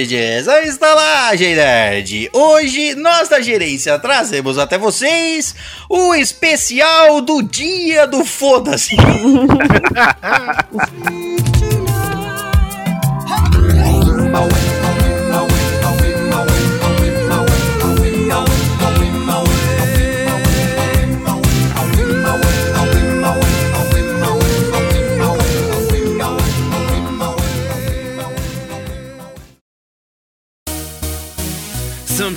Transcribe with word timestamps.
Hóspedes, 0.00 0.48
à 0.48 0.62
Estalagem 0.62 1.54
Nerd. 1.54 2.30
Hoje, 2.32 2.94
nós 2.94 3.28
da 3.28 3.40
gerência 3.40 3.98
trazemos 3.98 4.56
até 4.56 4.78
vocês 4.78 5.54
o 5.90 6.14
especial 6.14 7.20
do 7.20 7.42
Dia 7.42 8.06
do 8.06 8.24
Foda-se. 8.24 8.96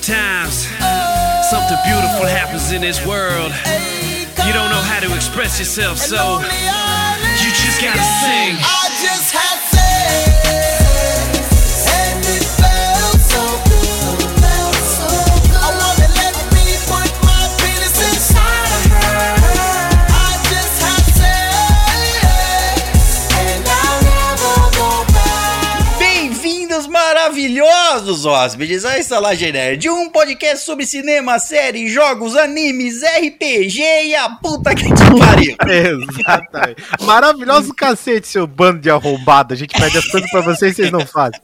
Sometimes 0.04 0.68
something 1.48 1.80
beautiful 1.88 2.28
happens 2.28 2.73
in 2.73 2.82
this 2.82 3.00
world. 3.08 3.56
You 4.44 4.52
don't 4.52 4.68
know 4.68 4.84
how 4.84 5.00
to 5.00 5.08
express 5.16 5.58
yourself, 5.59 5.98
so 5.98 6.42
you 7.40 7.50
just 7.56 7.80
gotta 7.80 8.04
sing. 8.20 8.59
Maravilhosos 27.94 28.25
hóspedes, 28.25 28.86
à 28.86 28.97
Estalagem 28.97 29.52
Nerd, 29.52 29.88
um 29.88 30.09
podcast 30.09 30.66
sobre 30.66 30.83
cinema, 30.86 31.38
séries, 31.38 31.91
jogos, 31.91 32.35
animes, 32.35 33.03
RPG 33.03 33.81
e 34.05 34.16
a 34.16 34.30
puta 34.30 34.73
que 34.73 34.83
te 34.83 35.19
pariu. 35.19 35.55
Exatamente. 35.61 36.83
Maravilhoso 37.02 37.73
cacete, 37.73 38.27
seu 38.27 38.47
bando 38.47 38.80
de 38.80 38.89
arrombado. 38.89 39.53
A 39.53 39.58
gente 39.58 39.80
pede 39.80 39.97
as 39.97 40.08
coisas 40.08 40.30
pra 40.31 40.41
vocês 40.41 40.73
e 40.73 40.75
vocês 40.75 40.91
não 40.91 41.05
fazem. 41.05 41.39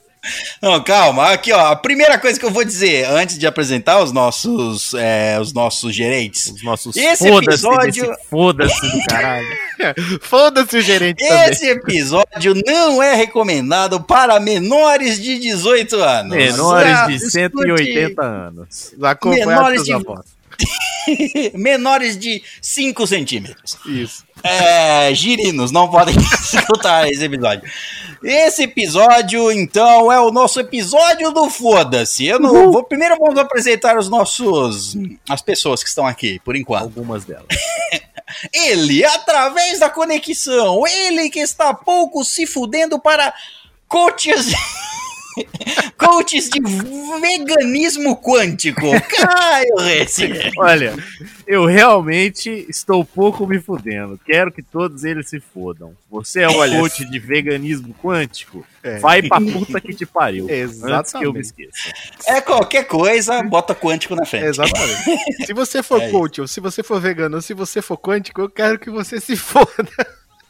Não, 0.61 0.83
calma, 0.83 1.31
aqui 1.31 1.51
ó, 1.53 1.67
a 1.71 1.75
primeira 1.75 2.17
coisa 2.19 2.37
que 2.37 2.45
eu 2.45 2.51
vou 2.51 2.65
dizer 2.65 3.05
antes 3.05 3.37
de 3.37 3.47
apresentar 3.47 4.01
os 4.03 4.11
nossos, 4.11 4.93
é, 4.93 5.39
os 5.39 5.53
nossos 5.53 5.95
gerentes. 5.95 6.47
Os 6.47 6.61
nossos 6.63 6.95
Esse 6.97 7.29
foda-se 7.29 7.65
episódio- 7.65 8.15
foda-se 8.29 8.81
do 8.81 9.05
caralho. 9.09 9.47
Foda-se 10.21 10.75
o 10.77 10.81
gerente 10.81 11.25
também. 11.25 11.49
Esse 11.51 11.69
episódio 11.69 12.53
não 12.67 13.01
é 13.01 13.15
recomendado 13.15 14.01
para 14.01 14.37
menores 14.41 15.21
de 15.21 15.39
18 15.39 15.95
anos. 16.01 16.35
Menores 16.35 17.07
de 17.07 17.13
escute- 17.15 17.31
180 17.31 18.21
anos. 18.21 18.93
Acompanhar 19.01 19.45
Menores 19.47 19.83
de- 19.85 19.93
avós. 19.93 20.25
menores 21.53 22.17
de 22.17 22.43
5 22.61 23.07
centímetros. 23.07 23.77
Isso. 23.85 24.23
É, 24.43 25.13
girinos, 25.13 25.71
não 25.71 25.89
podem 25.89 26.15
escutar 26.53 27.09
esse 27.09 27.23
episódio. 27.23 27.69
Esse 28.23 28.63
episódio, 28.63 29.51
então, 29.51 30.11
é 30.11 30.19
o 30.19 30.31
nosso 30.31 30.59
episódio 30.59 31.31
do 31.31 31.49
Foda-se. 31.49 32.25
Eu 32.25 32.39
não 32.39 32.71
vou. 32.71 32.83
Primeiro 32.83 33.17
vamos 33.17 33.39
apresentar 33.39 33.97
os 33.97 34.09
nossos. 34.09 34.95
as 35.29 35.41
pessoas 35.41 35.81
que 35.81 35.89
estão 35.89 36.05
aqui, 36.05 36.39
por 36.43 36.55
enquanto. 36.55 36.83
Algumas 36.83 37.25
delas. 37.25 37.47
Ele, 38.53 39.03
através 39.03 39.79
da 39.79 39.89
conexão, 39.89 40.85
ele 40.85 41.31
que 41.31 41.39
está 41.39 41.73
pouco 41.73 42.23
se 42.23 42.45
fudendo 42.45 42.99
para 42.99 43.33
coaches. 43.87 44.53
Coaches 45.97 46.49
de 46.49 46.59
veganismo 47.21 48.15
quântico. 48.17 48.81
Caio 49.09 49.75
Reci. 49.77 50.29
Olha, 50.57 50.95
eu 51.47 51.65
realmente 51.65 52.65
estou 52.69 53.03
pouco 53.03 53.45
me 53.45 53.59
fudendo. 53.59 54.19
Quero 54.25 54.51
que 54.51 54.61
todos 54.61 55.03
eles 55.03 55.29
se 55.29 55.39
fodam. 55.39 55.93
Você 56.09 56.41
é 56.41 56.49
um 56.49 56.57
Olha, 56.57 56.79
coach 56.79 57.05
de 57.05 57.19
veganismo 57.19 57.93
quântico? 58.01 58.65
É. 58.81 58.97
Vai 58.99 59.21
pra 59.21 59.39
puta 59.41 59.79
que 59.81 59.93
te 59.93 60.05
pariu. 60.05 60.45
Antes 60.49 60.79
que 60.79 60.85
eu 60.85 60.89
Exatamente. 60.89 61.33
me 61.33 61.39
esqueça. 61.41 61.93
É 62.27 62.41
qualquer 62.41 62.85
coisa, 62.85 63.41
bota 63.43 63.75
quântico 63.75 64.15
na 64.15 64.25
frente. 64.25 64.45
Exatamente. 64.45 65.45
se 65.45 65.53
você 65.53 65.83
for 65.83 66.01
É 66.01 66.05
isso. 66.05 66.11
coach, 66.11 66.41
ou 66.41 66.47
se 66.47 66.59
você 66.59 66.81
for 66.81 66.99
vegano, 67.01 67.35
ou 67.35 67.41
se 67.41 67.53
você 67.53 67.81
for 67.81 67.97
quântico, 67.97 68.41
eu 68.41 68.49
quero 68.49 68.79
que 68.79 68.89
você 68.89 69.19
se 69.19 69.35
foda. 69.35 69.67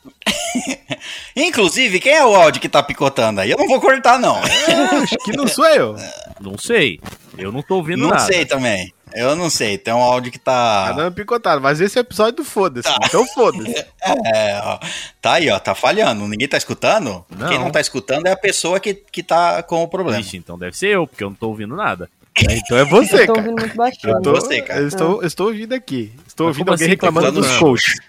Inclusive, 1.36 2.00
quem 2.00 2.14
é 2.14 2.26
o 2.26 2.36
áudio 2.36 2.62
que 2.62 2.70
tá 2.70 2.82
picotando 2.84 3.42
aí? 3.42 3.52
Eu 3.52 3.58
não 3.58 3.68
vou 3.68 3.80
cortar, 3.80 4.20
não. 4.20 4.38
Acho 5.04 5.18
que 5.18 5.32
não 5.36 5.48
sou 5.48 5.66
eu. 5.68 5.96
Não 6.40 6.58
sei. 6.58 7.00
Eu 7.38 7.52
não 7.52 7.62
tô 7.62 7.76
ouvindo 7.76 8.02
não 8.04 8.10
nada. 8.10 8.22
sei 8.26 8.46
também. 8.46 8.94
Eu 9.14 9.36
não 9.36 9.50
sei. 9.50 9.78
Tem 9.78 9.94
um 9.94 9.98
áudio 10.02 10.32
que 10.32 10.38
Tá 10.40 10.88
tá. 10.88 10.92
dando 10.94 11.14
picotado, 11.14 11.62
mas 11.62 11.80
esse 11.82 11.98
é 11.98 12.02
o 12.02 12.04
episódio 12.04 12.34
do 12.38 12.44
foda-se. 12.44 12.90
Então 13.06 13.26
foda-se. 13.28 13.74
É, 14.34 14.60
ó. 14.64 14.80
Tá 15.22 15.34
aí, 15.34 15.50
ó. 15.50 15.60
Tá 15.60 15.74
falhando. 15.76 16.28
Ninguém 16.28 16.48
tá 16.48 16.58
escutando? 16.58 17.26
Não. 17.36 17.48
Quem 17.50 17.60
não 17.60 17.72
tá 17.72 17.80
escutando 17.81 18.26
é 18.28 18.31
a 18.31 18.38
pessoa 18.38 18.80
que, 18.80 18.94
que 18.94 19.24
tá 19.24 19.62
com 19.64 19.81
o 19.84 19.88
problema. 19.88 20.22
Vixe, 20.22 20.38
então 20.38 20.58
deve 20.58 20.76
ser 20.78 20.88
eu, 20.90 21.08
porque 21.08 21.24
eu 21.24 21.30
não 21.30 21.36
tô 21.36 21.48
ouvindo 21.50 21.76
nada. 21.76 22.10
Então 22.42 22.78
é 22.78 22.86
você, 22.86 23.24
Eu 23.24 23.28
tô 23.28 23.34
cara. 23.34 23.48
ouvindo 23.48 23.60
muito 23.62 23.76
baixinho. 23.76 24.14
Eu, 24.14 24.22
tô, 24.22 24.31
Você, 24.31 24.62
cara. 24.62 24.80
eu 24.80 24.88
estou, 24.88 25.22
eu 25.22 25.28
estou 25.28 25.48
ouvindo 25.48 25.74
aqui. 25.74 26.14
Estou 26.26 26.48
Mas 26.48 26.56
ouvindo 26.56 26.72
alguém 26.72 26.86
assim? 26.86 26.92
reclamando 26.92 27.26
Tá 27.28 27.31
dos 27.31 27.46
falando- 27.48 27.60
coaches. 27.62 28.00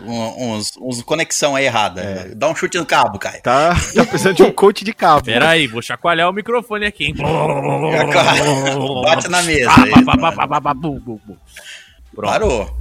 Uns, 0.00 0.72
uns 0.80 1.02
conexão 1.02 1.56
aí 1.56 1.64
errada. 1.66 2.30
Dá 2.36 2.48
um 2.48 2.54
chute 2.54 2.78
no 2.78 2.86
cabo, 2.86 3.18
Caio. 3.18 3.42
Tá, 3.42 3.74
tá 3.94 4.04
precisando 4.04 4.36
de 4.36 4.42
um 4.42 4.52
coach 4.52 4.84
de 4.84 4.92
cabo. 4.92 5.24
Pera 5.24 5.50
aí, 5.50 5.66
vou 5.66 5.82
chacoalhar 5.82 6.28
o 6.28 6.32
microfone 6.32 6.86
aqui, 6.86 7.06
hein? 7.06 7.14
Bate 9.04 9.28
na 9.28 9.42
mesa. 9.42 9.70
Parou. 12.14 12.76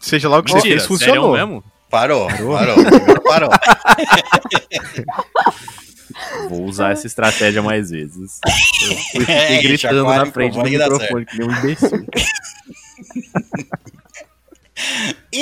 Seja 0.00 0.28
lá 0.28 0.38
o 0.38 0.42
que 0.42 0.50
você 0.52 0.68
fez, 0.68 0.86
funcionou. 0.86 1.32
mesmo? 1.32 1.64
Parou. 1.90 2.26
Parou. 2.28 2.76
Agora 2.78 3.20
Parou. 3.22 3.50
Vou 6.48 6.64
usar 6.64 6.92
essa 6.92 7.06
estratégia 7.06 7.62
mais 7.62 7.90
vezes. 7.90 8.40
Eu 8.44 8.96
fui- 9.24 9.24
É, 9.32 9.46
fiquei 9.46 9.62
gritando 9.62 10.04
na 10.04 10.26
frente 10.26 10.54
do 10.58 10.62
microfone, 10.64 11.24
que 11.26 11.38
nem 11.38 11.48
um 11.48 11.52
imbecil. 11.52 12.06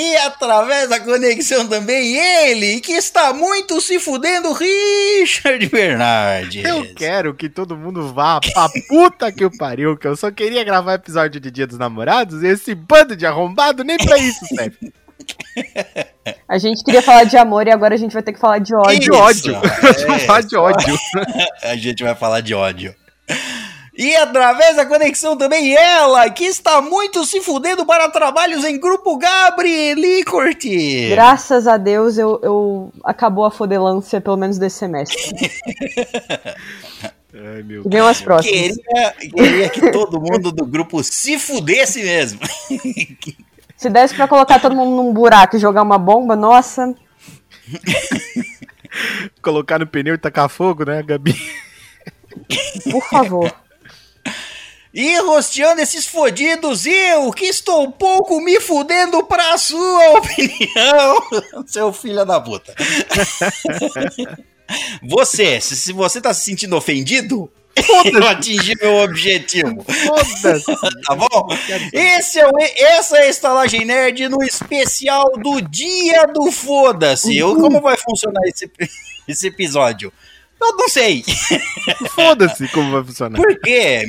E 0.09 0.17
através 0.17 0.89
da 0.89 0.99
conexão 0.99 1.67
também 1.67 2.15
ele, 2.15 2.81
que 2.81 2.93
está 2.93 3.31
muito 3.31 3.79
se 3.79 3.99
fudendo, 3.99 4.51
Richard 4.53 5.63
Bernardes. 5.67 6.65
Eu 6.65 6.95
quero 6.95 7.35
que 7.35 7.47
todo 7.47 7.77
mundo 7.77 8.11
vá 8.11 8.39
pra 8.39 8.67
puta 8.87 9.31
que 9.31 9.45
o 9.45 9.55
pariu, 9.55 9.95
que 9.95 10.07
eu 10.07 10.15
só 10.15 10.31
queria 10.31 10.63
gravar 10.63 10.95
episódio 10.95 11.39
de 11.39 11.51
Dia 11.51 11.67
dos 11.67 11.77
Namorados 11.77 12.41
e 12.41 12.47
esse 12.47 12.73
bando 12.73 13.15
de 13.15 13.27
arrombado 13.27 13.83
nem 13.83 13.97
pra 13.97 14.17
isso 14.17 14.43
serve. 14.47 14.91
A 16.47 16.57
gente 16.57 16.83
queria 16.83 17.03
falar 17.03 17.25
de 17.25 17.37
amor 17.37 17.67
e 17.67 17.71
agora 17.71 17.93
a 17.93 17.97
gente 17.97 18.13
vai 18.13 18.23
ter 18.23 18.33
que 18.33 18.39
falar 18.39 18.57
de 18.57 18.73
ódio. 18.73 18.99
De 18.99 19.11
ódio. 19.11 19.55
é. 19.55 20.19
Falar 20.25 20.41
de 20.41 20.55
ódio. 20.55 20.97
A 21.61 21.75
gente 21.75 22.03
vai 22.03 22.15
falar 22.15 22.41
de 22.41 22.55
ódio. 22.55 22.95
E 23.99 24.15
através 24.15 24.77
da 24.77 24.85
conexão 24.85 25.35
também 25.35 25.75
ela, 25.75 26.29
que 26.29 26.45
está 26.45 26.81
muito 26.81 27.25
se 27.25 27.41
fudendo 27.41 27.85
para 27.85 28.07
trabalhos 28.07 28.63
em 28.63 28.79
grupo 28.79 29.17
Gabrieli 29.17 30.23
Corti. 30.23 31.09
Graças 31.09 31.67
a 31.67 31.75
Deus 31.75 32.17
eu, 32.17 32.39
eu 32.41 32.93
acabou 33.03 33.43
a 33.43 33.51
fodelância, 33.51 34.21
pelo 34.21 34.37
menos 34.37 34.57
desse 34.57 34.77
semestre. 34.77 35.17
Ai, 37.35 37.61
meu 37.61 37.83
vem 37.85 37.99
as 37.99 38.21
próximas. 38.21 38.77
Queria, 38.77 39.11
queria 39.35 39.69
que 39.69 39.91
todo 39.91 40.21
mundo 40.21 40.49
do 40.53 40.65
grupo 40.65 41.03
se 41.03 41.37
fudesse 41.37 42.01
mesmo. 42.01 42.39
Se 43.75 43.89
desse 43.89 44.15
pra 44.15 44.29
colocar 44.29 44.61
todo 44.61 44.77
mundo 44.77 44.95
num 44.95 45.11
buraco 45.11 45.57
e 45.57 45.59
jogar 45.59 45.81
uma 45.81 45.97
bomba, 45.97 46.37
nossa. 46.37 46.95
Colocar 49.43 49.77
no 49.77 49.85
pneu 49.85 50.15
e 50.15 50.17
tacar 50.17 50.47
fogo, 50.47 50.85
né, 50.85 51.03
Gabi? 51.03 51.35
Por 52.89 53.03
favor. 53.09 53.53
E 54.93 55.17
rosteando 55.19 55.81
esses 55.81 56.05
fodidos, 56.07 56.85
eu 56.85 57.31
que 57.31 57.45
estou 57.45 57.91
pouco 57.91 58.41
me 58.41 58.59
fudendo 58.59 59.23
pra 59.23 59.57
sua 59.57 60.09
opinião, 60.17 61.21
seu 61.67 61.93
filho 61.93 62.25
da 62.25 62.41
puta. 62.41 62.73
Você, 65.01 65.59
se, 65.59 65.91
você 65.93 66.21
tá 66.21 66.31
se 66.33 66.45
sentindo 66.45 66.75
ofendido, 66.75 67.51
eu 68.05 68.27
atingi 68.27 68.75
meu 68.79 68.97
objetivo, 68.97 69.83
Foda-se. 69.83 70.65
tá 71.05 71.15
bom? 71.15 71.47
Esse 71.91 72.39
é 72.39 72.47
o, 72.47 72.51
essa 72.77 73.17
é 73.17 73.23
a 73.23 73.29
Estalagem 73.29 73.83
Nerd 73.85 74.29
no 74.29 74.43
especial 74.43 75.25
do 75.41 75.59
Dia 75.61 76.25
do 76.27 76.51
Foda-se. 76.51 77.35
Eu- 77.35 77.55
Como 77.55 77.81
vai 77.81 77.97
funcionar 77.97 78.41
esse, 78.47 78.69
esse 79.27 79.47
episódio? 79.47 80.13
Eu 80.61 80.75
não 80.75 80.89
sei. 80.89 81.23
Foda-se 82.11 82.67
como 82.69 82.91
vai 82.91 83.03
funcionar. 83.03 83.37
Por 83.37 83.59
quê? 83.61 84.03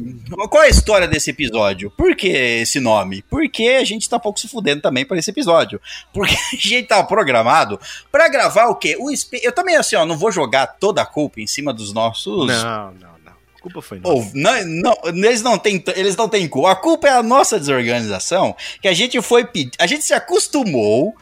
Qual 0.50 0.64
é 0.64 0.66
a 0.66 0.70
história 0.70 1.06
desse 1.06 1.30
episódio? 1.30 1.90
Por 1.92 2.16
que 2.16 2.28
esse 2.28 2.80
nome? 2.80 3.22
Porque 3.30 3.78
a 3.80 3.84
gente 3.84 4.08
tá 4.08 4.18
pouco 4.18 4.40
se 4.40 4.48
fudendo 4.48 4.82
também 4.82 5.04
para 5.04 5.16
esse 5.18 5.30
episódio. 5.30 5.80
Porque 6.12 6.34
a 6.52 6.56
gente 6.56 6.88
tava 6.88 7.06
programado 7.06 7.78
pra 8.10 8.28
gravar 8.28 8.66
o 8.66 8.74
quê? 8.74 8.96
O 8.98 9.10
Eu 9.42 9.52
também, 9.52 9.76
assim, 9.76 9.94
ó, 9.94 10.04
não 10.04 10.18
vou 10.18 10.32
jogar 10.32 10.66
toda 10.66 11.00
a 11.00 11.06
culpa 11.06 11.40
em 11.40 11.46
cima 11.46 11.72
dos 11.72 11.92
nossos. 11.92 12.48
Não, 12.48 12.92
não, 12.92 13.14
não. 13.24 13.32
A 13.56 13.62
culpa 13.62 13.80
foi 13.80 14.00
nossa. 14.00 14.12
Ou, 14.12 14.30
não, 14.34 14.64
não, 14.66 14.96
eles 15.04 15.42
não 15.42 15.56
têm, 15.56 15.82
eles 15.94 16.16
não 16.16 16.28
têm 16.28 16.48
culpa. 16.48 16.72
A 16.72 16.76
culpa 16.76 17.06
é 17.06 17.12
a 17.12 17.22
nossa 17.22 17.60
desorganização, 17.60 18.56
que 18.82 18.88
a 18.88 18.94
gente 18.94 19.20
foi 19.22 19.44
pedir, 19.44 19.72
a 19.78 19.86
gente 19.86 20.04
se 20.04 20.14
acostumou 20.14 21.14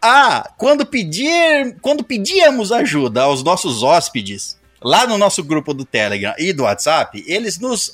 a 0.00 0.48
quando 0.56 0.86
pedir, 0.86 1.76
quando 1.80 2.04
pedíamos 2.04 2.70
ajuda 2.70 3.22
aos 3.22 3.42
nossos 3.42 3.82
hóspedes 3.82 4.56
lá 4.82 5.06
no 5.06 5.16
nosso 5.18 5.42
grupo 5.44 5.72
do 5.74 5.84
Telegram 5.84 6.34
e 6.38 6.52
do 6.52 6.64
WhatsApp, 6.64 7.22
eles 7.26 7.58
nos 7.58 7.92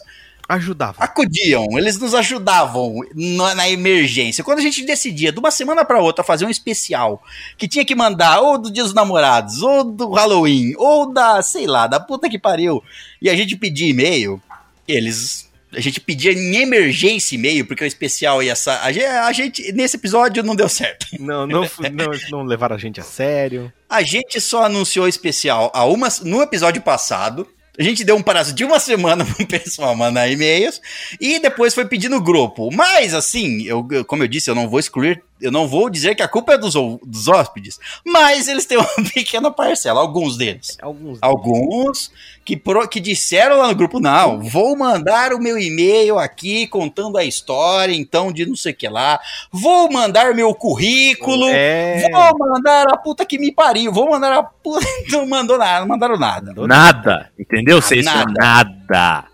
Ajudava. 0.49 0.97
acudiam, 1.03 1.67
eles 1.79 1.99
nos 1.99 2.15
ajudavam 2.15 2.97
na, 3.15 3.55
na 3.55 3.71
emergência. 3.71 4.45
Quando 4.45 4.59
a 4.59 4.63
gente 4.63 4.85
decidia 4.85 5.33
de 5.33 5.39
uma 5.39 5.51
semana 5.51 5.85
para 5.85 6.01
outra 6.01 6.23
fazer 6.25 6.45
um 6.45 6.51
especial 6.51 7.23
que 7.57 7.67
tinha 7.69 7.85
que 7.85 7.95
mandar 7.95 8.41
ou 8.41 8.59
do 8.59 8.71
Dia 8.71 8.83
dos 8.83 8.93
Namorados, 8.93 9.63
ou 9.63 9.85
do 9.85 10.11
Halloween, 10.11 10.75
ou 10.77 11.13
da, 11.13 11.41
sei 11.43 11.67
lá, 11.67 11.87
da 11.87 11.99
puta 12.01 12.29
que 12.29 12.39
pariu, 12.39 12.83
e 13.21 13.31
a 13.31 13.37
gente 13.37 13.57
pedia 13.57 13.89
e-mail, 13.89 14.43
eles. 14.87 15.51
A 15.75 15.81
gente 15.81 16.01
pedia 16.01 16.33
em 16.33 16.57
emergência 16.57 17.35
e-mail, 17.35 17.65
porque 17.65 17.83
o 17.83 17.87
especial 17.87 18.43
ia. 18.43 18.55
sa- 18.55 18.83
A 18.83 19.33
gente, 19.33 19.73
nesse 19.73 19.97
episódio 19.97 20.43
não 20.43 20.55
deu 20.55 20.69
certo. 20.69 21.07
Não, 21.19 21.47
não, 21.47 21.63
não, 21.91 22.11
não 22.31 22.43
levaram 22.43 22.77
a 22.77 22.79
gente 22.79 23.01
a 23.01 23.03
sério. 23.03 23.73
A 23.93 24.03
gente 24.03 24.41
só 24.41 24.65
anunciou 24.65 25.07
especial 25.07 25.71
há 25.75 25.85
uma, 25.85 26.09
no 26.23 26.41
episódio 26.43 26.81
passado. 26.81 27.47
A 27.79 27.83
gente 27.83 28.05
deu 28.05 28.17
um 28.17 28.23
prazo 28.23 28.53
de 28.55 28.65
uma 28.65 28.79
semana 28.81 29.25
pro 29.25 29.47
pessoal 29.47 29.95
mandar 29.95 30.29
e-mails 30.29 30.81
e 31.21 31.39
depois 31.39 31.75
foi 31.75 31.85
pedir 31.87 32.09
no 32.09 32.21
grupo. 32.21 32.71
Mas, 32.75 33.13
assim, 33.15 33.63
eu- 33.65 33.87
como 34.07 34.23
eu 34.23 34.29
disse, 34.29 34.51
eu 34.51 34.55
não 34.55 34.69
vou 34.69 34.81
excluir, 34.81 35.23
eu 35.43 35.51
não 35.51 35.67
vou 35.69 35.91
dizer 35.91 36.15
que 36.15 36.23
a 36.23 36.29
culpa 36.29 36.55
é 36.55 36.59
dos, 36.59 36.75
dos 37.05 37.29
hóspedes, 37.29 37.79
mas 38.07 38.49
eles 38.49 38.65
têm 38.65 38.79
uma 38.79 38.89
pequena 39.13 39.51
parcela, 39.51 40.01
alguns 40.01 40.37
deles. 40.37 40.79
Alguns. 40.81 41.19
Alguns 41.21 42.11
que, 42.45 42.57
pro- 42.57 42.89
que 42.89 43.01
disseram 43.01 43.59
lá 43.59 43.69
no 43.69 43.75
grupo: 43.75 44.01
não, 44.01 44.41
vou 44.41 44.77
mandar 44.77 45.33
o 45.33 45.39
meu 45.39 45.59
e-mail 45.59 46.19
aqui 46.19 46.67
contando 46.67 47.19
a 47.19 47.25
história, 47.25 47.95
então, 47.95 48.33
de 48.33 48.47
não 48.47 48.57
sei 48.57 48.73
o 48.73 48.77
que 48.77 48.89
lá. 48.89 49.21
Vou 49.51 49.91
mandar 49.93 50.35
meu 50.35 50.55
currículo. 50.55 51.47
É. 51.51 52.09
Vou 52.11 52.39
mandar 52.49 52.87
a 52.89 52.97
puta 52.97 53.27
que 53.27 53.39
me 53.39 53.53
pariu. 53.53 53.93
Vou 53.93 54.11
mandar 54.11 54.33
a 54.33 54.43
puta. 54.43 54.87
Não 55.11 55.27
mandou 55.27 55.59
nada, 55.59 55.81
não 55.81 55.89
mandaram 55.89 56.17
nada. 56.19 56.53
Nada, 56.67 57.31
entendeu? 57.39 57.83
Vocês 57.83 58.05
Nada. 58.05 58.33
nada. 58.33 59.25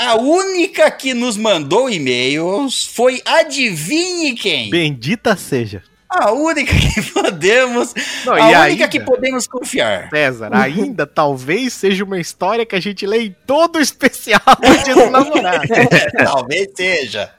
A 0.00 0.14
única 0.16 0.90
que 0.90 1.12
nos 1.12 1.36
mandou 1.36 1.88
e-mails 1.90 2.86
foi 2.86 3.20
adivinhe 3.24 4.34
quem? 4.34 4.70
Bendita 4.70 5.36
seja. 5.36 5.82
A 6.08 6.32
única 6.32 6.72
que 6.74 7.02
podemos. 7.12 7.94
Não, 8.24 8.32
a 8.32 8.36
única 8.46 8.58
ainda- 8.62 8.88
que 8.88 8.98
podemos 9.00 9.46
confiar. 9.46 10.08
César, 10.10 10.50
ainda 10.52 11.06
talvez 11.06 11.72
seja 11.74 12.02
uma 12.02 12.18
história 12.18 12.66
que 12.66 12.74
a 12.74 12.80
gente 12.80 13.06
lê 13.06 13.24
em 13.26 13.36
todo 13.46 13.76
o 13.76 13.80
especial 13.80 14.40
do 14.60 14.84
Dia 14.84 14.94
dos 14.94 15.10
Namorados. 15.10 15.68
Talvez 16.24 16.68
seja. 16.74 17.30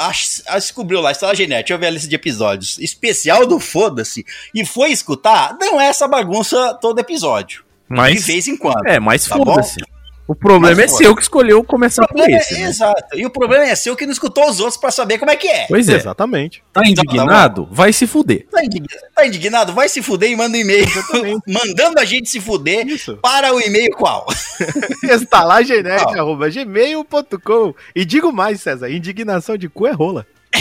descobriu 0.54 1.00
lá, 1.00 1.10
está 1.10 1.26
lá 1.28 1.34
Genete, 1.34 1.68
deixa 1.68 1.74
eu 1.74 1.78
ver 1.78 1.86
a 1.86 1.90
lista 1.90 2.08
de 2.08 2.14
episódios. 2.14 2.78
Especial 2.78 3.46
do 3.46 3.58
Foda-se. 3.58 4.24
E 4.54 4.64
foi 4.64 4.90
escutar, 4.90 5.56
não 5.60 5.80
é 5.80 5.86
essa 5.86 6.06
bagunça 6.06 6.74
todo 6.80 6.98
episódio. 6.98 7.64
De 7.88 7.96
Mas, 7.96 8.26
vez 8.26 8.46
em 8.48 8.56
quando. 8.56 8.86
é, 8.86 8.98
mas 8.98 9.24
Tá 9.26 9.36
foda-se. 9.36 9.76
O 10.28 10.34
problema 10.34 10.74
Mas 10.74 10.92
é 10.92 10.96
seu 10.96 11.14
que 11.14 11.22
escolheu 11.22 11.62
começar 11.62 12.04
por 12.08 12.28
esse. 12.28 12.54
é, 12.54 12.58
né? 12.58 12.64
Exato. 12.68 13.16
E 13.16 13.24
o 13.24 13.30
problema 13.30 13.64
é 13.64 13.76
seu 13.76 13.94
que 13.94 14.04
não 14.04 14.12
escutou 14.12 14.50
os 14.50 14.58
outros 14.58 14.76
pra 14.76 14.90
saber 14.90 15.18
como 15.18 15.30
é 15.30 15.36
que 15.36 15.46
é. 15.46 15.66
Pois 15.68 15.88
é, 15.88 15.94
Exatamente. 15.94 16.64
tá 16.72 16.82
indignado? 16.84 17.68
Vai 17.70 17.92
se 17.92 18.08
fuder. 18.08 18.44
Tá 18.50 18.60
indign- 18.64 18.88
tá 19.14 19.24
indignado? 19.24 19.72
Vai 19.72 19.88
se 19.88 20.02
fuder 20.02 20.28
e 20.30 20.34
manda 20.36 20.58
um 20.58 20.60
e-mail. 20.60 20.84
mandando 21.46 22.00
a 22.00 22.04
gente 22.04 22.28
se 22.28 22.40
fuder 22.40 22.84
Isso. 22.88 23.18
para 23.18 23.54
o 23.54 23.60
e-mail 23.60 23.92
qual? 23.96 24.26
estalagenerd.gmail.com 25.04 27.74
E 27.94 28.04
digo 28.04 28.32
mais, 28.32 28.60
César, 28.60 28.90
indignação 28.90 29.56
de 29.56 29.68
cu 29.68 29.86
é 29.86 29.92
rola. 29.92 30.26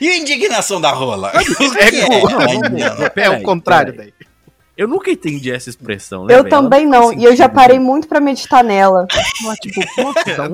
E 0.00 0.08
a 0.08 0.16
indignação 0.16 0.80
da 0.80 0.90
rola? 0.90 1.30
É 1.78 1.84
ainda- 2.50 3.04
É 3.04 3.08
Peraí, 3.08 3.40
o 3.40 3.44
contrário 3.44 3.96
daí. 3.96 4.12
Eu 4.78 4.86
nunca 4.86 5.10
entendi 5.10 5.50
essa 5.50 5.68
expressão, 5.68 6.24
né? 6.24 6.34
Eu 6.38 6.48
também 6.48 6.88
faz 6.88 7.00
não, 7.02 7.12
e 7.12 7.24
eu 7.24 7.34
já 7.34 7.48
parei 7.48 7.80
muito 7.80 8.06
pra 8.06 8.20
meditar 8.20 8.62
nela. 8.62 9.08
Ela, 9.44 9.54
tipo, 9.56 9.80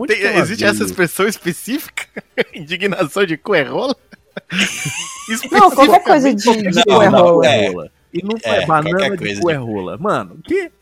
Tem- 0.07 0.17
que 0.17 0.27
ela 0.27 0.39
existe 0.39 0.65
essa 0.65 0.83
expressão 0.83 1.29
específica? 1.29 2.07
indignação 2.55 3.27
de 3.27 3.37
cu 3.37 3.55
é 3.55 3.65
rola? 3.65 3.95
Não, 5.53 5.71
qualquer 5.71 6.03
coisa 6.03 6.35
de, 6.35 6.43
de 6.43 6.73
Não, 6.75 6.83
cu 6.97 7.03
é 7.03 7.11
não, 7.11 7.45
é. 7.45 7.71
E 8.15 8.23
não 8.23 8.37
É, 8.43 8.63
é, 8.63 8.67
banana 8.67 9.11
de 9.11 9.19
coisa 9.19 9.41
cu 9.43 9.47
de- 9.49 9.53
é 9.53 9.57
rola. 9.57 9.99
Mano, 9.99 10.37
o 10.39 10.43
quê? 10.43 10.73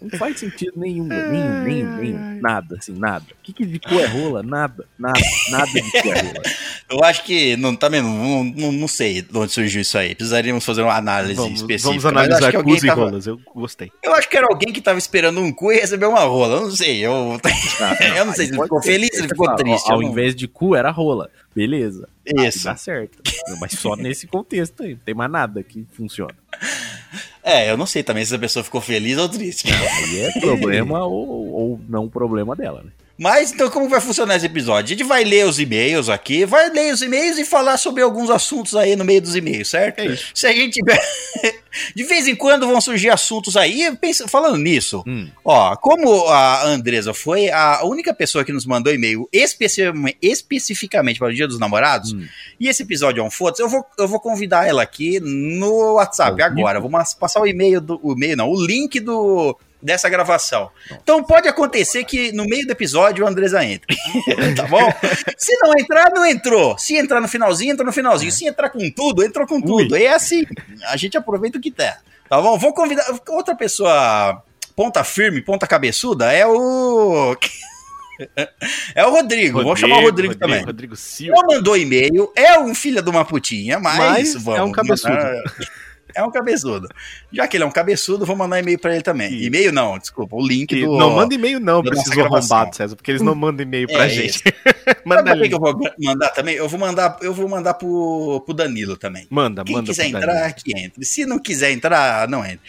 Não 0.00 0.18
faz 0.18 0.38
sentido 0.40 0.72
nenhum, 0.76 1.04
nenhum, 1.04 1.62
nenhum, 1.62 1.96
nenhum. 1.96 2.40
Nada, 2.40 2.76
assim, 2.78 2.92
nada. 2.92 3.24
O 3.30 3.42
que, 3.42 3.52
que 3.52 3.64
de 3.64 3.78
cu 3.78 3.94
é 4.00 4.06
rola? 4.06 4.42
Nada, 4.42 4.84
nada, 4.98 5.20
nada 5.50 5.66
de 5.72 5.82
cu 5.82 6.08
é 6.08 6.20
rola. 6.22 6.42
Eu 6.90 7.02
acho 7.04 7.24
que, 7.24 7.56
não, 7.56 7.74
também 7.74 8.02
não, 8.02 8.44
não, 8.44 8.72
não 8.72 8.88
sei 8.88 9.22
de 9.22 9.36
onde 9.38 9.50
surgiu 9.52 9.80
isso 9.80 9.96
aí. 9.96 10.14
Precisaríamos 10.14 10.64
fazer 10.64 10.82
uma 10.82 10.94
análise 10.94 11.34
Vamos, 11.34 11.60
específica. 11.60 11.88
vamos 11.88 12.04
analisar 12.06 12.52
cus 12.62 12.82
e 12.82 12.86
tava- 12.86 13.04
rolas, 13.04 13.26
eu 13.26 13.40
gostei. 13.54 13.90
Eu 14.02 14.14
acho 14.14 14.28
que 14.28 14.36
era 14.36 14.46
alguém 14.46 14.72
que 14.72 14.80
tava 14.80 14.98
esperando 14.98 15.40
um 15.40 15.50
cu 15.52 15.72
e 15.72 15.76
recebeu 15.76 16.10
uma 16.10 16.20
rola. 16.20 16.56
Eu 16.56 16.60
não 16.62 16.70
sei. 16.70 16.98
Eu, 17.00 17.40
eu 18.16 18.24
não 18.26 18.34
sei 18.34 18.46
se 18.46 18.52
ele 18.52 18.62
ficou 18.62 18.82
feliz, 18.82 19.10
ele 19.18 19.28
ficou 19.28 19.46
Fala, 19.46 19.58
ó, 19.58 19.62
triste. 19.62 19.90
Ao 19.90 20.00
não- 20.02 20.08
invés 20.10 20.34
de 20.34 20.46
cu, 20.46 20.74
era 20.76 20.90
rola. 20.90 21.30
Beleza. 21.54 22.08
Isso. 22.26 22.64
Dá 22.64 22.76
certo. 22.76 23.18
Mas 23.60 23.72
só 23.72 23.96
nesse 23.96 24.26
contexto 24.26 24.82
aí. 24.82 24.90
Não 24.94 25.00
tem 25.04 25.14
mais 25.14 25.30
nada 25.30 25.62
que 25.62 25.86
funciona. 25.92 26.34
É, 27.42 27.70
eu 27.70 27.76
não 27.76 27.86
sei 27.86 28.02
também 28.02 28.24
se 28.24 28.34
a 28.34 28.38
pessoa 28.38 28.62
ficou 28.62 28.80
feliz 28.80 29.18
ou 29.18 29.28
triste. 29.28 29.68
Aí 29.68 30.20
é 30.20 30.40
problema 30.40 31.04
ou, 31.04 31.52
ou 31.52 31.80
não 31.88 32.08
problema 32.08 32.54
dela, 32.54 32.82
né? 32.82 32.90
Mas 33.22 33.52
então 33.52 33.70
como 33.70 33.88
vai 33.88 34.00
funcionar 34.00 34.34
esse 34.34 34.46
episódio? 34.46 34.86
A 34.92 34.98
gente 34.98 35.06
vai 35.06 35.22
ler 35.22 35.46
os 35.46 35.60
e-mails 35.60 36.08
aqui, 36.08 36.44
vai 36.44 36.68
ler 36.70 36.92
os 36.92 37.02
e-mails 37.02 37.38
e 37.38 37.44
falar 37.44 37.76
sobre 37.76 38.02
alguns 38.02 38.28
assuntos 38.30 38.74
aí 38.74 38.96
no 38.96 39.04
meio 39.04 39.22
dos 39.22 39.36
e-mails, 39.36 39.68
certo? 39.68 40.00
É 40.00 40.06
isso. 40.06 40.24
Se 40.34 40.44
a 40.44 40.52
gente 40.52 40.72
tiver... 40.80 41.00
De 41.96 42.02
vez 42.04 42.26
em 42.28 42.34
quando 42.34 42.66
vão 42.66 42.80
surgir 42.80 43.08
assuntos 43.10 43.56
aí, 43.56 43.96
pensa- 43.98 44.26
falando 44.28 44.58
nisso, 44.58 45.02
Hum. 45.06 45.28
ó, 45.44 45.74
como 45.76 46.26
a 46.28 46.64
Andresa 46.66 47.14
foi 47.14 47.48
a 47.50 47.82
única 47.84 48.12
pessoa 48.12 48.44
que 48.44 48.52
nos 48.52 48.66
mandou 48.66 48.92
e-mail 48.92 49.26
especi- 49.32 49.80
especificamente 50.20 51.18
para 51.18 51.28
o 51.28 51.34
Dia 51.34 51.46
dos 51.48 51.58
Namorados, 51.58 52.12
Hum. 52.12 52.26
e 52.60 52.68
esse 52.68 52.82
episódio 52.82 53.20
é 53.20 53.24
um 53.24 53.30
fotos, 53.30 53.60
eu 53.60 53.68
vou, 53.68 53.86
eu 53.98 54.06
vou 54.08 54.20
convidar 54.20 54.66
ela 54.68 54.82
aqui 54.82 55.18
no 55.20 55.94
WhatsApp 55.94 56.42
agora. 56.42 56.80
Vou 56.80 56.90
passar 57.18 57.40
o 57.40 57.46
e-mail 57.46 57.80
do 57.80 57.98
o 58.02 58.12
e-mail 58.12 58.36
não, 58.36 58.50
o 58.50 58.66
link 58.66 58.98
do 59.00 59.56
dessa 59.82 60.08
gravação. 60.08 60.70
Então 61.02 61.22
pode 61.24 61.48
acontecer 61.48 62.04
que 62.04 62.32
no 62.32 62.44
meio 62.44 62.64
do 62.66 62.70
episódio 62.72 63.24
o 63.24 63.28
Andresa 63.28 63.64
entre, 63.64 63.96
tá 64.56 64.64
bom? 64.64 64.92
Se 65.36 65.52
não 65.58 65.72
entrar, 65.78 66.10
não 66.14 66.24
entrou. 66.24 66.78
Se 66.78 66.96
entrar 66.96 67.20
no 67.20 67.28
finalzinho, 67.28 67.72
entra 67.72 67.84
no 67.84 67.92
finalzinho. 67.92 68.30
Se 68.30 68.46
entrar 68.46 68.70
com 68.70 68.90
tudo, 68.90 69.24
entrou 69.24 69.46
com 69.46 69.60
tudo. 69.60 69.96
É 69.96 70.08
assim. 70.08 70.44
A 70.86 70.96
gente 70.96 71.16
aproveita 71.16 71.58
o 71.58 71.60
que 71.60 71.70
der. 71.70 71.98
Tá 72.28 72.40
bom? 72.40 72.56
Vou 72.56 72.72
convidar 72.72 73.04
outra 73.28 73.54
pessoa 73.54 74.42
ponta 74.74 75.04
firme, 75.04 75.42
ponta 75.42 75.66
cabeçuda 75.66 76.32
é 76.32 76.46
o 76.46 77.36
É 78.94 79.04
o 79.04 79.10
Rodrigo. 79.10 79.62
Vamos 79.62 79.80
chamar 79.80 79.98
o 79.98 80.02
Rodrigo, 80.02 80.34
também. 80.34 80.64
Rodrigo 80.64 80.96
Silva. 80.96 81.34
Não 81.34 81.56
mandou 81.56 81.76
e-mail, 81.76 82.32
é 82.36 82.58
um 82.58 82.74
filho 82.74 83.02
de 83.02 83.10
uma 83.10 83.24
putinha, 83.24 83.78
mas, 83.78 83.98
Mas 83.98 84.34
vamos 84.34 84.60
é 84.60 84.62
um 84.62 84.72
cabeçudo. 84.72 85.14
É 86.14 86.22
um 86.22 86.30
cabeçudo. 86.30 86.88
Já 87.32 87.46
que 87.48 87.56
ele 87.56 87.64
é 87.64 87.66
um 87.66 87.70
cabeçudo, 87.70 88.24
vou 88.26 88.36
mandar 88.36 88.58
e-mail 88.58 88.78
pra 88.78 88.92
ele 88.94 89.02
também. 89.02 89.42
E-mail 89.42 89.72
não, 89.72 89.98
desculpa, 89.98 90.36
o 90.36 90.46
link 90.46 90.74
do. 90.80 90.96
Não 90.98 91.10
manda 91.10 91.34
e-mail 91.34 91.60
não 91.60 91.82
gravação. 91.82 92.24
arrombados, 92.24 92.76
César, 92.76 92.96
porque 92.96 93.10
eles 93.10 93.22
não 93.22 93.34
mandam 93.34 93.64
e-mail 93.64 93.86
pra 93.88 94.06
É 94.06 94.08
gente. 94.08 94.42
Sabe 94.82 95.00
Manda 95.04 95.36
quem 95.36 95.48
que 95.48 95.54
eu 95.54 95.60
vou 95.60 95.78
mandar 95.98 96.30
também? 96.30 96.54
Eu 96.56 96.68
vou 96.68 96.78
mandar, 96.78 97.16
eu 97.22 97.34
vou 97.34 97.48
mandar 97.48 97.74
pro, 97.74 98.42
pro 98.44 98.54
Danilo 98.54 98.96
também. 98.96 99.26
Manda, 99.30 99.64
Quem 99.64 99.76
manda. 99.76 99.86
quiser 99.86 100.06
entrar, 100.06 100.52
que 100.54 100.76
entre. 100.76 101.04
Se 101.04 101.24
não 101.24 101.38
quiser 101.38 101.70
entrar, 101.72 102.28
não 102.28 102.44
entre. 102.44 102.60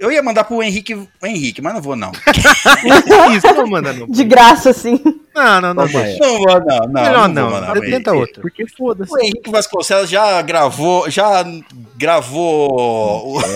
Eu, 0.00 0.10
ia 0.10 0.22
mandar 0.22 0.44
pro 0.44 0.62
Henrique, 0.62 1.06
Henrique, 1.22 1.62
mas 1.62 1.74
não 1.74 1.80
vou 1.80 1.94
não. 1.94 2.10
Isso, 3.36 3.46
não 3.54 3.66
manda 3.66 3.92
não. 3.92 4.06
De 4.08 4.24
graça, 4.24 4.70
assim. 4.70 5.00
Não, 5.34 5.60
não, 5.60 5.74
não. 5.74 5.86
Deixa. 5.86 6.18
Não 6.18 6.38
vou 6.38 6.60
não, 6.60 6.78
não. 6.78 7.02
Melhor 7.02 7.28
não, 7.28 7.44
não, 7.44 7.50
mandar 7.52 7.72
pro 7.72 7.80
tenta 7.82 8.12
outro. 8.12 8.42
Porque 8.42 8.66
foda-se. 8.68 9.12
O 9.12 9.18
Henrique 9.18 9.50
Vasconcelos 9.50 10.10
já 10.10 10.42
gravou, 10.42 11.08
já 11.08 11.44
gravou. 11.96 13.40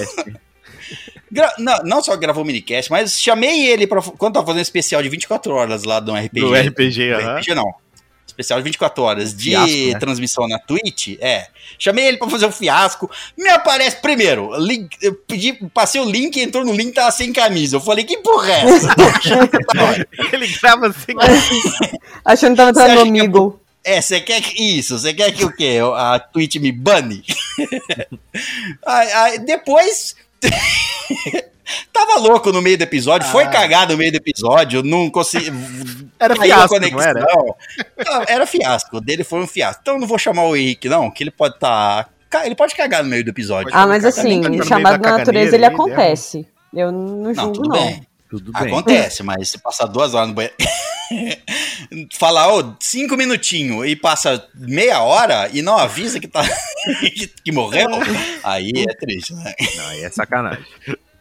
Gra- 1.32 1.54
não, 1.58 1.78
não 1.84 2.02
só 2.02 2.14
gravou 2.16 2.44
o 2.44 2.46
minicast, 2.46 2.90
mas 2.90 3.18
chamei 3.18 3.66
ele 3.66 3.86
pra, 3.86 4.02
quando 4.02 4.34
tava 4.34 4.46
fazendo 4.46 4.60
especial 4.62 5.02
de 5.02 5.08
24 5.08 5.54
horas 5.54 5.82
lá 5.84 5.98
do 5.98 6.14
RPG. 6.14 6.40
Do 6.40 6.54
RPG, 6.54 7.08
Do 7.08 7.14
aham. 7.16 7.38
RPG 7.38 7.54
não. 7.54 7.74
Especial 8.32 8.58
de 8.58 8.64
24 8.64 9.02
horas 9.02 9.34
de 9.36 9.50
Fiasco, 9.50 9.76
né? 9.92 9.98
transmissão 9.98 10.48
na 10.48 10.58
Twitch, 10.58 11.18
é. 11.20 11.48
Chamei 11.78 12.06
ele 12.06 12.16
pra 12.16 12.28
fazer 12.30 12.46
um 12.46 12.50
fiasco. 12.52 13.10
Me 13.36 13.48
aparece 13.50 13.96
primeiro. 13.96 14.56
link- 14.56 14.96
eu 15.02 15.14
pedi, 15.14 15.52
passei 15.74 16.00
o 16.00 16.04
link, 16.10 16.40
entrou 16.40 16.64
no 16.64 16.72
link, 16.72 16.94
tava 16.94 17.10
sem 17.10 17.30
camisa. 17.32 17.76
Eu 17.76 17.80
falei, 17.80 18.04
que 18.04 18.16
porra 18.18 18.50
é 18.52 18.60
essa? 18.62 18.88
Ele 20.32 20.48
grava 20.48 20.86
assim. 20.88 21.12
Achando 22.24 22.52
que 22.52 22.56
tava 22.56 22.70
entrando 22.70 22.88
no 23.06 23.12
que 23.12 23.20
é. 23.20 23.22
É, 23.84 24.00
você 24.00 24.20
quer 24.20 24.40
que. 24.40 24.62
Isso, 24.78 24.98
você 24.98 25.12
quer 25.12 25.30
que 25.32 25.44
o 25.44 25.52
quê? 25.54 25.78
A 25.94 26.18
Twitch 26.18 26.56
me 26.56 26.72
bane? 26.72 27.22
aí, 28.86 29.12
aí, 29.12 29.38
depois. 29.40 30.16
Tava 31.92 32.18
louco 32.18 32.52
no 32.52 32.62
meio 32.62 32.78
do 32.78 32.82
episódio, 32.82 33.28
foi 33.28 33.46
cagado 33.48 33.92
no 33.92 33.98
meio 33.98 34.12
do 34.12 34.16
episódio, 34.16 34.82
não 34.82 35.10
consegui. 35.10 35.52
Era 36.18 36.36
fiasco, 36.36 36.78
não 36.78 37.00
era? 37.00 37.20
Não, 37.20 38.24
era 38.28 38.46
fiasco, 38.46 38.96
o 38.96 39.00
dele 39.00 39.24
foi 39.24 39.40
um 39.40 39.46
fiasco. 39.46 39.80
Então 39.82 39.94
eu 39.94 40.00
não 40.00 40.06
vou 40.06 40.18
chamar 40.18 40.44
o 40.44 40.56
Henrique, 40.56 40.88
não, 40.88 41.10
que 41.10 41.22
ele 41.22 41.30
pode 41.30 41.54
estar. 41.54 42.08
ele 42.44 42.54
pode 42.54 42.74
cagar 42.74 43.02
no 43.02 43.10
meio 43.10 43.24
do 43.24 43.30
episódio. 43.30 43.70
Ah, 43.72 43.86
mas 43.86 44.04
assim, 44.04 44.40
tá 44.40 44.64
chamado 44.64 45.00
da 45.00 45.10
na 45.10 45.18
natureza 45.18 45.54
ele 45.56 45.64
aí, 45.64 45.72
acontece. 45.72 46.46
Eu 46.72 46.90
não 46.90 47.16
Não, 47.16 47.34
julgo, 47.34 47.52
tudo 47.52 47.68
não. 47.68 47.76
bem. 47.76 48.06
Tudo 48.30 48.50
bem. 48.50 48.62
Acontece, 48.66 49.22
mas 49.22 49.50
se 49.50 49.58
passar 49.58 49.86
duas 49.86 50.14
horas 50.14 50.28
no 50.28 50.34
banheiro. 50.34 50.56
Falar, 52.16 52.54
ô, 52.54 52.74
cinco 52.80 53.14
minutinhos 53.14 53.86
e 53.86 53.94
passa 53.94 54.48
meia 54.54 55.02
hora 55.02 55.50
e 55.52 55.60
não 55.60 55.76
avisa 55.76 56.18
que 56.18 56.26
tá. 56.26 56.42
que, 57.00 57.26
que 57.26 57.52
morreu, 57.52 57.88
aí 58.42 58.72
é 58.88 58.94
triste, 58.94 59.34
né? 59.34 59.52
Não, 59.76 59.86
aí 59.88 60.04
é 60.04 60.10
sacanagem. 60.10 60.64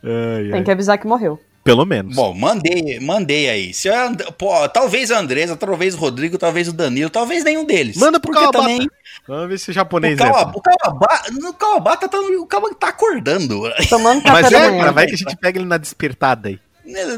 Ai, 0.03 0.46
ai. 0.46 0.51
Tem 0.51 0.63
que 0.63 0.72
avisar 0.72 0.98
que 0.98 1.08
morreu. 1.08 1.39
Pelo 1.63 1.86
menos. 1.86 2.15
Bom, 2.15 2.34
mandei, 2.34 3.00
mandei 3.00 3.48
aí. 3.48 3.72
Se 3.74 3.88
eu 3.88 3.93
pô, 4.36 4.67
talvez 4.70 5.12
a 5.12 5.20
Andresa, 5.20 5.55
talvez 5.55 5.93
o 5.93 5.98
Rodrigo, 5.98 6.38
talvez 6.38 6.67
o 6.67 6.74
Danilo, 6.74 7.10
talvez 7.10 7.43
nenhum 7.43 7.63
deles. 7.65 7.98
Manda 7.98 8.20
pro 8.20 8.31
Porque 8.31 8.39
Kawabata. 8.51 8.63
também 8.74 8.88
Vamos 9.27 9.48
ver 9.50 9.60
se 9.60 9.70
o 9.70 9.72
o 9.72 9.74
japonês 9.74 10.17
Kawabata, 10.17 10.50
é. 10.50 10.58
o 10.58 10.62
Kawabata, 10.62 11.31
no 11.31 11.53
Kawabata 11.53 12.08
tá, 12.10 12.20
o 12.20 12.48
Kawabata 12.48 12.75
tá 12.79 12.88
acordando. 12.88 13.62
Tomando 13.88 14.24
café 14.25 14.41
Mas 14.41 14.51
da 14.51 14.58
é, 14.58 14.70
manhã. 14.70 14.79
cara, 14.79 14.91
vai 14.91 15.05
que 15.05 15.13
a 15.13 15.17
gente 15.17 15.38
pega 15.38 15.60
ele 15.60 15.67
na 15.67 15.77
despertada 15.77 16.50
aí. 16.50 16.60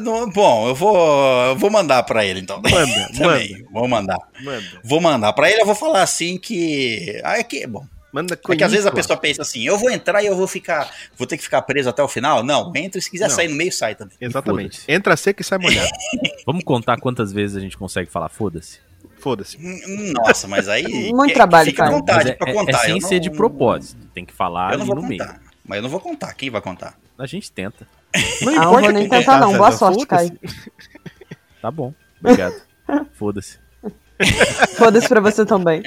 Não- 0.02 0.30
Bom, 0.30 0.68
eu 0.68 0.76
vou, 0.76 0.98
eu 1.46 1.56
vou 1.56 1.70
mandar 1.72 2.04
pra 2.04 2.26
ele 2.26 2.42
então. 2.42 2.62
Manda, 2.70 3.10
Também, 3.18 3.66
vou 3.72 3.88
mandar. 3.88 4.18
Manda. 4.44 4.64
Vou 4.84 5.00
mandar 5.00 5.32
pra 5.32 5.50
ele, 5.50 5.62
eu 5.62 5.66
vou 5.66 5.74
falar 5.76 6.02
assim 6.02 6.38
que. 6.38 7.22
Ah, 7.24 7.38
é 7.40 7.44
que. 7.44 7.66
Bom. 7.66 7.86
Manda 8.14 8.36
É 8.48 8.56
que 8.56 8.64
às 8.64 8.72
vezes 8.72 8.86
a 8.86 8.92
pessoa 8.92 9.18
pensa 9.18 9.42
assim, 9.42 9.64
eu 9.64 9.76
vou 9.78 9.90
entrar 9.90 10.22
e 10.22 10.28
eu 10.28 10.36
vou 10.36 10.48
ficar. 10.48 10.88
Vou 11.18 11.26
ter 11.28 11.36
que 11.36 11.44
ficar 11.44 11.64
preso 11.64 11.90
até 11.90 12.04
o 12.04 12.08
final? 12.08 12.44
Não, 12.44 12.72
entra 12.76 13.00
e 13.00 13.02
se 13.02 13.10
quiser 13.10 13.28
Não. 13.28 13.36
sair 13.36 13.48
no 13.48 13.56
meio, 13.56 13.72
sai 13.72 13.96
também. 13.96 14.16
Exatamente. 14.22 14.82
Entra 14.88 15.18
seco 15.18 15.42
e 15.42 15.44
sai 15.44 15.58
molhado. 15.58 15.90
Vamos 16.46 16.64
contar 16.64 17.00
quantas 17.00 17.34
vezes 17.34 17.58
a 17.58 17.60
gente 17.60 17.76
consegue 17.76 18.12
falar 18.12 18.30
foda-se? 18.30 18.80
Foda-se. 19.18 19.58
Hum, 19.58 20.14
Nossa, 20.14 20.48
mas 20.48 20.70
aí. 20.70 20.84
Muito 21.12 21.30
que- 21.30 21.34
trabalho, 21.34 21.70
Fica 21.72 21.84
cara. 21.86 21.96
vontade 21.96 22.30
é, 22.30 22.34
pra 22.34 22.52
é- 22.52 22.54
contar. 22.54 22.72
é 22.78 22.86
sem 22.86 22.92
eu 22.96 23.02
ser 23.02 23.16
não- 23.16 23.22
de 23.22 23.30
propósito. 23.32 24.08
Tem 24.14 24.24
que 24.26 24.34
falar 24.34 24.74
Eu 24.74 24.78
não 24.78 24.86
ali 24.86 24.94
vou 24.94 25.02
no 25.02 25.08
meio. 25.08 25.20
contar. 25.26 25.42
Mas 25.66 25.78
eu 25.78 25.82
não 25.84 25.90
vou 25.90 26.00
contar. 26.00 26.34
Quem 26.36 26.50
vai 26.52 26.62
contar? 26.62 26.96
A 27.18 27.26
gente 27.26 27.52
tenta. 27.52 27.88
Não 28.42 28.52
Ah, 28.52 28.56
não 28.58 28.64
importa 28.64 28.82
vou 28.82 28.92
nem 28.92 29.10
tentar, 29.10 29.40
não. 29.40 29.58
Boa 29.58 29.72
sorte. 29.72 30.06
Caio. 30.06 30.38
Tá 31.62 31.72
bom. 31.72 31.94
Obrigado. 32.20 32.62
Foda-se. 33.14 33.58
Foda-se 34.78 35.08
pra 35.10 35.20
você 35.20 35.46
também. 35.46 35.82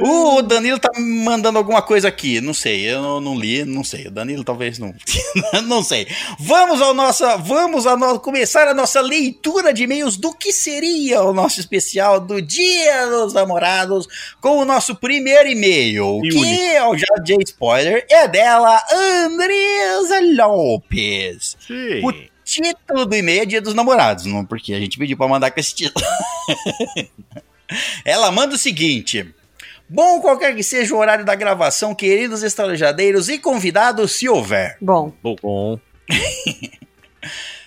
O 0.00 0.42
Danilo 0.42 0.78
tá 0.78 0.90
mandando 0.98 1.58
alguma 1.58 1.80
coisa 1.80 2.08
aqui. 2.08 2.40
Não 2.40 2.52
sei, 2.52 2.90
eu 2.90 3.00
não, 3.00 3.20
não 3.20 3.38
li, 3.38 3.64
não 3.64 3.84
sei. 3.84 4.08
O 4.08 4.10
Danilo 4.10 4.42
talvez 4.42 4.78
não. 4.78 4.94
não 5.64 5.82
sei. 5.82 6.06
Vamos 6.40 6.80
ao 6.80 6.92
nossa, 6.92 7.36
vamos 7.36 7.86
a 7.86 7.96
no, 7.96 8.18
começar 8.18 8.66
a 8.66 8.74
nossa 8.74 9.00
leitura 9.00 9.72
de 9.72 9.84
e-mails 9.84 10.16
do 10.16 10.32
que 10.34 10.52
seria 10.52 11.22
o 11.22 11.32
nosso 11.32 11.60
especial 11.60 12.18
do 12.20 12.42
Dia 12.42 13.06
dos 13.06 13.32
Namorados 13.32 14.06
com 14.40 14.58
o 14.58 14.64
nosso 14.64 14.94
primeiro 14.96 15.48
e-mail, 15.48 16.20
E 16.24 16.28
que 16.28 16.36
único. 16.36 16.62
é 16.62 16.88
o 16.88 16.96
já 16.96 17.14
de 17.22 17.36
spoiler, 17.44 18.06
é 18.10 18.26
dela, 18.26 18.82
Andresa 18.92 20.20
Lopes. 20.36 21.56
Sim. 21.66 22.04
O 22.04 22.12
título 22.44 23.06
do 23.06 23.14
e-mail 23.14 23.42
é 23.42 23.46
Dia 23.46 23.60
dos 23.62 23.74
Namorados, 23.74 24.26
não 24.26 24.44
porque 24.44 24.74
a 24.74 24.80
gente 24.80 24.98
pediu 24.98 25.16
pra 25.16 25.28
mandar 25.28 25.50
com 25.50 25.60
esse 25.60 25.74
título. 25.74 26.04
Ela 28.04 28.30
manda 28.30 28.54
o 28.54 28.58
seguinte: 28.58 29.34
Bom, 29.88 30.20
qualquer 30.20 30.54
que 30.54 30.62
seja 30.62 30.94
o 30.94 30.98
horário 30.98 31.24
da 31.24 31.34
gravação, 31.34 31.94
queridos 31.94 32.42
estalajadeiros 32.42 33.28
e 33.28 33.38
convidados, 33.38 34.12
se 34.12 34.28
houver. 34.28 34.76
Bom, 34.80 35.12
Bom, 35.22 35.78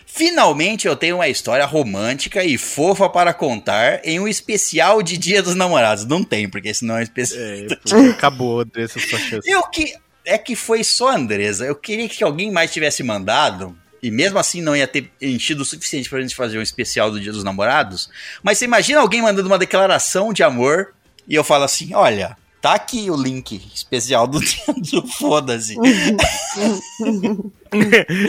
Finalmente 0.06 0.88
eu 0.88 0.96
tenho 0.96 1.18
uma 1.18 1.28
história 1.28 1.64
romântica 1.64 2.44
e 2.44 2.58
fofa 2.58 3.08
para 3.08 3.36
contar 3.36 4.02
em 4.04 4.20
um 4.20 4.28
especial 4.28 5.04
de 5.04 5.16
Dia 5.16 5.44
dos 5.44 5.54
Namorados. 5.54 6.06
Não 6.06 6.24
tem, 6.24 6.50
porque 6.50 6.70
esse 6.70 6.84
não 6.84 6.98
é 6.98 7.02
um 7.02 7.04
especial. 7.04 7.40
É, 7.40 7.68
acabou 8.10 8.66
dessa 8.66 9.00
sua 9.00 9.20
chance. 9.20 9.48
Eu 9.48 9.62
que 9.70 9.94
é 10.26 10.38
que 10.38 10.56
foi 10.56 10.84
só 10.84 11.10
a 11.10 11.16
Andresa. 11.16 11.66
Eu 11.66 11.76
queria 11.76 12.10
que 12.10 12.24
alguém 12.24 12.52
mais 12.52 12.74
tivesse 12.74 13.04
mandado. 13.04 13.78
E 14.02 14.12
mesmo 14.12 14.38
assim 14.38 14.62
não 14.62 14.76
ia 14.76 14.88
ter 14.88 15.12
enchido 15.22 15.62
o 15.62 15.66
suficiente 15.66 16.10
pra 16.10 16.22
gente 16.22 16.36
fazer 16.36 16.58
um 16.58 16.62
especial 16.62 17.10
do 17.10 17.20
Dia 17.20 17.32
dos 17.32 17.44
Namorados. 17.44 18.10
Mas 18.44 18.58
você 18.58 18.66
imagina 18.66 19.00
alguém 19.00 19.22
mandando 19.22 19.48
uma 19.48 19.58
declaração 19.58 20.32
de 20.32 20.44
amor 20.44 20.94
e 21.28 21.36
eu 21.36 21.44
falo 21.44 21.64
assim: 21.64 21.94
olha, 21.94 22.38
tá 22.62 22.74
aqui 22.74 23.10
o 23.10 23.16
link 23.16 23.62
especial 23.74 24.28
do 24.28 24.40
dia 24.44 25.02
do 25.02 25.08
foda-se. 25.08 25.76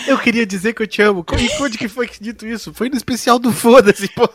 Eu 0.07 0.19
queria 0.19 0.45
dizer 0.45 0.75
que 0.75 0.83
eu 0.83 0.87
te 0.87 1.01
amo. 1.01 1.25
E 1.39 1.63
onde 1.63 1.79
que 1.79 1.87
foi 1.87 2.09
que 2.09 2.21
dito 2.21 2.45
isso? 2.45 2.75
Foi 2.75 2.89
no 2.89 2.97
especial 2.97 3.39
do 3.39 3.53
Foda-se, 3.53 4.09
pô. 4.09 4.29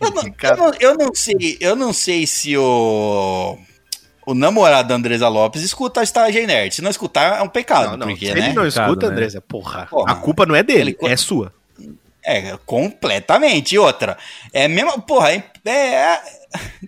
Eu 0.00 0.72
eu 0.80 0.92
eu 0.92 0.96
não 0.96 1.12
sei, 1.12 1.56
eu 1.60 1.74
não 1.74 1.92
sei 1.92 2.28
se 2.28 2.56
o. 2.56 3.58
O 4.26 4.34
namorado 4.34 4.88
da 4.88 4.94
Andresa 4.96 5.28
Lopes 5.28 5.62
escuta 5.62 6.00
a 6.00 6.02
Estágio 6.02 6.44
Nerd. 6.46 6.74
Se 6.74 6.82
não 6.82 6.90
escutar, 6.90 7.38
é 7.38 7.42
um 7.42 7.48
pecado, 7.48 7.92
Não, 7.92 7.96
não. 7.98 8.06
porque, 8.08 8.26
Se 8.26 8.34
né? 8.34 8.40
ele 8.46 8.52
não 8.54 8.66
escuta, 8.66 9.06
né? 9.06 9.12
Andresa, 9.12 9.40
porra, 9.40 9.86
Porra. 9.88 10.12
A 10.12 10.14
culpa 10.16 10.44
não 10.44 10.54
é 10.56 10.62
dele, 10.64 10.96
Ele- 11.00 11.12
é 11.12 11.16
sua. 11.16 11.52
É, 12.24 12.58
completamente. 12.66 13.76
E 13.76 13.78
outra, 13.78 14.18
é 14.52 14.66
mesmo. 14.66 15.00
Porra, 15.00 15.30
é, 15.30 15.42
é- 15.64 16.20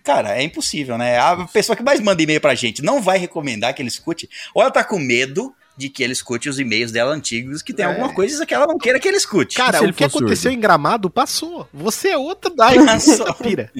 Cara, 0.03 0.37
é 0.37 0.43
impossível, 0.43 0.99
né? 0.99 1.17
A 1.19 1.47
pessoa 1.47 1.77
que 1.77 1.83
mais 1.83 2.01
manda 2.01 2.21
e-mail 2.21 2.41
pra 2.41 2.57
gente 2.57 2.83
não 2.83 3.01
vai 3.01 3.19
recomendar 3.19 3.73
que 3.73 3.81
ele 3.81 3.89
escute, 3.89 4.29
ou 4.53 4.61
ela 4.63 4.71
tá 4.71 4.83
com 4.83 4.99
medo 4.99 5.55
de 5.77 5.89
que 5.89 6.03
ele 6.03 6.13
escute 6.13 6.49
os 6.49 6.59
e-mails 6.59 6.91
dela 6.91 7.15
antigos, 7.15 7.63
que 7.63 7.73
tem 7.73 7.85
É. 7.85 7.89
alguma 7.89 8.13
coisa 8.13 8.45
que 8.45 8.53
ela 8.53 8.67
não 8.67 8.79
queira 8.79 8.99
que 8.99 9.07
ele 9.07 9.17
escute. 9.17 9.55
Cara, 9.57 9.79
se 9.79 9.85
o 9.85 9.87
ele 9.87 9.93
que 9.93 10.03
aconteceu 10.03 10.51
surdo? 10.51 10.57
em 10.57 10.61
Gramado 10.61 11.09
passou. 11.09 11.69
Você 11.73 12.09
é 12.09 12.19
outra 12.19 12.51
daí. 12.53 12.75
Passou. 12.85 13.33
Pira. 13.35 13.71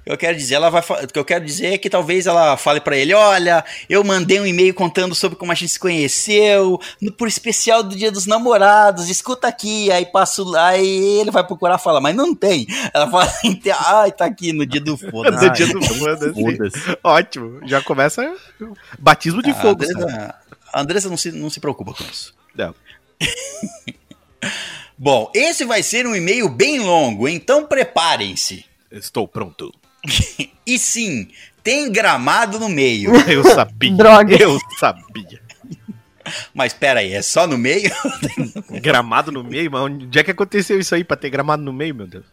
O 0.00 0.04
que 0.04 0.12
eu 0.12 0.16
quero 0.18 0.36
dizer, 0.36 0.54
ela 0.54 0.70
vai, 0.70 0.80
o 0.80 1.08
que 1.08 1.18
eu 1.18 1.24
quero 1.24 1.44
dizer 1.44 1.74
é 1.74 1.78
que 1.78 1.90
talvez 1.90 2.26
ela 2.26 2.56
fale 2.56 2.80
pra 2.80 2.96
ele, 2.96 3.12
olha, 3.12 3.64
eu 3.88 4.02
mandei 4.02 4.40
um 4.40 4.46
e-mail 4.46 4.72
contando 4.72 5.14
sobre 5.14 5.36
como 5.36 5.52
a 5.52 5.54
gente 5.54 5.72
se 5.72 5.78
conheceu, 5.78 6.80
no, 7.00 7.12
por 7.12 7.28
especial 7.28 7.82
do 7.82 7.94
Dia 7.94 8.10
dos 8.10 8.26
Namorados, 8.26 9.08
escuta 9.10 9.46
aqui, 9.46 9.92
aí 9.92 10.06
passo 10.06 10.42
lá 10.42 10.76
e 10.76 11.20
ele 11.20 11.30
vai 11.30 11.46
procurar 11.46 11.78
falar, 11.78 12.00
mas 12.00 12.14
não 12.16 12.34
tem. 12.34 12.66
Ela 12.94 13.10
fala, 13.10 13.30
ai, 13.86 14.12
tá 14.12 14.24
aqui 14.24 14.52
no 14.52 14.64
dia 14.64 14.80
do 14.80 14.96
foda-se. 14.96 15.40
No 15.50 15.52
dia 15.52 15.66
do 15.66 15.82
Foda-se. 15.82 16.32
foda-se. 16.34 16.98
Ótimo. 17.02 17.60
Já 17.66 17.82
começa 17.82 18.34
batismo 18.98 19.42
de 19.42 19.50
A 19.50 19.54
fogo. 19.54 19.82
Andressa, 19.84 20.34
a 20.72 20.80
Andressa 20.80 21.08
não, 21.08 21.16
se, 21.16 21.32
não 21.32 21.50
se 21.50 21.60
preocupa 21.60 21.92
com 21.92 22.04
isso. 22.04 22.34
Não. 22.54 22.74
Bom, 24.96 25.30
esse 25.34 25.64
vai 25.64 25.82
ser 25.82 26.06
um 26.06 26.14
e-mail 26.14 26.48
bem 26.48 26.78
longo, 26.80 27.28
então 27.28 27.66
preparem-se. 27.66 28.64
Estou 28.90 29.26
pronto. 29.26 29.72
E 30.66 30.78
sim, 30.78 31.28
tem 31.62 31.90
gramado 31.90 32.58
no 32.58 32.68
meio. 32.68 33.12
Eu 33.28 33.44
sabia. 33.44 33.92
Droga. 33.92 34.36
Eu 34.36 34.58
sabia. 34.78 35.40
Mas 36.54 36.72
pera 36.72 37.00
aí, 37.00 37.12
é 37.12 37.22
só 37.22 37.46
no 37.46 37.58
meio? 37.58 37.90
Gramado 38.80 39.32
no 39.32 39.42
meio? 39.42 39.70
Mas 39.70 39.82
onde 39.82 40.18
é 40.18 40.22
que 40.22 40.30
aconteceu 40.30 40.78
isso 40.78 40.94
aí 40.94 41.02
pra 41.02 41.16
ter 41.16 41.30
gramado 41.30 41.62
no 41.62 41.72
meio, 41.72 41.94
meu 41.94 42.06
Deus? 42.06 42.24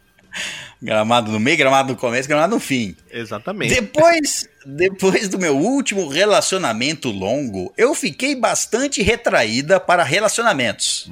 gramado 0.80 1.32
no 1.32 1.40
meio, 1.40 1.56
gramado 1.56 1.92
no 1.92 1.98
começo, 1.98 2.28
gramado 2.28 2.54
no 2.54 2.60
fim. 2.60 2.94
Exatamente. 3.10 3.74
Depois, 3.74 4.48
depois 4.64 5.28
do 5.28 5.38
meu 5.38 5.56
último 5.56 6.08
relacionamento 6.08 7.10
longo, 7.10 7.72
eu 7.76 7.94
fiquei 7.94 8.36
bastante 8.36 9.02
retraída 9.02 9.80
para 9.80 10.04
relacionamentos. 10.04 11.10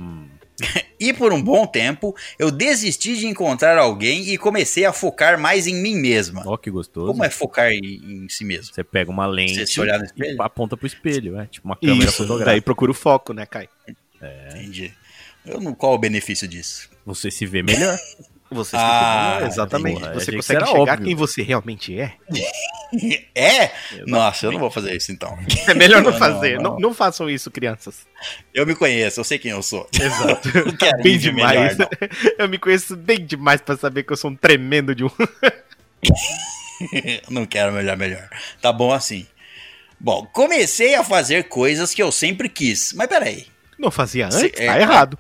E 0.99 1.13
por 1.13 1.33
um 1.33 1.43
bom 1.43 1.67
tempo, 1.67 2.17
eu 2.39 2.51
desisti 2.51 3.17
de 3.17 3.27
encontrar 3.27 3.77
alguém 3.77 4.31
e 4.31 4.39
comecei 4.39 4.85
a 4.87 4.93
focar 4.93 5.39
mais 5.39 5.67
em 5.67 5.75
mim 5.75 5.95
mesma. 5.97 6.43
Ó, 6.47 6.57
que 6.57 6.71
gostoso. 6.71 7.09
Como 7.09 7.23
é 7.25 7.29
focar 7.29 7.71
em, 7.71 8.25
em 8.25 8.29
si 8.29 8.45
mesmo? 8.45 8.75
Você 8.75 8.83
pega 8.83 9.11
uma 9.11 9.27
lente 9.27 9.55
Você 9.57 9.67
se 9.67 9.81
olhar 9.81 9.99
no 9.99 10.05
e 10.05 10.07
espelho? 10.07 10.41
aponta 10.43 10.77
pro 10.77 10.87
espelho, 10.87 11.39
é 11.39 11.47
tipo 11.47 11.67
uma 11.69 11.77
câmera 11.77 12.09
Isso, 12.09 12.19
daí 12.23 12.29
fotográfica. 12.29 12.63
procura 12.63 12.91
o 12.91 12.95
foco, 12.95 13.33
né, 13.35 13.45
Kai? 13.45 13.69
Entendi. 14.51 14.93
Eu 15.45 15.61
não, 15.61 15.75
qual 15.75 15.95
o 15.95 15.99
benefício 15.99 16.49
disso? 16.49 16.89
Você 17.05 17.31
se 17.31 17.45
vê 17.47 17.63
melhor. 17.63 17.99
Você 18.51 18.77
Ah, 18.79 19.41
exatamente. 19.43 19.99
porra, 20.01 20.15
você 20.15 20.31
consegue 20.33 20.65
chegar 20.67 20.79
óbvio. 20.81 21.05
quem 21.05 21.15
você 21.17 21.43
realmente 21.43 21.99
é. 21.99 22.13
É? 23.35 23.73
Nossa, 24.07 24.47
eu 24.47 24.53
não 24.53 24.61
vou 24.61 24.71
fazer 24.71 24.95
isso 24.97 25.11
então. 25.11 25.37
É 25.67 25.75
melhor 25.75 26.01
não 26.03 26.13
Não, 26.13 26.19
fazer. 26.19 26.55
não, 26.57 26.63
Não, 26.63 26.71
não. 26.75 26.79
não 26.81 26.95
façam 26.95 27.29
isso, 27.29 27.51
crianças. 27.51 28.07
Eu 28.55 28.65
me 28.65 28.77
conheço, 28.77 29.19
eu 29.19 29.25
sei 29.25 29.39
quem 29.41 29.51
eu 29.51 29.61
sou. 29.63 29.89
Exato. 29.93 30.49
Não 30.65 30.77
quero 30.77 31.03
bem 31.03 31.19
demais. 31.19 31.77
melhor, 31.77 31.91
Eu 32.39 32.49
me 32.49 32.57
conheço 32.59 32.95
bem 32.97 33.25
demais 33.27 33.61
pra 33.61 33.77
saber 33.77 34.05
que 34.05 34.13
eu 34.13 34.17
sou 34.17 34.31
um 34.31 34.37
tremendo 34.37 34.95
de 34.95 35.03
um. 35.05 35.11
não 37.31 37.45
quero 37.47 37.73
melhor, 37.73 37.97
melhor. 37.97 38.29
Tá 38.61 38.73
bom 38.73 38.93
assim. 38.93 39.27
Bom, 39.99 40.27
comecei 40.33 40.95
a 40.95 41.03
fazer 41.03 41.45
coisas 41.49 41.93
que 41.95 42.03
eu 42.03 42.13
sempre 42.13 42.49
quis. 42.49 42.93
Mas 42.93 43.09
peraí. 43.09 43.47
Não 43.79 43.91
fazia 43.91 44.27
antes? 44.27 44.39
Se- 44.39 44.53
é, 44.57 44.67
tá 44.67 44.81
errado. 44.81 45.19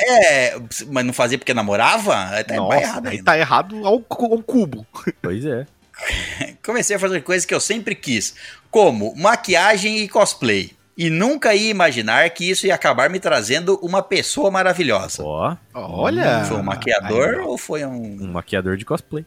É, 0.00 0.58
mas 0.90 1.04
não 1.04 1.12
fazia 1.12 1.38
porque 1.38 1.54
namorava? 1.54 2.42
Tá 2.44 2.54
Nossa, 2.54 2.80
errado 2.80 3.06
aí 3.08 3.22
tá 3.22 3.38
errado 3.38 3.86
ao, 3.86 3.94
ao 3.94 4.42
cubo. 4.42 4.86
Pois 5.22 5.44
é. 5.44 5.66
Comecei 6.64 6.96
a 6.96 6.98
fazer 6.98 7.22
coisas 7.22 7.44
que 7.44 7.54
eu 7.54 7.60
sempre 7.60 7.94
quis, 7.94 8.34
como 8.70 9.14
maquiagem 9.16 9.98
e 9.98 10.08
cosplay. 10.08 10.72
E 10.96 11.10
nunca 11.10 11.54
ia 11.54 11.70
imaginar 11.70 12.28
que 12.30 12.48
isso 12.48 12.66
ia 12.66 12.74
acabar 12.74 13.10
me 13.10 13.20
trazendo 13.20 13.78
uma 13.82 14.02
pessoa 14.02 14.50
maravilhosa. 14.50 15.22
Ó, 15.22 15.54
Olha. 15.74 16.44
Foi 16.44 16.56
um 16.56 16.62
maquiador 16.62 17.40
ou 17.44 17.58
foi 17.58 17.84
um, 17.84 18.22
um 18.22 18.32
maquiador 18.32 18.78
de 18.78 18.84
cosplay. 18.86 19.26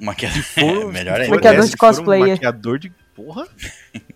um 0.00 0.04
maquiador? 0.04 0.42
Melhor 0.92 1.20
ainda. 1.20 1.34
Maquiador 1.34 1.66
de 1.66 1.76
for 1.76 2.00
um 2.00 2.28
maquiador 2.28 2.78
de. 2.78 2.92
Porra? 3.14 3.48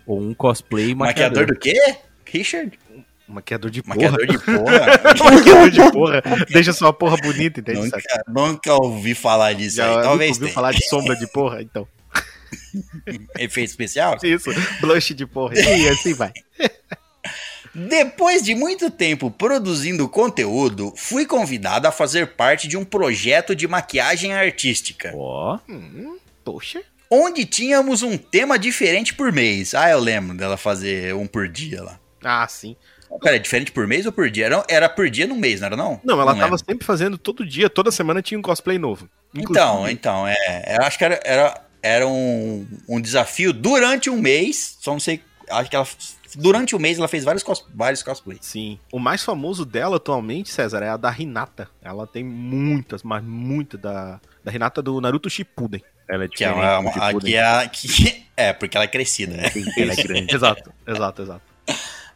Ou 0.07 0.21
um 0.21 0.35
cosplay 0.35 0.95
maquiador. 0.95 1.41
Maquiador 1.41 1.47
do 1.47 1.59
quê? 1.59 1.97
Richard? 2.25 2.79
Maquiador 3.27 3.71
de 3.71 3.83
porra. 3.83 3.97
Maquiador 4.11 4.27
de 4.27 4.39
porra? 4.39 4.87
maquiador 5.33 5.71
de 5.71 5.93
porra. 5.93 6.23
Deixa 6.53 6.73
sua 6.73 6.93
porra 6.93 7.17
bonita, 7.17 7.61
entende? 7.61 7.81
nunca, 7.81 8.01
Sabe? 8.01 8.25
nunca 8.29 8.75
ouvi 8.75 9.15
falar 9.15 9.55
disso 9.55 9.77
Já 9.77 9.85
aí. 9.85 9.91
nunca 9.91 10.03
Talvez 10.03 10.31
ouviu 10.33 10.45
tenha. 10.47 10.55
falar 10.55 10.73
de 10.73 10.87
sombra 10.89 11.17
de 11.17 11.27
porra? 11.33 11.63
Então. 11.63 11.89
Efeito 13.39 13.71
especial? 13.71 14.17
Isso. 14.23 14.51
Blush 14.81 15.15
de 15.15 15.27
porra. 15.27 15.55
E 15.59 15.89
assim 15.89 16.13
vai. 16.15 16.33
Depois 17.75 18.43
de 18.43 18.55
muito 18.55 18.89
tempo 18.91 19.31
produzindo 19.33 20.09
conteúdo, 20.09 20.93
fui 20.97 21.27
convidado 21.27 21.89
a 21.89 21.93
fazer 21.93 22.29
parte 22.37 22.69
de 22.69 22.77
um 22.77 22.85
projeto 22.85 23.55
de 23.57 23.67
maquiagem 23.67 24.33
artística, 24.33 25.13
Ó, 25.17 25.59
Poxa. 26.45 26.83
onde 27.11 27.45
tínhamos 27.45 28.03
um 28.03 28.17
tema 28.17 28.57
diferente 28.61 29.13
por 29.13 29.33
mês. 29.33 29.75
Ah, 29.75 29.91
eu 29.91 29.99
lembro 29.99 30.37
dela 30.37 30.57
fazer 30.57 31.15
um 31.17 31.27
por 31.27 31.49
dia 31.49 31.83
lá. 31.83 31.99
Ah, 32.23 32.47
sim. 32.47 32.77
Pera, 33.21 33.39
diferente 33.39 33.73
por 33.73 33.87
mês 33.87 34.05
ou 34.07 34.13
por 34.13 34.29
dia? 34.31 34.47
Era, 34.47 34.65
era 34.69 34.89
por 34.89 35.09
dia 35.09 35.27
no 35.27 35.35
mês, 35.37 35.61
não 35.61 35.67
era 35.67 35.77
não? 35.77 36.01
Não, 36.05 36.21
ela 36.21 36.33
tava 36.35 36.45
lembro. 36.47 36.59
sempre 36.59 36.85
fazendo 36.87 37.17
todo 37.17 37.47
dia, 37.47 37.71
toda 37.71 37.91
semana 37.91 38.21
tinha 38.21 38.39
um 38.39 38.43
cosplay 38.43 38.79
novo. 38.79 39.09
Então, 39.35 39.89
então, 39.89 40.27
é. 40.29 40.77
Eu 40.79 40.83
acho 40.85 40.99
que 40.99 41.05
era, 41.05 41.21
era, 41.25 41.61
era 41.83 42.07
um, 42.09 42.67
um 42.89 43.01
desafio 43.01 43.53
durante 43.53 44.09
um 44.11 44.19
mês. 44.21 44.77
Só 44.81 44.93
não 44.93 45.01
sei. 45.01 45.21
Acho 45.51 45.71
que 45.71 45.77
ela. 45.77 45.87
Durante 46.37 46.75
o 46.75 46.81
mês 46.81 46.99
ela 46.99 47.07
fez 47.07 47.23
vários, 47.25 47.43
cos, 47.45 47.65
vários 47.73 48.03
cosplays. 48.03 48.41
Sim. 48.43 48.79
O 48.93 48.99
mais 48.99 49.23
famoso 49.23 49.65
dela 49.65 49.97
atualmente, 49.99 50.51
César, 50.51 50.83
é 50.83 50.89
a 50.89 50.97
da 50.97 51.15
Hinata. 51.17 51.69
Ela 51.81 52.07
tem 52.09 52.25
muitas, 52.25 53.05
mas 53.05 53.23
muitas 53.23 53.81
da, 53.81 54.21
da 54.43 54.53
Hinata 54.53 54.83
do 54.83 55.01
Naruto 55.01 55.31
Shippuden. 55.31 55.81
ela 56.09 56.25
é 56.25 56.29
Que 56.29 56.43
é 56.45 56.51
uma, 56.51 56.79
uma- 56.81 56.93
Shippuden. 56.93 57.31
que 57.33 57.37
é, 57.37 57.69
que, 57.71 58.27
é, 58.37 58.53
porque 58.53 58.77
ela 58.77 58.85
é 58.85 58.89
crescida, 58.89 59.37
né? 59.37 59.45
Ela 59.79 59.93
é 59.93 59.97
grande. 59.97 60.35
exato, 60.35 60.73
exato, 60.87 61.23
exato. 61.23 61.43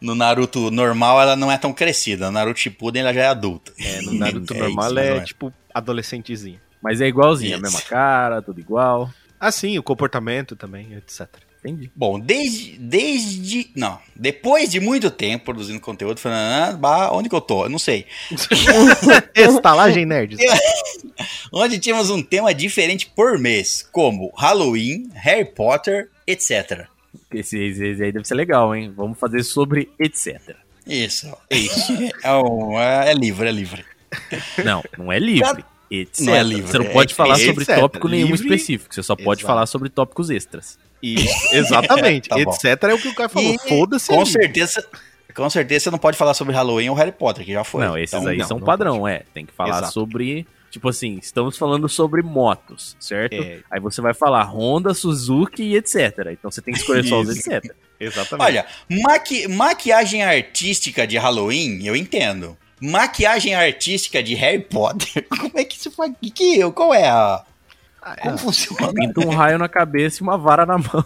No 0.01 0.15
Naruto 0.15 0.71
normal 0.71 1.21
ela 1.21 1.35
não 1.35 1.51
é 1.51 1.57
tão 1.57 1.73
crescida. 1.73 2.27
No 2.27 2.31
Naruto 2.31 2.59
Shippuden 2.59 3.01
ela 3.01 3.13
já 3.13 3.21
é 3.23 3.27
adulta. 3.27 3.73
É, 3.77 4.01
no 4.01 4.13
Naruto 4.13 4.53
É 4.55 4.59
normal 4.59 4.85
isso, 4.85 4.99
ela 4.99 5.17
é 5.17 5.19
tipo 5.21 5.53
adolescentezinha. 5.73 6.61
Mas 6.81 7.01
é 7.01 7.07
igualzinho, 7.07 7.53
a 7.53 7.55
Isso. 7.55 7.61
mesma 7.61 7.81
cara, 7.81 8.41
tudo 8.41 8.59
igual. 8.59 9.11
Ah, 9.39 9.51
sim, 9.51 9.77
o 9.77 9.83
comportamento 9.83 10.55
também, 10.55 10.93
etc. 10.93 11.27
Entendi. 11.59 11.91
Bom, 11.93 12.17
desde. 12.19 12.77
Desde. 12.77 13.69
Não. 13.75 13.99
Depois 14.15 14.69
de 14.69 14.79
muito 14.79 15.11
tempo 15.11 15.45
produzindo 15.45 15.79
conteúdo, 15.79 16.19
falando, 16.19 16.85
ah, 16.85 17.11
onde 17.11 17.27
que 17.27 17.35
eu 17.35 17.41
tô? 17.41 17.65
Eu 17.65 17.69
não 17.69 17.79
sei. 17.79 18.05
Estalagem 19.35 20.05
Nerds. 20.05 20.39
Onde 21.51 21.79
tínhamos 21.79 22.09
um 22.09 22.21
tema 22.21 22.53
diferente 22.53 23.07
por 23.07 23.37
mês, 23.39 23.85
como 23.91 24.31
Halloween, 24.37 25.09
Harry 25.13 25.45
Potter, 25.45 26.09
etc. 26.25 26.87
Esse, 27.31 27.57
esse 27.57 28.03
aí 28.03 28.11
deve 28.11 28.27
ser 28.27 28.35
legal, 28.35 28.75
hein? 28.75 28.91
Vamos 28.95 29.19
fazer 29.19 29.43
sobre 29.43 29.89
etc. 29.99 30.55
Isso. 30.85 31.31
Isso. 31.49 31.93
É, 32.23 32.33
um, 32.33 32.79
é, 32.79 33.11
é 33.11 33.13
livre, 33.13 33.47
é 33.47 33.51
livre. 33.51 33.85
Não, 34.63 34.83
não 34.97 35.11
é 35.11 35.19
livre. 35.19 35.63
Etc. 35.91 36.23
Não 36.23 36.35
é 36.35 36.43
livre, 36.43 36.67
Você 36.71 36.77
não 36.77 36.85
é 36.85 36.89
pode 36.89 37.15
falar 37.15 37.33
etc. 37.33 37.47
sobre 37.47 37.65
tópico 37.65 38.07
nenhum 38.07 38.27
Livre. 38.27 38.45
específico. 38.45 38.93
Você 38.93 39.01
só 39.01 39.15
pode 39.15 39.41
Exato. 39.41 39.47
falar 39.47 39.65
sobre 39.65 39.89
tópicos 39.89 40.29
extras. 40.29 40.77
Isso, 41.01 41.33
exatamente. 41.51 42.29
Tá 42.29 42.39
etc 42.39 42.83
é 42.83 42.93
o 42.93 42.99
que 42.99 43.07
o 43.07 43.15
cara 43.15 43.27
falou. 43.27 43.57
Foda-se. 43.67 44.07
Com 44.09 44.21
ali. 44.21 44.29
certeza. 44.29 44.85
Com 45.33 45.49
certeza 45.49 45.85
você 45.85 45.89
não 45.89 45.97
pode 45.97 46.15
falar 46.15 46.35
sobre 46.35 46.53
Halloween 46.53 46.89
ou 46.89 46.95
Harry 46.95 47.11
Potter, 47.11 47.43
que 47.43 47.53
já 47.53 47.63
foi. 47.63 47.83
não, 47.83 47.97
esses 47.97 48.13
Então, 48.13 48.27
aí 48.29 48.37
não, 48.37 48.47
são 48.47 48.59
não 48.59 48.65
padrão, 48.65 49.07
é. 49.07 49.23
Tem 49.33 49.47
que 49.47 49.53
falar 49.53 49.77
Exato. 49.79 49.93
sobre. 49.93 50.45
Tipo 50.69 50.89
assim, 50.89 51.17
estamos 51.21 51.57
falando 51.57 51.89
sobre 51.89 52.21
motos, 52.21 52.95
certo? 52.99 53.33
É. 53.33 53.59
Aí 53.71 53.79
você 53.79 54.01
vai 54.01 54.13
falar 54.13 54.43
Honda, 54.43 54.93
Suzuki 54.93 55.63
e 55.63 55.75
etc. 55.75 56.27
Então 56.31 56.51
você 56.51 56.61
tem 56.61 56.73
que 56.73 56.79
escolher 56.79 57.03
só 57.05 57.19
os 57.21 57.29
etc. 57.35 57.73
Exatamente. 57.99 58.45
Olha, 58.45 58.65
maqui- 59.03 59.47
maquiagem 59.47 60.23
artística 60.23 61.05
de 61.07 61.17
Halloween, 61.17 61.83
eu 61.85 61.95
entendo. 61.95 62.55
Maquiagem 62.81 63.55
artística 63.55 64.23
de 64.23 64.35
Harry 64.35 64.59
Potter, 64.61 65.25
como 65.37 65.51
é 65.55 65.63
que 65.65 65.75
isso 65.75 65.91
faz? 65.91 66.13
Que, 66.21 66.29
que 66.31 66.59
eu? 66.59 66.71
Qual 66.71 66.93
é 66.93 67.07
a. 67.09 67.43
Ah, 68.01 68.15
é. 68.17 68.21
Como 68.21 68.37
funciona? 68.37 68.93
Pinta 68.93 69.19
um 69.25 69.29
raio 69.29 69.57
na 69.57 69.67
cabeça 69.67 70.19
e 70.19 70.23
uma 70.23 70.37
vara 70.37 70.65
na 70.65 70.77
mão. 70.77 71.03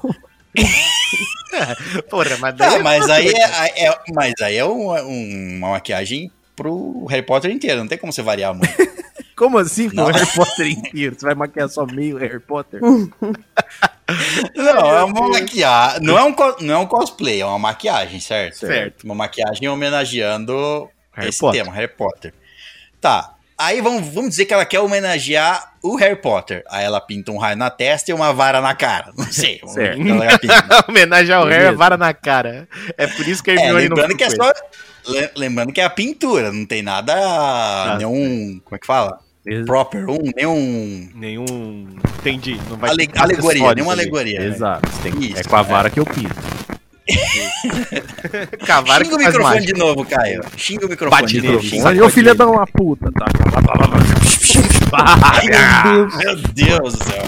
Porra, 2.09 2.37
mas 2.37 2.55
daí 2.55 2.69
Tá, 2.69 2.75
é 2.75 2.79
mas 2.83 3.09
aí 3.09 3.27
é, 3.29 3.85
é- 3.87 3.99
mas 4.13 4.33
aí 4.41 4.57
é 4.57 4.65
um- 4.65 4.91
um- 4.91 5.57
uma 5.57 5.69
maquiagem 5.71 6.31
pro 6.55 7.05
Harry 7.09 7.23
Potter 7.25 7.51
inteiro, 7.51 7.79
não 7.79 7.87
tem 7.87 7.97
como 7.97 8.11
você 8.13 8.21
variar 8.21 8.53
muito. 8.53 8.71
Como 9.35 9.57
assim 9.57 9.89
com 9.89 9.95
Não. 9.95 10.05
o 10.05 10.11
Harry 10.11 10.27
Potter 10.35 10.67
inteiro? 10.67 11.15
Você 11.17 11.25
vai 11.25 11.35
maquiar 11.35 11.67
só 11.69 11.85
meio 11.85 12.17
Harry 12.17 12.39
Potter? 12.39 12.79
Não, 14.55 14.91
é 14.97 15.03
uma 15.03 15.29
maquiagem. 15.29 16.01
Não 16.01 16.17
é, 16.17 16.23
um, 16.23 16.35
não 16.61 16.73
é 16.73 16.77
um 16.77 16.85
cosplay, 16.85 17.41
é 17.41 17.45
uma 17.45 17.57
maquiagem, 17.59 18.19
certo? 18.19 18.57
Certo. 18.57 19.03
Uma 19.05 19.15
maquiagem 19.15 19.67
homenageando 19.67 20.89
Harry 21.13 21.29
esse 21.29 21.39
Potter. 21.39 21.63
tema, 21.63 21.73
Harry 21.75 21.87
Potter. 21.87 22.33
Tá. 22.99 23.33
Aí 23.57 23.81
vamos, 23.81 24.13
vamos 24.13 24.31
dizer 24.31 24.45
que 24.45 24.53
ela 24.53 24.65
quer 24.65 24.79
homenagear 24.79 25.73
o 25.81 25.95
Harry 25.95 26.15
Potter. 26.15 26.63
Aí 26.69 26.83
ela 26.83 26.99
pinta 26.99 27.31
um 27.31 27.37
raio 27.37 27.55
na 27.55 27.69
testa 27.69 28.11
e 28.11 28.13
uma 28.13 28.33
vara 28.33 28.59
na 28.59 28.75
cara. 28.75 29.11
Não 29.17 29.31
sei. 29.31 29.61
Certo. 29.67 29.99
o. 30.03 30.47
Homenagem 30.89 31.33
ao 31.33 31.43
Harry, 31.45 31.57
Beleza. 31.59 31.77
vara 31.77 31.97
na 31.97 32.13
cara. 32.13 32.67
É 32.97 33.07
por 33.07 33.27
isso 33.27 33.43
que 33.43 33.51
a 33.51 33.53
É, 33.53 33.57
Hermione 33.57 33.89
não 33.89 33.95
lembrando 33.95 34.17
que 34.17 34.23
é 34.23 34.29
só. 34.29 34.51
Le- 35.07 35.31
Lembrando 35.35 35.71
que 35.73 35.81
é 35.81 35.83
a 35.85 35.89
pintura, 35.89 36.51
não 36.51 36.65
tem 36.65 36.81
nada. 36.81 37.95
nenhum. 37.97 38.59
Como 38.63 38.75
é 38.75 38.79
que 38.79 38.85
fala? 38.87 39.19
Proper, 39.65 40.09
um, 40.09 40.31
nenhum. 40.35 41.09
Nenhum. 41.15 41.87
Entendi. 42.19 42.57
Não 42.69 42.77
vai 42.77 42.91
ale- 42.91 43.07
ter 43.07 43.19
alegoria, 43.19 43.73
nenhuma 43.75 43.91
ali. 43.91 44.01
alegoria. 44.01 44.39
né? 44.39 44.45
Exato. 44.47 44.89
Que- 45.01 45.25
Isso, 45.27 45.39
é 45.39 45.43
com 45.43 45.55
a 45.55 45.59
é. 45.59 45.63
vara 45.63 45.89
que 45.89 45.99
eu 45.99 46.05
pinto. 46.05 46.33
Cavara 48.65 49.03
Xinga 49.03 49.15
o 49.15 49.19
microfone 49.19 49.43
mágica. 49.55 49.73
de 49.73 49.79
novo, 49.79 50.05
Caio. 50.05 50.41
Xinga 50.55 50.85
o 50.85 50.89
microfone 50.89 51.21
Bate 51.21 51.33
de 51.33 51.41
nele, 51.41 51.53
novo. 51.55 51.65
xinga. 51.65 52.05
Ô 52.05 52.09
filha 52.09 52.33
da 52.33 52.47
uma 52.47 52.65
puta, 52.65 53.11
tá? 53.11 53.25
Meu 55.43 56.05
Deus. 56.07 56.17
Meu 56.17 56.35
Deus 56.53 56.93
do 56.93 57.03
céu. 57.03 57.23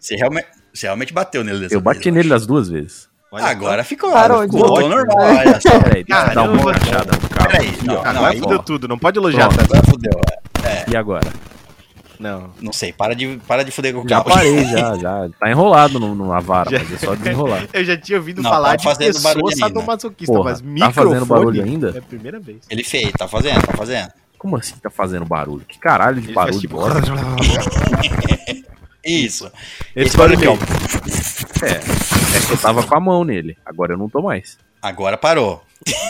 Você 0.00 0.16
realmente, 0.16 0.46
você 0.72 0.86
realmente 0.86 1.12
bateu 1.12 1.44
nele 1.44 1.60
dessa 1.60 1.74
Eu 1.74 1.80
bati 1.80 2.00
vez, 2.04 2.14
nele 2.16 2.28
eu 2.28 2.30
das 2.30 2.46
duas 2.46 2.68
vezes. 2.68 3.08
Olha. 3.32 3.44
Agora 3.46 3.84
ficou. 3.84 4.10
Parou 4.12 4.44
de 4.46 4.56
voltou 4.58 4.88
normal, 4.88 5.16
olha 5.18 5.60
só. 5.60 5.80
Peraí, 5.80 6.04
dar 6.04 6.42
uma 6.50 6.60
encaixada 6.60 7.12
no 7.12 7.28
carro. 7.28 7.50
Peraí, 7.50 7.68
aqui, 7.68 7.86
não, 7.86 7.94
não, 7.94 8.00
Agora 8.04 8.32
aí, 8.32 8.38
fudeu 8.40 8.58
ó. 8.58 8.62
tudo. 8.62 8.88
Não 8.88 8.98
pode 8.98 9.18
elogiar, 9.18 9.48
Pronto. 9.48 9.68
tá? 9.68 9.78
Agora 9.78 9.82
fudeu. 9.92 10.20
é. 10.64 10.84
E 10.90 10.96
agora? 10.96 11.32
Não. 12.18 12.50
Não 12.60 12.72
sei, 12.72 12.92
para 12.92 13.14
de, 13.14 13.40
para 13.46 13.64
de 13.64 13.70
fuder 13.70 13.94
com 13.94 14.00
o 14.00 14.08
Já 14.08 14.16
carro. 14.22 14.34
parei, 14.36 14.64
já, 14.66 14.94
já. 14.98 15.28
Tá 15.38 15.48
enrolado 15.50 15.98
no, 16.00 16.14
numa 16.14 16.38
vara, 16.40 16.70
Já. 16.70 16.78
mas 16.80 16.92
é 16.92 16.98
só 16.98 17.14
desenrolar. 17.14 17.66
Eu 17.72 17.84
já 17.84 17.96
tinha 17.96 18.18
ouvido 18.18 18.42
Não, 18.42 18.50
falar 18.50 18.70
tá 18.70 18.76
de 18.76 18.84
fazendo 18.84 19.22
barulho 19.22 19.44
pessoas 19.46 19.54
ainda. 19.62 19.66
sadomasoquistas, 19.80 20.36
Porra, 20.36 20.50
mas 20.50 20.60
tá 20.60 20.66
microfone 20.66 20.92
fazendo 21.08 21.26
barulho 21.26 21.62
ainda? 21.64 21.92
É 21.94 21.98
a 21.98 22.02
primeira 22.02 22.38
vez. 22.40 22.58
Ele 22.68 22.84
fez, 22.84 23.10
tá 23.12 23.26
fazendo, 23.26 23.62
tá 23.62 23.72
fazendo. 23.74 24.08
Como 24.36 24.56
assim 24.56 24.74
tá 24.82 24.90
fazendo 24.90 25.24
barulho? 25.24 25.64
Que 25.66 25.78
caralho 25.78 26.20
de 26.20 26.26
Ele 26.28 26.34
barulho? 26.34 26.52
faz 26.52 26.60
tipo... 26.60 26.78
Isso. 29.10 29.50
Esse 29.94 30.16
barulho 30.16 30.36
aqui, 30.38 30.46
ó. 30.48 30.54
É, 31.64 31.72
é 32.36 32.46
que 32.46 32.52
eu 32.52 32.58
tava 32.58 32.82
com 32.82 32.96
a 32.96 33.00
mão 33.00 33.24
nele. 33.24 33.56
Agora 33.64 33.92
eu 33.94 33.98
não 33.98 34.08
tô 34.08 34.22
mais. 34.22 34.58
Agora 34.80 35.16
parou. 35.16 35.62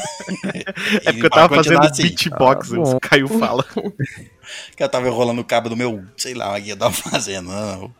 É 1.04 1.12
porque 1.12 1.26
eu 1.26 1.30
tava 1.30 1.54
fazendo 1.56 1.80
assim. 1.84 2.02
beatbox, 2.04 2.72
Ah, 2.72 2.76
bom. 2.76 2.96
o 2.96 3.00
Caio 3.00 3.26
fala. 3.28 3.64
que 4.76 4.82
eu 4.82 4.88
tava 4.88 5.08
enrolando 5.08 5.38
o 5.40 5.44
cabo 5.44 5.68
do 5.68 5.76
meu, 5.76 6.02
sei 6.16 6.34
lá, 6.34 6.56
o 6.56 6.62
que 6.62 6.70
eu 6.70 6.76
tava 6.76 6.92
fazendo. 6.94 7.50
não. 7.50 7.92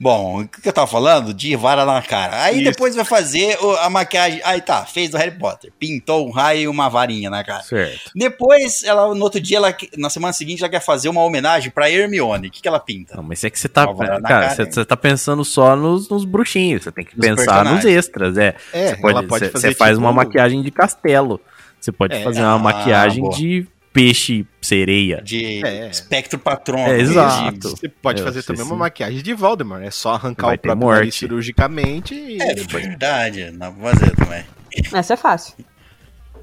Bom, 0.00 0.42
o 0.42 0.48
que 0.48 0.68
eu 0.68 0.72
tava 0.72 0.86
falando? 0.86 1.32
De 1.32 1.54
vara 1.56 1.84
na 1.84 2.02
cara. 2.02 2.42
Aí 2.42 2.56
Isso. 2.62 2.70
depois 2.72 2.94
vai 2.96 3.04
fazer 3.04 3.56
o- 3.62 3.76
a 3.76 3.88
maquiagem. 3.88 4.40
Aí 4.44 4.60
tá, 4.60 4.84
fez 4.84 5.10
do 5.10 5.16
Harry 5.16 5.38
Potter. 5.38 5.72
Pintou 5.78 6.26
um 6.26 6.30
raio 6.30 6.62
e 6.62 6.68
uma 6.68 6.88
varinha 6.88 7.30
na 7.30 7.44
cara. 7.44 7.62
Certo. 7.62 8.10
Depois, 8.14 8.82
ela, 8.82 9.14
no 9.14 9.22
outro 9.22 9.40
dia, 9.40 9.58
ela, 9.58 9.74
na 9.96 10.10
semana 10.10 10.32
seguinte, 10.32 10.62
ela 10.62 10.70
quer 10.70 10.80
fazer 10.80 11.08
uma 11.08 11.22
homenagem 11.22 11.70
pra 11.70 11.90
Hermione. 11.90 12.48
O 12.48 12.50
que, 12.50 12.60
que 12.60 12.68
ela 12.68 12.80
pinta? 12.80 13.16
Não, 13.16 13.22
mas 13.22 13.42
é 13.44 13.50
que 13.50 13.58
você 13.58 13.68
tá. 13.68 13.86
Cara, 13.94 14.20
cara, 14.20 14.50
você 14.54 14.84
tá 14.84 14.96
pensando 14.96 15.44
só 15.44 15.76
nos, 15.76 16.08
nos 16.08 16.24
bruxinhos. 16.24 16.82
Você 16.84 16.92
tem 16.92 17.04
que 17.04 17.16
Nos 17.16 17.26
pensar 17.26 17.64
nos 17.64 17.72
personagens. 17.80 17.84
extras, 17.96 18.36
é. 18.38 18.54
É, 18.72 18.88
Você 18.88 18.96
pode, 18.96 19.18
ela 19.18 19.26
pode 19.28 19.44
você- 19.46 19.50
fazer 19.52 19.68
você 19.68 19.74
faz 19.74 19.90
tipo- 19.92 20.04
uma 20.04 20.12
maquiagem 20.12 20.60
de 20.62 20.70
castelo. 20.70 21.40
Você 21.80 21.92
pode 21.92 22.14
É. 22.16 22.22
fazer 22.24 22.40
uma 22.40 22.54
Ah, 22.54 22.58
maquiagem 22.58 23.22
boa. 23.22 23.36
de 23.36 23.66
peixe 23.94 24.44
sereia. 24.60 25.22
De 25.22 25.64
É. 25.64 25.88
espectro 25.88 26.38
patrono. 26.38 26.82
É, 26.88 26.96
de- 26.96 27.02
exato. 27.04 27.70
Você 27.70 27.88
pode 27.88 28.20
Eu 28.20 28.26
fazer 28.26 28.42
sei 28.42 28.48
também 28.48 28.66
sim. 28.66 28.70
uma 28.72 28.78
maquiagem 28.80 29.22
de 29.22 29.32
Voldemort. 29.32 29.82
É 29.82 29.90
só 29.90 30.14
arrancar 30.14 30.48
Vai 30.48 30.56
o 30.56 30.58
próprio 30.58 30.88
nariz 30.88 31.04
morte. 31.06 31.14
cirurgicamente 31.18 32.12
e 32.14 32.42
É 32.42 32.54
verdade, 32.54 33.50
dá 33.52 33.70
pra 33.70 33.92
fazer 33.92 34.10
também. 34.16 34.44
Essa 34.92 35.14
é 35.14 35.16
fácil. 35.16 35.54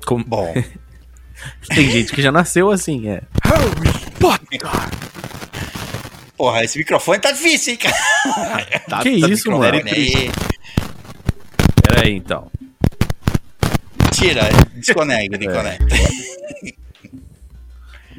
Como- 0.06 0.24
Bom, 0.26 0.52
Tem 1.76 1.90
gente 1.92 2.14
que 2.14 2.22
já 2.22 2.32
nasceu 2.32 2.70
assim, 2.72 3.08
é. 3.10 3.22
porra, 6.38 6.64
esse 6.64 6.78
microfone 6.78 7.20
tá 7.20 7.32
difícil, 7.32 7.74
hein, 7.74 7.80
cara? 7.80 8.66
tá, 8.88 9.02
Que 9.04 9.20
tá 9.20 9.28
isso, 9.28 9.52
mano? 9.52 9.64
Aí, 9.64 10.32
Pera 11.84 12.06
aí, 12.06 12.14
então. 12.14 12.50
tira, 14.12 14.42
desconecta, 14.76 15.38
desconecta. 15.38 15.86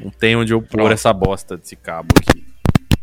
Não 0.03 0.11
tem 0.11 0.35
onde 0.35 0.53
eu 0.53 0.61
pôr 0.61 0.69
Pronto. 0.77 0.91
essa 0.91 1.13
bosta 1.13 1.55
desse 1.57 1.75
cabo 1.75 2.13
aqui. 2.19 2.45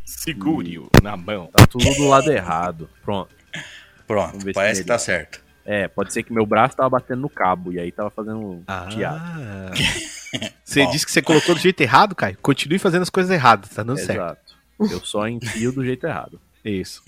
Segure-o 0.04 0.90
na 1.02 1.16
mão. 1.16 1.46
Tá 1.46 1.66
tudo 1.66 1.84
do 1.94 2.08
lado 2.08 2.30
errado. 2.30 2.90
Pronto. 3.02 3.34
Vamos 3.52 3.64
Pronto, 4.06 4.52
parece 4.52 4.82
que 4.82 4.86
melhora. 4.86 4.86
tá 4.86 4.98
certo. 4.98 5.40
É, 5.64 5.86
pode 5.88 6.12
ser 6.12 6.22
que 6.22 6.32
meu 6.32 6.44
braço 6.44 6.76
tava 6.76 6.90
batendo 6.90 7.22
no 7.22 7.30
cabo 7.30 7.72
e 7.72 7.78
aí 7.78 7.92
tava 7.92 8.10
fazendo 8.10 8.62
piada. 8.92 9.20
Ah. 9.22 9.70
Você 10.64 10.84
Bom. 10.84 10.90
disse 10.92 11.04
que 11.04 11.10
você 11.10 11.20
colocou 11.20 11.56
do 11.56 11.60
jeito 11.60 11.80
errado, 11.80 12.14
Caio? 12.14 12.38
Continue 12.40 12.78
fazendo 12.78 13.02
as 13.02 13.10
coisas 13.10 13.32
erradas, 13.32 13.70
tá 13.70 13.82
dando 13.82 13.98
certo. 13.98 14.54
Exato. 14.78 14.94
Eu 14.94 15.04
só 15.04 15.26
enfio 15.26 15.72
do 15.72 15.84
jeito 15.84 16.06
errado. 16.06 16.40
Isso. 16.64 17.02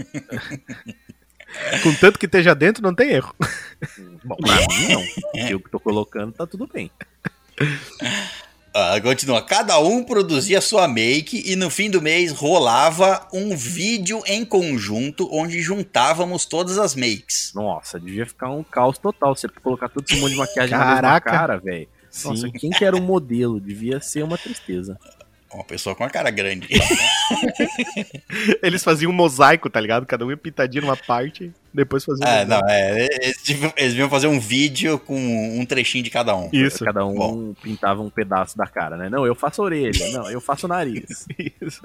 Contanto 1.84 2.18
que 2.18 2.26
esteja 2.26 2.52
dentro, 2.54 2.82
não 2.82 2.92
tem 2.92 3.10
erro. 3.10 3.32
Bom, 4.24 4.36
pra 4.36 4.56
mim 4.56 4.88
não. 4.88 5.48
Eu 5.48 5.60
que 5.60 5.70
tô 5.70 5.78
colocando, 5.78 6.32
tá 6.32 6.44
tudo 6.46 6.66
bem. 6.66 6.90
Ah, 8.74 8.98
continua. 9.02 9.42
Cada 9.42 9.78
um 9.80 10.02
produzia 10.02 10.60
sua 10.60 10.88
make 10.88 11.42
e 11.44 11.54
no 11.56 11.68
fim 11.68 11.90
do 11.90 12.00
mês 12.00 12.32
rolava 12.32 13.26
um 13.32 13.54
vídeo 13.54 14.22
em 14.26 14.44
conjunto 14.46 15.28
onde 15.30 15.60
juntávamos 15.60 16.46
todas 16.46 16.78
as 16.78 16.94
makes. 16.94 17.52
Nossa, 17.54 18.00
devia 18.00 18.24
ficar 18.24 18.50
um 18.50 18.62
caos 18.62 18.96
total. 18.96 19.36
Você 19.36 19.46
colocar 19.48 19.90
todo 19.90 20.04
esse 20.08 20.18
monte 20.18 20.32
de 20.32 20.38
maquiagem 20.38 20.70
na 20.70 20.84
mesma 20.86 21.02
Caraca. 21.02 21.30
cara, 21.30 21.56
velho. 21.58 21.86
Nossa, 22.24 22.50
quem 22.50 22.70
que 22.70 22.84
era 22.84 22.96
o 22.96 23.02
modelo? 23.02 23.60
Devia 23.60 24.00
ser 24.00 24.22
uma 24.22 24.38
tristeza. 24.38 24.98
Uma 25.54 25.64
pessoa 25.64 25.94
com 25.94 26.02
a 26.04 26.08
cara 26.10 26.30
grande. 26.30 26.66
Eles 28.62 28.82
faziam 28.82 29.10
um 29.10 29.14
mosaico, 29.14 29.68
tá 29.68 29.80
ligado? 29.80 30.06
Cada 30.06 30.24
um 30.24 30.30
ia 30.30 30.36
pintadinho 30.36 30.82
numa 30.82 30.96
parte, 30.96 31.52
depois 31.72 32.04
faziam 32.04 32.26
um 32.28 32.32
É, 32.32 32.44
mosaico. 32.44 32.64
não, 32.64 32.70
é. 32.70 33.08
Eles 33.22 33.42
deviam, 33.46 33.72
eles 33.76 33.92
deviam 33.92 34.08
fazer 34.10 34.26
um 34.28 34.40
vídeo 34.40 34.98
com 34.98 35.16
um 35.58 35.64
trechinho 35.66 36.04
de 36.04 36.10
cada 36.10 36.34
um. 36.36 36.48
Isso. 36.52 36.84
Cada 36.84 37.04
um 37.04 37.14
Bom. 37.14 37.54
pintava 37.62 38.02
um 38.02 38.10
pedaço 38.10 38.56
da 38.56 38.66
cara, 38.66 38.96
né? 38.96 39.08
Não, 39.08 39.26
eu 39.26 39.34
faço 39.34 39.62
a 39.62 39.64
orelha. 39.64 40.08
Não, 40.12 40.30
eu 40.30 40.40
faço 40.40 40.66
o 40.66 40.68
nariz. 40.68 41.26
Isso. 41.60 41.82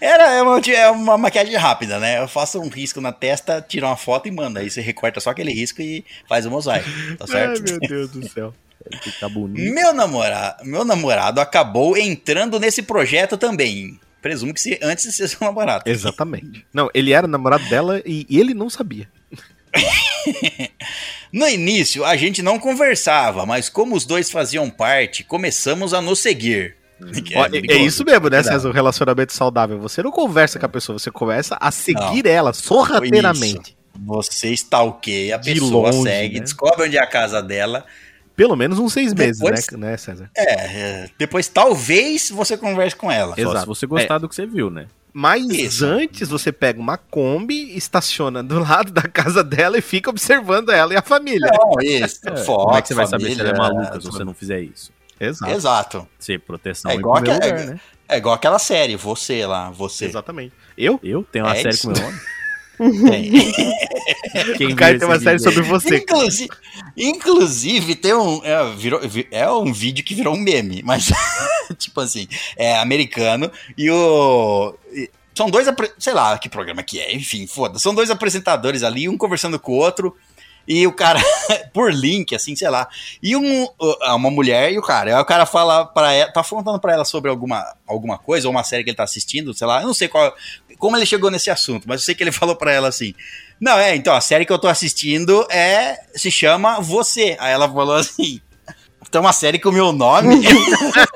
Era 0.00 0.32
é 0.34 0.42
uma, 0.42 0.60
é 0.60 0.90
uma 0.90 1.18
maquiagem 1.18 1.56
rápida, 1.56 1.98
né? 1.98 2.20
Eu 2.20 2.28
faço 2.28 2.60
um 2.60 2.68
risco 2.68 3.00
na 3.00 3.10
testa, 3.10 3.60
tiro 3.60 3.86
uma 3.86 3.96
foto 3.96 4.28
e 4.28 4.30
manda. 4.30 4.60
Aí 4.60 4.70
você 4.70 4.80
recorta 4.80 5.18
só 5.18 5.30
aquele 5.30 5.52
risco 5.52 5.82
e 5.82 6.04
faz 6.28 6.46
o 6.46 6.50
mosaico. 6.50 6.88
Tá 7.18 7.24
Ai, 7.34 7.56
certo? 7.56 7.62
meu 7.72 7.80
Deus 7.80 8.10
do 8.10 8.28
céu. 8.28 8.54
Ficar 9.02 9.28
bonito. 9.28 9.72
Meu 9.72 9.92
namorado, 9.92 10.64
meu 10.64 10.84
namorado 10.84 11.40
acabou 11.40 11.96
entrando 11.96 12.58
nesse 12.60 12.82
projeto 12.82 13.36
também. 13.36 13.98
Presumo 14.22 14.52
que 14.52 14.60
se, 14.60 14.78
antes 14.82 15.04
de 15.04 15.12
ser 15.12 15.28
seu 15.28 15.38
namorado. 15.40 15.84
Exatamente. 15.86 16.66
Não, 16.72 16.90
ele 16.92 17.12
era 17.12 17.28
namorado 17.28 17.68
dela 17.68 18.02
e 18.04 18.26
ele 18.30 18.54
não 18.54 18.68
sabia. 18.68 19.08
No 21.32 21.46
início, 21.46 22.04
a 22.04 22.16
gente 22.16 22.40
não 22.40 22.58
conversava, 22.58 23.44
mas 23.44 23.68
como 23.68 23.94
os 23.94 24.06
dois 24.06 24.30
faziam 24.30 24.70
parte, 24.70 25.24
começamos 25.24 25.92
a 25.92 26.00
nos 26.00 26.20
seguir. 26.20 26.76
Ó, 27.36 27.46
é, 27.46 27.74
é 27.74 27.76
isso 27.76 28.04
mesmo, 28.04 28.30
né. 28.30 28.42
César? 28.42 28.68
O 28.68 28.72
relacionamento 28.72 29.34
saudável. 29.34 29.78
Você 29.80 30.02
não 30.02 30.10
conversa 30.10 30.58
com 30.58 30.64
a 30.64 30.68
pessoa, 30.68 30.98
você 30.98 31.10
começa 31.10 31.56
a 31.60 31.70
seguir 31.70 32.26
ela 32.26 32.54
sorrateiramente. 32.54 33.76
Você 34.06 34.50
stalkeia 34.52 35.36
a 35.36 35.38
pessoa, 35.38 35.90
longe, 35.90 36.02
segue, 36.02 36.34
né? 36.36 36.40
descobre 36.40 36.86
onde 36.86 36.96
é 36.96 37.02
a 37.02 37.06
casa 37.06 37.42
dela. 37.42 37.84
Pelo 38.36 38.54
menos 38.54 38.78
uns 38.78 38.92
seis 38.92 39.14
meses, 39.14 39.38
Depois- 39.40 39.66
né, 39.72 39.78
né, 39.90 39.96
César? 39.96 40.30
É, 40.36 40.52
é, 40.52 41.10
depois 41.18 41.48
talvez 41.48 42.28
você 42.30 42.56
converse 42.56 42.94
com 42.94 43.10
ela. 43.10 43.34
Só 43.34 43.40
Exato. 43.40 43.60
se 43.60 43.66
você 43.66 43.86
gostar 43.86 44.18
do 44.18 44.28
que 44.28 44.34
você 44.34 44.44
viu, 44.46 44.68
né? 44.70 44.86
Mas 45.18 45.46
Isso. 45.48 45.86
antes 45.86 46.28
você 46.28 46.52
pega 46.52 46.78
uma 46.78 46.98
Kombi, 46.98 47.74
estaciona 47.74 48.42
do 48.42 48.58
lado 48.58 48.92
da 48.92 49.00
casa 49.02 49.42
dela 49.42 49.78
e 49.78 49.80
fica 49.80 50.10
observando 50.10 50.70
ela 50.70 50.92
e 50.92 50.96
a 50.98 51.00
família. 51.00 51.50
Não, 51.50 51.80
isso. 51.82 52.20
É, 52.28 52.36
foto, 52.36 52.64
Como 52.66 52.76
é 52.76 52.82
que 52.82 52.88
você 52.88 52.94
vai 52.94 53.06
saber 53.06 53.34
se 53.34 53.40
ela 53.40 53.48
é 53.48 53.56
maluca 53.56 53.98
se 53.98 54.06
você 54.06 54.22
não 54.22 54.34
fizer 54.34 54.60
isso? 54.60 54.92
Exato. 55.18 55.52
Exato. 55.52 56.08
Ser 56.18 56.38
proteção 56.40 56.90
É 56.90 56.94
igual 56.96 57.14
que- 57.22 57.32
lugar, 57.32 57.42
é- 57.48 57.64
né? 57.64 57.80
É 58.06 58.18
igual 58.18 58.34
aquela 58.34 58.58
série, 58.58 58.94
você 58.94 59.46
lá, 59.46 59.70
você. 59.70 60.04
Exatamente. 60.04 60.52
Eu? 60.76 61.00
Eu 61.02 61.24
tenho 61.24 61.46
uma 61.46 61.54
É 61.56 61.62
série 61.62 61.70
isso. 61.74 61.88
com 61.90 61.94
meu 61.98 62.02
nome. 62.02 62.20
Tem. 62.78 63.30
Quem 64.56 64.68
O 64.72 64.76
cara 64.76 64.98
tem 64.98 65.08
uma 65.08 65.18
série 65.18 65.38
sobre 65.38 65.62
você. 65.62 65.96
Inclusive, 65.98 66.48
inclusive 66.96 67.94
tem 67.94 68.14
um. 68.14 68.40
É, 68.44 68.74
virou- 68.74 69.00
vi- 69.08 69.28
é 69.30 69.50
um 69.50 69.72
vídeo 69.72 70.04
que 70.04 70.14
virou 70.14 70.34
um 70.34 70.38
meme, 70.40 70.82
mas 70.84 71.10
tipo 71.78 72.00
assim, 72.00 72.28
é 72.56 72.76
americano 72.78 73.50
e 73.76 73.90
o. 73.90 74.74
e- 74.92 75.10
São 75.34 75.50
dois, 75.50 75.66
sei 75.98 76.12
lá 76.12 76.38
que 76.38 76.48
programa 76.48 76.82
que 76.82 77.00
é, 77.00 77.14
enfim, 77.14 77.46
foda. 77.46 77.78
São 77.78 77.94
dois 77.94 78.10
apresentadores 78.10 78.82
ali, 78.82 79.08
um 79.08 79.16
conversando 79.18 79.58
com 79.58 79.72
o 79.72 79.76
outro, 79.76 80.14
e 80.68 80.86
o 80.86 80.92
cara, 80.92 81.20
por 81.72 81.92
link, 81.94 82.34
assim, 82.34 82.56
sei 82.56 82.68
lá. 82.68 82.88
E 83.22 83.36
um, 83.36 83.68
uma 84.14 84.30
mulher 84.30 84.72
e 84.72 84.78
o 84.78 84.82
cara. 84.82 85.14
Aí 85.16 85.22
o 85.22 85.24
cara 85.26 85.46
fala 85.46 85.84
pra 85.86 86.12
ela, 86.12 86.32
tá 86.32 86.42
contando 86.42 86.80
pra 86.80 86.92
ela 86.92 87.04
sobre 87.04 87.30
alguma, 87.30 87.64
alguma 87.86 88.18
coisa, 88.18 88.48
ou 88.48 88.52
uma 88.52 88.64
série 88.64 88.82
que 88.82 88.90
ele 88.90 88.96
tá 88.96 89.04
assistindo, 89.04 89.54
sei 89.54 89.66
lá. 89.66 89.80
Eu 89.80 89.86
não 89.86 89.94
sei 89.94 90.08
qual, 90.08 90.34
como 90.78 90.96
ele 90.96 91.06
chegou 91.06 91.30
nesse 91.30 91.50
assunto, 91.50 91.88
mas 91.88 92.00
eu 92.00 92.06
sei 92.06 92.14
que 92.14 92.22
ele 92.22 92.32
falou 92.32 92.56
pra 92.56 92.72
ela 92.72 92.88
assim. 92.88 93.14
Não, 93.60 93.78
é, 93.78 93.96
então, 93.96 94.14
a 94.14 94.20
série 94.20 94.44
que 94.44 94.52
eu 94.52 94.58
tô 94.58 94.68
assistindo 94.68 95.46
é. 95.50 95.98
se 96.14 96.30
chama 96.30 96.80
Você. 96.80 97.36
Aí 97.40 97.52
ela 97.52 97.68
falou 97.68 97.96
assim. 97.96 98.40
Tem 99.10 99.20
uma 99.20 99.32
série 99.32 99.58
com 99.58 99.68
o 99.68 99.72
meu 99.72 99.92
nome. 99.92 100.44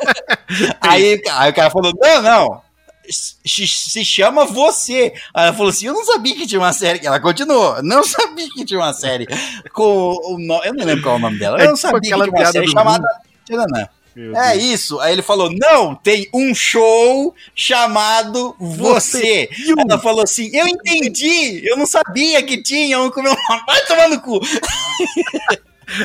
aí, 0.80 1.20
aí 1.32 1.50
o 1.50 1.54
cara 1.54 1.70
falou: 1.70 1.92
Não, 2.00 2.22
não. 2.22 2.62
Se, 3.10 3.66
se 3.66 4.04
chama 4.04 4.46
Você. 4.46 5.12
Aí 5.34 5.46
ela 5.46 5.52
falou 5.52 5.70
assim: 5.70 5.86
Eu 5.86 5.94
não 5.94 6.04
sabia 6.04 6.34
que 6.34 6.46
tinha 6.46 6.60
uma 6.60 6.72
série. 6.72 7.04
Ela 7.04 7.18
continuou: 7.18 7.82
Não 7.82 8.04
sabia 8.04 8.48
que 8.54 8.64
tinha 8.64 8.78
uma 8.78 8.94
série. 8.94 9.26
Com 9.72 10.16
o 10.22 10.38
nome. 10.38 10.66
Eu 10.68 10.74
não 10.74 10.84
lembro 10.84 11.02
qual 11.02 11.16
é 11.16 11.18
o 11.18 11.20
nome 11.20 11.38
dela. 11.38 11.58
É 11.58 11.62
Eu 11.62 11.66
não 11.66 11.74
tipo 11.74 11.88
sabia 11.88 12.00
que 12.00 12.30
tinha 12.30 12.44
uma 12.44 12.52
série 12.52 12.68
chamada. 12.70 13.04
Tcharanã. 13.44 13.88
Meu 14.16 14.34
É 14.36 14.52
Deus. 14.52 14.64
isso. 14.64 15.00
Aí 15.00 15.12
ele 15.12 15.22
falou: 15.22 15.50
Não, 15.52 15.94
tem 15.94 16.28
um 16.34 16.54
show 16.54 17.34
chamado 17.54 18.54
Você. 18.58 19.48
E 19.56 19.72
o- 19.72 19.76
Ela 19.80 19.98
falou 19.98 20.22
assim: 20.24 20.50
Eu 20.54 20.66
entendi, 20.66 21.62
eu 21.68 21.76
não 21.76 21.86
sabia 21.86 22.42
que 22.42 22.62
tinha 22.62 23.00
um 23.00 23.10
com 23.10 23.22
meu 23.22 23.32
nome. 23.32 23.62
Vai 23.66 23.86
tomar 23.86 24.08
no 24.08 24.20
cu. 24.20 24.40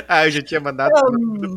Ah, 0.07 0.25
eu 0.25 0.31
já 0.31 0.41
tinha 0.41 0.59
mandado 0.59 0.91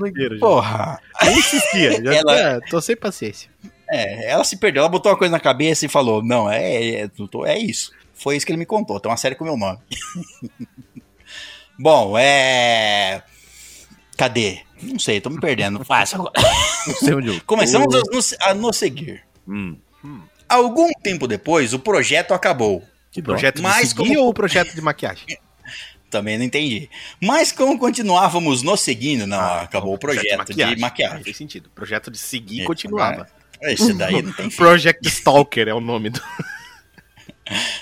primeiro. 0.02 0.34
já. 0.34 0.40
Porra. 0.40 1.00
Nem 1.24 1.38
insistia. 1.38 1.92
Já 2.04 2.14
Ela- 2.14 2.36
tinha- 2.36 2.60
tô 2.68 2.78
sem 2.78 2.94
paciência. 2.94 3.48
É, 3.90 4.30
ela 4.30 4.44
se 4.44 4.58
perdeu, 4.58 4.80
ela 4.82 4.88
botou 4.90 5.10
uma 5.10 5.16
coisa 5.16 5.32
na 5.32 5.40
cabeça 5.40 5.86
e 5.86 5.88
falou: 5.88 6.22
Não, 6.22 6.50
é, 6.50 6.62
é, 7.04 7.10
eu 7.18 7.26
tô- 7.26 7.46
é 7.46 7.56
isso. 7.58 7.90
Foi 8.12 8.36
isso 8.36 8.44
que 8.44 8.52
ele 8.52 8.58
me 8.58 8.66
contou. 8.66 9.00
Tem 9.00 9.10
uma 9.10 9.16
série 9.16 9.34
com 9.34 9.44
meu 9.46 9.56
nome. 9.56 9.78
Bom, 11.78 12.18
é. 12.18 13.22
Cadê? 14.16 14.58
Não 14.82 14.98
sei, 14.98 15.20
tô 15.20 15.30
me 15.30 15.40
perdendo. 15.40 15.84
Fácil 15.84 16.16
agora. 16.20 16.32
Não 16.86 16.94
sei 16.94 17.14
onde 17.14 17.28
eu. 17.28 17.40
Começamos 17.46 17.94
a 17.94 18.00
nos, 18.12 18.34
a 18.40 18.54
nos 18.54 18.76
seguir. 18.76 19.22
Hum, 19.46 19.76
Algum 20.48 20.88
tempo 21.02 21.26
depois, 21.26 21.74
o 21.74 21.78
projeto 21.78 22.32
acabou. 22.32 22.82
que. 23.10 23.20
Projeto 23.22 23.60
de 23.62 23.86
seguir 23.86 23.94
como- 24.14 24.20
ou 24.20 24.32
projeto 24.34 24.74
de 24.74 24.80
maquiagem? 24.80 25.26
Também 26.10 26.38
não 26.38 26.44
entendi. 26.46 26.88
Mas 27.20 27.52
como 27.52 27.78
continuávamos 27.78 28.62
nos 28.62 28.80
seguindo, 28.80 29.26
não, 29.26 29.38
acabou 29.38 29.92
o 29.94 29.98
projeto, 29.98 30.54
de 30.54 30.62
Ah, 30.62 30.74
maquiagem. 30.78 31.22
fez 31.22 31.36
sentido. 31.36 31.68
Projeto 31.74 32.10
de 32.10 32.16
seguir 32.16 32.58
Isso, 32.60 32.66
continuava. 32.66 33.28
Esse 33.60 33.92
daí 33.92 34.22
não 34.22 34.32
tem 34.32 34.48
fim. 34.50 34.56
Project 34.56 35.06
Stalker 35.06 35.68
é 35.68 35.74
o 35.74 35.80
nome 35.80 36.08
do. 36.08 36.22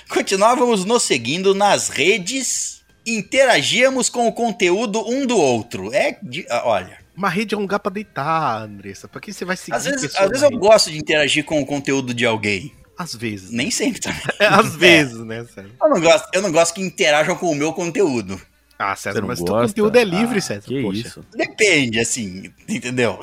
Continuávamos 0.09 0.85
nos 0.85 1.03
seguindo 1.03 1.53
nas 1.53 1.89
redes 1.89 2.76
interagíamos 3.07 4.09
com 4.09 4.27
o 4.27 4.31
conteúdo 4.31 5.07
um 5.07 5.25
do 5.25 5.37
outro. 5.37 5.93
É, 5.93 6.17
de- 6.21 6.45
ah, 6.49 6.61
olha, 6.65 6.97
Uma 7.15 7.29
rede 7.29 7.55
é 7.55 7.57
um 7.57 7.61
lugar 7.61 7.79
pra 7.79 7.91
deitar, 7.91 8.61
Andressa. 8.63 9.07
Pra 9.07 9.19
que 9.19 9.33
você 9.33 9.43
vai 9.45 9.57
seguir 9.57 9.75
às 9.75 9.85
vezes, 9.85 10.15
às 10.15 10.27
vezes 10.29 10.43
eu 10.43 10.49
rede? 10.49 10.59
gosto 10.61 10.91
de 10.91 10.97
interagir 10.99 11.43
com 11.45 11.59
o 11.61 11.65
conteúdo 11.65 12.13
de 12.13 12.25
alguém. 12.25 12.71
Às 12.97 13.15
vezes. 13.15 13.49
Nem 13.51 13.71
sempre 13.71 13.99
também. 14.01 14.21
É, 14.39 14.45
às 14.45 14.75
vezes, 14.75 15.17
né, 15.25 15.43
César? 15.45 15.69
Eu 15.81 15.89
não 15.89 16.01
gosto, 16.01 16.29
eu 16.33 16.41
não 16.41 16.51
gosto 16.51 16.73
que 16.75 16.81
interajam 16.81 17.35
com 17.35 17.49
o 17.51 17.55
meu 17.55 17.73
conteúdo. 17.73 18.39
Ah, 18.77 18.95
César, 18.95 19.23
mas 19.23 19.39
teu 19.39 19.47
gosta? 19.47 19.67
conteúdo 19.69 19.95
é 19.97 20.03
livre, 20.03 20.37
Ah, 20.37 20.41
César. 20.41 20.67
Que 20.67 20.81
Poxa. 20.83 20.99
isso? 20.99 21.25
Depende, 21.35 21.99
assim, 21.99 22.51
entendeu? 22.69 23.19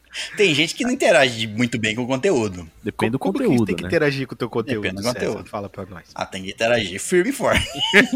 Tem 0.36 0.54
gente 0.54 0.74
que 0.74 0.84
não 0.84 0.90
interage 0.90 1.46
muito 1.46 1.78
bem 1.78 1.94
com 1.94 2.02
o 2.02 2.06
conteúdo. 2.06 2.68
Depende 2.82 3.12
do 3.12 3.18
Como 3.18 3.34
que 3.38 3.44
conteúdo, 3.44 3.64
tem 3.66 3.76
que 3.76 3.82
né? 3.82 3.88
interagir 3.88 4.26
com 4.26 4.34
o 4.34 4.36
teu 4.38 4.48
conteúdo, 4.50 4.82
Depende 4.82 5.02
do 5.02 5.02
César? 5.02 5.14
conteúdo. 5.26 5.48
Fala 5.48 5.68
pra 5.68 5.86
nós. 5.86 6.04
Ah, 6.14 6.26
tem 6.26 6.42
que 6.42 6.50
interagir 6.50 7.00
firme 7.00 7.30
e 7.30 7.32
forte. 7.32 7.66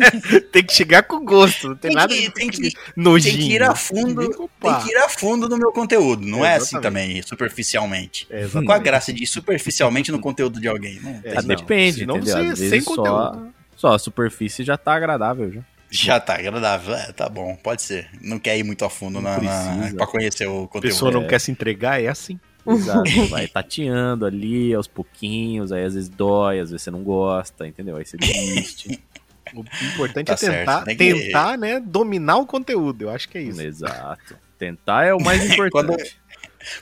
Tem 0.53 0.65
que 0.65 0.73
chegar 0.73 1.03
com 1.03 1.25
gosto, 1.25 1.69
não 1.69 1.77
tem, 1.77 1.91
Tem 1.91 1.97
nada 1.97 2.15
que- 2.15 2.31
tem 2.31 2.49
que- 2.49 2.73
nojinho. 2.97 3.37
Tem 3.39 3.49
que 3.49 3.55
ir 3.55 3.63
a 3.63 3.75
fundo, 3.75 4.21
tem 4.31 4.75
que 4.81 4.91
ir 4.91 4.97
a 4.97 5.09
fundo 5.09 5.49
no 5.49 5.57
meu 5.59 5.73
conteúdo. 5.73 6.25
Não 6.27 6.45
é 6.45 6.57
assim 6.57 6.77
Exatamente. 6.77 7.07
também, 7.09 7.23
superficialmente. 7.23 8.27
É, 8.31 8.47
Qual 8.49 8.71
a 8.73 8.79
graça 8.79 9.13
de 9.13 9.23
ir 9.23 9.27
superficialmente 9.27 10.11
no 10.13 10.19
conteúdo 10.19 10.61
de 10.61 10.69
alguém? 10.69 10.99
Não, 11.01 11.11
É, 11.25 11.33
Ah, 11.37 11.43
não. 11.43 11.49
depende, 11.49 12.05
Às 12.05 12.61
é 12.61 12.69
sem 12.71 12.81
só, 12.81 12.95
conteúdo. 12.95 13.53
só 13.77 13.93
a 13.95 13.99
superfície 13.99 14.65
já 14.65 14.77
tá 14.77 14.95
agradável 14.95 15.51
já. 15.53 15.61
Já 15.91 16.19
tá 16.21 16.35
agradável. 16.35 16.95
É, 16.95 17.13
tá 17.13 17.29
bom, 17.29 17.57
pode 17.57 17.83
ser. 17.83 18.09
Não 18.21 18.39
quer 18.39 18.59
ir 18.59 18.65
muito 18.65 18.85
a 18.85 18.91
fundo 18.91 19.21
Não 19.21 19.23
na, 19.23 19.39
na, 19.41 19.95
pra 19.95 20.07
conhecer 20.07 20.47
o 20.47 20.65
A 20.65 20.69
conteúdo. 20.69 20.83
pessoa 20.83 21.11
não 21.13 21.23
É. 21.23 21.27
quer 21.29 21.39
se 21.41 21.51
entregar, 21.51 22.03
é 22.03 22.09
assim. 22.09 22.39
Exato. 22.67 23.27
Vai 23.29 23.47
tateando 23.49 24.27
ali 24.27 24.75
aos 24.75 24.89
pouquinhos, 24.89 25.71
aí 25.71 25.85
às 25.85 25.95
vezes 25.95 26.09
dói, 26.09 26.59
às 26.59 26.71
vezes 26.71 26.83
você 26.83 26.91
não 26.91 27.03
gosta, 27.05 27.67
entendeu? 27.67 27.97
Aí 27.97 28.05
você 28.05 28.17
desiste. 28.17 29.01
O 29.55 29.61
importante 29.61 30.27
Tá 30.27 30.33
é 30.33 30.37
tentar, 30.37 30.85
certo, 30.85 30.87
que- 30.89 30.97
tentar, 30.97 31.57
né, 31.57 31.79
dominar 31.79 32.37
o 32.39 32.45
conteúdo. 32.47 33.03
Eu 33.03 33.11
acho 33.11 33.29
que 33.29 33.39
é 33.39 33.43
isso. 33.43 33.63
Exato. 33.63 34.37
Tentar 34.59 35.05
é 35.05 35.15
o 35.15 35.23
mais 35.23 35.41
importante. 35.49 35.71
Quando, 35.71 35.97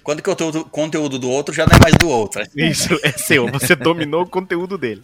quando 0.02 0.22
que 0.22 0.30
o 0.30 0.32
conteúdo- 0.32 0.64
conteúdo 0.64 1.18
do 1.18 1.28
outro 1.28 1.54
já 1.54 1.66
não 1.66 1.76
é 1.76 1.78
mais 1.78 1.94
do 2.00 2.08
outro. 2.08 2.42
Isso 2.56 2.98
é 3.02 3.12
seu, 3.12 3.48
você 3.52 3.74
dominou 3.76 4.22
o 4.22 4.26
conteúdo 4.26 4.78
dele. 4.78 5.02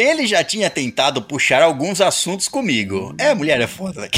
Ele 0.00 0.28
já 0.28 0.44
tinha 0.44 0.70
tentado 0.70 1.20
puxar 1.22 1.60
alguns 1.60 2.00
assuntos 2.00 2.46
comigo. 2.46 3.12
É, 3.18 3.34
mulher 3.34 3.60
é 3.60 3.66
foda. 3.66 4.08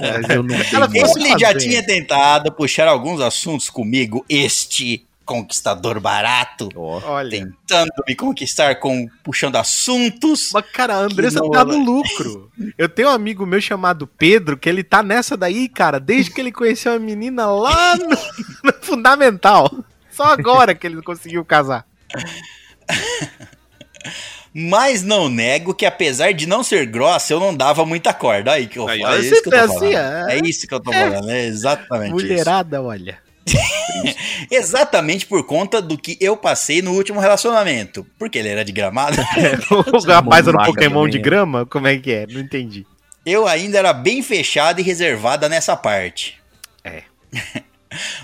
Mas 0.00 0.28
eu 0.34 0.42
não 0.42 0.54
Ela 0.56 0.88
tenho- 0.88 1.06
fosse 1.06 1.20
Ele 1.20 1.38
já 1.38 1.48
fazer. 1.52 1.58
tinha 1.58 1.82
tentado 1.84 2.50
puxar 2.50 2.88
alguns 2.88 3.20
assuntos 3.20 3.68
comigo, 3.68 4.24
este 4.26 5.06
conquistador 5.26 6.00
barato, 6.00 6.68
Olha. 6.74 7.30
tentando 7.30 7.90
me 8.08 8.14
conquistar 8.14 8.76
com 8.76 9.06
puxando 9.22 9.56
assuntos. 9.56 10.48
Mas, 10.52 10.64
cara, 10.72 10.94
a 10.94 10.98
Andressa 11.00 11.40
tá 11.50 11.62
nojo. 11.64 11.78
no 11.78 11.84
lucro. 11.84 12.50
Eu 12.78 12.88
tenho 12.88 13.08
um 13.08 13.12
amigo 13.12 13.44
meu 13.44 13.60
chamado 13.60 14.06
Pedro, 14.06 14.56
que 14.56 14.68
ele 14.68 14.82
tá 14.82 15.02
nessa 15.02 15.36
daí, 15.36 15.68
cara, 15.68 15.98
desde 16.00 16.30
que 16.30 16.40
ele 16.40 16.52
conheceu 16.52 16.92
a 16.94 16.98
menina 16.98 17.46
lá 17.46 17.96
no, 17.96 18.08
no 18.08 18.72
Fundamental. 18.82 19.70
Só 20.10 20.24
agora 20.24 20.74
que 20.74 20.86
ele 20.86 21.02
conseguiu 21.02 21.44
casar. 21.44 21.86
Mas 24.56 25.02
não 25.02 25.28
nego 25.28 25.74
que 25.74 25.84
apesar 25.84 26.32
de 26.32 26.46
não 26.46 26.62
ser 26.62 26.86
grossa, 26.86 27.32
eu 27.32 27.40
não 27.40 27.52
dava 27.52 27.84
muita 27.84 28.14
corda. 28.14 28.52
Aí 28.52 28.68
que 28.68 28.78
eu 28.78 28.88
Aí, 28.88 29.00
falo. 29.00 29.12
É 29.12 29.16
olha, 29.16 29.20
isso 29.20 29.34
você 29.34 29.42
que 29.42 29.48
eu 29.48 29.52
tô 29.52 29.58
falando. 29.58 29.76
assim, 29.76 29.94
é. 29.96 30.38
É 30.38 30.48
isso 30.48 30.66
que 30.68 30.74
eu 30.74 30.80
tô 30.80 30.92
falando. 30.92 31.30
É 31.30 31.44
exatamente 31.44 32.16
isso. 32.16 32.26
Mulherada, 32.26 32.80
olha. 32.80 33.18
Exatamente 34.50 35.26
por 35.26 35.44
conta 35.44 35.82
do 35.82 35.98
que 35.98 36.16
eu 36.20 36.36
passei 36.36 36.80
no 36.80 36.92
último 36.92 37.20
relacionamento. 37.20 38.06
Porque 38.18 38.38
ele 38.38 38.48
era 38.48 38.64
de 38.64 38.72
gramado. 38.72 39.16
o 39.92 40.00
rapaz 40.06 40.46
era 40.46 40.56
um 40.56 40.64
Pokémon 40.64 41.08
de 41.08 41.18
é. 41.18 41.20
grama? 41.20 41.66
Como 41.66 41.86
é 41.86 41.98
que 41.98 42.12
é? 42.12 42.26
Não 42.26 42.40
entendi. 42.40 42.86
Eu 43.26 43.46
ainda 43.46 43.78
era 43.78 43.92
bem 43.92 44.22
fechada 44.22 44.80
e 44.80 44.84
reservada 44.84 45.48
nessa 45.48 45.76
parte. 45.76 46.40
É. 46.82 47.02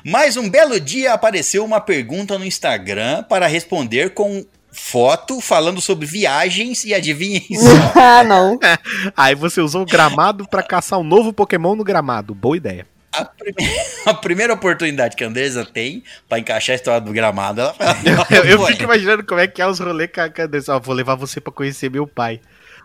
Mas 0.04 0.36
um 0.36 0.48
belo 0.48 0.80
dia 0.80 1.12
apareceu 1.12 1.64
uma 1.64 1.80
pergunta 1.80 2.38
no 2.38 2.44
Instagram 2.44 3.22
para 3.24 3.46
responder 3.46 4.10
com 4.10 4.44
foto 4.72 5.40
falando 5.40 5.80
sobre 5.80 6.06
viagens 6.06 6.84
e 6.84 6.94
adivinhem 6.94 7.46
só. 7.54 7.92
ah, 8.00 8.24
não. 8.24 8.58
Aí 9.16 9.34
você 9.34 9.60
usou 9.60 9.82
o 9.82 9.86
gramado 9.86 10.46
pra 10.48 10.62
caçar 10.62 10.98
um 10.98 11.04
novo 11.04 11.32
Pokémon 11.32 11.74
no 11.74 11.84
gramado. 11.84 12.34
Boa 12.34 12.56
ideia. 12.56 12.86
A, 13.12 13.24
prime- 13.24 13.70
a 14.06 14.14
primeira 14.14 14.52
oportunidade 14.54 15.16
que 15.16 15.24
a 15.24 15.26
Andresa 15.26 15.64
tem 15.64 16.04
para 16.28 16.38
encaixar 16.38 16.74
a 16.74 16.76
história 16.76 17.00
do 17.00 17.12
gramado, 17.12 17.60
ela 17.60 17.74
fala. 17.74 17.96
Eu, 18.30 18.44
eu 18.44 18.66
fico 18.66 18.84
imaginando 18.84 19.24
como 19.24 19.40
é 19.40 19.48
que 19.48 19.60
é 19.60 19.66
os 19.66 19.80
rolês 19.80 20.10
com 20.14 20.20
a 20.20 20.30
com 20.30 20.40
a 20.40 20.44
Andressa. 20.44 20.76
Ó, 20.76 20.80
vou 20.80 20.94
levar 20.94 21.16
você 21.16 21.40
pra 21.40 21.52
conhecer 21.52 21.90
meu 21.90 22.06
pai. 22.06 22.40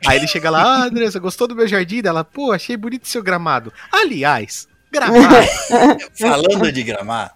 Aí 0.06 0.18
ele 0.18 0.28
chega 0.28 0.50
lá, 0.50 0.62
ah, 0.62 0.84
Andressa, 0.86 1.20
gostou 1.20 1.48
do 1.48 1.56
meu 1.56 1.68
jardim? 1.68 2.02
Ela, 2.04 2.24
pô, 2.24 2.52
achei 2.52 2.76
bonito 2.76 3.08
seu 3.08 3.24
gramado. 3.24 3.72
Aliás, 3.92 4.68
gramado. 4.92 5.36
Falando 6.20 6.72
de 6.72 6.84
gramado. 6.84 7.32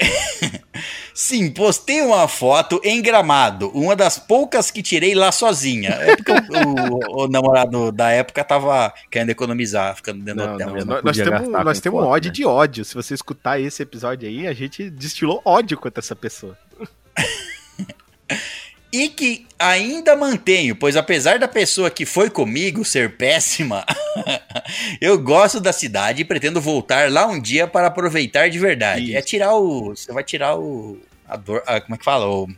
Sim, 1.12 1.50
postei 1.50 2.00
uma 2.00 2.28
foto 2.28 2.80
em 2.84 3.02
gramado, 3.02 3.70
uma 3.74 3.96
das 3.96 4.18
poucas 4.18 4.70
que 4.70 4.82
tirei 4.82 5.14
lá 5.16 5.32
sozinha. 5.32 5.90
É 5.90 6.14
porque 6.16 6.30
o, 6.32 7.20
o- 7.22 7.24
o 7.24 7.28
namorado 7.28 7.90
da 7.90 8.10
época 8.10 8.44
tava 8.44 8.92
querendo 9.10 9.30
economizar, 9.30 9.96
ficando 9.96 10.22
dentro 10.22 10.42
do 10.42 10.46
Não, 10.46 10.54
hotel. 10.54 10.68
não, 10.68 10.74
não 10.96 11.02
nós, 11.02 11.16
temos, 11.16 11.48
nós 11.48 11.78
com 11.78 11.82
temos 11.82 12.00
foto, 12.00 12.08
ódio 12.10 12.28
né? 12.28 12.34
de 12.34 12.44
ódio. 12.46 12.84
Se 12.84 12.94
você 12.94 13.14
escutar 13.14 13.60
esse 13.60 13.82
episódio 13.82 14.28
aí, 14.28 14.46
a 14.46 14.52
gente 14.52 14.88
destilou 14.90 15.42
ódio 15.44 15.76
contra 15.76 16.00
essa 16.00 16.14
pessoa. 16.14 16.56
E 18.90 19.08
que 19.10 19.46
ainda 19.58 20.16
mantenho, 20.16 20.74
pois 20.74 20.96
apesar 20.96 21.38
da 21.38 21.46
pessoa 21.46 21.90
que 21.90 22.06
foi 22.06 22.30
comigo 22.30 22.84
ser 22.84 23.16
péssima, 23.18 23.84
eu 25.00 25.18
gosto 25.18 25.60
da 25.60 25.72
cidade 25.72 26.22
e 26.22 26.24
pretendo 26.24 26.60
voltar 26.60 27.10
lá 27.12 27.26
um 27.26 27.40
dia 27.40 27.66
para 27.66 27.88
aproveitar 27.88 28.48
de 28.48 28.58
verdade. 28.58 29.08
Isso. 29.10 29.16
É 29.16 29.22
tirar 29.22 29.54
o. 29.56 29.90
Você 29.94 30.12
vai 30.12 30.24
tirar 30.24 30.56
o. 30.58 30.98
A 31.28 31.36
dor. 31.36 31.62
a- 31.66 31.80
como 31.80 31.94
é 31.94 31.98
que 31.98 32.04
fala? 32.04 32.26
O, 32.26 32.48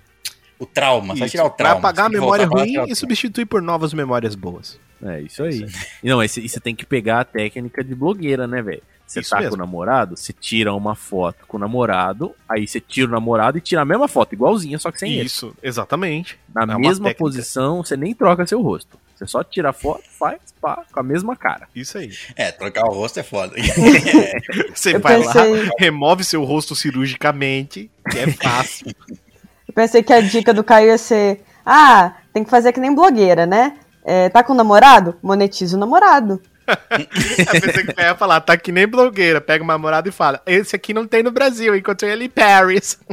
o 0.58 0.66
trauma. 0.66 1.14
Você 1.14 1.18
vai 1.20 1.26
Isso, 1.26 1.32
tirar 1.32 1.44
o 1.44 1.48
Vai 1.48 1.56
trauma. 1.56 1.78
apagar 1.78 2.06
a 2.06 2.08
memória 2.08 2.46
ruim 2.46 2.74
e 2.88 2.94
substituir 2.94 3.46
por 3.46 3.60
novas 3.60 3.92
memórias 3.92 4.34
boas. 4.36 4.78
É 5.02 5.22
isso 5.22 5.42
aí. 5.42 5.66
Não, 6.04 6.20
aí 6.20 6.28
você, 6.28 6.40
e 6.42 6.48
você 6.48 6.60
tem 6.60 6.76
que 6.76 6.84
pegar 6.86 7.20
a 7.20 7.24
técnica 7.24 7.82
de 7.82 7.94
blogueira, 7.94 8.46
né, 8.46 8.60
velho? 8.62 8.82
Você 9.10 9.20
Isso 9.20 9.30
tá 9.30 9.36
mesmo. 9.38 9.50
com 9.50 9.56
o 9.56 9.58
namorado, 9.58 10.16
você 10.16 10.32
tira 10.32 10.72
uma 10.72 10.94
foto 10.94 11.44
com 11.48 11.56
o 11.56 11.60
namorado, 11.60 12.32
aí 12.48 12.64
você 12.68 12.78
tira 12.80 13.08
o 13.08 13.10
namorado 13.10 13.58
e 13.58 13.60
tira 13.60 13.82
a 13.82 13.84
mesma 13.84 14.06
foto, 14.06 14.34
igualzinha, 14.34 14.78
só 14.78 14.92
que 14.92 15.00
sem 15.00 15.14
ele. 15.14 15.24
Isso, 15.26 15.52
exatamente. 15.60 16.38
Na 16.54 16.62
É 16.74 16.78
mesma 16.78 17.12
posição, 17.12 17.82
você 17.82 17.96
nem 17.96 18.14
troca 18.14 18.46
seu 18.46 18.62
rosto. 18.62 18.96
Você 19.16 19.26
só 19.26 19.42
tira 19.42 19.70
a 19.70 19.72
foto, 19.72 20.04
faz, 20.16 20.38
pá, 20.62 20.84
com 20.92 21.00
a 21.00 21.02
mesma 21.02 21.34
cara. 21.34 21.66
Isso 21.74 21.98
aí. 21.98 22.10
É, 22.36 22.52
trocar 22.52 22.84
o 22.86 22.92
rosto 22.94 23.18
é 23.18 23.22
foda. 23.24 23.54
Você 24.74 24.94
Eu 24.94 25.00
vai 25.00 25.16
pensei- 25.20 25.64
lá, 25.64 25.70
remove 25.78 26.24
seu 26.24 26.44
rosto 26.44 26.74
cirurgicamente, 26.76 27.90
que 28.10 28.18
é 28.18 28.26
fácil. 28.30 28.86
Eu 29.68 29.74
pensei 29.74 30.02
que 30.02 30.12
a 30.12 30.20
dica 30.20 30.52
do 30.54 30.64
Caio 30.64 30.86
ia 30.88 30.98
ser: 30.98 31.42
ah, 31.66 32.14
tem 32.32 32.42
que 32.44 32.50
fazer 32.50 32.72
que 32.72 32.80
nem 32.80 32.94
blogueira, 32.94 33.44
né? 33.46 33.76
É, 34.04 34.28
tá 34.28 34.42
com 34.42 34.54
namorado? 34.54 35.14
Monetiza 35.22 35.76
o 35.76 35.80
namorado. 35.80 36.40
A 36.70 37.60
pessoa 37.60 37.84
que 37.94 38.00
ia 38.00 38.14
falar, 38.16 38.40
tá 38.40 38.56
que 38.56 38.70
nem 38.72 38.86
blogueira, 38.86 39.40
pega 39.40 39.62
uma 39.64 39.74
namorada 39.74 40.08
e 40.08 40.12
fala, 40.12 40.40
esse 40.46 40.74
aqui 40.76 40.92
não 40.94 41.06
tem 41.06 41.22
no 41.22 41.30
Brasil, 41.30 41.74
encontrei 41.76 42.12
ele 42.12 42.24
em 42.24 42.30
Paris. 42.30 42.98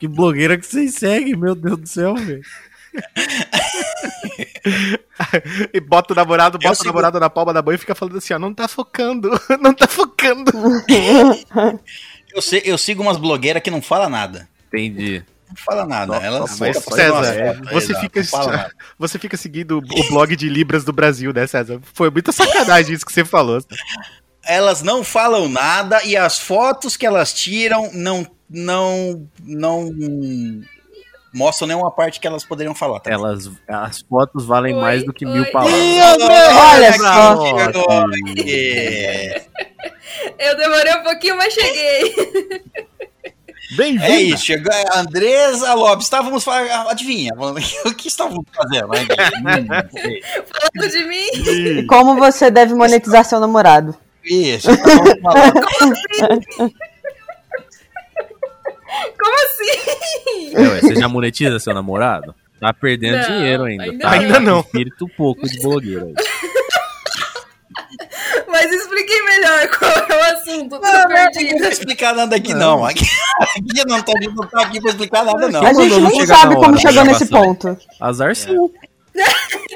Que 0.00 0.08
blogueira 0.08 0.56
que 0.56 0.64
vocês 0.66 0.94
seguem, 0.94 1.36
meu 1.36 1.54
Deus 1.54 1.76
do 1.78 1.86
céu, 1.86 2.14
velho. 2.14 2.40
E 5.72 5.80
bota 5.80 6.12
o 6.12 6.16
namorado, 6.16 6.58
bota 6.58 6.72
o 6.72 6.76
sigo- 6.76 6.88
namorado 6.88 7.20
na 7.20 7.28
palma 7.30 7.52
da 7.52 7.62
mão 7.62 7.74
e 7.74 7.78
fica 7.78 7.94
falando 7.94 8.16
assim, 8.18 8.32
ó, 8.34 8.38
não 8.38 8.54
tá 8.54 8.66
focando, 8.66 9.30
não 9.60 9.74
tá 9.74 9.86
focando. 9.86 10.50
Eu, 12.34 12.40
sei- 12.42 12.62
eu 12.64 12.78
sigo 12.78 13.02
umas 13.02 13.16
blogueiras 13.18 13.62
que 13.62 13.70
não 13.70 13.82
fala 13.82 14.08
nada. 14.08 14.48
Entendi. 14.68 15.22
Não 15.56 15.64
fala 15.64 15.86
nada. 15.86 16.14
Nossa, 16.14 16.26
Elas 16.26 16.58
Mas, 16.58 16.78
César, 16.78 17.62
você 17.70 17.92
exato, 17.92 18.00
fica, 18.00 18.20
não 18.20 18.26
fala 18.26 18.52
nada. 18.56 18.72
você 18.98 19.18
fica 19.18 19.36
seguindo 19.36 19.78
o 19.78 20.08
blog 20.08 20.34
de 20.34 20.48
Libras 20.48 20.84
do 20.84 20.92
Brasil, 20.92 21.32
né, 21.32 21.46
César? 21.46 21.80
Foi 21.94 22.10
muita 22.10 22.32
sacanagem 22.32 22.94
isso 22.94 23.06
que 23.06 23.12
você 23.12 23.24
falou. 23.24 23.58
Elas 24.44 24.82
não 24.82 25.04
falam 25.04 25.48
nada 25.48 26.02
e 26.04 26.16
as 26.16 26.38
fotos 26.40 26.96
que 26.96 27.06
elas 27.06 27.32
tiram 27.32 27.90
não 27.92 28.26
não 28.50 29.26
não 29.42 29.90
mostram 31.32 31.66
nenhuma 31.68 31.90
parte 31.90 32.20
que 32.20 32.26
elas 32.26 32.44
poderiam 32.44 32.74
falar. 32.74 33.00
também. 33.00 33.18
Elas, 33.18 33.50
as 33.68 34.00
fotos 34.02 34.44
valem 34.44 34.74
Oi, 34.74 34.80
mais 34.80 35.04
do 35.04 35.12
que 35.12 35.24
mil 35.24 35.42
oi. 35.44 35.50
palavras. 35.50 35.80
Olha 36.72 36.92
que 36.92 36.98
só. 36.98 37.36
Eu 40.38 40.56
demorei 40.56 40.94
um 40.94 41.02
pouquinho, 41.02 41.36
mas 41.36 41.52
cheguei. 41.52 42.14
Bem-vindo. 43.72 44.04
É 44.04 44.20
isso, 44.20 44.44
chegou 44.44 44.72
a 44.72 45.00
Andresa 45.00 45.74
Lopes. 45.74 46.06
Estávamos 46.06 46.44
falando, 46.44 46.88
adivinha, 46.90 47.30
o 47.86 47.94
que 47.94 48.08
estávamos 48.08 48.44
fazendo? 48.54 48.88
Sei. 49.90 50.22
Falando 50.22 50.90
de 50.92 51.04
mim. 51.06 51.80
E 51.80 51.86
como 51.86 52.16
você 52.16 52.50
deve 52.50 52.74
monetizar 52.74 53.24
seu 53.24 53.40
namorado? 53.40 53.96
Isso, 54.24 54.70
estávamos 54.70 55.14
falando. 55.22 56.72
Como 59.18 59.34
assim? 59.44 60.54
É, 60.54 60.60
ué, 60.60 60.80
você 60.80 60.94
já 60.96 61.08
monetiza 61.08 61.58
seu 61.58 61.74
namorado? 61.74 62.34
Tá 62.60 62.72
perdendo 62.72 63.18
Não, 63.18 63.24
dinheiro 63.26 63.64
ainda. 63.64 63.84
ainda 63.84 63.98
tá? 63.98 64.10
Ainda 64.12 64.40
não. 64.40 64.60
Espírito 64.60 65.08
pouco 65.16 65.46
de 65.48 65.60
blogueiro 65.60 66.06
aí. 66.06 66.14
Mas 68.54 68.70
expliquei 68.70 69.20
melhor 69.22 69.66
qual 69.76 69.90
é 69.90 70.16
o 70.16 70.32
assunto. 70.32 70.78
Não, 70.80 70.92
não, 71.08 71.08
não 71.08 71.58
vou 71.58 71.68
explicar 71.68 72.14
nada 72.14 72.36
aqui, 72.36 72.54
não. 72.54 72.84
Aqui, 72.84 73.04
aqui 73.40 73.84
não, 73.84 74.00
tá, 74.00 74.12
não 74.32 74.46
tá 74.46 74.62
aqui 74.62 74.80
pra 74.80 74.90
explicar 74.90 75.24
nada, 75.24 75.48
não. 75.48 75.66
A 75.66 75.72
gente 75.72 75.90
não 75.90 76.08
nem 76.08 76.24
sabe 76.24 76.54
como 76.54 76.78
chegou 76.78 77.04
nesse 77.04 77.26
ponto. 77.26 77.76
Azar 78.00 78.36
seu. 78.36 78.72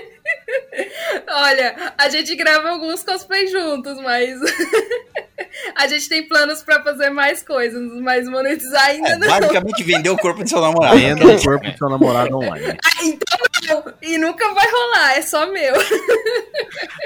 Olha, 1.28 1.92
a 1.98 2.08
gente 2.08 2.34
grava 2.34 2.70
alguns 2.70 3.02
cosplays 3.02 3.50
juntos, 3.50 4.00
mas 4.00 4.38
a 5.76 5.86
gente 5.86 6.08
tem 6.08 6.26
planos 6.26 6.62
pra 6.62 6.82
fazer 6.82 7.10
mais 7.10 7.42
coisas, 7.42 7.80
mas 8.00 8.28
monetizar 8.28 8.86
ainda 8.86 9.10
É, 9.10 9.16
não. 9.18 9.28
basicamente 9.28 9.82
vendeu 9.82 10.14
o 10.14 10.18
corpo 10.18 10.42
do 10.42 10.48
seu 10.48 10.60
namorado. 10.60 10.96
Venda 10.98 11.26
o 11.26 11.42
corpo 11.42 11.70
do 11.70 11.76
seu 11.78 11.88
namorado 11.88 12.36
online. 12.36 12.78
Ah, 13.00 13.04
então 13.04 13.38
não. 13.68 13.94
E 14.02 14.18
nunca 14.18 14.52
vai 14.54 14.66
rolar, 14.70 15.18
é 15.18 15.22
só 15.22 15.46
meu. 15.52 15.74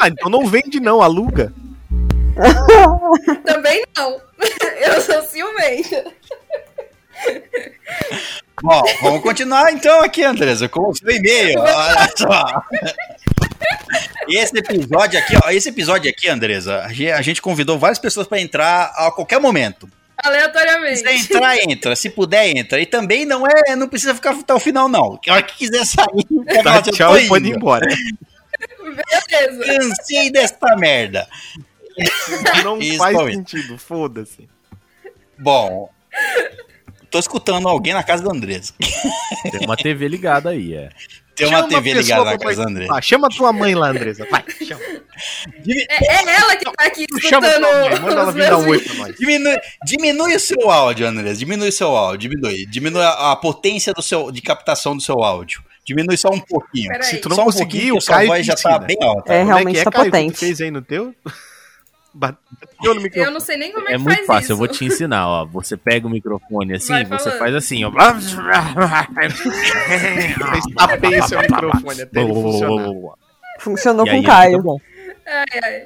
Ah, 0.00 0.09
então 0.09 0.31
não 0.31 0.46
vende 0.46 0.81
não, 0.81 1.02
aluga. 1.02 1.52
Também 3.44 3.83
não. 3.96 4.20
Eu 4.81 5.00
sou 5.02 5.22
ciumenta. 5.22 6.05
Bom, 8.62 8.83
vamos 9.02 9.22
continuar 9.22 9.72
então 9.72 10.02
aqui, 10.02 10.22
Andresa, 10.24 10.68
com 10.68 10.88
o 10.88 10.94
seu 10.94 11.11
e-mail. 11.11 11.59
Olha 11.61 12.09
só. 12.16 12.62
Esse 14.29 14.57
episódio 14.59 15.18
aqui, 15.18 15.35
ó, 15.42 15.51
esse 15.51 15.68
episódio 15.68 16.11
aqui, 16.11 16.29
Andresa, 16.29 16.81
a 16.85 16.92
ge- 16.92 17.11
a 17.11 17.20
gente 17.22 17.42
convidou 17.42 17.79
várias 17.79 17.98
pessoas 17.98 18.27
para 18.27 18.40
entrar 18.40 18.85
a 18.96 19.11
qualquer 19.11 19.40
momento. 19.40 19.88
Aleatoriamente. 20.16 21.01
Se 21.01 21.09
entrar, 21.35 21.57
entra. 21.59 21.96
Se 21.96 22.09
puder, 22.09 22.48
entra. 22.57 22.81
E 22.81 22.87
também 22.87 23.25
não 23.27 23.44
é, 23.46 23.75
não 23.75 23.88
precisa 23.88 24.14
ficar 24.14 24.31
até 24.31 24.55
o 24.55 24.61
final, 24.61 24.88
não. 24.88 25.18
A 25.29 25.33
hora 25.33 25.42
que 25.42 25.57
quiser 25.57 25.85
sair, 25.85 26.27
falar, 26.62 26.83
Tá, 26.83 26.88
"Eu 26.88 26.92
tchau 26.92 27.18
e 27.18 27.27
pode 27.29 27.48
ir 27.48 27.57
embora. 27.57 27.87
Beleza. 28.79 29.64
Cansei 29.64 30.31
desta 30.31 30.77
merda. 30.77 31.29
Não 32.64 32.79
faz 32.96 33.16
sentido, 33.35 33.77
foda-se. 33.77 34.48
Bom, 35.38 35.90
tô 37.11 37.18
escutando 37.18 37.66
alguém 37.68 37.92
na 37.92 38.03
casa 38.05 38.22
da 38.22 38.31
Andresa. 38.31 38.72
Tem 39.51 39.61
uma 39.64 39.77
TV 39.77 40.07
ligada 40.07 40.51
aí, 40.51 40.75
é. 40.75 40.90
Tem 41.35 41.47
uma 41.47 41.59
Chama 41.59 41.68
TV 41.68 41.95
ligada 41.95 42.25
na 42.25 42.38
casa 42.38 42.62
da 42.62 42.68
Andresa. 42.68 42.92
Ah, 42.95 43.01
chama 43.01 43.29
tua 43.29 43.53
mãe 43.53 43.75
lá, 43.75 43.88
Andresa. 43.88 44.27
Vai, 44.31 44.45
chama. 44.66 44.83
É, 45.66 46.14
é 46.14 46.37
ela 46.37 46.57
que 46.57 46.64
tá 46.64 46.73
aqui 46.85 47.07
Tu 47.07 47.21
chama 47.21 47.47
escutando 47.47 47.71
tua 47.71 47.90
mãe, 47.90 48.01
manda 48.01 48.21
ela 48.21 48.33
vir 48.33 48.49
dar 48.51 48.59
um 48.59 48.68
oi 48.68 48.79
pra 48.79 48.95
nós. 48.95 49.16
Diminui, 49.16 49.57
diminui 49.85 50.35
o 50.37 50.40
seu 50.40 50.71
áudio, 50.71 51.07
Andrés. 51.07 51.38
Diminui 51.38 51.68
o 51.68 51.73
seu 51.73 51.97
áudio. 51.97 52.31
Diminui. 52.31 52.66
Diminui 52.66 53.03
a, 53.03 53.33
a 53.33 53.37
potência 53.37 53.92
do 53.92 54.03
seu, 54.03 54.31
de 54.31 54.42
captação 54.42 54.97
do 54.97 55.03
seu 55.03 55.23
áudio. 55.23 55.62
Diminui 55.85 56.16
só 56.16 56.29
um 56.29 56.38
pouquinho. 56.38 56.88
Peraí. 56.88 57.09
Se 57.09 57.16
tu 57.18 57.29
não 57.29 57.37
só 57.37 57.42
um 57.42 57.45
conseguir, 57.47 57.90
pouquinho, 57.90 57.97
o 57.97 58.05
Caio 58.05 58.29
voz 58.29 58.47
já 58.47 58.55
tá 58.55 58.79
bem 58.79 58.97
alta. 59.03 59.33
É, 59.33 59.38
Como 59.38 59.47
realmente 59.53 59.79
que 59.79 59.85
tá 59.85 59.90
Caio, 59.90 60.05
que 60.05 60.11
tu 60.11 60.12
potente. 60.12 60.38
fez 60.38 60.61
aí 60.61 60.71
no 60.71 60.83
teu? 60.83 61.14
Bateu 62.14 62.94
no 62.94 63.01
microfone. 63.01 63.27
Eu 63.27 63.31
não 63.33 63.40
sei 63.40 63.57
nem 63.57 63.72
como 63.72 63.88
é, 63.88 63.92
É 63.94 63.96
que 63.96 64.03
muito 64.03 64.14
faz 64.16 64.27
fácil, 64.27 64.42
isso. 64.42 64.53
eu 64.53 64.57
vou 64.57 64.68
te 64.68 64.85
ensinar, 64.85 65.27
ó. 65.29 65.44
Você 65.46 65.77
pega 65.77 66.07
o 66.07 66.11
microfone 66.11 66.75
assim, 66.75 66.92
Vai 66.92 67.05
você 67.07 67.25
falando. 67.25 67.38
faz 67.38 67.55
assim, 67.55 67.85
ó. 67.85 67.90
Estapei 70.68 71.18
o 71.18 71.29
seu 71.29 71.38
microfone 71.42 72.03
até 72.03 72.20
ele 72.22 72.33
funcionar. 72.35 72.88
Funcionou 73.59 74.07
E 74.07 74.11
com 74.11 74.16
aí, 74.16 74.20
o 74.20 74.25
Caio. 74.25 74.62
bom. 74.62 74.79
Ai, 75.27 75.61
ai. 75.64 75.83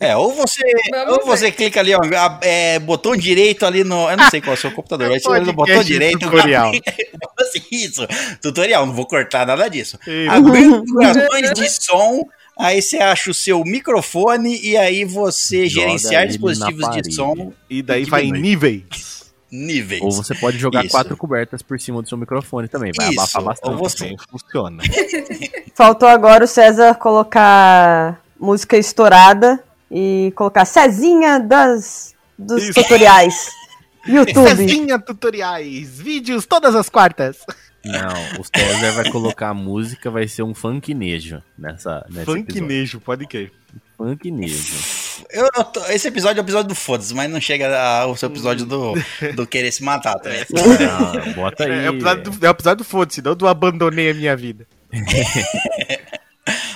É, 0.00 0.16
ou 0.16 0.32
você, 0.34 0.60
Vamos 0.90 1.18
ou 1.18 1.24
você 1.26 1.52
clica 1.52 1.78
ali, 1.78 1.94
ó, 1.94 2.00
a- 2.02 2.40
é, 2.42 2.80
botão 2.80 3.16
direito 3.16 3.64
ali 3.64 3.84
no. 3.84 4.10
Eu 4.10 4.16
não 4.16 4.28
sei 4.28 4.40
qual 4.40 4.54
é 4.54 4.58
o 4.58 4.60
seu 4.60 4.72
computador, 4.72 5.08
vai 5.08 5.20
ser 5.20 5.30
ali 5.30 5.46
no 5.46 5.52
botão 5.52 5.84
direito. 5.84 6.18
tutorial. 6.18 6.72
Isso, 7.70 8.04
tutorial, 8.42 8.84
não 8.86 8.92
vou 8.92 9.06
cortar 9.06 9.46
nada 9.46 9.68
disso. 9.68 9.96
Configurações 9.98 11.52
de 11.54 11.68
som, 11.70 12.22
aí 12.58 12.82
você 12.82 12.98
acha 12.98 13.30
o 13.30 13.34
seu 13.34 13.62
microfone 13.64 14.58
e 14.62 14.76
aí 14.76 15.04
você 15.04 15.68
Joga 15.68 15.86
gerenciar 15.86 16.26
dispositivos 16.26 16.90
de 17.02 17.14
som 17.14 17.52
E 17.70 17.82
daí 17.82 18.04
vai 18.04 18.24
em 18.24 18.32
níveis. 18.32 19.24
níveis. 19.50 20.02
Ou 20.02 20.10
você 20.12 20.34
pode 20.34 20.58
jogar 20.58 20.84
Isso. 20.84 20.90
quatro 20.90 21.16
cobertas 21.16 21.62
por 21.62 21.80
cima 21.80 22.02
do 22.02 22.08
seu 22.08 22.18
microfone 22.18 22.68
também. 22.68 22.92
Vai 22.96 23.10
Isso, 23.10 23.20
abafar 23.20 23.42
ou 23.42 23.48
bastante. 23.48 23.78
você- 23.78 24.04
Assim 24.04 24.16
funciona. 24.30 24.82
Faltou 25.74 26.08
agora 26.08 26.44
o 26.44 26.48
César 26.48 26.94
colocar 26.96 28.20
música 28.38 28.76
estourada 28.76 29.62
e 29.90 30.32
colocar 30.36 30.64
Cezinha 30.64 31.38
das, 31.40 32.14
dos 32.38 32.62
Isso. 32.64 32.74
tutoriais. 32.74 33.50
YouTube. 34.06 34.48
Cezinha 34.48 34.98
tutoriais, 34.98 35.98
vídeos 35.98 36.46
todas 36.46 36.74
as 36.74 36.88
quartas. 36.88 37.38
Não, 37.92 38.40
o 38.40 38.44
César 38.44 38.92
vai 38.92 39.10
colocar 39.10 39.48
a 39.50 39.54
música, 39.54 40.10
vai 40.10 40.28
ser 40.28 40.42
um 40.42 40.54
funknejo 40.54 41.42
nessa, 41.58 42.04
nesse 42.08 42.20
episódio. 42.22 42.44
Funknejo, 42.46 43.00
pode 43.00 43.26
crer. 43.26 43.50
Funknejo. 43.96 44.74
Eu, 45.30 45.48
eu 45.56 45.64
tô- 45.64 45.84
esse 45.86 46.06
episódio 46.08 46.38
é 46.38 46.42
o 46.42 46.44
episódio 46.44 46.68
do 46.68 46.74
Foda-se, 46.74 47.12
mas 47.14 47.30
não 47.30 47.40
chega 47.40 47.76
ao 48.00 48.16
seu 48.16 48.28
episódio 48.28 48.64
do, 48.66 48.94
do 49.34 49.46
querer 49.46 49.72
se 49.72 49.82
matar 49.82 50.14
também. 50.20 50.40
Ah, 50.88 51.32
bota 51.34 51.64
aí. 51.64 51.70
É, 51.70 51.84
é 51.86 51.90
o 51.90 51.94
episódio 51.94 52.22
do, 52.30 52.46
é 52.46 52.48
o 52.48 52.52
episódio 52.52 52.76
do 52.78 52.84
foda-se, 52.84 53.22
não 53.22 53.34
do 53.34 53.48
abandonei 53.48 54.10
a 54.10 54.14
minha 54.14 54.36
vida. 54.36 54.66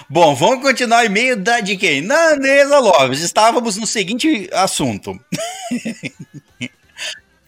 Bom, 0.09 0.35
vamos 0.35 0.63
continuar 0.63 1.03
o 1.03 1.07
e-mail 1.07 1.37
da, 1.37 1.61
de 1.61 1.77
quem? 1.77 2.03
Na 2.03 2.33
Andresa 2.35 2.79
Lopes. 2.79 3.21
Estávamos 3.21 3.77
no 3.77 3.87
seguinte 3.87 4.49
assunto. 4.53 5.19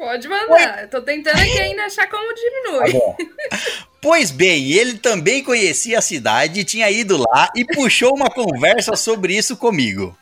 Pode 0.04 0.28
mandar. 0.28 0.82
Eu 0.82 0.88
tô 0.90 1.02
tentando 1.02 1.38
aqui 1.38 1.58
ainda 1.60 1.84
achar 1.84 2.08
como 2.08 2.34
diminui. 2.34 3.00
Pois 4.00 4.30
bem, 4.30 4.70
ele 4.72 4.98
também 4.98 5.42
conhecia 5.42 5.98
a 5.98 6.02
cidade, 6.02 6.62
tinha 6.64 6.90
ido 6.90 7.16
lá 7.16 7.50
e 7.56 7.64
puxou 7.64 8.14
uma 8.14 8.28
conversa 8.30 8.96
sobre 8.96 9.34
isso 9.36 9.56
comigo. 9.56 10.16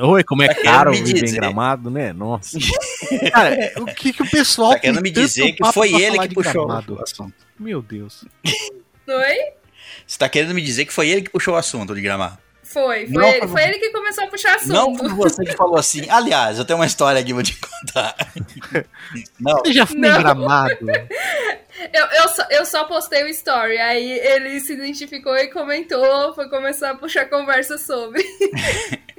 Oi, 0.00 0.24
como 0.24 0.42
é 0.42 0.48
Tá 0.48 0.60
caro 0.60 0.90
me 0.90 0.96
viver 0.96 1.20
em 1.20 1.24
dizer. 1.24 1.36
gramado, 1.36 1.88
né? 1.88 2.12
Nossa. 2.12 2.58
Cara, 3.32 3.72
o 3.76 3.86
que, 3.86 4.12
que 4.12 4.22
o 4.22 4.28
pessoal. 4.28 4.72
Tá 4.72 4.80
querendo 4.80 5.00
me 5.00 5.10
dizer 5.10 5.52
que 5.52 5.72
foi 5.72 5.94
ele 5.94 6.18
que 6.18 6.34
puxou 6.34 6.66
Gramado? 6.66 6.96
o 6.96 7.02
assunto. 7.02 7.34
Meu 7.58 7.80
Deus. 7.80 8.24
Oi? 9.06 9.36
Você 10.06 10.18
tá 10.18 10.28
querendo 10.28 10.52
me 10.54 10.60
dizer 10.62 10.84
que 10.84 10.92
foi 10.92 11.08
ele 11.08 11.22
que 11.22 11.30
puxou 11.30 11.54
o 11.54 11.56
assunto 11.56 11.94
de 11.94 12.00
gramado? 12.00 12.38
Foi. 12.72 13.06
Foi, 13.06 13.14
Não, 13.22 13.28
ele, 13.28 13.48
foi- 13.48 13.62
ele 13.64 13.78
que 13.78 13.90
começou 13.90 14.24
a 14.24 14.26
puxar 14.26 14.56
assunto. 14.56 14.72
Não 14.72 14.94
foi 14.96 15.08
você 15.08 15.44
que 15.44 15.56
falou 15.56 15.78
assim. 15.78 16.06
Aliás, 16.10 16.58
eu 16.58 16.64
tenho 16.64 16.78
uma 16.78 16.86
história 16.86 17.20
aqui, 17.20 17.32
vou 17.32 17.42
te 17.42 17.56
contar. 17.58 18.14
Não, 19.40 19.58
Você 19.58 19.72
já 19.72 19.86
foi 19.86 19.96
Não. 19.98 20.18
gramado? 20.18 20.76
Eu, 21.92 22.06
eu, 22.06 22.28
só, 22.28 22.46
eu 22.50 22.66
só 22.66 22.84
postei 22.84 23.22
o 23.24 23.28
story, 23.28 23.78
aí 23.78 24.10
ele 24.10 24.58
se 24.60 24.72
identificou 24.72 25.36
e 25.36 25.48
comentou, 25.48 26.34
foi 26.34 26.48
começar 26.48 26.90
a 26.90 26.94
puxar 26.96 27.26
conversa 27.26 27.78
sobre. 27.78 28.22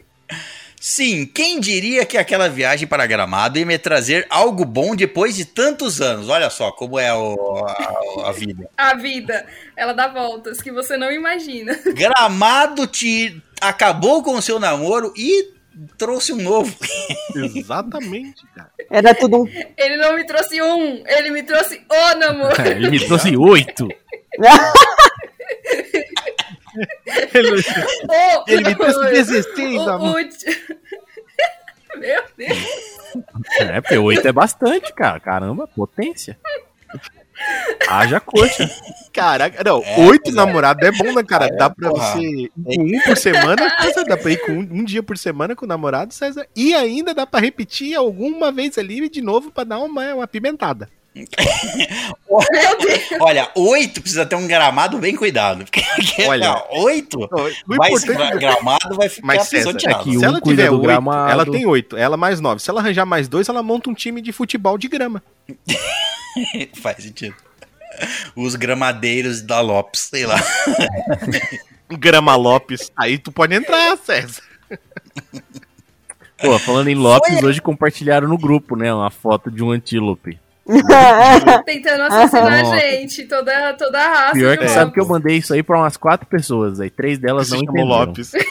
Sim, 0.82 1.26
quem 1.26 1.60
diria 1.60 2.06
que 2.06 2.18
aquela 2.18 2.48
viagem 2.48 2.88
para 2.88 3.06
Gramado 3.06 3.60
ia 3.60 3.66
me 3.66 3.78
trazer 3.78 4.26
algo 4.30 4.64
bom 4.64 4.96
depois 4.96 5.36
de 5.36 5.44
tantos 5.44 6.00
anos? 6.02 6.30
Olha 6.30 6.50
só 6.50 6.72
como 6.72 6.98
é 6.98 7.14
o- 7.14 7.66
a, 7.68 8.30
a 8.30 8.32
vida. 8.32 8.70
A 8.78 8.96
vida, 8.96 9.46
ela 9.76 9.94
dá 9.94 10.08
voltas 10.08 10.62
que 10.62 10.72
você 10.72 10.96
não 10.96 11.12
imagina. 11.12 11.78
Gramado 11.94 12.88
te 12.88 13.42
acabou 13.60 14.24
com 14.24 14.36
o 14.36 14.42
seu 14.42 14.58
namoro 14.58 15.14
e 15.18 15.52
trouxe 15.98 16.32
um 16.32 16.42
novo. 16.42 16.74
Exatamente, 17.36 18.42
cara. 18.56 18.72
Era 18.90 19.14
tudo 19.14 19.44
um. 19.44 19.48
Ele 19.78 19.98
não 19.98 20.16
me 20.16 20.26
trouxe 20.26 20.62
um, 20.62 21.04
ele 21.06 21.30
me 21.32 21.44
trouxe 21.44 21.82
o 21.92 22.16
namoro. 22.16 22.62
Ele 22.62 22.90
me 22.90 23.06
trouxe 23.06 23.36
oito. 23.36 23.88
Ele, 27.34 27.52
O 28.10 28.44
ele 28.48 28.64
me 28.70 28.76
trouxe 28.76 28.98
namoro. 28.98 29.12
16, 29.14 29.78
O 29.78 29.90
amor. 29.90 30.22
Meu 31.98 32.24
Deus. 32.38 32.58
É, 33.60 33.82
porque 33.82 33.98
oito 33.98 34.28
é 34.28 34.32
bastante, 34.32 34.94
cara. 34.94 35.20
Caramba, 35.20 35.68
potência. 35.68 36.38
Haja 37.88 38.20
coxa. 38.20 38.70
Caraca, 39.14 39.64
não, 39.64 39.82
É, 39.84 40.00
oito 40.06 40.30
é. 40.30 40.34
namorados 40.34 40.88
é 40.88 40.92
bom, 40.92 41.12
né, 41.14 41.24
cara? 41.24 41.46
É, 41.48 41.56
dá 41.56 41.70
pra 41.70 41.90
porra. 41.90 42.14
você 42.14 42.20
ir 42.22 42.52
com 42.54 42.84
um 42.84 43.00
por 43.06 43.18
semana, 43.18 43.70
César, 43.82 44.04
dá 44.06 44.18
pra 44.18 44.32
ir 44.32 44.38
com 44.46 44.52
um, 44.52 44.60
um 44.72 44.84
dia 44.84 45.02
por 45.02 45.18
semana 45.18 45.56
com 45.56 45.66
o 45.66 45.68
namorado, 45.68 46.14
César, 46.14 46.46
e 46.56 46.74
ainda 46.76 47.14
dá 47.14 47.26
pra 47.26 47.40
repetir 47.40 47.96
alguma 47.96 48.52
vez 48.52 48.78
ali 48.78 49.10
de 49.10 49.22
novo 49.22 49.52
pra 49.52 49.64
dar 49.64 49.80
uma, 49.80 50.14
uma 50.16 50.28
pimentada. 50.28 50.90
Olha, 53.20 53.50
oito 53.56 54.02
precisa 54.02 54.26
ter 54.26 54.36
um 54.36 54.48
gramado 54.48 54.98
bem 55.00 55.16
cuidado. 55.16 55.66
Porque 55.66 55.82
Olha, 56.28 56.64
oito 56.72 57.20
gra- 58.06 58.36
gramado 58.36 58.96
vai 58.96 59.10
ficar 59.10 59.28
Mas, 59.28 59.48
César, 59.48 59.72
é 59.72 59.94
que 60.04 60.12
se 60.12 60.18
um 60.18 60.24
ela 60.24 60.42
cuida 60.42 60.64
tiver 60.64 60.72
oito, 60.72 60.82
gramado. 60.82 61.32
ela 61.32 61.46
tem 61.46 61.66
oito, 61.66 61.98
ela 61.98 62.16
mais 62.18 62.40
nove. 62.40 62.62
Se 62.62 62.70
ela 62.70 62.80
arranjar 62.82 63.06
mais 63.06 63.28
dois, 63.28 63.50
ela 63.50 63.64
monta 63.64 63.90
um 63.90 63.94
time 63.94 64.22
de 64.22 64.32
futebol 64.32 64.78
de 64.78 64.88
grama. 64.88 65.22
Faz 66.82 67.04
sentido. 67.04 67.36
Os 68.36 68.56
gramadeiros 68.56 69.42
da 69.42 69.60
Lopes, 69.62 70.02
sei 70.02 70.26
lá. 70.26 70.38
Grama 71.92 72.36
Lopes. 72.36 72.92
Aí 72.96 73.18
tu 73.18 73.32
pode 73.32 73.56
entrar, 73.56 73.98
César. 73.98 74.42
Pô, 76.38 76.58
falando 76.60 76.88
em 76.88 76.96
Lopes, 76.96 77.40
Foi- 77.40 77.50
hoje 77.50 77.62
compartilharam 77.62 78.28
no 78.28 78.38
grupo, 78.38 78.76
né? 78.76 78.94
Uma 78.94 79.10
foto 79.10 79.50
de 79.52 79.62
um 79.64 79.72
antílope. 79.72 80.40
Tentando 81.66 82.04
assassinar 82.04 82.54
a 82.54 82.64
gente, 82.80 83.26
toda, 83.26 83.74
toda 83.74 84.00
a 84.00 84.08
raça. 84.08 84.34
Pior 84.34 84.58
que 84.58 84.68
sabe 84.68 84.92
que 84.92 85.00
eu 85.00 85.08
mandei 85.08 85.38
isso 85.38 85.54
aí 85.54 85.64
pra 85.64 85.80
umas 85.80 85.98
quatro 85.98 86.28
pessoas, 86.28 86.80
aí 86.80 86.90
três 86.90 87.18
delas 87.18 87.48
Se 87.48 87.54
não 87.54 87.62
entenderam. 87.64 87.88
Lopes. 87.88 88.32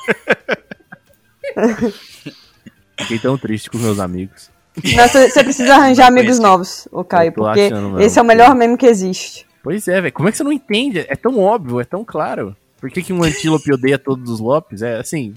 Fiquei 3.00 3.18
tão 3.18 3.38
triste 3.38 3.70
com 3.70 3.78
meus 3.78 4.00
amigos. 4.00 4.50
Nossa, 4.96 5.28
você 5.28 5.44
precisa 5.44 5.74
arranjar 5.74 6.08
amigos 6.08 6.38
novos, 6.38 6.88
o 6.92 7.04
Caio, 7.04 7.32
porque 7.32 7.70
esse 8.00 8.18
é 8.18 8.22
o 8.22 8.24
melhor 8.24 8.54
meme 8.54 8.76
que 8.76 8.86
existe. 8.86 9.46
Pois 9.62 9.86
é, 9.88 10.00
velho. 10.00 10.12
Como 10.12 10.28
é 10.28 10.32
que 10.32 10.38
você 10.38 10.44
não 10.44 10.52
entende? 10.52 11.04
É 11.08 11.16
tão 11.16 11.38
óbvio, 11.38 11.80
é 11.80 11.84
tão 11.84 12.04
claro. 12.04 12.56
Por 12.80 12.90
que, 12.90 13.02
que 13.02 13.12
um 13.12 13.22
antílope 13.22 13.72
odeia 13.72 13.98
todos 13.98 14.30
os 14.30 14.40
Lopes? 14.40 14.82
É 14.82 14.98
assim. 14.98 15.34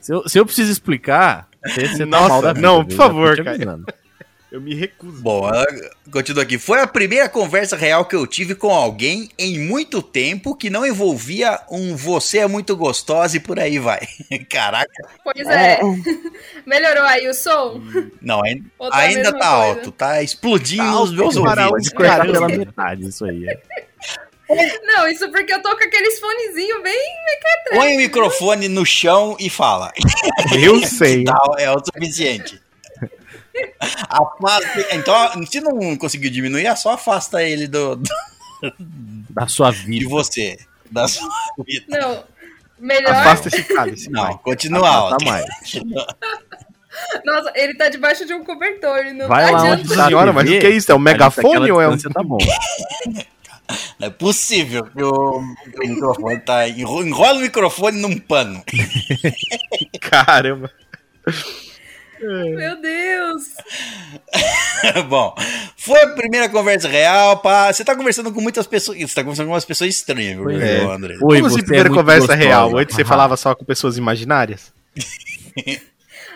Se 0.00 0.12
eu, 0.12 0.28
se 0.28 0.38
eu 0.38 0.44
preciso 0.44 0.72
explicar, 0.72 1.48
você, 1.64 1.86
você 1.86 1.98
tá 1.98 2.06
Nossa, 2.06 2.28
mal 2.28 2.42
da 2.42 2.52
vida, 2.52 2.66
não, 2.66 2.78
viu? 2.78 2.88
por 2.88 2.96
favor, 2.96 3.44
cara. 3.44 3.80
Eu 4.50 4.60
me 4.60 4.74
recuso. 4.74 5.22
Bom, 5.22 5.48
continua 6.10 6.42
aqui. 6.42 6.58
Foi 6.58 6.80
a 6.80 6.86
primeira 6.86 7.28
conversa 7.28 7.76
real 7.76 8.04
que 8.04 8.16
eu 8.16 8.26
tive 8.26 8.56
com 8.56 8.70
alguém 8.70 9.28
em 9.38 9.60
muito 9.60 10.02
tempo 10.02 10.56
que 10.56 10.68
não 10.68 10.84
envolvia 10.84 11.60
um 11.70 11.94
você 11.94 12.38
é 12.38 12.48
muito 12.48 12.76
gostosa 12.76 13.36
e 13.36 13.40
por 13.40 13.60
aí 13.60 13.78
vai. 13.78 14.00
Caraca. 14.50 15.08
Pois 15.22 15.46
é. 15.46 15.74
É, 15.74 15.80
Melhorou 16.66 17.04
aí 17.04 17.28
o 17.28 17.34
som? 17.34 17.80
Não, 18.20 18.42
ainda, 18.44 18.64
tá 18.78 18.96
ainda 18.96 19.22
mesma 19.22 19.38
tá 19.38 19.38
coisa? 19.38 19.54
alto, 19.54 19.92
tá 19.92 20.22
explodindo 20.22 20.82
Tá 20.82 20.90
nos 20.92 21.12
meus 21.12 21.38
para 21.38 21.68
ouvidos. 21.68 21.92
Cortar 21.92 22.16
Caramba. 22.18 22.32
pela 22.32 22.48
metade 22.48 23.06
isso 23.08 23.24
aí. 23.24 23.48
é. 23.48 23.60
Não, 24.82 25.06
isso 25.06 25.30
porque 25.30 25.52
eu 25.54 25.62
tô 25.62 25.76
com 25.76 25.84
aqueles 25.84 26.18
fonezinhos 26.18 26.82
bem 26.82 27.10
Põe 27.70 27.94
o 27.94 27.98
microfone 27.98 28.68
no 28.68 28.84
chão 28.84 29.36
e 29.38 29.48
fala. 29.48 29.92
Eu 30.60 30.84
sei. 30.84 31.22
Tá, 31.22 31.38
é 31.56 31.70
o 31.70 31.78
suficiente. 31.78 32.60
Afasta- 34.08 34.86
então, 34.94 35.46
se 35.46 35.60
não 35.60 35.96
conseguir 35.96 36.30
diminuir, 36.30 36.66
é 36.66 36.74
só 36.76 36.92
afasta 36.94 37.42
ele 37.42 37.66
do, 37.66 37.96
do- 37.96 38.10
Da 39.30 39.46
sua 39.46 39.70
de 39.70 39.78
vida. 39.78 40.08
você. 40.08 40.58
Da 40.90 41.06
sua 41.08 41.28
vida. 41.66 41.86
Não. 41.88 42.24
Melhor. 42.78 43.12
Afasta 43.14 43.48
esse 43.48 43.62
cálice. 43.64 44.10
Não, 44.10 44.22
vai. 44.24 44.38
continua 44.38 44.80
Tá 44.82 44.88
alto. 44.88 45.24
mais. 45.24 45.44
Nossa, 47.24 47.52
ele 47.54 47.74
tá 47.74 47.88
debaixo 47.88 48.26
de 48.26 48.34
um 48.34 48.44
cobertor. 48.44 49.04
Não 49.14 49.28
Vai 49.28 49.44
tá 49.46 49.50
lá 49.52 49.58
adianta. 49.60 49.74
onde 49.80 49.88
Nossa 49.88 50.00
tá 50.02 50.06
senhora, 50.08 50.32
mas 50.32 50.44
o 50.44 50.58
que 50.58 50.66
é 50.66 50.70
isso? 50.70 50.90
É 50.90 50.94
um 50.94 50.98
megafone 50.98 51.70
ou 51.70 51.80
é 51.80 51.88
um- 51.88 51.96
Tá 51.98 52.22
bom. 52.22 52.38
Não 53.98 54.08
é 54.08 54.10
possível 54.10 54.84
que 54.84 55.02
o, 55.02 55.40
que 55.72 55.78
o 55.86 55.88
microfone 55.88 56.40
tá. 56.40 56.68
enro- 56.68 57.06
Enrola 57.06 57.38
o 57.38 57.42
microfone 57.42 58.00
num 58.00 58.18
pano. 58.18 58.62
Caramba. 60.00 60.70
Meu 62.22 62.80
Deus. 62.80 63.42
Bom, 65.08 65.34
foi 65.76 66.00
a 66.02 66.08
primeira 66.08 66.48
conversa 66.48 66.88
real, 66.88 67.38
pá. 67.38 67.72
Você 67.72 67.84
tá 67.84 67.94
conversando 67.96 68.32
com 68.32 68.40
muitas 68.40 68.66
pessoas. 68.66 68.98
Você 68.98 69.14
tá 69.14 69.22
conversando 69.22 69.46
com 69.46 69.52
umas 69.52 69.64
pessoas 69.64 69.90
estranhas, 69.90 70.34
viu, 70.36 70.44
Pois 70.44 70.60
é. 70.62 70.84
André? 70.84 71.14
Oi, 71.14 71.18
Como 71.20 71.40
você 71.40 71.46
assim, 71.46 71.58
é 71.60 71.62
primeira 71.64 71.88
muito 71.88 71.98
conversa 72.00 72.26
gostosa. 72.26 72.38
real? 72.38 72.76
Antes 72.76 72.94
você 72.96 73.04
falava 73.04 73.36
só 73.36 73.54
com 73.54 73.64
pessoas 73.64 73.96
imaginárias? 73.96 74.72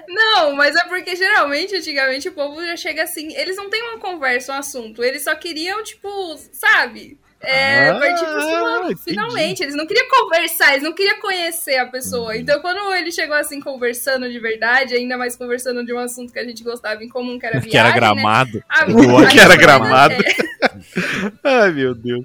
Não, 0.07 0.55
mas 0.55 0.77
é 0.77 0.85
porque 0.85 1.17
geralmente, 1.17 1.75
antigamente, 1.75 2.29
o 2.29 2.33
povo 2.33 2.65
já 2.65 2.77
chega 2.77 3.03
assim. 3.03 3.35
Eles 3.35 3.57
não 3.57 3.69
têm 3.69 3.83
uma 3.83 3.99
conversa, 3.99 4.53
um 4.53 4.57
assunto. 4.59 5.03
Eles 5.03 5.25
só 5.25 5.35
queriam, 5.35 5.83
tipo, 5.83 6.09
sabe? 6.53 7.19
É, 7.47 7.89
Ah, 7.91 7.99
partir 7.99 8.25
pro 8.27 8.41
cima, 8.43 8.81
entendi. 8.85 9.01
finalmente. 9.05 9.63
Eles 9.63 9.75
não 9.75 9.87
queriam 9.87 10.07
conversar, 10.09 10.73
eles 10.73 10.83
não 10.83 10.93
queriam 10.93 11.21
conhecer 11.21 11.77
a 11.79 11.87
pessoa. 11.87 12.37
Então, 12.37 12.61
quando 12.61 12.95
ele 12.95 13.11
chegou 13.13 13.37
assim, 13.37 13.61
conversando 13.61 14.31
de 14.31 14.39
verdade, 14.39 14.95
ainda 14.95 15.17
mais 15.17 15.37
conversando 15.37 15.85
de 15.85 15.93
um 15.93 15.99
assunto 15.99 16.33
que 16.33 16.39
a 16.39 16.45
gente 16.45 16.63
gostava 16.65 17.03
em 17.05 17.09
comum, 17.09 17.39
que 17.39 17.47
era 17.47 17.55
viagem, 17.61 17.71
Que 17.71 17.79
era 17.79 17.89
né? 17.89 17.95
gramado. 17.95 18.63
A- 18.69 18.87
Boa, 18.87 19.25
a 19.27 19.29
que 19.29 19.39
era 19.41 19.57
gramado. 19.57 20.15
Ai, 21.43 21.71
meu 21.73 21.95
Deus. 21.95 22.25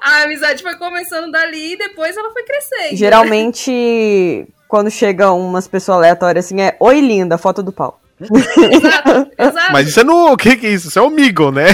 a 0.00 0.22
amizade 0.22 0.62
foi 0.62 0.76
começando 0.76 1.30
dali 1.30 1.72
e 1.72 1.76
depois 1.76 2.16
ela 2.16 2.30
foi 2.32 2.42
crescendo. 2.44 2.96
geralmente, 2.96 4.46
quando 4.68 4.90
chegam 4.90 5.40
umas 5.40 5.66
pessoas 5.68 5.98
aleatórias 5.98 6.44
assim, 6.46 6.60
é 6.60 6.76
Oi, 6.80 7.00
linda, 7.00 7.36
foto 7.38 7.62
do 7.62 7.72
pau. 7.72 8.00
Exato, 8.20 9.30
exato. 9.38 9.72
Mas 9.72 9.88
isso 9.88 10.00
é 10.00 10.04
no. 10.04 10.32
O 10.32 10.36
que, 10.36 10.56
que 10.56 10.66
é 10.66 10.70
isso? 10.70 10.88
Isso 10.88 10.98
é 10.98 11.02
o 11.02 11.10
Migo, 11.10 11.50
né? 11.50 11.66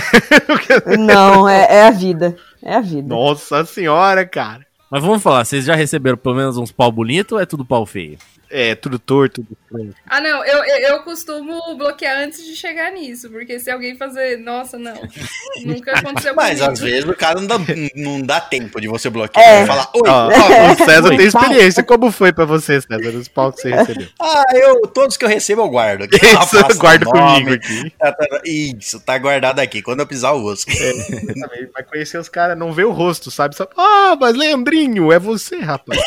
Não, 0.98 1.48
é, 1.48 1.66
é 1.68 1.86
a 1.86 1.90
vida. 1.90 2.36
É 2.62 2.76
a 2.76 2.80
vida. 2.80 3.08
Nossa 3.08 3.64
senhora, 3.64 4.26
cara. 4.26 4.66
Mas 4.90 5.02
vamos 5.02 5.22
falar, 5.22 5.44
vocês 5.44 5.64
já 5.64 5.74
receberam 5.74 6.18
pelo 6.18 6.34
menos 6.34 6.58
uns 6.58 6.70
pau 6.70 6.92
bonito 6.92 7.32
ou 7.32 7.40
é 7.40 7.46
tudo 7.46 7.64
pau 7.64 7.86
feio? 7.86 8.18
É, 8.54 8.74
tudo 8.74 8.98
torto, 8.98 9.42
tudo. 9.66 9.94
Ah, 10.06 10.20
não, 10.20 10.44
eu, 10.44 10.62
eu, 10.62 11.02
costumo 11.04 11.74
bloquear 11.74 12.18
antes 12.18 12.44
de 12.44 12.54
chegar 12.54 12.92
nisso, 12.92 13.30
porque 13.30 13.58
se 13.58 13.70
alguém 13.70 13.96
fazer, 13.96 14.36
nossa, 14.36 14.78
não, 14.78 14.92
nunca 15.64 15.92
aconteceu 15.92 16.34
Mas 16.34 16.60
comigo. 16.60 16.72
às 16.72 16.80
vezes 16.80 17.08
o 17.08 17.14
cara 17.14 17.40
não 17.40 17.46
dá, 17.46 17.56
não 17.96 18.20
dá 18.20 18.42
tempo 18.42 18.78
de 18.78 18.88
você 18.88 19.08
bloquear. 19.08 19.42
É. 19.42 19.58
Ele 19.60 19.66
fala, 19.66 19.88
oi, 19.94 20.02
Ó, 20.06 20.28
ó, 20.28 20.72
o 20.72 20.76
César 20.84 21.08
Oi, 21.08 21.16
tem 21.16 21.30
pau. 21.30 21.42
experiência. 21.42 21.82
Como 21.82 22.12
foi 22.12 22.30
pra 22.30 22.44
você, 22.44 22.78
César, 22.82 23.16
os 23.16 23.28
pau 23.28 23.50
que 23.50 23.62
você 23.62 23.70
recebeu? 23.70 24.08
ah, 24.20 24.44
eu, 24.52 24.82
todos 24.88 25.16
que 25.16 25.24
eu 25.24 25.30
recebo 25.30 25.62
eu 25.62 25.70
guardo. 25.70 26.02
Aqui, 26.12 26.16
Isso, 26.16 26.56
eu 26.56 26.66
o 26.66 26.78
guardo 26.78 27.04
nome, 27.04 27.44
comigo 27.44 27.54
aqui. 27.54 27.90
tá, 27.98 28.12
tá, 28.12 28.26
Isso, 28.44 29.00
tá 29.00 29.16
guardado 29.16 29.60
aqui. 29.60 29.80
Quando 29.80 30.00
eu 30.00 30.06
pisar, 30.06 30.34
eu 30.34 30.42
uso. 30.42 30.66
Também 30.66 31.70
Vai 31.72 31.82
conhecer 31.84 32.18
os 32.18 32.28
caras, 32.28 32.58
não 32.58 32.70
vê 32.70 32.84
o 32.84 32.90
rosto, 32.90 33.30
sabe? 33.30 33.56
Só, 33.56 33.66
ah, 33.78 34.14
mas 34.20 34.36
Leandrinho, 34.36 35.10
é 35.10 35.18
você, 35.18 35.56
rapaz. 35.56 35.98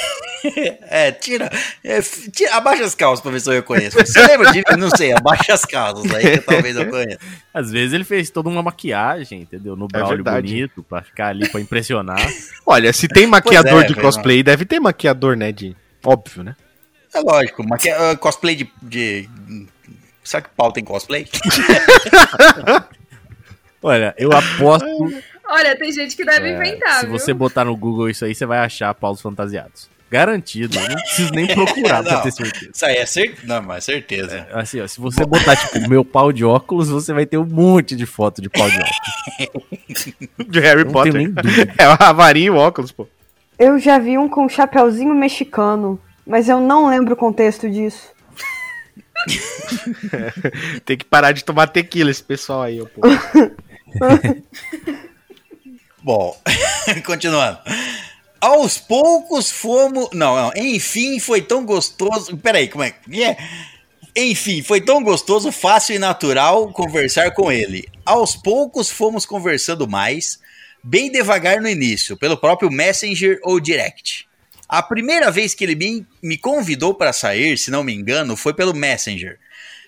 É, 0.87 1.11
tira, 1.11 1.49
é, 1.83 2.01
tira. 2.01 2.55
Abaixa 2.55 2.83
as 2.83 2.95
calças 2.95 3.21
pra 3.21 3.31
ver 3.31 3.39
se 3.39 3.49
eu 3.49 3.53
reconheço. 3.53 3.97
Você 3.97 4.25
lembra 4.27 4.51
de? 4.51 4.63
Não 4.77 4.89
sei, 4.89 5.13
abaixa 5.13 5.53
as 5.53 5.65
calças 5.65 6.13
aí 6.13 6.37
que 6.37 6.45
talvez 6.45 6.75
eu 6.75 6.89
conheça. 6.89 7.19
Às 7.53 7.71
vezes 7.71 7.93
ele 7.93 8.03
fez 8.03 8.29
toda 8.29 8.49
uma 8.49 8.61
maquiagem, 8.61 9.41
entendeu? 9.41 9.75
No 9.75 9.87
braulio 9.87 10.23
verdade. 10.23 10.47
bonito, 10.47 10.83
pra 10.83 11.01
ficar 11.01 11.27
ali 11.27 11.47
pra 11.49 11.61
impressionar. 11.61 12.19
Olha, 12.65 12.91
se 12.93 13.07
tem 13.07 13.25
maquiador 13.27 13.83
é, 13.83 13.87
de 13.87 13.95
cosplay, 13.95 14.43
deve 14.43 14.65
ter 14.65 14.79
maquiador, 14.79 15.35
né? 15.35 15.51
De... 15.51 15.75
Óbvio, 16.03 16.43
né? 16.43 16.55
É 17.13 17.19
lógico, 17.19 17.67
maqui... 17.67 17.89
ah, 17.89 18.15
cosplay 18.17 18.55
de, 18.55 18.69
de. 18.81 19.29
Será 20.23 20.41
que 20.41 20.49
pau 20.49 20.71
tem 20.71 20.83
cosplay? 20.83 21.27
Olha, 23.81 24.15
eu 24.17 24.31
aposto 24.31 24.87
Olha, 25.47 25.77
tem 25.77 25.91
gente 25.91 26.15
que 26.15 26.25
deve 26.25 26.49
É, 26.49 26.55
inventar, 26.55 27.01
se 27.01 27.05
viu? 27.05 27.17
você 27.17 27.33
botar 27.33 27.65
no 27.65 27.75
Google 27.75 28.09
isso 28.09 28.25
aí, 28.25 28.33
você 28.33 28.45
vai 28.45 28.59
achar 28.59 28.93
paus 28.95 29.21
fantasiados. 29.21 29.87
Garantido. 30.15 30.77
eu 30.79 30.87
Não 30.89 30.95
preciso 30.95 31.31
nem 31.33 31.47
procurar 31.47 32.01
pra 32.03 32.13
Não. 32.13 32.21
ter 32.21 32.31
certeza. 32.31 32.71
Isso 32.73 32.85
aí 32.85 32.95
é 32.97 33.05
certeza. 33.05 33.41
Não, 33.47 33.61
mas 33.61 33.83
certeza. 33.83 34.47
Assim, 34.53 34.79
ó, 34.81 34.87
se 34.87 34.99
você 34.99 35.25
botar, 35.25 35.55
tipo, 35.55 35.89
meu 35.89 36.05
pau 36.05 36.31
de 36.31 36.45
óculos, 36.45 36.89
você 36.89 37.13
vai 37.13 37.25
ter 37.25 37.37
um 37.37 37.45
monte 37.45 37.95
de 37.95 38.05
foto 38.05 38.41
de 38.41 38.49
pau 38.49 38.69
de 38.69 38.77
óculos. 38.77 40.13
De 40.49 40.59
Harry 40.59 40.83
Não 40.85 40.91
Potter. 40.91 41.11
tenho 41.13 41.25
nem 41.25 41.31
dúvida. 41.43 41.73
É 41.77 41.83
a 41.85 42.13
varinha 42.13 42.47
e 42.47 42.49
o 42.49 42.55
óculos, 42.55 42.91
pô. 42.91 43.07
Eu 43.59 43.77
já 43.79 43.97
vi 43.99 44.17
um 44.17 44.27
com 44.29 44.45
um 44.45 44.49
chapeuzinho 44.49 45.13
mexicano, 45.13 45.99
mas 46.25 46.47
eu 46.49 46.59
não 46.59 46.87
lembro 46.89 47.13
o 47.13 47.17
contexto 47.17 47.69
disso. 47.69 48.13
Tem 50.85 50.97
que 50.97 51.05
parar 51.05 51.31
de 51.31 51.43
tomar 51.43 51.67
tequila 51.67 52.11
esse 52.11 52.23
pessoal 52.23 52.61
aí, 52.63 52.81
ó, 52.81 52.85
pô. 52.85 53.01
Bom, 56.03 56.37
continuando. 57.05 57.57
Aos 58.39 58.77
poucos 58.77 59.49
fomos. 59.51 60.09
Não, 60.13 60.35
não. 60.35 60.51
Enfim, 60.55 61.19
foi 61.19 61.41
tão 61.41 61.65
gostoso. 61.65 62.37
Peraí, 62.37 62.67
como 62.67 62.83
é 62.83 62.91
que 62.91 63.23
é? 63.23 63.37
Enfim, 64.15 64.61
foi 64.61 64.79
tão 64.79 65.03
gostoso, 65.03 65.51
fácil 65.51 65.95
e 65.95 65.99
natural 65.99 66.71
conversar 66.71 67.31
com 67.31 67.51
ele. 67.51 67.85
Aos 68.05 68.35
poucos 68.35 68.89
fomos 68.89 69.25
conversando 69.25 69.87
mais, 69.87 70.39
bem 70.81 71.11
devagar 71.11 71.61
no 71.61 71.67
início, 71.67 72.15
pelo 72.15 72.37
próprio 72.37 72.71
Messenger 72.71 73.39
ou 73.43 73.59
Direct. 73.59 74.25
A 74.69 74.81
primeira 74.81 75.29
vez 75.29 75.53
que 75.53 75.63
ele 75.63 75.75
me, 75.75 76.07
me 76.23 76.37
convidou 76.37 76.93
para 76.93 77.11
sair, 77.11 77.57
se 77.57 77.69
não 77.69 77.83
me 77.83 77.93
engano, 77.93 78.37
foi 78.37 78.53
pelo 78.53 78.73
Messenger. 78.73 79.37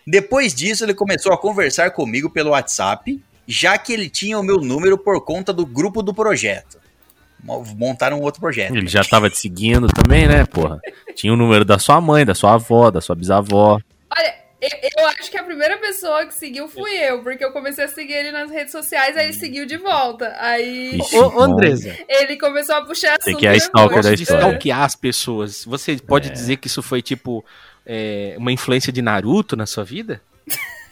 Depois 0.05 0.53
disso, 0.53 0.83
ele 0.83 0.93
começou 0.93 1.31
a 1.31 1.37
conversar 1.37 1.91
comigo 1.91 2.29
pelo 2.29 2.51
WhatsApp, 2.51 3.21
já 3.47 3.77
que 3.77 3.93
ele 3.93 4.09
tinha 4.09 4.37
o 4.37 4.43
meu 4.43 4.57
número 4.57 4.97
por 4.97 5.23
conta 5.23 5.53
do 5.53 5.65
grupo 5.65 6.03
do 6.03 6.13
projeto. 6.13 6.79
Mo- 7.43 7.63
Montaram 7.77 8.19
um 8.19 8.21
outro 8.23 8.39
projeto. 8.41 8.75
Ele 8.75 8.87
já 8.87 9.03
tava 9.03 9.29
te 9.29 9.37
seguindo 9.37 9.87
também, 9.87 10.27
né, 10.27 10.45
porra? 10.45 10.79
Tinha 11.15 11.31
o 11.33 11.37
número 11.37 11.63
da 11.63 11.77
sua 11.79 11.99
mãe, 12.01 12.25
da 12.25 12.33
sua 12.35 12.53
avó, 12.55 12.89
da 12.91 12.99
sua 13.01 13.15
bisavó. 13.15 13.79
Olha, 14.15 14.35
eu, 14.61 14.69
eu 14.99 15.07
acho 15.09 15.29
que 15.29 15.37
a 15.37 15.43
primeira 15.43 15.77
pessoa 15.77 16.25
que 16.25 16.33
seguiu 16.33 16.67
fui 16.67 16.91
eu, 16.97 17.21
porque 17.21 17.45
eu 17.45 17.51
comecei 17.51 17.83
a 17.85 17.87
seguir 17.87 18.13
ele 18.13 18.31
nas 18.31 18.49
redes 18.49 18.71
sociais, 18.71 19.15
aí 19.15 19.25
ele 19.25 19.33
seguiu 19.33 19.65
de 19.65 19.77
volta. 19.77 20.35
Aí 20.39 20.97
Ixi, 20.97 21.15
Ô, 21.17 21.39
Andresa, 21.41 21.95
ele 22.09 22.37
começou 22.37 22.75
a 22.75 22.81
puxar 22.81 23.17
Você 23.21 23.29
assunto 23.29 23.39
que 23.39 23.47
é 23.47 23.51
a 23.51 23.55
stalker 23.55 24.01
da 24.03 24.15
de 24.15 24.23
história. 24.23 24.41
stalkear 24.47 24.81
as 24.81 24.95
pessoas. 24.95 25.63
Você 25.65 25.97
pode 25.97 26.29
dizer 26.31 26.57
que 26.57 26.67
isso 26.67 26.81
foi 26.81 27.01
tipo 27.01 27.45
é, 27.85 28.35
uma 28.37 28.51
influência 28.51 28.91
de 28.91 29.01
Naruto 29.01 29.55
na 29.55 29.65
sua 29.67 29.83
vida? 29.83 30.19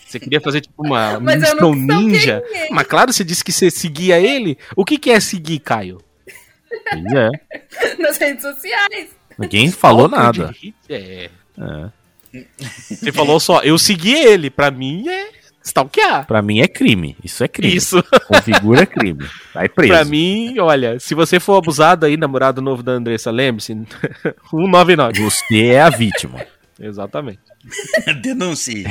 Você 0.06 0.20
queria 0.20 0.40
fazer 0.40 0.62
tipo 0.62 0.84
uma 0.86 1.18
Mas 1.20 1.42
eu 1.44 1.56
missão 1.56 1.74
ninja? 1.74 2.44
Mas 2.70 2.86
claro, 2.88 3.12
você 3.12 3.24
disse 3.24 3.44
que 3.44 3.52
você 3.52 3.72
seguia 3.72 4.20
ele. 4.20 4.58
O 4.76 4.86
que, 4.86 4.98
que 5.00 5.10
é 5.10 5.20
seguir, 5.20 5.60
Caio? 5.60 6.00
Pois 6.90 7.14
é. 7.14 7.30
nas 8.00 8.18
redes 8.18 8.42
sociais. 8.42 9.10
Ninguém 9.38 9.72
falou 9.72 10.08
nada. 10.08 10.54
É. 10.90 11.30
É. 11.58 11.90
Você 12.90 13.12
falou 13.12 13.40
só, 13.40 13.62
eu 13.62 13.78
segui 13.78 14.14
ele. 14.14 14.50
Pra 14.50 14.72
mim 14.72 15.08
é 15.10 15.30
Stalkear. 15.66 16.28
Pra 16.28 16.44
mim 16.44 16.60
é 16.60 16.68
crime. 16.68 17.18
Isso 17.24 17.44
é 17.44 17.48
crime. 17.48 17.76
Isso. 17.76 18.04
Configura 18.28 18.86
crime. 18.86 19.26
Vai 19.54 19.68
preso. 19.68 19.94
Pra 19.94 20.06
mim, 20.06 20.60
olha, 20.60 21.00
se 21.00 21.16
você 21.16 21.40
for 21.40 21.58
abusado 21.58 22.06
aí, 22.06 22.16
namorado 22.16 22.62
novo 22.62 22.84
da 22.84 22.92
Andressa, 22.92 23.32
lembre-se, 23.32 23.74
199. 24.52 25.22
Você 25.24 25.66
é 25.66 25.82
a 25.82 25.90
vítima. 25.90 26.46
Exatamente. 26.80 27.40
Denuncie. 28.22 28.86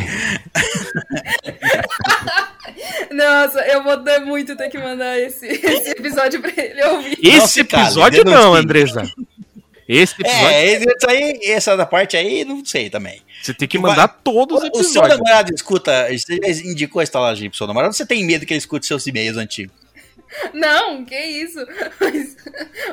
Nossa, 3.15 3.61
eu 3.67 3.83
vou 3.83 3.97
dar 4.03 4.21
muito 4.21 4.57
ter 4.57 4.69
que 4.69 4.79
mandar 4.79 5.19
esse, 5.19 5.47
esse 5.47 5.91
episódio 5.91 6.41
pra 6.41 6.53
ele 6.57 6.83
ouvir. 6.85 7.19
Esse 7.23 7.61
episódio 7.61 8.25
não, 8.25 8.55
Andresa. 8.55 9.03
Esse 9.89 10.15
episódio 10.15 10.47
É, 10.47 10.79
isso 10.79 11.07
aí, 11.09 11.41
essa 11.45 11.77
da 11.77 11.85
parte 11.87 12.17
aí, 12.17 12.45
não 12.45 12.65
sei 12.65 12.89
também. 12.89 13.21
você 13.43 13.53
tem 13.53 13.69
que 13.69 13.79
mandar 13.79 14.09
todos 14.09 14.62
os 14.62 14.65
O, 14.65 14.67
o 14.67 14.75
seu 14.85 15.03
episódios. 15.03 15.19
namorado 15.19 15.55
escuta, 15.55 16.09
você 16.11 16.39
já 16.43 16.69
indicou 16.71 17.01
a 17.01 17.05
estalagem 17.05 17.51
pro 17.51 17.57
seu 17.59 17.67
namorado, 17.67 17.91
ou 17.91 17.93
você 17.93 18.07
tem 18.07 18.25
medo 18.25 18.47
que 18.47 18.55
ele 18.55 18.59
escute 18.59 18.87
seus 18.87 19.07
e-mails 19.07 19.37
antigos? 19.37 19.84
Não, 20.53 21.05
que 21.05 21.16
isso. 21.16 21.59
Mas 22.01 22.37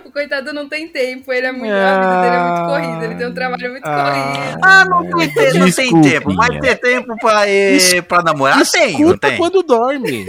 o 0.06 0.12
coitado 0.12 0.54
não 0.54 0.68
tem 0.70 0.88
tempo, 0.88 1.32
ele 1.34 1.48
é 1.48 1.52
muito. 1.52 1.74
A 1.74 2.00
vida 2.00 2.22
dele 2.22 2.36
é 2.36 2.40
muito 2.40 2.66
corrida, 2.66 3.06
ele 3.06 3.16
tem 3.16 3.28
um 3.28 3.34
trabalho 3.34 3.72
muito 3.72 3.84
corrido. 3.84 4.60
Ah, 4.64 4.86
não 4.86 5.10
tem, 5.10 5.34
tempo, 5.34 5.58
não 5.60 5.72
tem 5.72 6.02
tempo. 6.02 6.36
Vai 6.36 6.60
ter 6.60 6.76
tempo 6.78 7.16
pra, 7.20 7.50
eh, 7.50 8.02
pra 8.08 8.22
namorar? 8.22 8.66
Tem, 8.70 8.94
não 8.94 9.00
Escuta 9.10 9.28
tem? 9.30 9.38
quando 9.38 9.64
dorme. 9.64 10.28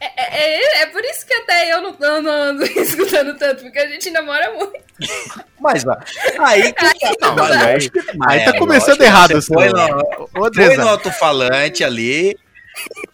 É, 0.00 0.80
é, 0.80 0.82
é 0.82 0.86
por 0.86 1.02
isso 1.04 1.26
que 1.26 1.32
até 1.34 1.72
eu 1.72 1.80
não, 1.80 1.96
não, 1.98 2.22
não 2.22 2.32
ando 2.32 2.64
escutando 2.78 3.36
tanto, 3.38 3.62
porque 3.64 3.78
a 3.78 3.86
gente 3.86 4.10
namora 4.10 4.52
muito. 4.52 4.72
Mas 5.60 5.84
aí 6.38 6.72
que 6.72 6.84
Aí 6.84 7.16
não, 7.20 7.34
não 7.34 7.44
mas 7.48 7.62
lógico 7.62 8.02
que- 8.02 8.18
Aí 8.26 8.40
é, 8.40 8.44
tá 8.44 8.58
começando 8.58 8.98
lógico, 9.00 9.04
errado, 9.04 9.32
Você 9.34 9.54
foi 9.54 9.68
no, 9.68 10.76
no 10.82 10.88
alto-falante 10.88 11.82
ali, 11.84 12.36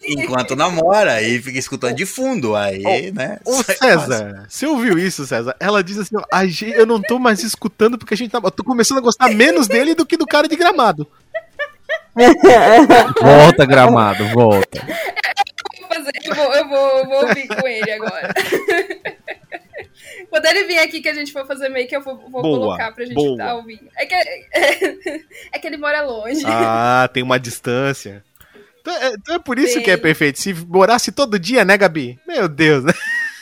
enquanto 0.03 0.55
namora, 0.55 1.21
e 1.21 1.41
fica 1.41 1.59
escutando 1.59 1.95
de 1.95 2.05
fundo. 2.05 2.55
Aí, 2.55 3.11
né? 3.11 3.39
Ô, 3.45 3.63
César, 3.63 4.45
você 4.47 4.65
ouviu 4.65 4.97
isso, 4.97 5.25
César? 5.25 5.55
Ela 5.59 5.83
diz 5.83 5.97
assim: 5.97 6.15
ó, 6.17 6.23
a 6.31 6.45
gente, 6.45 6.71
eu 6.71 6.85
não 6.85 7.01
tô 7.01 7.19
mais 7.19 7.43
escutando 7.43 7.97
porque 7.97 8.13
a 8.13 8.17
gente 8.17 8.31
tá. 8.31 8.39
Eu 8.43 8.51
tô 8.51 8.63
começando 8.63 8.97
a 8.99 9.01
gostar 9.01 9.29
menos 9.29 9.67
dele 9.67 9.95
do 9.95 10.05
que 10.05 10.17
do 10.17 10.25
cara 10.25 10.47
de 10.47 10.55
gramado. 10.55 11.07
Volta, 13.21 13.65
gramado, 13.65 14.27
volta. 14.29 14.81
Vou 15.79 15.87
fazer, 15.87 16.11
eu, 16.23 16.35
vou, 16.35 16.53
eu, 16.53 16.67
vou, 16.67 16.97
eu 16.99 17.05
vou 17.05 17.27
ouvir 17.27 17.47
com 17.47 17.67
ele 17.67 17.91
agora. 17.91 18.33
Quando 20.29 20.45
ele 20.45 20.65
vir 20.65 20.79
aqui 20.79 21.01
que 21.01 21.09
a 21.09 21.13
gente 21.13 21.31
for 21.31 21.45
fazer 21.45 21.69
make, 21.69 21.93
eu 21.93 22.01
vou, 22.01 22.17
vou 22.17 22.41
Boa, 22.41 22.59
colocar 22.59 22.91
pra 22.93 23.05
gente 23.05 23.15
boa. 23.15 23.31
estar 23.31 23.55
ouvindo. 23.55 23.87
É 23.97 24.05
que, 24.05 24.15
é 25.53 25.59
que 25.59 25.67
ele 25.67 25.77
mora 25.77 26.01
longe. 26.01 26.43
Ah, 26.45 27.09
tem 27.13 27.23
uma 27.23 27.39
distância. 27.39 28.23
Então 28.81 28.93
é, 28.95 29.13
então 29.13 29.35
é 29.35 29.39
por 29.39 29.57
isso 29.59 29.75
Tem. 29.75 29.83
que 29.83 29.91
é 29.91 29.97
perfeito. 29.97 30.39
Se 30.39 30.53
morasse 30.53 31.11
todo 31.11 31.37
dia, 31.39 31.63
né, 31.63 31.77
Gabi? 31.77 32.19
Meu 32.27 32.47
Deus, 32.49 32.83
né? 32.83 32.93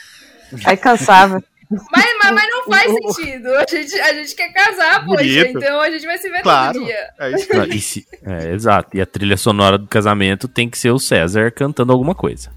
Aí 0.64 0.76
cansava. 0.76 1.42
Mas, 1.70 2.04
mas, 2.22 2.32
mas 2.34 2.48
não 2.50 2.64
faz 2.64 2.90
sentido. 3.14 3.48
A 3.54 3.64
gente, 3.68 4.00
a 4.00 4.12
gente 4.14 4.34
quer 4.34 4.52
casar, 4.52 5.04
poxa. 5.06 5.22
Então 5.24 5.80
a 5.80 5.90
gente 5.90 6.04
vai 6.04 6.18
se 6.18 6.28
ver 6.28 6.42
Claro. 6.42 6.74
todo 6.74 6.84
dia. 6.86 7.08
É 7.18 7.30
isso. 7.30 7.46
Se- 7.80 8.06
é, 8.26 8.52
exato. 8.52 8.96
E 8.96 9.00
a 9.00 9.06
trilha 9.06 9.36
sonora 9.36 9.78
do 9.78 9.86
casamento 9.86 10.48
tem 10.48 10.68
que 10.68 10.76
ser 10.76 10.90
o 10.90 10.98
César 10.98 11.50
cantando 11.52 11.92
alguma 11.92 12.14
coisa. 12.14 12.50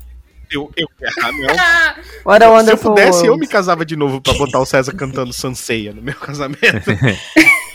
Eu, 0.52 0.72
eu, 0.76 0.88
ah, 1.22 1.32
não. 1.32 1.48
Ah, 1.60 2.64
Se 2.64 2.72
eu 2.72 2.78
pudesse, 2.78 3.26
eu 3.26 3.38
me 3.38 3.48
casava 3.48 3.86
de 3.86 3.96
novo 3.96 4.20
pra 4.22 4.34
botar 4.34 4.60
o 4.60 4.66
César 4.66 4.94
cantando 4.94 5.32
Sanseia 5.34 5.94
no 5.94 6.02
meu 6.02 6.14
casamento. 6.16 6.62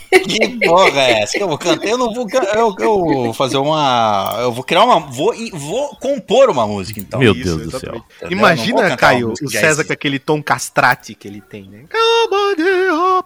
Que 0.09 0.67
porra 0.67 1.01
é 1.01 1.21
essa 1.21 1.37
que 1.37 1.43
eu 1.43 1.47
vou 1.47 1.57
cantar? 1.57 1.87
Eu 1.87 1.97
não 1.97 2.13
vou 2.13 2.27
eu, 2.31 2.75
eu 2.79 2.97
vou 2.97 3.33
fazer 3.33 3.57
uma. 3.57 4.37
Eu 4.39 4.51
vou 4.51 4.63
criar 4.63 4.83
uma. 4.83 4.99
Vou, 4.99 5.33
vou 5.53 5.95
compor 5.97 6.49
uma 6.49 6.65
música, 6.65 6.99
então. 6.99 7.19
Meu 7.19 7.33
Isso, 7.33 7.43
Deus 7.43 7.71
do 7.71 7.79
céu. 7.79 8.03
Entendeu? 8.17 8.37
Imagina, 8.37 8.97
Caio, 8.97 9.33
o 9.33 9.49
já 9.49 9.59
César 9.59 9.83
com 9.85 9.93
aquele 9.93 10.17
tom 10.17 10.41
castrate 10.41 11.13
que 11.13 11.27
ele 11.27 11.41
tem, 11.41 11.63
né? 11.63 11.83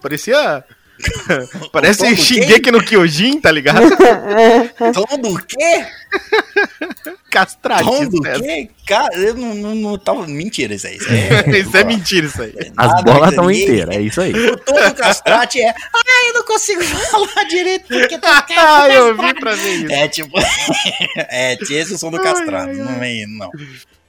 Parecia. 0.02 0.64
Parece 1.72 2.16
Shingeki 2.16 2.72
no 2.72 2.84
Kyojin, 2.84 3.40
tá 3.40 3.52
ligado? 3.52 3.82
Tom 4.94 5.18
do 5.20 5.38
quê? 5.46 5.86
Castrate. 7.30 7.84
Tom 7.84 8.06
do 8.06 8.22
quê? 8.22 8.70
Cara, 8.86 9.16
eu 9.16 9.34
não, 9.36 9.54
não, 9.56 9.76
não 9.76 9.98
tava. 9.98 10.28
Mentira, 10.28 10.76
isso 10.76 10.88
aí. 10.88 10.98
Isso 10.98 11.10
é, 11.10 11.60
Isso 11.60 11.78
é 11.78 11.84
mentira, 11.84 12.28
isso 12.28 12.42
aí. 12.42 12.54
As 12.78 12.88
Nada 12.90 13.02
bolas 13.02 13.30
estão 13.30 13.50
inteiras, 13.52 13.96
é 13.96 14.02
isso 14.02 14.22
aí. 14.22 14.32
O 14.34 14.58
tom 14.58 14.74
do 14.74 14.96
castrate 14.96 15.62
é. 15.62 15.70
Ai, 15.70 16.30
eu 16.30 16.34
não 16.36 16.44
consigo 16.46 16.84
falar 16.84 17.44
direito 17.50 17.88
porque 17.88 18.18
tá 18.20 18.46
Ah, 18.58 18.90
eu 18.90 19.16
vi 19.18 19.34
pra 19.34 19.56
ver 19.56 19.76
isso. 19.76 19.92
É 19.94 20.08
tipo. 20.08 20.32
é, 21.30 21.56
tinha 21.58 21.82
esse 21.82 21.98
som 21.98 22.12
do 22.12 22.22
castrado. 22.22 22.74
Não 22.74 23.00
vem, 23.00 23.26
não. 23.28 23.50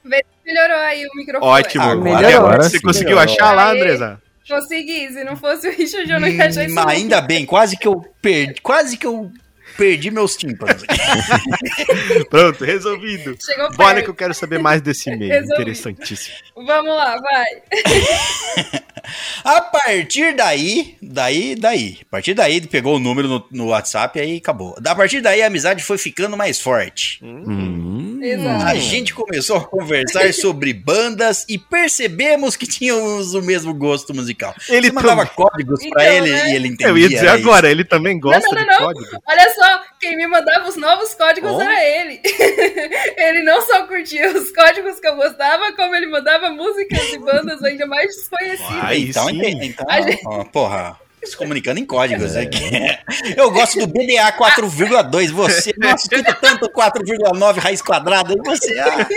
vê 0.03 0.17
se 0.17 0.53
melhorou 0.53 0.77
aí 0.77 1.05
o 1.05 1.09
microfone. 1.15 1.51
Ótimo. 1.51 1.83
Agora, 1.83 2.21
Melhorou. 2.21 2.47
agora 2.49 2.63
Você 2.63 2.77
sim, 2.77 2.81
conseguiu 2.83 3.15
melhorou. 3.17 3.33
achar 3.33 3.51
lá. 3.53 3.71
Andresa? 3.71 4.21
Consegui. 4.47 5.11
Se 5.13 5.23
não 5.23 5.35
fosse 5.35 5.67
o 5.67 5.71
Richard, 5.71 6.11
eu 6.11 6.19
não 6.19 6.27
ia 6.27 6.45
achar 6.47 6.63
isso. 6.63 6.71
Hum, 6.71 6.75
Mas 6.75 6.87
ainda 6.87 7.21
bem, 7.21 7.45
quase 7.45 7.77
que 7.77 7.87
eu 7.87 8.01
perdi. 8.21 8.61
Quase 8.61 8.97
que 8.97 9.05
eu 9.07 9.31
perdi 9.77 10.09
meus 10.11 10.35
tímpanos. 10.37 10.83
Pronto, 12.29 12.63
resolvido. 12.63 13.35
Chegou 13.43 13.71
Bora 13.75 13.95
perto. 13.95 14.05
que 14.05 14.09
eu 14.11 14.15
quero 14.15 14.33
saber 14.33 14.59
mais 14.59 14.81
desse 14.81 15.09
e-mail. 15.09 15.31
Resolvi. 15.31 15.53
Interessantíssimo. 15.61 16.35
Vamos 16.55 16.95
lá, 16.95 17.17
vai. 17.19 17.45
A 19.43 19.61
partir 19.61 20.35
daí, 20.35 20.95
daí, 21.01 21.55
daí. 21.55 21.99
A 22.01 22.05
partir 22.11 22.33
daí, 22.33 22.55
ele 22.57 22.67
pegou 22.67 22.95
o 22.95 22.99
número 22.99 23.27
no, 23.27 23.45
no 23.51 23.67
WhatsApp 23.67 24.17
e 24.17 24.21
aí 24.21 24.37
acabou. 24.37 24.75
A 24.85 24.95
partir 24.95 25.21
daí, 25.21 25.41
a 25.41 25.47
amizade 25.47 25.83
foi 25.83 25.97
ficando 25.97 26.35
mais 26.37 26.59
forte. 26.59 27.19
Hum, 27.23 28.19
Exato. 28.21 28.65
A 28.65 28.75
gente 28.75 29.13
começou 29.13 29.57
a 29.57 29.63
conversar 29.65 30.31
sobre 30.33 30.73
bandas 30.73 31.45
e 31.47 31.57
percebemos 31.57 32.55
que 32.55 32.65
tínhamos 32.65 33.33
o 33.33 33.41
mesmo 33.41 33.73
gosto 33.73 34.13
musical. 34.13 34.53
Ele 34.69 34.87
Você 34.87 34.93
mandava 34.93 35.25
também- 35.25 35.35
códigos 35.35 35.79
pra 35.89 36.03
Então, 36.03 36.15
ele 36.25 36.31
né? 36.31 36.51
e 36.51 36.55
ele 36.55 36.67
entendia. 36.69 36.87
Eu 36.87 36.97
ia 36.97 37.09
dizer 37.09 37.25
era 37.27 37.37
isso. 37.37 37.47
agora, 37.47 37.69
ele 37.69 37.83
também 37.83 38.19
gosta 38.19 38.39
não, 38.41 38.49
de 38.61 38.65
não, 38.65 38.79
não. 38.79 38.85
código. 38.87 39.05
Olha 39.27 39.49
só, 39.53 39.81
quem 40.05 40.15
me 40.17 40.27
mandava 40.27 40.69
os 40.69 40.75
novos 40.75 41.13
códigos 41.15 41.51
Oh. 41.51 41.61
era 41.61 41.83
ele. 41.83 42.21
ele 43.17 43.43
não 43.43 43.59
só 43.65 43.87
curtia 43.87 44.29
os 44.31 44.51
códigos 44.51 44.99
que 44.99 45.07
eu 45.07 45.15
gostava, 45.15 45.71
como 45.73 45.95
ele 45.95 46.05
mandava 46.07 46.49
músicas 46.51 47.11
e 47.13 47.17
bandas 47.19 47.63
ainda 47.63 47.85
mais 47.87 48.15
desconhecidas. 48.15 48.83
Aí 48.83 49.09
então, 49.09 49.29
então 49.29 50.03
gente- 50.03 50.21
ó, 50.27 50.43
porra, 50.43 50.99
se 51.23 51.35
comunicando 51.35 51.79
em 51.79 51.85
códigos 51.87 52.35
aqui. 52.35 52.59
Eu 53.35 53.49
gosto 53.49 53.79
do 53.79 53.87
BDA 53.87 54.31
4,2. 54.33 55.31
Você 55.31 55.73
não 55.75 55.95
escuta 55.95 56.33
tanto 56.35 56.69
4,9 56.69 57.57
raiz 57.57 57.81
quadrada. 57.81 58.35
Você, 58.45 58.77
ah, 58.79 59.07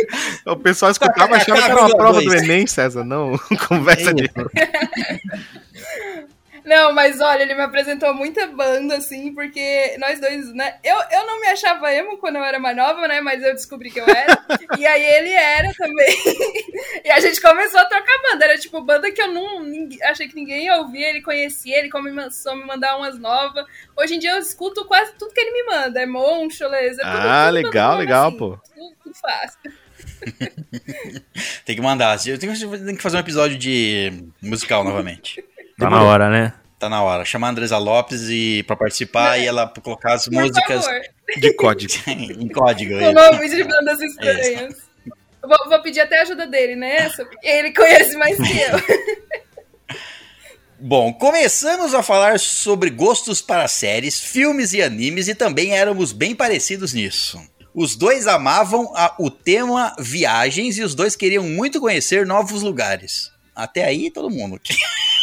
O 0.52 0.56
pessoal 0.56 0.90
escutava 0.90 1.36
achava 1.36 1.58
que 1.60 1.64
era 1.70 1.74
uma 1.78 1.88
4,2. 1.90 1.96
prova 1.98 2.22
do 2.22 2.34
Enem, 2.34 2.66
César. 2.66 3.04
Não, 3.04 3.38
conversa 3.68 4.14
de. 4.14 4.30
Não, 6.68 6.92
mas 6.92 7.18
olha, 7.20 7.42
ele 7.42 7.54
me 7.54 7.62
apresentou 7.62 8.12
muita 8.12 8.46
banda, 8.46 8.96
assim, 8.98 9.32
porque 9.32 9.96
nós 9.98 10.20
dois, 10.20 10.52
né? 10.52 10.76
Eu, 10.84 10.96
eu 11.10 11.26
não 11.26 11.40
me 11.40 11.46
achava 11.48 11.90
emo 11.94 12.18
quando 12.18 12.36
eu 12.36 12.44
era 12.44 12.58
mais 12.58 12.76
nova, 12.76 13.08
né? 13.08 13.22
Mas 13.22 13.42
eu 13.42 13.54
descobri 13.54 13.90
que 13.90 13.98
eu 13.98 14.06
era. 14.06 14.38
e 14.78 14.86
aí 14.86 15.02
ele 15.02 15.30
era 15.32 15.72
também. 15.72 16.14
e 17.04 17.10
a 17.10 17.18
gente 17.20 17.40
começou 17.40 17.80
a 17.80 17.86
trocar 17.86 18.22
banda. 18.22 18.44
Era 18.44 18.58
tipo 18.58 18.82
banda 18.82 19.10
que 19.10 19.22
eu 19.22 19.32
não 19.32 19.64
ninguém- 19.64 20.02
achei 20.02 20.28
que 20.28 20.34
ninguém 20.34 20.66
ia 20.66 20.76
ouvir, 20.76 21.02
ele 21.02 21.22
conhecia, 21.22 21.78
ele 21.78 21.88
começou 21.88 22.52
a 22.52 22.56
me 22.56 22.64
mandar 22.64 22.98
umas 22.98 23.18
novas. 23.18 23.64
Hoje 23.96 24.16
em 24.16 24.18
dia 24.18 24.32
eu 24.32 24.38
escuto 24.38 24.84
quase 24.84 25.14
tudo 25.14 25.32
que 25.32 25.40
ele 25.40 25.50
me 25.52 25.62
manda. 25.64 26.02
É 26.02 26.06
Moncholes, 26.06 26.98
é 26.98 27.02
tudo. 27.02 27.06
Ah, 27.06 27.44
tudo 27.46 27.54
legal, 27.54 27.90
tudo 27.92 27.98
legal, 28.00 28.28
assim, 28.28 28.36
pô. 28.36 28.58
Tudo, 28.74 28.96
tudo 29.02 29.14
fácil. 29.16 29.58
tem 31.64 31.76
que 31.76 31.82
mandar. 31.82 32.18
Eu 32.26 32.38
tenho, 32.38 32.54
tenho 32.58 32.96
que 32.96 33.02
fazer 33.02 33.16
um 33.16 33.20
episódio 33.20 33.56
de 33.56 34.12
musical 34.42 34.84
novamente. 34.84 35.42
tá 35.78 35.90
na 35.90 36.02
hora, 36.02 36.28
né? 36.28 36.52
Tá 36.78 36.88
na 36.88 37.02
hora. 37.02 37.24
Chamar 37.24 37.48
a 37.48 37.50
Andresa 37.50 37.78
Lopes 37.78 38.22
e, 38.28 38.62
pra 38.64 38.76
participar 38.76 39.38
e 39.38 39.46
ela 39.46 39.66
colocar 39.82 40.14
as 40.14 40.24
Por 40.26 40.34
músicas 40.34 40.84
favor. 40.84 41.00
De 41.36 41.52
código. 41.54 41.92
em 42.06 42.48
código. 42.48 42.98
Com 42.98 43.12
nomes 43.12 43.50
de 43.50 43.64
bandas 43.64 44.00
estranhas. 44.00 44.74
Vou, 45.42 45.68
vou 45.68 45.82
pedir 45.82 46.00
até 46.00 46.18
a 46.18 46.22
ajuda 46.22 46.46
dele 46.46 46.76
porque 47.24 47.46
ele 47.48 47.72
conhece 47.72 48.16
mais 48.16 48.36
que 48.36 48.58
eu. 48.60 48.98
Bom, 50.80 51.12
começamos 51.12 51.92
a 51.92 52.04
falar 52.04 52.38
sobre 52.38 52.90
gostos 52.90 53.42
para 53.42 53.66
séries, 53.66 54.20
filmes 54.20 54.72
e 54.72 54.80
animes 54.80 55.26
e 55.26 55.34
também 55.34 55.76
éramos 55.76 56.12
bem 56.12 56.36
parecidos 56.36 56.92
nisso. 56.92 57.40
Os 57.74 57.96
dois 57.96 58.28
amavam 58.28 58.92
a- 58.94 59.14
o 59.18 59.28
tema 59.30 59.94
viagens 59.98 60.78
e 60.78 60.82
os 60.82 60.94
dois 60.94 61.16
queriam 61.16 61.42
muito 61.44 61.80
conhecer 61.80 62.24
novos 62.24 62.62
lugares. 62.62 63.32
Até 63.56 63.84
aí, 63.84 64.08
todo 64.10 64.30
mundo. 64.30 64.60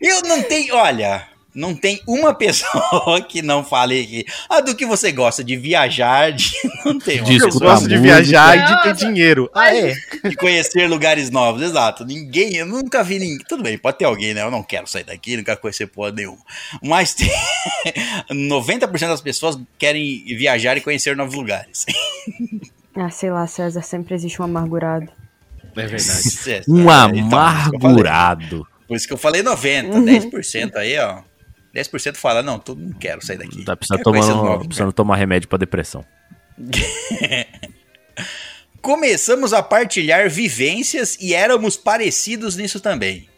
Eu 0.00 0.22
não 0.22 0.42
tenho. 0.42 0.74
Olha, 0.74 1.26
não 1.54 1.74
tem 1.74 2.00
uma 2.06 2.32
pessoa 2.36 3.20
que 3.26 3.40
não 3.42 3.64
fale 3.64 4.06
que. 4.06 4.26
Ah, 4.48 4.60
do 4.60 4.74
que 4.76 4.84
você 4.84 5.10
gosta? 5.10 5.42
De 5.42 5.56
viajar, 5.56 6.32
de. 6.32 6.50
Não 6.84 7.00
tem 7.00 7.18
uma 7.20 7.26
De 7.28 7.36
Eu 7.38 7.50
gosto 7.50 7.88
de 7.88 7.98
viajar 7.98 8.56
e 8.56 8.64
de 8.64 8.82
ter 8.82 8.94
dinheiro. 8.94 9.50
Ah, 9.52 9.74
é? 9.74 9.92
de 10.28 10.36
conhecer 10.36 10.86
lugares 10.88 11.30
novos, 11.30 11.60
exato. 11.62 12.04
Ninguém, 12.04 12.54
eu 12.54 12.64
nunca 12.66 13.02
vi 13.02 13.18
ninguém. 13.18 13.38
Tudo 13.48 13.62
bem, 13.64 13.76
pode 13.76 13.98
ter 13.98 14.04
alguém, 14.04 14.32
né? 14.34 14.42
Eu 14.42 14.50
não 14.52 14.62
quero 14.62 14.86
sair 14.86 15.02
daqui, 15.02 15.36
não 15.36 15.42
quero 15.42 15.58
conhecer 15.58 15.88
porra 15.88 16.12
nenhuma. 16.12 16.38
Mas 16.80 17.12
tem 17.14 17.28
90% 18.30 19.08
das 19.08 19.20
pessoas 19.20 19.58
querem 19.78 20.24
viajar 20.36 20.76
e 20.76 20.80
conhecer 20.80 21.16
novos 21.16 21.34
lugares. 21.34 21.86
Ah, 22.94 23.10
sei 23.10 23.30
lá, 23.30 23.46
César, 23.48 23.82
sempre 23.82 24.14
existe 24.14 24.40
um 24.40 24.44
amargurado. 24.44 25.10
É 25.76 25.86
verdade. 25.86 26.50
É, 26.50 26.62
Um 26.68 26.82
então, 26.82 26.90
falei. 26.90 27.20
amargurado. 27.20 28.66
Por 28.86 28.96
isso 28.96 29.06
que 29.06 29.12
eu 29.12 29.18
falei 29.18 29.42
90, 29.42 29.98
10% 29.98 30.76
aí, 30.76 30.98
ó. 30.98 31.22
10% 31.74 32.16
fala, 32.16 32.42
não, 32.42 32.58
tu 32.58 32.74
não 32.74 32.92
quero 32.92 33.24
sair 33.24 33.36
daqui. 33.36 33.64
Tá 33.64 33.76
precisando 33.76 34.02
tomar, 34.02 34.58
precisando 34.60 34.92
tomar 34.92 35.16
remédio 35.16 35.48
pra 35.48 35.58
depressão. 35.58 36.04
Começamos 38.80 39.52
a 39.52 39.62
partilhar 39.62 40.30
vivências 40.30 41.18
e 41.20 41.34
éramos 41.34 41.76
parecidos 41.76 42.56
nisso 42.56 42.80
também. 42.80 43.28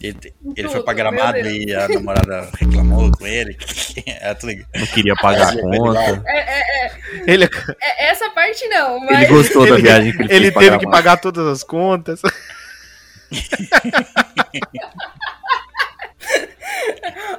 Ele, 0.00 0.14
ele 0.54 0.68
foi 0.68 0.82
pra 0.82 0.92
Gramado 0.92 1.38
e 1.38 1.74
a 1.74 1.88
namorada 1.88 2.50
reclamou 2.58 3.10
com 3.12 3.26
ele. 3.26 3.56
É. 4.06 4.36
Não 4.78 4.86
queria 4.88 5.14
pagar 5.16 5.52
a 5.54 5.60
conta. 5.60 6.22
É, 6.26 6.38
é, 6.38 6.86
é, 6.86 6.90
Ele, 7.26 7.44
é, 7.44 8.10
essa 8.10 8.28
parte 8.30 8.66
não, 8.68 8.96
Ele 8.98 9.06
mas. 9.12 9.28
gostou 9.28 9.66
da 9.66 9.74
ele- 9.74 9.82
viagem 9.82 10.12
que 10.12 10.22
ele, 10.22 10.34
ele 10.34 10.52
teve 10.52 10.78
que 10.78 10.90
pagar 10.90 11.16
todas 11.16 11.46
as 11.46 11.62
contas. 11.64 12.20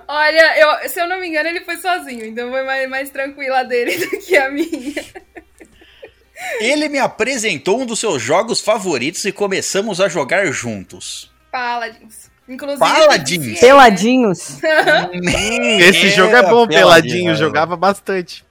Olha, 0.08 0.60
eu, 0.60 0.90
se 0.90 1.00
eu 1.00 1.08
não 1.08 1.20
me 1.20 1.28
engano, 1.28 1.50
ele 1.50 1.62
foi 1.62 1.78
sozinho, 1.78 2.26
então 2.26 2.50
foi 2.50 2.64
mais, 2.64 2.90
mais 2.90 3.10
tranquila 3.10 3.64
dele 3.64 3.98
do 3.98 4.10
que 4.20 4.38
a 4.38 4.50
minha. 4.50 5.04
Ele 6.60 6.88
me 6.88 7.00
apresentou 7.00 7.82
um 7.82 7.86
dos 7.86 8.00
seus 8.00 8.22
jogos 8.22 8.62
favoritos 8.62 9.26
e 9.26 9.32
começamos 9.32 10.00
a 10.00 10.08
jogar 10.08 10.46
juntos. 10.52 11.32
Paladins. 11.52 12.30
Inclusive. 12.48 12.80
Paladins? 12.80 13.46
né? 13.46 13.60
Peladinhos. 13.60 14.60
Hum, 14.62 15.80
esse 15.80 16.10
jogo 16.10 16.36
é 16.36 16.44
bom, 16.44 16.68
peladinho. 16.68 17.36
Jogava 17.36 17.76
bastante. 17.76 18.46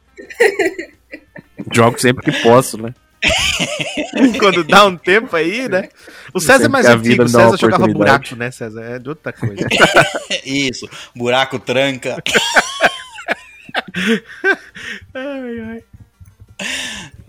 Jogo 1.73 1.99
sempre 1.99 2.25
que 2.31 2.43
posso, 2.43 2.77
né? 2.81 2.95
Quando 4.39 4.65
dá 4.65 4.87
um 4.87 4.97
tempo 4.97 5.35
aí, 5.37 5.69
né? 5.69 5.89
O 6.33 6.41
César 6.41 6.65
é 6.67 6.69
mais 6.69 6.87
antigo. 6.87 7.25
O 7.25 7.29
César 7.29 7.57
jogava 7.57 7.87
buraco, 7.87 8.35
né, 8.37 8.51
César? 8.51 8.83
É 8.83 8.99
de 8.99 9.09
outra 9.09 9.33
coisa. 9.33 9.67
Isso, 10.45 10.89
buraco 11.15 11.59
tranca. 11.59 12.17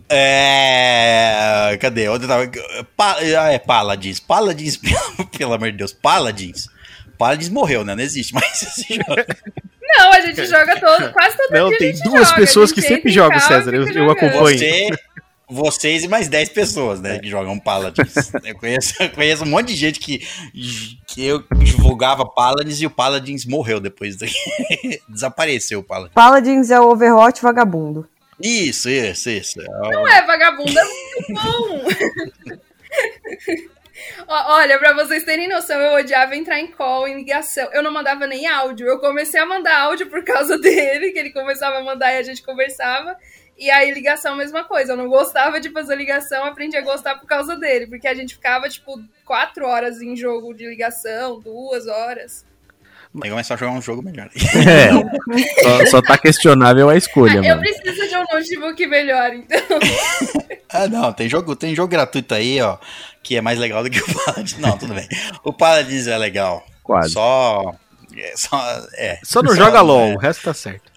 É. 0.09 1.77
Cadê? 1.81 2.07
Onde 2.07 2.27
tava? 2.27 2.49
Pa... 2.95 3.17
Ah, 3.39 3.51
é 3.51 3.59
Paladins. 3.59 4.19
Paladins, 4.19 4.79
pelo, 5.37 5.53
amor 5.53 5.71
de 5.71 5.77
Deus. 5.77 5.91
Paladins. 5.93 6.67
Paladins 7.17 7.49
morreu, 7.49 7.83
né? 7.83 7.95
Não 7.95 8.03
existe 8.03 8.33
mais 8.33 8.61
esse 8.61 8.95
jogo. 8.95 9.15
Não, 9.97 10.13
a 10.13 10.21
gente 10.21 10.45
joga 10.45 10.79
todo, 10.79 11.11
quase 11.11 11.37
todo 11.37 11.51
Não, 11.51 11.69
tem 11.69 11.93
gente 11.93 12.03
duas 12.03 12.27
joga, 12.29 12.39
pessoas 12.41 12.71
que 12.71 12.81
sempre 12.81 13.09
jogam, 13.11 13.39
César, 13.39 13.73
eu- 13.73 13.87
eu 13.87 14.11
acompanho. 14.11 14.57
Você, 14.59 14.89
vocês 15.49 16.03
e 16.03 16.07
mais 16.07 16.27
10 16.27 16.49
pessoas, 16.49 16.99
né? 17.01 17.19
Que 17.19 17.29
jogam 17.29 17.57
Paladins. 17.57 18.31
Eu 18.43 18.55
conheço, 18.57 19.01
eu 19.01 19.09
conheço 19.09 19.43
um 19.43 19.47
monte 19.47 19.67
de 19.69 19.75
gente 19.75 19.99
que, 19.99 20.27
que 21.07 21.25
eu 21.25 21.43
divulgava 21.57 22.25
Paladins 22.25 22.81
e 22.81 22.85
o 22.85 22.89
Paladins 22.89 23.45
morreu 23.45 23.79
depois. 23.79 24.17
daqui. 24.17 24.33
Desapareceu 25.07 25.79
o 25.79 25.83
Paladins. 25.83 26.13
Paladins 26.13 26.69
é 26.69 26.79
o 26.79 26.89
Overwatch 26.89 27.41
vagabundo. 27.41 28.07
Isso, 28.41 28.89
isso, 28.89 29.29
isso. 29.29 29.59
Não 29.59 30.07
é 30.07 30.21
vagabundo, 30.21 30.77
é 30.77 30.83
muito 30.83 31.33
bom. 31.33 31.87
Olha, 34.27 34.77
pra 34.77 34.93
vocês 34.93 35.23
terem 35.23 35.47
noção, 35.47 35.79
eu 35.79 35.93
odiava 35.93 36.35
entrar 36.35 36.59
em 36.59 36.67
call, 36.67 37.07
em 37.07 37.15
ligação. 37.15 37.69
Eu 37.71 37.81
não 37.81 37.91
mandava 37.91 38.27
nem 38.27 38.45
áudio. 38.47 38.87
Eu 38.87 38.99
comecei 38.99 39.39
a 39.39 39.45
mandar 39.45 39.79
áudio 39.81 40.07
por 40.07 40.23
causa 40.23 40.57
dele, 40.59 41.11
que 41.11 41.19
ele 41.19 41.31
começava 41.31 41.77
a 41.77 41.83
mandar 41.83 42.13
e 42.13 42.17
a 42.17 42.23
gente 42.23 42.43
conversava. 42.43 43.15
E 43.57 43.71
aí, 43.71 43.91
ligação, 43.91 44.35
mesma 44.35 44.63
coisa. 44.63 44.93
Eu 44.93 44.97
não 44.97 45.07
gostava 45.07 45.59
de 45.59 45.69
fazer 45.71 45.95
ligação, 45.95 46.43
aprendi 46.45 46.77
a 46.77 46.81
gostar 46.81 47.15
por 47.15 47.25
causa 47.25 47.55
dele. 47.55 47.87
Porque 47.87 48.07
a 48.07 48.13
gente 48.13 48.35
ficava, 48.35 48.69
tipo, 48.69 49.01
quatro 49.25 49.65
horas 49.65 50.01
em 50.01 50.15
jogo 50.15 50.53
de 50.53 50.67
ligação, 50.67 51.39
duas 51.39 51.87
horas. 51.87 52.45
Tem 53.13 53.21
que 53.23 53.29
começar 53.29 53.55
a 53.55 53.57
jogar 53.57 53.71
um 53.71 53.81
jogo 53.81 54.03
melhor. 54.03 54.29
É. 54.67 55.63
só, 55.63 55.85
só 55.87 56.01
tá 56.01 56.17
questionável 56.17 56.89
a 56.89 56.95
escolha, 56.95 57.41
Ah, 57.41 57.47
eu 57.47 57.59
preciso 57.59 58.07
de 58.07 58.15
um 58.15 58.25
notebook 58.31 58.87
melhor, 58.87 59.33
então. 59.33 59.59
Ah, 60.69 60.85
não, 60.85 61.13
tem 61.13 61.29
jogo, 61.29 61.55
tem 61.55 61.73
jogo 61.73 61.87
gratuito 61.87 62.35
aí, 62.35 62.61
ó, 62.61 62.77
que 63.23 63.37
é 63.37 63.41
mais 63.41 63.57
legal 63.57 63.81
do 63.83 63.89
que 63.89 64.01
o 64.01 64.13
Paladins. 64.13 64.57
Não, 64.57 64.77
tudo 64.77 64.93
bem. 64.93 65.07
O 65.41 65.53
Paladins 65.53 66.07
é 66.07 66.17
legal. 66.17 66.65
Quase. 66.83 67.13
Só. 67.13 67.73
É, 68.17 68.33
só, 68.35 68.87
é, 68.95 69.19
Só 69.23 69.41
não 69.41 69.55
joga 69.55 69.79
LOL, 69.81 70.09
é. 70.09 70.15
o 70.15 70.17
resto 70.17 70.43
tá 70.43 70.53
certo. 70.53 70.91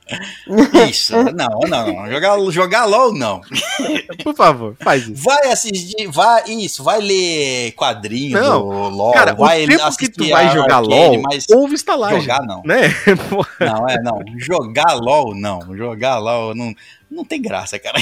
Isso, 0.89 1.15
não, 1.33 1.61
não, 1.69 1.93
não. 1.95 2.11
Jogar, 2.11 2.39
jogar 2.51 2.85
LOL, 2.85 3.15
não. 3.15 3.41
Por 4.25 4.35
favor, 4.35 4.77
faz 4.81 5.09
isso. 5.09 5.23
Vai 5.23 5.51
assistir, 5.51 6.07
vai, 6.09 6.45
isso, 6.51 6.83
vai 6.83 7.01
ler 7.01 7.73
quadrinho 7.73 8.41
Não, 8.41 8.61
do 8.61 8.89
LOL, 8.89 9.13
Cara, 9.13 9.35
o 9.35 9.37
vai 9.37 9.67
tempo 9.67 9.97
que 9.97 10.09
tu 10.11 10.29
vai 10.29 10.51
jogar 10.53 10.79
LOL, 10.81 11.21
mas 11.23 11.47
ouve 11.51 11.75
estalagem. 11.75 12.21
jogar 12.21 12.43
não. 12.43 12.63
Né? 12.65 12.83
Não, 13.61 13.89
é, 13.89 14.01
não. 14.03 14.21
Jogar 14.39 14.95
LOL, 14.95 15.35
não. 15.35 15.77
Jogar 15.77 16.19
LOL 16.19 16.55
não, 16.55 16.75
não 17.11 17.25
tem 17.25 17.41
graça, 17.41 17.79
cara. 17.79 17.99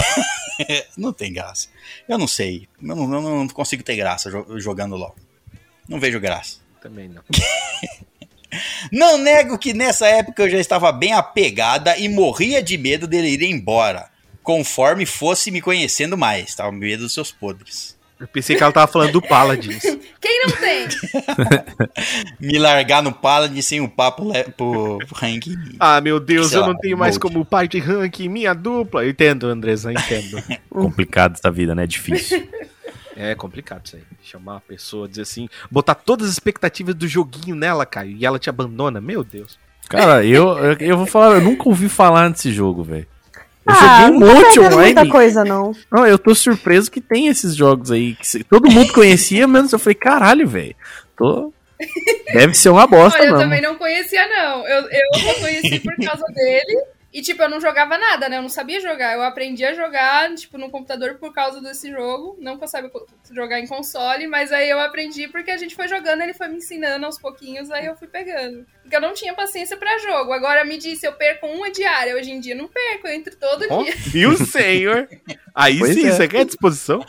não 0.96 1.12
tem 1.12 1.32
graça. 1.32 1.68
Eu 2.08 2.16
não 2.18 2.28
sei. 2.28 2.68
Eu 2.82 2.94
não, 2.96 3.02
eu 3.14 3.20
não 3.22 3.48
consigo 3.48 3.82
ter 3.82 3.96
graça 3.96 4.30
jo- 4.30 4.58
jogando 4.58 4.96
LOL. 4.96 5.14
Não 5.88 5.98
vejo 6.00 6.20
graça. 6.20 6.58
Também 6.80 7.08
não. 7.08 7.22
Não 8.90 9.18
nego 9.18 9.58
que 9.58 9.74
nessa 9.74 10.06
época 10.06 10.42
eu 10.42 10.50
já 10.50 10.58
estava 10.58 10.90
bem 10.92 11.12
apegada 11.12 11.96
e 11.96 12.08
morria 12.08 12.62
de 12.62 12.78
medo 12.78 13.06
dele 13.06 13.28
ir 13.28 13.42
embora. 13.44 14.08
Conforme 14.42 15.04
fosse 15.04 15.50
me 15.50 15.60
conhecendo 15.60 16.16
mais. 16.16 16.54
Tava 16.54 16.70
com 16.70 16.76
medo 16.76 17.02
dos 17.02 17.12
seus 17.12 17.30
podres. 17.30 17.98
Eu 18.20 18.26
pensei 18.26 18.56
que 18.56 18.62
ela 18.62 18.72
tava 18.72 18.90
falando 18.90 19.12
do 19.12 19.22
Paladins. 19.22 19.82
Quem 20.20 20.42
não 20.44 20.56
tem? 20.56 20.88
Me 22.40 22.58
largar 22.58 23.00
no 23.00 23.12
Paladin 23.12 23.62
sem 23.62 23.80
o 23.80 23.88
papo 23.88 24.32
pro, 24.56 24.98
pro 24.98 25.14
ranking. 25.14 25.54
Ah, 25.78 26.00
meu 26.00 26.18
Deus, 26.18 26.52
eu 26.52 26.62
lá, 26.62 26.66
não 26.66 26.76
tenho 26.76 26.98
mais 26.98 27.16
como 27.16 27.44
pai 27.44 27.68
de 27.68 27.78
ranking, 27.78 28.28
minha 28.28 28.54
dupla. 28.54 29.04
Eu 29.04 29.10
entendo, 29.10 29.46
Andresa, 29.46 29.92
entendo. 29.92 30.42
Complicado 30.68 31.34
essa 31.34 31.50
vida, 31.50 31.76
né? 31.76 31.86
Difícil. 31.86 32.48
É 33.20 33.34
complicado 33.34 33.84
isso 33.84 33.96
aí. 33.96 34.02
Chamar 34.22 34.52
uma 34.54 34.60
pessoa, 34.60 35.08
dizer 35.08 35.22
assim. 35.22 35.48
Botar 35.70 35.94
todas 35.96 36.28
as 36.28 36.32
expectativas 36.34 36.94
do 36.94 37.08
joguinho 37.08 37.56
nela, 37.56 37.84
Caio, 37.84 38.16
e 38.16 38.24
ela 38.24 38.38
te 38.38 38.48
abandona, 38.48 39.00
meu 39.00 39.24
Deus. 39.24 39.58
Cara, 39.88 40.24
eu, 40.24 40.56
eu, 40.58 40.76
eu 40.78 40.96
vou 40.96 41.06
falar, 41.06 41.34
eu 41.36 41.40
nunca 41.40 41.68
ouvi 41.68 41.88
falar 41.88 42.28
nesse 42.28 42.52
jogo, 42.52 42.84
velho. 42.84 43.06
Eu 43.66 43.74
Ah, 43.74 44.02
joguei 44.02 44.16
um 44.16 44.20
não 44.20 44.34
monte 44.34 44.60
online. 44.60 44.76
muita 44.94 45.06
coisa, 45.08 45.44
não. 45.44 45.72
Não, 45.90 46.06
eu 46.06 46.18
tô 46.18 46.34
surpreso 46.34 46.90
que 46.90 47.00
tem 47.00 47.26
esses 47.28 47.54
jogos 47.56 47.90
aí. 47.90 48.14
Que 48.14 48.26
se- 48.26 48.44
todo 48.44 48.70
mundo 48.70 48.92
conhecia, 48.92 49.48
menos 49.48 49.72
eu 49.72 49.78
falei, 49.78 49.94
caralho, 49.96 50.46
velho. 50.46 50.76
Tô. 51.16 51.52
Deve 52.32 52.54
ser 52.54 52.70
uma 52.70 52.86
bosta, 52.86 53.18
Olha, 53.18 53.28
eu 53.28 53.32
não. 53.32 53.40
também 53.40 53.60
não 53.62 53.76
conhecia, 53.76 54.26
não. 54.28 54.66
Eu, 54.66 54.82
eu 54.90 55.20
só 55.20 55.34
conheci 55.40 55.80
por 55.80 55.94
causa 55.96 56.24
dele. 56.34 56.82
E, 57.18 57.20
tipo, 57.20 57.42
eu 57.42 57.48
não 57.50 57.60
jogava 57.60 57.98
nada, 57.98 58.28
né? 58.28 58.36
Eu 58.38 58.42
não 58.42 58.48
sabia 58.48 58.78
jogar. 58.80 59.12
Eu 59.14 59.22
aprendi 59.24 59.64
a 59.64 59.74
jogar, 59.74 60.32
tipo, 60.36 60.56
no 60.56 60.70
computador 60.70 61.16
por 61.16 61.32
causa 61.32 61.60
desse 61.60 61.90
jogo. 61.90 62.36
Não 62.40 62.56
que 62.56 62.62
eu 62.62 62.68
saiba 62.68 62.88
jogar 63.32 63.58
em 63.58 63.66
console, 63.66 64.28
mas 64.28 64.52
aí 64.52 64.70
eu 64.70 64.78
aprendi 64.78 65.26
porque 65.26 65.50
a 65.50 65.56
gente 65.56 65.74
foi 65.74 65.88
jogando, 65.88 66.20
ele 66.22 66.32
foi 66.32 66.46
me 66.46 66.58
ensinando 66.58 67.04
aos 67.04 67.18
pouquinhos, 67.18 67.72
aí 67.72 67.86
eu 67.86 67.96
fui 67.96 68.06
pegando. 68.06 68.64
Porque 68.82 68.94
eu 68.94 69.00
não 69.00 69.14
tinha 69.14 69.34
paciência 69.34 69.76
pra 69.76 69.98
jogo. 69.98 70.32
Agora 70.32 70.64
me 70.64 70.78
disse, 70.78 71.08
eu 71.08 71.12
perco 71.12 71.48
uma 71.48 71.72
diária. 71.72 72.14
Hoje 72.14 72.30
em 72.30 72.38
dia 72.38 72.54
eu 72.54 72.58
não 72.58 72.68
perco, 72.68 73.08
eu 73.08 73.12
entro 73.12 73.34
todo 73.34 73.66
Ó, 73.68 73.82
dia. 73.82 73.94
viu, 73.96 74.36
senhor? 74.36 75.08
Aí 75.52 75.80
Pois 75.80 75.94
sim, 75.94 76.06
é. 76.06 76.12
você 76.12 76.28
quer 76.28 76.44
disposição? 76.44 77.04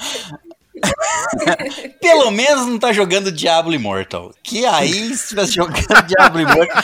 Pelo 2.01 2.31
menos 2.31 2.65
não 2.67 2.79
tá 2.79 2.91
jogando 2.93 3.31
Diablo 3.31 3.73
Immortal. 3.73 4.33
Que 4.43 4.65
aí, 4.65 5.15
se 5.15 5.29
tivesse 5.29 5.53
jogando 5.53 6.01
Diablo 6.07 6.41
Immortal, 6.41 6.83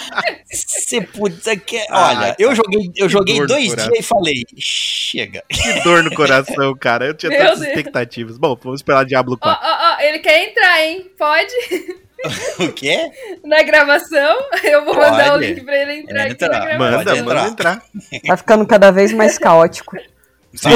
você 0.51 1.01
podia. 1.01 1.55
Que... 1.57 1.77
Ah, 1.89 2.07
Olha, 2.09 2.19
cara. 2.19 2.35
eu 2.39 2.55
joguei, 2.55 2.91
eu 2.95 3.09
joguei 3.09 3.45
dois 3.45 3.75
dias 3.75 3.89
e 3.99 4.01
falei, 4.03 4.43
chega. 4.57 5.43
Que 5.49 5.81
dor 5.83 6.03
no 6.03 6.13
coração, 6.13 6.75
cara. 6.79 7.05
Eu 7.05 7.13
tinha 7.13 7.29
Meu 7.29 7.39
tantas 7.39 7.59
Deus. 7.59 7.69
expectativas. 7.69 8.37
Bom, 8.37 8.57
vamos 8.61 8.79
esperar 8.81 9.05
Diablo 9.05 9.33
Ó, 9.33 9.37
4. 9.37 9.67
ó, 9.67 9.93
ó, 9.95 10.01
ele 10.01 10.19
quer 10.19 10.49
entrar, 10.49 10.81
hein? 10.83 11.09
Pode? 11.17 11.53
O 12.59 12.71
quê? 12.71 13.11
Na 13.43 13.61
gravação, 13.61 14.35
eu 14.63 14.83
vou 14.83 14.95
mandar 14.95 15.27
o 15.27 15.31
Pode. 15.33 15.45
link 15.45 15.63
pra 15.63 15.77
ele 15.77 15.99
entrar 15.99 16.23
aqui 16.23 16.31
Entra. 16.31 16.47
na 16.47 16.59
gravação. 16.65 16.79
Manda, 16.97 17.03
pode 17.11 17.21
manda 17.23 17.47
entrar. 17.49 17.83
Tá 18.25 18.37
ficando 18.37 18.65
cada 18.65 18.89
vez 18.89 19.11
mais 19.13 19.37
caótico. 19.37 19.95
Sabe? 20.55 20.75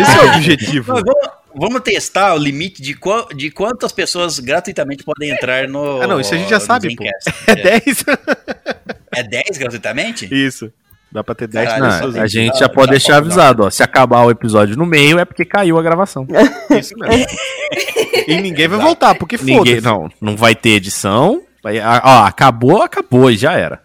Esse 0.00 0.16
é 0.18 0.22
o 0.24 0.28
objetivo. 0.36 0.94
Não, 0.94 1.02
vamos, 1.02 1.28
vamos 1.58 1.80
testar 1.82 2.34
o 2.34 2.38
limite 2.38 2.80
de, 2.82 2.94
qua- 2.94 3.26
de 3.34 3.50
quantas 3.50 3.92
pessoas 3.92 4.38
gratuitamente 4.38 5.02
podem 5.04 5.30
entrar 5.30 5.68
no. 5.68 6.00
Ah, 6.02 6.06
não, 6.06 6.20
isso 6.20 6.34
a 6.34 6.38
gente 6.38 6.48
já 6.50 6.60
sabe, 6.60 6.94
pô. 6.94 7.04
É 7.46 7.54
10? 7.56 8.04
É 9.14 9.22
10 9.22 9.58
gratuitamente? 9.58 10.28
Isso. 10.32 10.72
Dá 11.10 11.24
pra 11.24 11.34
ter 11.34 11.46
10 11.48 11.64
Caralho, 11.68 11.82
Não, 11.84 11.90
só 11.90 11.96
pessoas. 11.98 12.14
tem- 12.14 12.22
a 12.22 12.26
gente 12.26 12.52
Não, 12.52 12.58
já 12.60 12.68
pode 12.68 12.90
deixar 12.90 13.12
bom, 13.14 13.18
avisado, 13.26 13.64
ó. 13.64 13.70
Se 13.70 13.82
acabar 13.82 14.24
o 14.26 14.30
episódio 14.30 14.76
no 14.76 14.84
meio, 14.84 15.18
é 15.18 15.24
porque 15.24 15.44
caiu 15.44 15.78
a 15.78 15.82
gravação. 15.82 16.26
Isso 16.78 16.94
mesmo. 16.98 17.26
e 18.26 18.36
ninguém 18.40 18.68
vai 18.68 18.76
Exato. 18.78 18.82
voltar, 18.82 19.14
porque 19.14 19.38
foda-se. 19.38 19.80
não, 19.80 20.10
não 20.20 20.36
vai 20.36 20.54
ter 20.54 20.70
edição. 20.70 21.42
Vai- 21.62 21.78
ah, 21.78 22.00
Ó, 22.04 22.24
acabou, 22.26 22.82
acabou 22.82 23.30
e 23.30 23.36
já 23.36 23.54
era. 23.54 23.80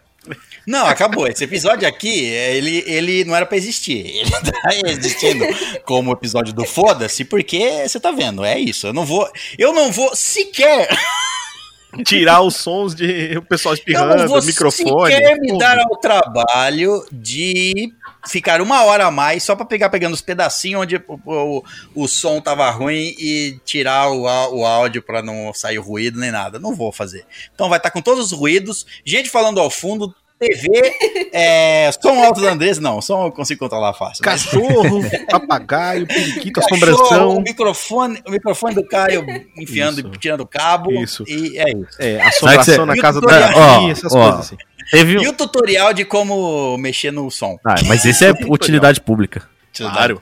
Não, 0.66 0.86
acabou. 0.86 1.28
Esse 1.28 1.43
episódio 1.43 1.88
aqui, 1.88 2.26
ele, 2.26 2.84
ele 2.88 3.26
não 3.26 3.36
era 3.36 3.45
pra 3.45 3.57
existir. 3.57 4.05
Ele 4.05 4.32
tá 4.32 4.70
existindo 4.86 5.45
como 5.86 6.11
episódio 6.11 6.53
do 6.53 6.66
Foda-se, 6.66 7.26
porque 7.26 7.88
você 7.88 7.99
tá 7.99 8.11
vendo, 8.11 8.43
é 8.45 8.57
isso. 8.57 8.88
Eu 8.88 8.93
não 8.93 9.05
vou. 9.05 9.30
Eu 9.57 9.74
não 9.74 9.91
vou 9.91 10.16
sequer. 10.16 10.88
Tirar 12.03 12.41
os 12.41 12.55
sons 12.55 12.95
de 12.95 13.38
o 13.38 13.41
pessoal 13.43 13.74
Eu 13.74 13.78
espirrando, 13.78 14.18
não 14.18 14.28
vou 14.28 14.41
microfone. 14.41 15.14
sequer 15.14 15.38
me 15.38 15.55
dar 15.59 15.78
ao 15.78 15.95
trabalho 15.97 17.05
de 17.11 17.93
ficar 18.26 18.61
uma 18.61 18.84
hora 18.84 19.05
a 19.05 19.11
mais 19.11 19.43
só 19.43 19.55
pra 19.55 19.64
pegar 19.64 19.91
pegando 19.91 20.14
os 20.14 20.22
pedacinhos 20.22 20.82
onde 20.82 20.95
o, 20.95 21.03
o, 21.24 21.64
o 21.93 22.07
som 22.07 22.41
tava 22.41 22.68
ruim 22.72 23.14
e 23.20 23.59
tirar 23.64 24.09
o, 24.09 24.24
o 24.24 24.66
áudio 24.66 25.03
pra 25.03 25.22
não 25.22 25.53
sair 25.53 25.78
ruído 25.78 26.20
nem 26.20 26.32
nada. 26.32 26.57
Não 26.57 26.74
vou 26.74 26.91
fazer. 26.91 27.28
Então 27.53 27.70
vai 27.70 27.78
estar 27.78 27.91
com 27.91 28.01
todos 28.01 28.32
os 28.32 28.32
ruídos, 28.32 28.88
gente 29.05 29.30
falando 29.30 29.59
ao 29.59 29.70
fundo, 29.70 30.16
TV, 30.48 31.30
é, 31.32 31.89
som 31.91 32.24
alto 32.24 32.41
do 32.41 32.48
Andrés, 32.48 32.80
não, 32.80 33.02
som 33.02 33.26
eu 33.26 33.32
consigo 33.32 33.60
controlar 33.60 33.94
fácil. 33.94 34.24
mas- 34.26 34.44
Cachorro, 34.44 35.02
papagaio, 35.30 36.08
periquito, 36.08 36.60
assombração. 36.60 37.38
o 37.38 37.41
microfone, 37.41 38.22
o 38.28 38.32
microfone 38.32 38.76
do 38.76 38.86
Caio 38.86 39.26
enfiando 39.58 40.00
Isso. 40.00 40.12
e 40.14 40.18
tirando 40.18 40.41
o 40.41 40.48
cabo. 40.48 40.91
Isso. 40.91 41.24
E 41.28 41.58
é 41.58 41.70
isso. 41.70 41.98
É, 42.00 42.22
assombração 42.22 42.86
na 42.86 42.96
casa 42.98 43.20
do 43.22 43.28
Ó, 43.28 43.89
essas 43.89 44.14
ó. 44.14 44.22
coisas 44.24 44.39
assim. 44.48 44.58
Teve 44.91 45.14
E 45.14 45.28
o 45.28 45.34
tutorial 45.34 45.94
de 45.94 46.04
como 46.06 46.78
mexer 46.78 47.12
no 47.12 47.32
som. 47.32 47.58
Ah, 47.66 47.76
mas 47.86 48.06
esse 48.06 48.26
é 48.26 48.32
utilidade 48.48 49.00
pública. 49.02 49.44
Claro. 49.76 50.22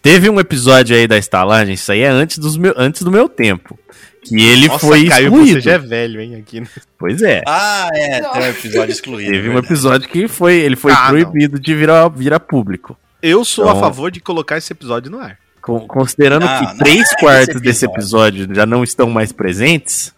Teve 0.00 0.30
um 0.30 0.38
episódio 0.38 0.96
aí 0.96 1.06
da 1.08 1.18
estalagem, 1.18 1.74
isso 1.74 1.90
aí 1.90 2.00
é 2.02 2.06
antes, 2.08 2.38
dos 2.38 2.56
meu, 2.56 2.72
antes 2.76 3.02
do 3.02 3.10
meu 3.10 3.28
tempo. 3.28 3.76
Que 4.24 4.34
ele 4.40 4.68
Nossa, 4.68 4.86
foi 4.86 5.06
Caio, 5.08 5.26
excluído. 5.26 5.52
você 5.54 5.60
já 5.60 5.72
é 5.72 5.78
velho, 5.78 6.20
hein, 6.20 6.34
aqui. 6.36 6.62
Pois 6.98 7.22
é. 7.22 7.40
Ah, 7.46 7.88
é, 7.94 8.20
tem 8.20 8.42
um 8.42 8.46
episódio 8.46 8.92
excluído. 8.92 9.30
Teve 9.32 9.48
um 9.48 9.58
episódio 9.58 10.08
que 10.08 10.26
foi, 10.28 10.54
ele 10.56 10.76
foi 10.76 10.92
Ah, 10.92 10.96
não. 11.04 11.08
proibido 11.10 11.58
de 11.60 11.74
virar, 11.74 12.08
virar 12.08 12.40
público. 12.40 12.98
Eu 13.22 13.44
sou 13.44 13.64
Então- 13.66 13.76
a 13.78 13.80
favor 13.80 14.10
de 14.10 14.20
colocar 14.20 14.58
esse 14.58 14.72
episódio 14.72 15.10
no 15.10 15.18
ar. 15.20 15.38
Con- 15.62 15.86
Considerando 15.86 16.44
Não, 16.46 16.58
que 16.58 16.64
não 16.66 16.76
três 16.78 17.12
é 17.12 17.16
quartos 17.16 17.48
esse 17.56 17.60
desse 17.64 17.84
episódio. 17.84 18.42
episódio 18.42 18.54
já 18.56 18.66
não 18.66 18.82
estão 18.84 19.08
mais 19.10 19.32
presentes, 19.32 20.12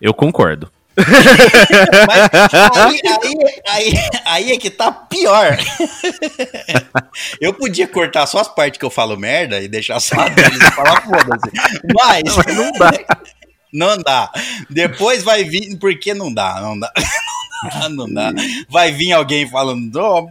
eu 0.00 0.12
concordo. 0.14 0.70
Mas 0.96 2.76
aí, 2.76 3.00
aí, 3.22 3.34
aí, 3.68 3.94
aí 4.24 4.52
é 4.52 4.56
que 4.56 4.68
tá 4.70 4.90
pior. 4.90 5.56
Eu 7.40 7.54
podia 7.54 7.86
cortar 7.86 8.26
só 8.26 8.40
as 8.40 8.48
partes 8.48 8.78
que 8.78 8.84
eu 8.84 8.90
falo 8.90 9.16
merda 9.16 9.60
e 9.60 9.68
deixar 9.68 10.00
só 10.00 10.18
a 10.18 10.28
deles 10.28 10.58
e 10.58 10.72
falar 10.72 11.00
foda-se. 11.02 11.50
Mas 11.94 12.22
Não 12.56 12.72
dá. 12.72 12.90
Não 13.72 13.96
dá. 13.98 14.30
Depois 14.70 15.22
vai 15.22 15.44
vir, 15.44 15.76
porque 15.78 16.14
não 16.14 16.32
dá, 16.32 16.60
não 16.62 16.78
dá. 16.78 16.92
Não 17.90 18.08
dá. 18.14 18.30
Vai 18.68 18.92
vir 18.92 19.10
alguém 19.12 19.48
falando, 19.48 19.96
"Oh, 19.96 20.30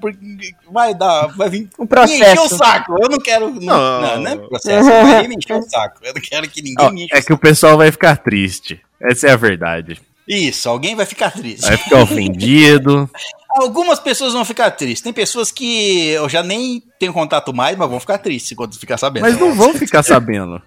vai 0.72 0.96
dar, 0.96 1.28
vai 1.36 1.50
vir 1.50 1.68
O 1.78 1.84
me 1.84 1.86
encher 1.86 1.86
o 1.86 1.88
processo. 1.88 2.58
saco. 2.58 2.96
Eu 3.02 3.10
não 3.10 3.20
quero. 3.20 3.50
Não, 3.54 3.62
Não. 3.62 4.02
não, 4.02 4.22
não 4.22 4.32
é 4.32 4.38
processo. 4.38 4.88
Vai 4.90 5.28
me 5.28 5.36
encher 5.36 5.58
o 5.58 5.62
saco. 5.62 6.00
Eu 6.06 6.14
não 6.14 6.22
quero 6.22 6.50
que 6.50 6.62
ninguém 6.62 6.86
Ó, 6.86 6.90
me 6.90 7.04
enche 7.04 7.14
o 7.14 7.18
é 7.18 7.22
que 7.22 7.34
o 7.34 7.38
pessoal 7.38 7.76
vai 7.78 7.92
ficar 7.92 8.16
triste. 8.18 8.80
Essa 9.02 9.28
é 9.28 9.32
a 9.32 9.36
verdade. 9.36 10.00
Isso, 10.26 10.70
alguém 10.70 10.96
vai 10.96 11.06
ficar 11.06 11.32
triste. 11.32 11.62
Vai 11.68 11.76
ficar 11.78 12.02
ofendido. 12.02 13.10
Algumas 13.60 14.00
pessoas 14.00 14.34
vão 14.34 14.46
ficar 14.46 14.70
tristes. 14.72 15.02
Tem 15.02 15.12
pessoas 15.12 15.52
que 15.52 16.10
eu 16.10 16.30
já 16.30 16.44
nem 16.44 16.82
tenho 17.00 17.12
contato 17.12 17.54
mais, 17.54 17.76
mas 17.78 17.90
vão 17.90 18.00
ficar 18.00 18.20
tristes 18.20 18.56
quando 18.56 18.78
ficar 18.78 18.98
sabendo. 18.98 19.24
Mas 19.24 19.38
não 19.40 19.54
vão 19.54 19.74
ficar 19.74 20.04
sabendo. 20.04 20.62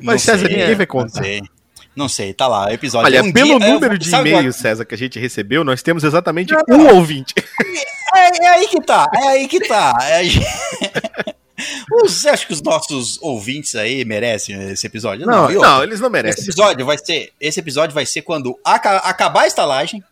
Não 0.00 0.18
César, 0.18 0.48
ninguém 0.48 0.66
vai 0.74 0.76
Não 0.78 0.86
contar. 0.86 1.22
sei. 1.22 1.42
Não 1.96 2.08
sei, 2.08 2.34
tá 2.34 2.46
lá, 2.46 2.66
o 2.66 2.70
episódio. 2.70 3.06
Olha, 3.06 3.22
Um 3.24 3.32
pelo 3.32 3.58
dia- 3.58 3.70
número 3.72 3.94
eu- 3.94 3.98
de 3.98 4.14
e-mails, 4.14 4.56
César, 4.56 4.84
que 4.84 4.94
a 4.94 4.98
gente 4.98 5.18
recebeu, 5.18 5.64
nós 5.64 5.82
temos 5.82 6.04
exatamente 6.04 6.52
Não, 6.68 6.76
um 6.78 6.84
não. 6.84 6.94
ouvinte. 6.96 7.32
É, 8.14 8.44
é 8.44 8.48
aí 8.48 8.68
que 8.68 8.80
tá, 8.82 9.08
é 9.14 9.28
aí 9.28 9.48
que 9.48 9.60
tá. 9.66 9.94
É 10.02 10.14
aí- 10.16 10.30
Os- 12.04 12.12
Você 12.12 12.28
acha 12.28 12.46
que 12.46 12.52
os 12.52 12.62
nossos 12.62 13.18
ouvintes 13.22 13.74
aí 13.74 14.04
merecem 14.04 14.70
esse 14.72 14.86
episódio? 14.86 15.26
Não, 15.26 15.42
outra? 15.44 15.58
não, 15.58 15.82
eles 15.82 16.00
não 16.00 16.08
Esse 16.08 16.12
merecem. 16.12 16.44
episódio 16.44 16.84
vai 16.84 16.98
ser, 16.98 17.32
esse 17.40 17.58
episódio 17.60 17.94
vai 17.94 18.04
ser 18.04 18.20
quando 18.22 18.58
aca- 18.62 18.98
acabar 18.98 19.42
a 19.42 19.46
estalagem. 19.46 20.02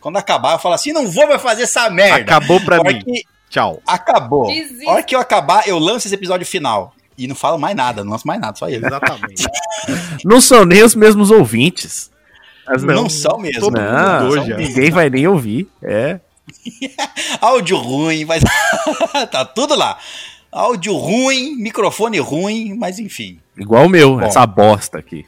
Quando 0.00 0.18
acabar, 0.18 0.52
eu 0.52 0.58
falo 0.58 0.74
assim, 0.74 0.92
não 0.92 1.10
vou 1.10 1.26
mais 1.26 1.40
fazer 1.40 1.62
essa 1.62 1.88
merda. 1.90 2.20
Acabou 2.34 2.60
pra 2.60 2.82
mim. 2.82 3.00
que 3.02 3.22
Tchau. 3.48 3.82
acabou. 3.86 4.46
Desista. 4.46 4.90
A 4.90 4.92
hora 4.94 5.02
que 5.02 5.14
eu 5.14 5.20
acabar, 5.20 5.66
eu 5.66 5.78
lanço 5.78 6.06
esse 6.06 6.14
episódio 6.14 6.46
final. 6.46 6.94
E 7.22 7.26
não 7.26 7.34
falo 7.34 7.58
mais 7.58 7.76
nada, 7.76 8.02
não 8.02 8.12
lanço 8.12 8.26
mais 8.26 8.40
nada, 8.40 8.56
só 8.56 8.68
ele. 8.68 8.86
Exatamente. 8.86 9.46
Não 10.24 10.40
são 10.40 10.64
nem 10.64 10.82
os 10.82 10.94
mesmos 10.94 11.30
ouvintes. 11.30 12.10
As- 12.66 12.82
Não, 12.82 13.08
são 13.08 13.38
mesmo. 13.38 13.60
todo 13.60 13.74
Não, 13.80 14.46
já. 14.46 14.56
ninguém 14.56 14.90
vai 14.90 15.10
nem 15.10 15.26
ouvir. 15.26 15.68
É. 15.82 16.18
Áudio 17.40 17.76
ruim, 17.78 18.24
mas 18.24 18.42
tá 19.30 19.44
tudo 19.44 19.74
lá. 19.74 19.98
Áudio 20.50 20.94
ruim, 20.96 21.56
microfone 21.56 22.18
ruim, 22.18 22.74
mas 22.74 22.98
enfim. 22.98 23.38
Igual 23.56 23.86
o 23.86 23.88
meu, 23.88 24.16
Bom. 24.16 24.22
essa 24.22 24.46
bosta 24.46 24.98
aqui. 24.98 25.26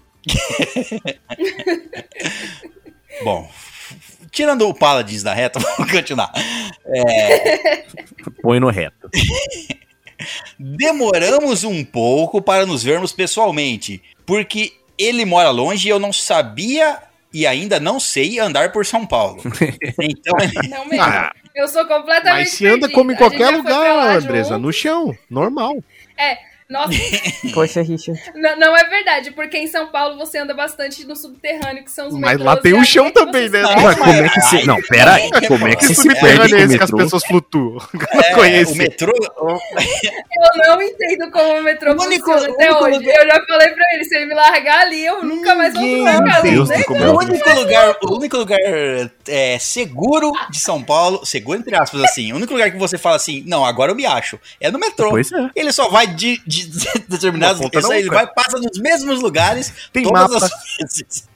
Bom, 3.24 3.48
tirando 4.30 4.68
o 4.68 4.74
Paladins 4.74 5.22
da 5.22 5.32
reta, 5.34 5.58
vamos 5.58 5.90
continuar. 5.90 6.32
Põe 8.42 8.58
no 8.60 8.70
reto. 8.70 9.10
Demoramos 10.58 11.64
um 11.64 11.84
pouco 11.84 12.40
para 12.40 12.66
nos 12.66 12.82
vermos 12.82 13.12
pessoalmente, 13.12 14.02
porque 14.24 14.72
ele 14.98 15.24
mora 15.24 15.50
longe 15.50 15.88
e 15.88 15.90
eu 15.90 15.98
não 15.98 16.12
sabia 16.12 16.98
e 17.32 17.46
ainda 17.46 17.80
não 17.80 17.98
sei 17.98 18.38
andar 18.38 18.72
por 18.72 18.84
São 18.84 19.06
Paulo. 19.06 19.42
Então, 20.00 20.34
Não 20.68 20.86
mesmo. 20.86 21.04
Ah, 21.04 21.32
eu 21.54 21.68
sou 21.68 21.86
completamente 21.86 22.44
mas 22.44 22.50
se 22.52 22.66
anda 22.66 22.80
perdida. 22.80 22.94
como 22.94 23.12
em 23.12 23.16
qualquer 23.16 23.50
lugar, 23.50 24.14
junto. 24.14 24.24
Andresa, 24.24 24.58
no 24.58 24.72
chão, 24.72 25.16
normal. 25.30 25.82
Nossa, 26.72 26.92
Poxa, 27.52 27.82
Richard. 27.82 28.18
não, 28.34 28.56
não 28.58 28.76
é 28.76 28.84
verdade, 28.88 29.30
porque 29.32 29.58
em 29.58 29.66
São 29.66 29.88
Paulo 29.88 30.16
você 30.16 30.38
anda 30.38 30.54
bastante 30.54 31.04
no 31.06 31.14
subterrâneo, 31.14 31.84
que 31.84 31.90
são 31.90 32.08
os 32.08 32.14
Mas 32.14 32.38
metrôs, 32.38 32.46
lá 32.46 32.56
tem 32.56 32.70
e 32.72 32.74
um 32.74 32.78
ali 32.78 32.86
chão 32.86 33.06
é 33.06 33.10
também, 33.10 33.48
né? 33.50 33.62
sobe. 33.62 33.82
Mas 33.82 33.98
como 33.98 34.12
é 34.12 34.28
que 34.28 34.40
se. 34.40 34.66
Não, 34.66 34.80
pera 34.82 35.14
aí. 35.14 35.30
Como 35.48 35.68
é 35.68 35.76
que 35.76 35.84
se 35.84 35.94
perde 35.94 36.18
subterrâneo 36.18 36.56
é 36.56 36.60
o 36.60 36.64
esse 36.64 36.78
que 36.78 36.84
as 36.84 36.90
pessoas 36.90 37.24
flutuam? 37.24 37.76
Eu 37.92 38.20
é, 38.20 38.30
não 38.30 38.34
conheço. 38.38 38.72
o 38.72 38.76
metrô. 38.76 39.12
Eu 40.64 40.76
não 40.76 40.82
entendo 40.82 41.30
como 41.30 41.58
o 41.58 41.62
metrô 41.62 41.92
O 41.92 42.02
único- 42.02 42.30
funciona 42.32 42.50
o 42.50 42.54
até 42.54 42.70
único 42.70 42.84
hoje. 42.84 42.98
lugar- 42.98 43.16
Eu 43.22 43.26
já 43.26 43.44
falei 43.46 43.68
pra 43.68 43.84
ele, 43.94 44.04
se 44.04 44.16
ele 44.16 44.26
me 44.26 44.34
largar 44.34 44.80
ali, 44.80 45.04
eu 45.04 45.22
nunca 45.24 45.54
mais 45.54 45.74
volto 45.74 46.02
pra 46.02 46.22
casa. 46.24 46.42
Deus 46.42 46.68
né? 46.68 46.82
do 46.86 46.92
O 47.12 47.18
único 47.18 47.50
lugar, 47.50 47.96
o 48.02 48.16
único 48.16 48.36
lugar 48.38 48.58
é, 49.28 49.58
seguro 49.58 50.32
de 50.50 50.58
São 50.58 50.82
Paulo, 50.82 51.24
seguro 51.24 51.58
entre 51.58 51.74
aspas, 51.76 52.02
assim, 52.04 52.32
o 52.32 52.36
único 52.36 52.52
lugar 52.52 52.70
que 52.70 52.78
você 52.78 52.96
fala 52.98 53.16
assim, 53.16 53.42
não, 53.46 53.64
agora 53.64 53.92
eu 53.92 53.96
me 53.96 54.06
acho, 54.06 54.38
é 54.60 54.70
no 54.70 54.78
metrô. 54.78 55.10
Pois 55.10 55.30
é. 55.32 55.50
Ele 55.54 55.72
só 55.72 55.88
vai 55.88 56.06
de, 56.06 56.40
de 56.46 56.61
determinados 57.08 57.60
isso 57.60 57.88
na 57.88 57.94
aí, 57.94 58.00
ele 58.00 58.10
vai, 58.10 58.26
passa 58.26 58.58
nos 58.58 58.78
mesmos 58.78 59.20
lugares 59.20 59.72
Tem 59.92 60.02
todas 60.04 60.30
mapa. 60.30 60.46
as 60.46 60.52
vezes. 60.78 61.28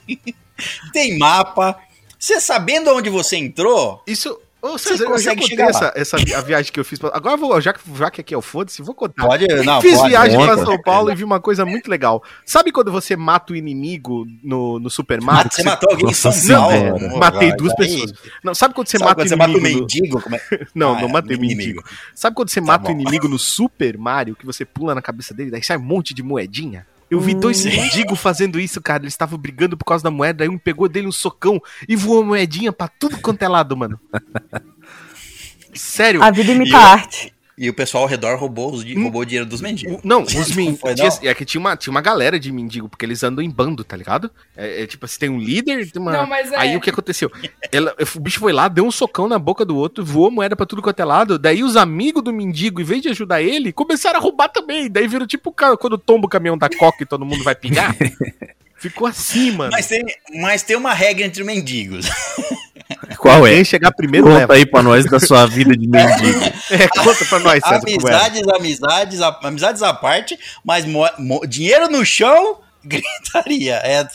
Tem 0.93 1.19
mapa. 1.19 1.79
Você 2.19 2.41
sabendo 2.41 2.91
onde 2.91 3.11
você 3.11 3.37
entrou, 3.37 4.03
Isso. 4.07 4.39
Ô, 4.67 4.79
Você 4.79 4.91
César, 4.91 5.05
eu 5.05 5.19
já 5.19 5.35
contei 5.37 5.61
essa, 5.61 5.93
essa 5.95 6.17
a 6.17 6.41
viagem 6.41 6.73
que 6.73 6.81
eu 6.81 6.85
fiz. 6.85 6.99
Pra... 6.99 7.11
Agora 7.15 7.37
vou, 7.37 7.61
já 7.61 7.73
que, 7.73 7.81
já 7.97 8.11
que 8.11 8.21
aqui 8.21 8.35
é 8.35 8.37
o 8.37 8.43
foda-se, 8.43 8.83
vou 8.83 8.95
contar. 8.95 9.27
pode. 9.27 9.47
Não, 9.65 9.81
Fiz 9.81 9.97
pode, 9.97 10.09
viagem 10.11 10.39
pra 10.39 10.59
São 10.59 10.81
Paulo 10.83 11.11
e 11.11 11.15
vi 11.15 11.25
uma 11.25 11.41
coisa 11.41 11.65
muito 11.65 11.91
legal. 11.91 12.23
Sabe 12.45 12.73
quando 12.73 12.91
você 12.93 13.17
mata 13.17 13.53
o 13.53 13.57
inimigo 13.57 14.27
no, 14.43 14.79
no 14.79 14.91
Super 14.91 15.21
Mario? 15.21 15.51
você 15.53 15.63
Que 15.63 15.69
matou 15.69 15.91
alguém 15.91 16.11
em 16.11 16.15
São 16.15 16.33
Paulo? 16.33 16.97
Amor, 16.97 17.19
Matei 17.19 17.57
duas 17.57 17.73
vai. 17.79 17.87
pessoas. 17.87 18.13
Não, 18.43 18.55
sabe 18.55 18.75
quando 18.75 18.89
você 18.89 18.99
Sabe 18.99 19.09
mata 19.09 19.21
quando 19.23 19.27
o 19.27 19.29
você 19.31 19.37
mata 19.37 19.51
o 19.53 19.57
inimigo? 19.59 19.75
no- 19.75 19.81
mendigo? 19.87 20.21
Como 20.23 20.37
é? 20.37 20.41
Não, 20.75 20.95
Ah, 20.97 21.01
não 21.03 21.09
é, 21.09 21.13
matei 21.13 21.37
o 21.37 21.39
inimigo. 21.39 21.59
mendigo. 21.59 21.85
Sabe 22.15 22.35
quando 22.37 22.49
você 22.51 22.61
Tá 22.61 22.67
mata 22.67 22.91
o 22.91 22.95
bom. 22.95 23.01
inimigo 23.01 23.29
no 23.29 23.39
Super 23.39 23.97
Mario, 23.99 24.35
que 24.37 24.45
você 24.47 24.65
pula 24.65 24.95
na 24.95 25.03
cabeça 25.03 25.33
dele, 25.35 25.51
daí 25.51 25.63
sai 25.63 25.77
um 25.77 25.83
monte 25.83 26.13
de 26.15 26.23
moedinha? 26.23 26.87
Eu 27.11 27.21
vi 27.21 27.35
dois 27.35 27.65
mendigos 27.65 28.19
fazendo 28.19 28.59
isso, 28.59 28.81
cara. 28.83 29.03
Eles 29.05 29.13
estavam 29.15 29.39
brigando 29.39 29.77
por 29.77 29.85
causa 29.85 30.03
da 30.03 30.11
moeda, 30.11 30.43
aí 30.45 30.51
um 30.51 30.59
pegou 30.59 30.89
dele 30.89 31.07
um 31.07 31.13
socão 31.13 31.61
e 31.89 31.95
voou 31.95 32.25
moedinha 32.25 32.73
pra 32.73 32.89
tudo 32.89 33.19
quanto 33.21 33.43
é 33.43 33.49
lado, 33.49 33.77
mano. 33.77 33.99
Sério. 35.75 36.23
A 36.23 36.31
vida 36.31 36.53
imita 36.53 36.71
E 36.71 36.73
eu- 36.73 36.79
a 36.79 36.91
arte. 36.93 37.33
E 37.59 37.71
o 37.71 37.73
pessoal 37.75 38.03
ao 38.05 38.09
redor 38.09 38.37
roubou, 38.39 38.71
os, 38.75 38.85
di- 38.85 38.95
roubou 39.01 39.23
o 39.23 39.25
dinheiro 39.25 39.49
dos 39.49 39.63
mendigos. 39.63 39.95
O- 39.97 40.01
Não, 40.07 40.23
os 40.23 40.51
mendigos. 40.55 41.23
É 41.23 41.35
que 41.35 41.45
tinha 41.45 41.59
uma, 41.59 41.75
tinha 41.75 41.91
uma 41.91 42.03
galera 42.03 42.39
de 42.39 42.53
mendigo, 42.53 42.87
porque 42.87 43.05
eles 43.07 43.23
andam 43.23 43.43
em 43.43 43.49
bando, 43.51 43.83
tá 43.83 43.97
ligado? 43.97 44.31
É, 44.55 44.83
é 44.83 44.87
tipo, 44.87 45.09
você 45.09 45.19
tem 45.19 45.31
um 45.31 45.39
líder, 45.39 45.91
tem 45.91 46.03
uma. 46.03 46.13
Não, 46.13 46.27
mas 46.27 46.53
é- 46.53 46.57
Aí 46.57 46.77
o 46.77 46.81
que 46.83 46.91
aconteceu? 46.91 47.33
Ela- 47.73 47.97
o 48.15 48.21
bicho 48.21 48.39
foi 48.41 48.53
lá, 48.53 48.69
deu 48.69 48.85
um 48.85 48.91
socão 48.91 49.27
na 49.27 49.39
boca 49.39 49.65
do 49.65 49.75
outro, 49.75 50.05
voou 50.05 50.31
moeda 50.31 50.55
pra 50.55 50.67
tudo 50.67 50.83
quanto 50.83 51.01
é 51.01 51.05
lado. 51.07 51.39
Daí 51.39 51.63
os 51.65 51.77
amigos 51.77 52.23
do 52.23 52.31
mendigo, 52.33 52.79
em 52.81 52.85
vez 52.85 53.01
de 53.01 53.09
ajudar 53.09 53.41
ele, 53.41 53.73
começaram 53.73 54.19
a 54.19 54.23
roubar 54.23 54.49
também. 54.51 54.91
Daí 54.91 55.09
virou 55.09 55.27
tipo 55.27 55.49
o 55.49 55.53
cara 55.55 55.79
quando 55.79 55.97
tomba 55.97 56.27
o 56.27 56.31
caminhão 56.31 56.59
da 56.59 56.69
coca 56.69 57.03
e 57.05 57.07
todo 57.07 57.25
mundo 57.25 57.43
vai 57.43 57.55
pingar. 57.55 57.97
Ficou 58.79 59.07
assim, 59.07 59.53
mano. 59.53 59.71
Mas 59.73 59.87
tem, 59.87 60.05
mas 60.43 60.63
tem 60.63 60.77
uma 60.77 60.93
regra 60.93 61.25
entre 61.25 61.43
mendigos. 61.43 62.07
Qual 63.19 63.47
é? 63.47 63.55
Quem 63.55 63.65
chegar 63.65 63.93
primeiro 63.93 64.27
Conta 64.27 64.39
leva. 64.39 64.55
aí 64.55 64.67
pra 64.67 64.83
nós 64.83 65.05
da 65.07 65.19
sua 65.21 65.47
vida 65.47 65.77
de 65.77 65.87
mendigo. 65.89 66.39
É, 66.71 66.89
conta 66.89 67.25
pra 67.27 67.39
nós, 67.39 67.63
César, 67.63 67.77
era. 67.87 68.17
Amizades, 68.27 68.49
amizades, 68.49 69.21
a- 69.21 69.41
amizades 69.45 69.83
à 69.83 69.95
parte, 69.95 70.39
mas 70.65 70.85
mo- 70.85 71.09
mo- 71.19 71.47
dinheiro 71.47 71.89
no 71.89 72.05
chão, 72.05 72.59
gritaria. 72.85 73.77
É 73.77 74.07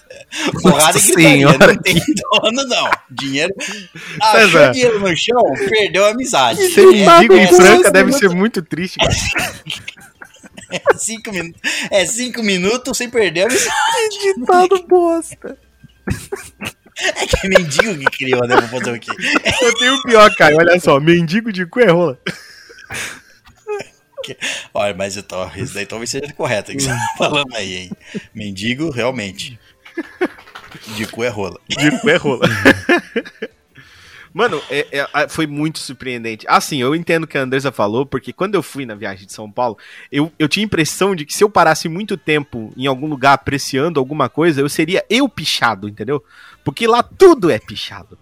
porrada 0.61 0.97
e 0.97 1.01
gritaria. 1.01 1.29
senhora, 1.31 1.67
Não 1.67 1.75
tem 1.81 1.95
dono, 1.95 2.67
não. 2.67 2.89
Dinheiro. 3.09 3.53
César. 4.31 4.59
Achou 4.63 4.71
dinheiro 4.73 4.99
no 4.99 5.15
chão, 5.15 5.41
perdeu 5.69 6.05
a 6.05 6.09
amizade. 6.09 6.69
Ser 6.71 6.85
mendigo 6.87 7.33
em 7.35 7.41
é, 7.43 7.47
Franca 7.47 7.75
cinco 7.77 7.91
deve 7.91 8.05
minutos- 8.05 8.19
ser 8.19 8.29
muito 8.35 8.61
triste, 8.61 8.97
cara. 8.99 9.13
é 10.71 10.81
cinco 10.97 11.31
minutos, 11.31 11.61
é 11.89 12.05
cinco 12.05 12.43
minutos 12.43 12.97
sem 12.97 13.09
perder 13.09 13.43
a 13.43 13.45
amizade. 13.45 14.35
Ditado 14.37 14.85
bosta. 14.87 15.57
É 17.01 17.25
que 17.27 17.47
é 17.47 17.49
mendigo 17.49 17.97
que 17.97 18.17
criou, 18.17 18.47
né? 18.47 18.55
Vou 18.61 18.79
fazer 18.79 18.95
o 18.95 18.99
quê? 18.99 19.11
Eu 19.61 19.75
tenho 19.75 19.95
o 19.95 20.03
pior, 20.03 20.33
cara. 20.35 20.55
Olha 20.55 20.79
só, 20.79 20.99
mendigo 20.99 21.51
de 21.51 21.65
cu 21.65 21.79
é 21.79 21.89
rola. 21.89 22.19
Olha, 24.73 24.93
mas 24.93 25.17
então, 25.17 25.51
isso 25.55 25.73
daí 25.73 25.85
talvez 25.85 26.09
seja 26.09 26.31
correto 26.33 26.71
que 26.71 26.79
você 26.79 26.89
tá 26.89 27.15
falando 27.17 27.55
aí, 27.55 27.75
hein? 27.75 27.91
Mendigo, 28.33 28.91
realmente. 28.91 29.59
De 30.95 31.07
cu 31.07 31.23
é 31.23 31.29
rola. 31.29 31.59
De 31.67 31.99
cu 31.99 32.09
é 32.09 32.15
rola. 32.17 32.47
Mano, 34.33 34.61
é- 34.69 34.87
é- 35.13 35.27
foi 35.27 35.45
muito 35.45 35.79
surpreendente. 35.79 36.45
Assim, 36.47 36.81
eu 36.81 36.95
entendo 36.95 37.23
o 37.25 37.27
que 37.27 37.37
a 37.37 37.41
Andresa 37.41 37.71
falou, 37.71 38.05
porque 38.05 38.31
quando 38.31 38.55
eu 38.55 38.63
fui 38.63 38.85
na 38.85 38.95
viagem 38.95 39.25
de 39.27 39.33
São 39.33 39.51
Paulo, 39.51 39.77
eu, 40.11 40.31
eu 40.39 40.47
tinha 40.47 40.63
a 40.63 40.67
impressão 40.67 41.13
de 41.15 41.25
que 41.25 41.33
se 41.33 41.43
eu 41.43 41.49
parasse 41.49 41.89
muito 41.89 42.15
tempo 42.15 42.71
em 42.77 42.87
algum 42.87 43.07
lugar 43.07 43.33
apreciando 43.33 43.99
alguma 43.99 44.29
coisa, 44.29 44.61
eu 44.61 44.69
seria 44.69 45.05
eu 45.09 45.27
pichado, 45.27 45.89
entendeu? 45.89 46.23
Porque 46.63 46.87
lá 46.87 47.03
tudo 47.03 47.49
é 47.49 47.59
pichado. 47.59 48.17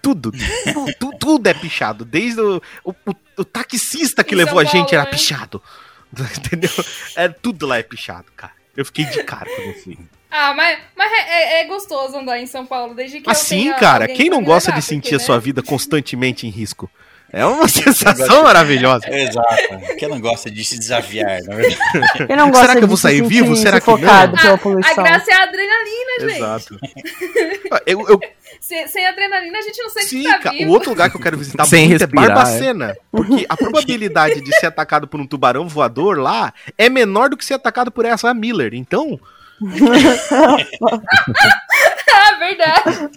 Tudo. 0.00 0.30
Tu- 0.32 0.94
tu- 0.98 1.18
tudo 1.18 1.46
é 1.48 1.54
pichado. 1.54 2.04
Desde 2.04 2.40
o, 2.40 2.62
o, 2.84 2.90
o- 2.90 3.16
o 3.38 3.44
taxista 3.44 4.22
que 4.22 4.34
levou 4.34 4.58
a 4.60 4.64
gente 4.64 4.94
era 4.94 5.04
né? 5.04 5.10
pichado. 5.10 5.60
Entendeu? 6.38 6.70
É, 7.16 7.28
tudo 7.28 7.66
lá 7.66 7.78
é 7.78 7.82
pichado, 7.82 8.26
cara. 8.36 8.52
Eu 8.76 8.84
fiquei 8.84 9.04
de 9.06 9.22
cara 9.24 9.50
quando 9.54 9.68
eu 9.68 9.74
fui. 9.82 9.98
Ah, 10.30 10.52
mas, 10.54 10.78
mas 10.96 11.10
é, 11.12 11.16
é- 11.16 11.60
é 11.60 11.64
gostoso 11.64 12.16
andar 12.16 12.38
em 12.38 12.46
São 12.46 12.66
Paulo, 12.66 12.94
desde 12.94 13.20
que 13.20 13.28
eu 13.28 13.32
Assim, 13.32 13.72
cara, 13.74 14.06
quem 14.06 14.28
não 14.28 14.42
gosta 14.44 14.70
de 14.72 14.82
sentir 14.82 15.10
porque, 15.12 15.22
a 15.22 15.26
sua 15.26 15.36
né? 15.36 15.40
vida 15.42 15.62
constantemente 15.62 16.46
em 16.46 16.50
risco? 16.50 16.90
É 17.30 17.44
uma 17.44 17.68
sensação 17.68 18.42
maravilhosa. 18.44 19.04
Exato. 19.10 19.96
Quem 19.98 20.08
não 20.08 20.18
gosta 20.20 20.50
de 20.50 20.64
se 20.64 20.78
desafiar, 20.78 21.42
na 21.42 21.56
verdade. 21.56 22.26
Quem 22.26 22.36
não 22.36 22.50
gosta 22.50 22.68
Será 22.68 22.78
que 22.78 22.84
eu 22.84 22.88
vou 22.88 22.96
se 22.96 23.02
sair 23.02 23.18
sentir 23.18 23.28
vivo? 23.28 23.54
Será 23.56 23.80
que 23.80 23.90
não? 23.90 23.98
pela 23.98 24.54
A 24.54 24.58
poluição? 24.58 25.04
graça 25.04 25.30
é 25.30 25.34
a 25.34 25.42
adrenalina, 25.42 26.20
gente. 26.20 26.36
Exato. 26.36 26.78
Eu, 27.86 28.00
eu, 28.08 28.20
Sem, 28.60 28.86
sem 28.88 29.06
adrenalina 29.06 29.58
a 29.58 29.62
gente 29.62 29.82
não 29.82 29.90
sente 29.90 30.06
sim, 30.06 30.22
que 30.22 30.28
tá 30.28 30.38
cara, 30.38 30.56
vivo. 30.56 30.70
o 30.70 30.72
outro 30.72 30.90
lugar 30.90 31.10
que 31.10 31.16
eu 31.16 31.20
quero 31.20 31.36
visitar 31.36 31.64
Sem 31.66 31.86
muito 31.88 32.00
respirar, 32.00 32.24
é 32.24 32.28
Barbacena. 32.28 32.96
Porque 33.10 33.46
a 33.48 33.56
probabilidade 33.56 34.40
de 34.40 34.52
ser 34.58 34.66
atacado 34.66 35.06
por 35.06 35.20
um 35.20 35.26
tubarão 35.26 35.68
voador 35.68 36.18
lá 36.18 36.52
é 36.76 36.88
menor 36.88 37.28
do 37.30 37.36
que 37.36 37.44
ser 37.44 37.54
atacado 37.54 37.90
por 37.90 38.04
essa 38.06 38.32
Miller. 38.32 38.72
Então, 38.74 39.18
ah, 42.12 42.32
verdade. 42.38 43.10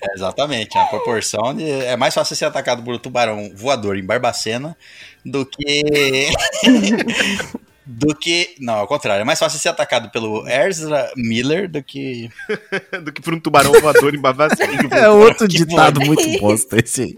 É, 0.00 0.14
exatamente. 0.14 0.76
A 0.76 0.84
proporção 0.86 1.54
de, 1.54 1.68
é 1.68 1.96
mais 1.96 2.14
fácil 2.14 2.36
ser 2.36 2.44
atacado 2.44 2.82
por 2.82 2.94
um 2.94 2.98
tubarão 2.98 3.50
voador 3.54 3.96
em 3.96 4.04
Barbacena 4.04 4.76
do 5.24 5.46
que. 5.46 6.28
do 7.86 8.14
que. 8.14 8.54
Não, 8.60 8.74
ao 8.74 8.86
contrário. 8.86 9.22
É 9.22 9.24
mais 9.24 9.38
fácil 9.38 9.58
ser 9.58 9.70
atacado 9.70 10.10
pelo 10.10 10.46
Ezra 10.46 11.10
Miller 11.16 11.68
do 11.70 11.82
que. 11.82 12.30
do 13.02 13.10
que 13.12 13.22
por 13.22 13.32
um 13.32 13.40
tubarão 13.40 13.72
voador 13.72 14.14
em 14.14 14.20
Barbacena. 14.20 14.88
É 14.92 15.08
outro 15.08 15.48
ditado 15.48 16.00
muito 16.00 16.38
bosta 16.38 16.78
esse 16.78 17.02
aí. 17.02 17.14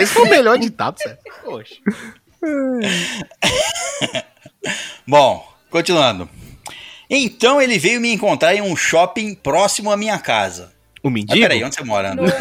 Esse 0.00 0.12
foi 0.12 0.24
o 0.24 0.30
melhor 0.30 0.58
ditado, 0.58 0.98
sério. 0.98 1.18
Poxa. 1.44 1.76
Bom, 5.06 5.46
continuando. 5.70 6.28
Então 7.08 7.60
ele 7.62 7.78
veio 7.78 8.00
me 8.00 8.12
encontrar 8.12 8.54
em 8.54 8.60
um 8.62 8.74
shopping 8.76 9.34
próximo 9.34 9.90
à 9.90 9.96
minha 9.96 10.18
casa. 10.18 10.74
O 11.02 11.08
Mas 11.10 11.20
mendigo? 11.22 11.40
peraí, 11.40 11.62
onde 11.62 11.76
você 11.76 11.84
mora? 11.84 12.14
No- 12.16 12.24
eu 12.26 12.32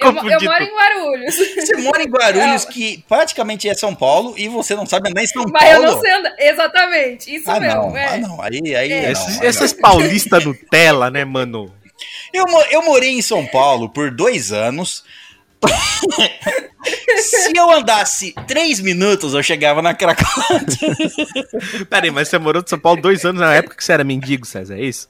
Eu, 0.00 0.06
eu 0.30 0.40
moro 0.40 0.62
em 0.64 0.74
Guarulhos. 0.74 1.34
Você 1.36 1.76
mora 1.76 2.02
em 2.02 2.06
Guarulhos, 2.08 2.64
Não. 2.64 2.72
que 2.72 3.04
praticamente 3.06 3.68
é 3.68 3.74
São 3.74 3.94
Paulo, 3.94 4.34
e 4.38 4.48
você 4.48 4.74
não 4.74 4.86
sabe 4.86 5.10
andar 5.10 5.22
em 5.22 5.26
São 5.26 5.44
Mas 5.52 5.70
eu 5.70 5.82
Paulo. 5.82 5.92
não 5.96 6.00
sei 6.00 6.12
andar. 6.12 6.34
Exatamente, 6.38 7.34
isso 7.34 7.50
Ah, 7.50 7.60
mesmo. 7.60 7.82
não. 7.82 7.96
é. 7.96 8.06
Ah, 8.06 8.18
não. 8.18 8.40
Aí, 8.40 8.74
aí, 8.74 8.92
É. 8.92 9.12
não, 9.12 9.42
essas 9.42 9.72
não. 9.74 9.80
paulistas 9.80 10.44
Nutella, 10.44 11.10
né, 11.10 11.24
mano? 11.26 11.70
Eu, 12.32 12.44
eu 12.70 12.82
morei 12.82 13.10
em 13.10 13.22
São 13.22 13.44
Paulo 13.46 13.88
por 13.90 14.10
dois 14.10 14.50
anos. 14.52 15.04
Se 17.20 17.52
eu 17.56 17.70
andasse 17.70 18.34
três 18.46 18.80
minutos, 18.80 19.34
eu 19.34 19.42
chegava 19.42 19.82
na 19.82 19.94
Cracolândia. 19.94 20.78
Pera 21.90 22.04
aí, 22.06 22.10
mas 22.10 22.28
você 22.28 22.38
morou 22.38 22.62
de 22.62 22.70
São 22.70 22.78
Paulo 22.78 23.00
dois 23.00 23.24
anos 23.24 23.40
na 23.40 23.54
época 23.54 23.76
que 23.76 23.84
você 23.84 23.92
era 23.92 24.04
mendigo, 24.04 24.46
César, 24.46 24.76
é 24.76 24.82
isso? 24.82 25.08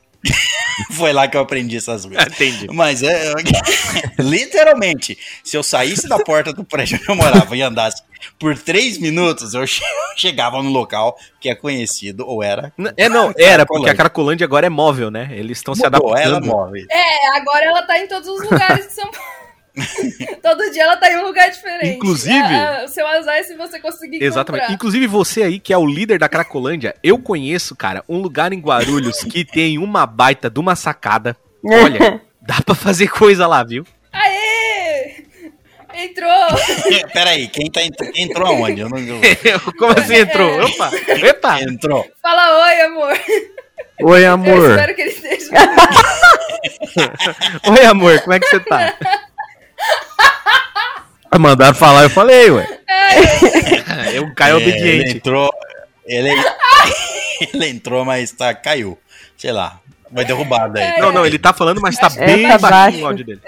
Foi 0.93 1.13
lá 1.13 1.29
que 1.29 1.37
eu 1.37 1.41
aprendi 1.41 1.77
essas 1.77 2.05
coisas. 2.05 2.27
Entendi. 2.35 2.67
Mas 2.73 3.03
é. 3.03 3.33
literalmente, 4.19 5.17
se 5.45 5.57
eu 5.57 5.63
saísse 5.63 6.09
da 6.09 6.19
porta 6.19 6.53
do 6.53 6.65
prédio 6.65 6.99
onde 7.01 7.09
eu 7.09 7.15
morava 7.15 7.57
e 7.57 7.63
andasse 7.63 8.03
por 8.39 8.57
três 8.59 8.99
minutos, 8.99 9.55
eu 9.55 9.65
che- 9.67 9.83
chegava 10.17 10.61
no 10.63 10.71
local 10.71 11.17
que 11.41 11.49
é 11.49 11.55
conhecido, 11.55 12.27
ou 12.27 12.43
era. 12.43 12.73
É, 12.97 13.09
não, 13.09 13.33
era, 13.37 13.65
porque 13.65 13.91
a 13.91 13.95
Cracolândia 13.95 14.45
agora 14.45 14.67
é 14.67 14.71
móvel, 14.71 15.11
né? 15.11 15.29
Eles 15.33 15.59
estão 15.59 15.75
se 15.75 15.85
Mudou, 15.85 16.17
ela 16.17 16.37
adaptando. 16.39 16.47
móvel. 16.47 16.85
É, 16.91 17.37
agora 17.39 17.65
ela 17.65 17.83
tá 17.83 17.99
em 17.99 18.09
todos 18.09 18.29
os 18.29 18.43
lugares 18.43 18.89
de 18.89 18.93
São 18.95 19.09
Paulo. 19.11 19.38
Todo 20.43 20.71
dia 20.71 20.83
ela 20.85 20.97
tá 20.97 21.11
em 21.11 21.17
um 21.19 21.25
lugar 21.25 21.51
diferente. 21.51 21.97
Inclusive- 21.97 22.37
Ah, 22.39 22.81
ah, 22.81 22.85
o 22.85 22.89
seu 22.89 23.07
azar 23.07 23.37
é 23.37 23.43
se 23.43 23.55
você 23.57 23.79
conseguir 23.81 24.23
Exatamente. 24.23 24.61
encontrar. 24.63 24.75
Inclusive 24.75 25.07
você 25.07 25.43
aí, 25.43 25.59
que 25.61 25.73
é 25.73 25.79
o 25.79 25.87
líder 25.87 26.19
da 26.19 26.29
Cracolândia, 26.29 26.95
eu 27.03 27.19
conheço, 27.19 27.75
cara, 27.77 28.03
um 28.09 28.19
lugar 28.19 28.53
em 28.53 28.61
Guarulhos 28.61 29.23
que 29.25 29.45
tem 29.45 29.79
uma 29.79 30.07
baita 30.07 30.49
de 30.51 30.59
uma 30.61 30.75
sacada. 30.77 31.37
Olha, 31.65 32.21
dá 32.41 32.61
pra 32.65 32.75
fazer 32.75 33.09
coisa 33.09 33.47
lá, 33.47 33.63
viu? 33.65 33.85
Aê! 34.13 35.25
Entrou! 35.95 36.31
Peraí, 37.13 37.49
quem, 37.49 37.71
tá, 37.71 37.81
entrou 38.15 38.47
aonde? 38.47 38.81
Eu 38.83 38.89
não, 38.89 38.99
eu- 38.99 39.21
Como 39.79 39.93
assim 39.99 40.17
entrou? 40.17 40.65
Opa! 40.65 40.91
Epa! 41.27 41.61
entrou. 41.63 42.07
Fala 42.23 42.67
oi, 42.69 42.81
amor. 42.83 43.19
Oi, 44.01 44.25
Eu 44.25 44.33
amor. 44.33 44.71
espero 44.71 44.95
que 44.95 45.01
ele 45.03 45.11
esteja. 45.11 45.51
Oi, 47.69 47.85
amor, 47.87 48.21
como 48.21 48.33
é 48.35 48.41
que 48.41 48.47
você 48.49 48.61
tá? 48.61 48.95
Mandaram 51.39 51.75
falar, 51.75 52.03
eu 52.05 52.11
falei, 52.11 52.51
ué. 52.51 52.67
É 54.15 54.21
um 54.21 54.35
cara 54.35 54.55
É, 54.55 54.57
Ele 54.57 54.71
obediente. 54.71 55.17
entrou. 55.19 55.51
Ele, 56.07 56.31
ele 57.53 57.69
entrou, 57.69 58.05
mas 58.05 58.33
tá, 58.33 58.55
caiu. 58.55 58.99
Sei 59.37 59.53
lá. 59.53 59.79
Vai 60.11 60.25
derrubar 60.25 60.69
daí. 60.69 60.99
Não, 61.01 61.13
não, 61.13 61.27
ele 61.27 61.39
tá 61.39 61.53
falando, 61.53 61.81
mas 61.81 61.97
tá 61.97 62.09
É, 62.17 62.27
bem 62.27 62.49
tá 62.49 62.57
baixinho 62.59 63.05
o 63.05 63.07
áudio 63.07 63.25
dele. 63.27 63.41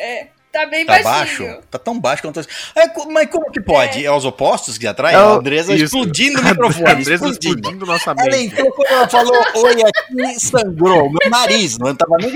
Tá 0.52 0.66
bem 0.66 0.84
Tá 0.84 1.00
baixinho. 1.02 1.48
baixo? 1.48 1.62
Tá 1.70 1.78
tão 1.78 1.98
baixo 1.98 2.22
quanto. 2.22 2.40
É, 2.40 3.06
mas 3.10 3.30
como 3.30 3.50
que 3.50 3.60
pode? 3.60 4.04
É, 4.04 4.12
os 4.12 4.24
opostos 4.26 4.76
que 4.76 4.86
atrás? 4.86 5.14
É 5.14 5.18
a 5.18 5.22
Andresa 5.22 5.72
Isso. 5.74 5.84
explodindo 5.84 6.38
o 6.38 6.40
A 6.40 6.50
microfone. 6.50 6.90
Andresa 6.90 7.12
explodindo. 7.28 7.54
explodindo 7.56 7.86
nossa 7.86 8.10
Ela 8.10 8.24
mente. 8.36 8.44
entrou 8.52 8.70
quando 8.72 8.88
ela 8.92 9.08
falou 9.08 9.32
oi 9.54 9.76
aqui 9.82 10.40
sangrou. 10.40 11.10
Meu 11.10 11.30
nariz, 11.30 11.78
não 11.78 11.94
tava 11.94 12.16
nem. 12.18 12.30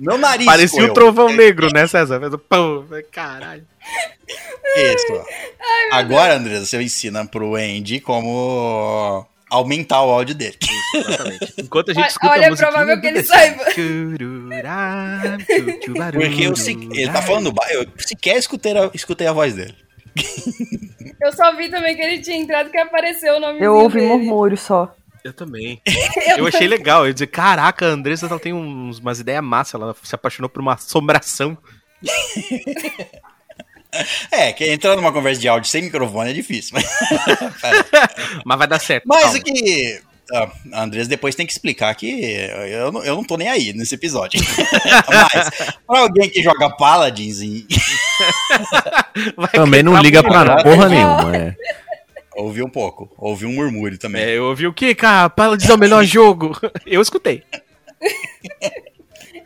Meu 0.00 0.16
nariz. 0.18 0.46
Parecia 0.46 0.78
o 0.78 0.86
escorreu. 0.86 0.94
trovão 0.94 1.28
negro, 1.32 1.68
né, 1.72 1.86
César? 1.86 2.18
Fez 2.18 2.32
o 2.32 2.38
pão. 2.38 2.84
Caralho. 3.12 3.64
Isso. 4.76 5.24
Agora, 5.92 6.34
Andresa, 6.36 6.64
você 6.64 6.80
ensina 6.82 7.24
pro 7.26 7.54
Andy 7.56 8.00
como 8.00 9.26
aumentar 9.50 10.02
o 10.02 10.10
áudio 10.10 10.34
dele. 10.34 10.56
Exatamente. 10.94 11.54
Enquanto 11.58 11.90
a 11.90 11.94
gente 11.94 12.02
Olha- 12.02 12.08
escuta 12.10 12.32
olha, 12.32 12.42
a 12.42 12.46
é 12.46 12.50
musiquinha 12.50 12.70
provável 12.72 12.96
do 12.96 13.00
que 13.02 13.06
ele 13.08 13.22
saiba. 13.24 13.64
Porque 16.12 16.42
eu, 16.44 16.56
se- 16.56 16.88
ele 16.92 17.10
tá 17.10 17.22
falando 17.22 17.52
baixo. 17.52 17.74
Eu 17.74 17.86
sequer 17.98 18.36
escutei 18.36 18.76
a, 18.76 18.90
escutei 18.94 19.26
a 19.26 19.32
voz 19.32 19.54
dele. 19.54 19.74
Eu 21.20 21.32
só 21.32 21.54
vi 21.56 21.68
também 21.68 21.94
que 21.96 22.02
ele 22.02 22.20
tinha 22.20 22.36
entrado 22.36 22.70
que 22.70 22.78
apareceu 22.78 23.36
o 23.36 23.40
nome 23.40 23.60
Eu 23.60 23.74
ouvi 23.76 24.00
murmúrio 24.02 24.56
só. 24.56 24.94
Eu 25.24 25.32
também. 25.32 25.80
Eu 26.36 26.46
achei 26.46 26.66
legal. 26.66 27.06
Eu 27.06 27.12
dizer, 27.12 27.26
caraca, 27.26 27.86
a 27.86 27.90
Andressa 27.90 28.26
ela 28.26 28.38
tem 28.38 28.52
uns, 28.52 28.98
umas 28.98 29.20
ideias 29.20 29.42
massas. 29.42 29.80
Ela 29.80 29.94
se 30.02 30.14
apaixonou 30.14 30.48
por 30.48 30.60
uma 30.60 30.74
assombração. 30.74 31.56
É, 34.30 34.52
que 34.52 34.64
entrar 34.70 34.94
numa 34.94 35.12
conversa 35.12 35.40
de 35.40 35.48
áudio 35.48 35.68
sem 35.68 35.82
microfone 35.82 36.30
é 36.30 36.32
difícil. 36.32 36.74
Mas, 36.74 36.86
Mas 38.44 38.58
vai 38.58 38.68
dar 38.68 38.78
certo. 38.78 39.04
mas 39.04 39.24
calma. 39.24 39.38
o 39.38 39.42
que. 39.42 40.00
ah, 40.32 40.48
A 40.74 40.82
Andresa 40.84 41.08
depois 41.08 41.34
tem 41.34 41.44
que 41.44 41.52
explicar 41.52 41.92
que 41.96 42.08
eu 42.08 42.92
não, 42.92 43.02
eu 43.02 43.16
não 43.16 43.24
tô 43.24 43.36
nem 43.36 43.48
aí 43.48 43.72
nesse 43.72 43.96
episódio. 43.96 44.40
Mas, 45.08 45.50
pra 45.86 45.98
alguém 45.98 46.30
que 46.30 46.40
joga 46.40 46.70
Paladins 46.70 47.40
Também 49.52 49.82
não 49.82 50.00
liga 50.00 50.22
pra 50.22 50.62
porra 50.62 50.88
nenhuma, 50.88 51.36
é. 51.36 51.56
Ouvi 52.40 52.62
um 52.62 52.68
pouco. 52.70 53.10
Ouvi 53.18 53.46
um 53.46 53.52
murmúrio 53.54 53.98
também. 53.98 54.22
É, 54.22 54.30
eu 54.38 54.44
ouvi 54.44 54.66
o 54.66 54.72
que, 54.72 54.94
cara? 54.94 55.28
Para 55.30 55.56
dizer 55.56 55.72
o 55.72 55.78
melhor 55.78 56.02
jogo. 56.06 56.58
Eu 56.86 57.00
escutei. 57.02 57.42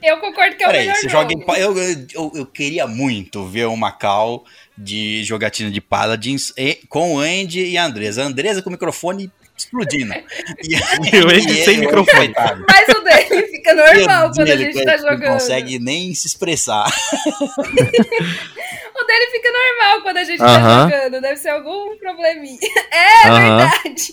Eu 0.02 0.18
concordo 0.18 0.54
que 0.56 0.62
é 0.62 0.66
o 0.66 0.70
Peraí, 0.70 0.82
melhor 0.86 0.96
você 0.96 1.08
jogo. 1.08 1.30
joga 1.30 1.32
em 1.32 1.60
eu, 1.62 1.78
eu, 2.14 2.32
eu 2.34 2.46
queria 2.46 2.86
muito 2.86 3.42
ver 3.46 3.66
uma 3.68 3.90
call 3.90 4.44
de 4.76 5.24
jogatina 5.24 5.70
de 5.70 5.80
Paladins 5.80 6.52
e- 6.58 6.80
com 6.90 7.14
o 7.14 7.18
Andy 7.20 7.64
e 7.64 7.78
a 7.78 7.86
Andresa. 7.86 8.22
A 8.22 8.26
Andresa 8.26 8.60
com 8.60 8.68
o 8.68 8.72
microfone 8.72 9.30
explodindo. 9.56 10.12
E, 10.62 10.74
E 11.16 11.20
o 11.22 11.28
Andy 11.30 11.64
sem 11.64 11.78
microfone. 11.78 12.34
coitado. 12.34 12.66
Mas 12.68 12.86
o 12.94 13.00
dele 13.00 13.46
fica 13.48 13.74
normal 13.74 14.30
quando 14.34 14.48
a 14.48 14.52
Ele- 14.52 14.72
gente 14.72 14.84
tá 14.84 14.96
jogando. 14.98 15.20
Não 15.22 15.32
consegue 15.32 15.78
nem 15.78 16.14
se 16.14 16.26
expressar. 16.26 16.84
Dele 19.18 19.30
fica 19.30 19.48
normal 19.52 20.02
quando 20.02 20.16
a 20.18 20.24
gente 20.24 20.42
Aham. 20.42 20.88
tá 20.90 20.96
jogando. 20.96 21.20
Deve 21.22 21.36
ser 21.36 21.48
algum 21.50 21.96
probleminha. 21.98 22.58
É 22.92 23.28
Aham. 23.28 23.40
verdade. 23.58 24.12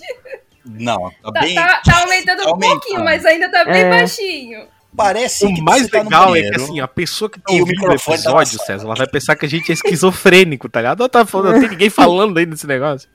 Não, 0.66 1.12
tá 1.24 1.32
Tá, 1.34 1.42
bem. 1.42 1.56
tá- 1.56 1.82
tá 1.84 2.02
aumentando 2.02 2.44
um 2.44 2.50
aumentando. 2.50 2.80
pouquinho, 2.80 3.04
mas 3.04 3.26
ainda 3.26 3.50
tá 3.50 3.66
bem 3.66 3.82
É. 3.84 3.90
baixinho. 3.90 4.68
Parece 4.96 5.46
O 5.46 5.54
que 5.54 5.62
mais 5.62 5.88
tá 5.88 6.02
legal 6.04 6.36
é 6.36 6.42
que 6.42 6.56
assim, 6.56 6.80
a 6.82 6.88
pessoa 6.88 7.30
que 7.30 7.40
tá 7.40 7.52
E 7.54 7.56
o 7.56 7.60
ouvindo 7.62 7.78
o 7.78 7.82
microfone 7.82 8.18
tá 8.18 8.24
episódio, 8.30 8.60
César, 8.66 8.86
ela 8.86 8.96
vai 8.96 9.08
pensar 9.08 9.36
que 9.38 9.46
a 9.46 9.50
gente 9.50 9.72
é 9.72 9.74
esquizofrênico, 9.74 10.68
tá 10.70 10.82
ligado? 10.82 11.02
Ela 11.02 11.10
tá 11.10 11.26
falando, 11.26 11.54
não 11.54 11.60
tem 11.62 11.70
ninguém 11.70 11.90
falando 11.90 12.38
aí 12.38 12.46
nesse 12.46 12.68
negócio. 12.68 13.10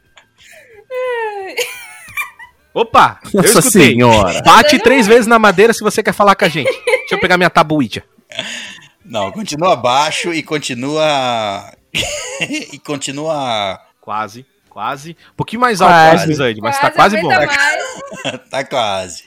Opa, 2.75 3.21
eu 3.33 3.43
Nossa 3.43 3.59
escutei. 3.61 3.91
senhora. 3.93 4.43
Bate 4.43 4.79
três 4.81 5.07
vezes 5.07 5.27
na 5.27 5.39
madeira 5.39 5.73
se 5.73 5.81
você 5.83 6.03
quer 6.03 6.13
falar 6.13 6.35
com 6.35 6.45
a 6.45 6.49
gente. 6.49 6.71
Deixa 6.85 7.15
eu 7.15 7.21
pegar 7.21 7.37
minha 7.39 7.49
tabuítia. 7.51 8.05
Não, 9.09 9.31
continua 9.33 9.77
baixo 9.77 10.33
e 10.33 10.43
continua. 10.43 11.73
e 12.73 12.79
continua. 12.81 13.81
Quase, 14.01 14.45
quase. 14.69 15.17
Um 15.33 15.37
pouquinho 15.37 15.61
mais 15.61 15.81
alto, 15.81 15.93
Quase. 15.93 16.35
Zane, 16.35 16.61
mas 16.61 16.79
tá 16.79 16.91
quase 16.91 17.21
bom. 17.21 17.29
Tá 18.51 18.65
quase. 18.65 19.25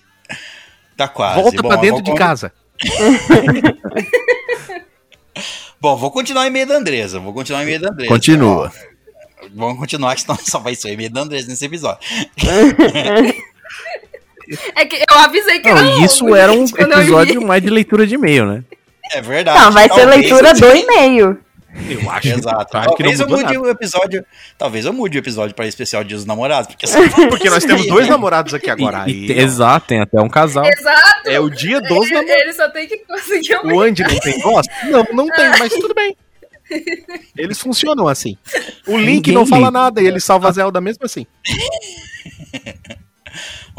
Tá 0.98 1.08
quase. 1.08 1.42
Volta 1.42 1.62
Bom, 1.62 1.68
pra 1.70 1.78
dentro 1.78 2.02
de 2.02 2.12
con- 2.12 2.18
casa. 2.18 2.52
Bom, 5.82 5.96
vou 5.96 6.12
continuar 6.12 6.46
em 6.48 6.50
meio 6.50 6.68
da 6.68 6.76
Andresa. 6.76 7.20
Vou 7.20 7.34
continuar 7.34 7.64
em 7.64 7.66
meio 7.66 7.80
da 7.80 7.90
Andresa. 7.90 8.10
Continua. 8.10 8.72
Vamos 9.56 9.80
continuar, 9.80 10.14
que 10.16 10.22
senão 10.22 10.38
só 10.38 10.60
vai 10.60 10.76
ser 10.76 10.90
em 10.90 10.98
meio 10.98 11.10
da 11.10 11.22
Andresa 11.22 11.48
nesse 11.48 11.66
episódio. 11.66 12.00
É 14.76 14.86
que 14.86 14.98
eu 15.10 15.18
avisei 15.20 15.60
que 15.60 15.70
era 15.70 15.82
Não, 15.82 15.92
longo, 15.92 16.06
isso 16.06 16.36
era 16.36 16.52
um 16.52 16.64
episódio 16.66 17.42
mais 17.46 17.62
de 17.62 17.70
leitura 17.70 18.06
de 18.06 18.16
e-mail, 18.16 18.46
né? 18.46 18.64
É 19.12 19.22
verdade. 19.22 19.60
Não, 19.60 19.72
vai 19.72 19.90
ser 19.90 20.06
leitura 20.06 20.50
eu 20.50 20.54
do 20.60 20.76
e-mail. 20.76 21.40
Eu 21.88 22.10
acho 22.10 22.30
Exato. 22.30 22.66
que 22.66 22.78
não 22.78 22.84
Talvez 22.96 23.20
eu 23.20 23.28
mude 23.30 23.44
nada. 23.44 23.62
o 23.62 23.70
episódio. 23.70 24.26
Talvez 24.58 24.86
eu 24.86 24.92
mude 24.94 25.18
o 25.18 25.20
episódio 25.20 25.56
para 25.56 25.68
especial 25.68 26.04
Dia 26.04 26.18
dos 26.18 26.26
Namorados. 26.26 26.74
Porque 26.76 26.88
Porque 27.30 27.50
nós 27.50 27.64
temos 27.64 27.86
dois 27.88 28.08
namorados 28.08 28.54
aqui 28.56 28.70
agora. 28.72 29.06
E- 29.08 29.28
e- 29.32 29.40
exato, 29.40 29.86
tem 29.88 30.02
até 30.02 30.20
um 30.20 30.28
casal. 30.28 30.66
Exato. 30.66 31.30
é 31.30 31.40
o 31.40 31.48
dia 31.50 31.80
dos 31.80 32.08
Ele, 32.08 32.16
namorados. 32.16 32.42
ele 32.42 32.54
só 32.54 32.70
tem 32.70 32.88
que 32.88 32.98
conseguir 33.06 33.56
um 33.64 33.76
O 33.76 33.82
Andy 33.82 34.02
não 34.02 34.20
tem 34.20 34.40
voz? 34.42 34.66
Não, 34.86 35.08
não 35.14 35.28
tem, 35.28 35.50
mas 35.60 35.72
tudo 35.74 35.94
bem. 35.94 36.18
Eles 37.38 37.60
funcionam 37.60 38.08
assim. 38.08 38.36
O 38.88 38.98
Link 38.98 39.28
Ninguém 39.28 39.34
não 39.36 39.46
fala 39.46 39.68
liga. 39.68 39.72
nada 39.72 40.02
e 40.02 40.08
ele 40.08 40.20
salva 40.20 40.50
a 40.50 40.52
Zelda 40.52 40.82
mesmo 40.82 41.06
assim. 41.06 41.26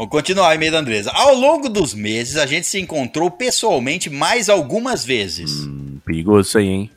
Vou 0.01 0.07
continuar 0.07 0.55
em 0.55 0.57
meio 0.57 0.71
da 0.71 0.79
Andresa. 0.79 1.11
Ao 1.11 1.35
longo 1.35 1.69
dos 1.69 1.93
meses, 1.93 2.35
a 2.35 2.47
gente 2.47 2.65
se 2.65 2.79
encontrou 2.79 3.29
pessoalmente 3.29 4.09
mais 4.09 4.49
algumas 4.49 5.05
vezes. 5.05 5.51
Hum, 5.59 5.99
perigoso 6.03 6.49
isso 6.49 6.57
aí, 6.57 6.67
hein? 6.67 6.91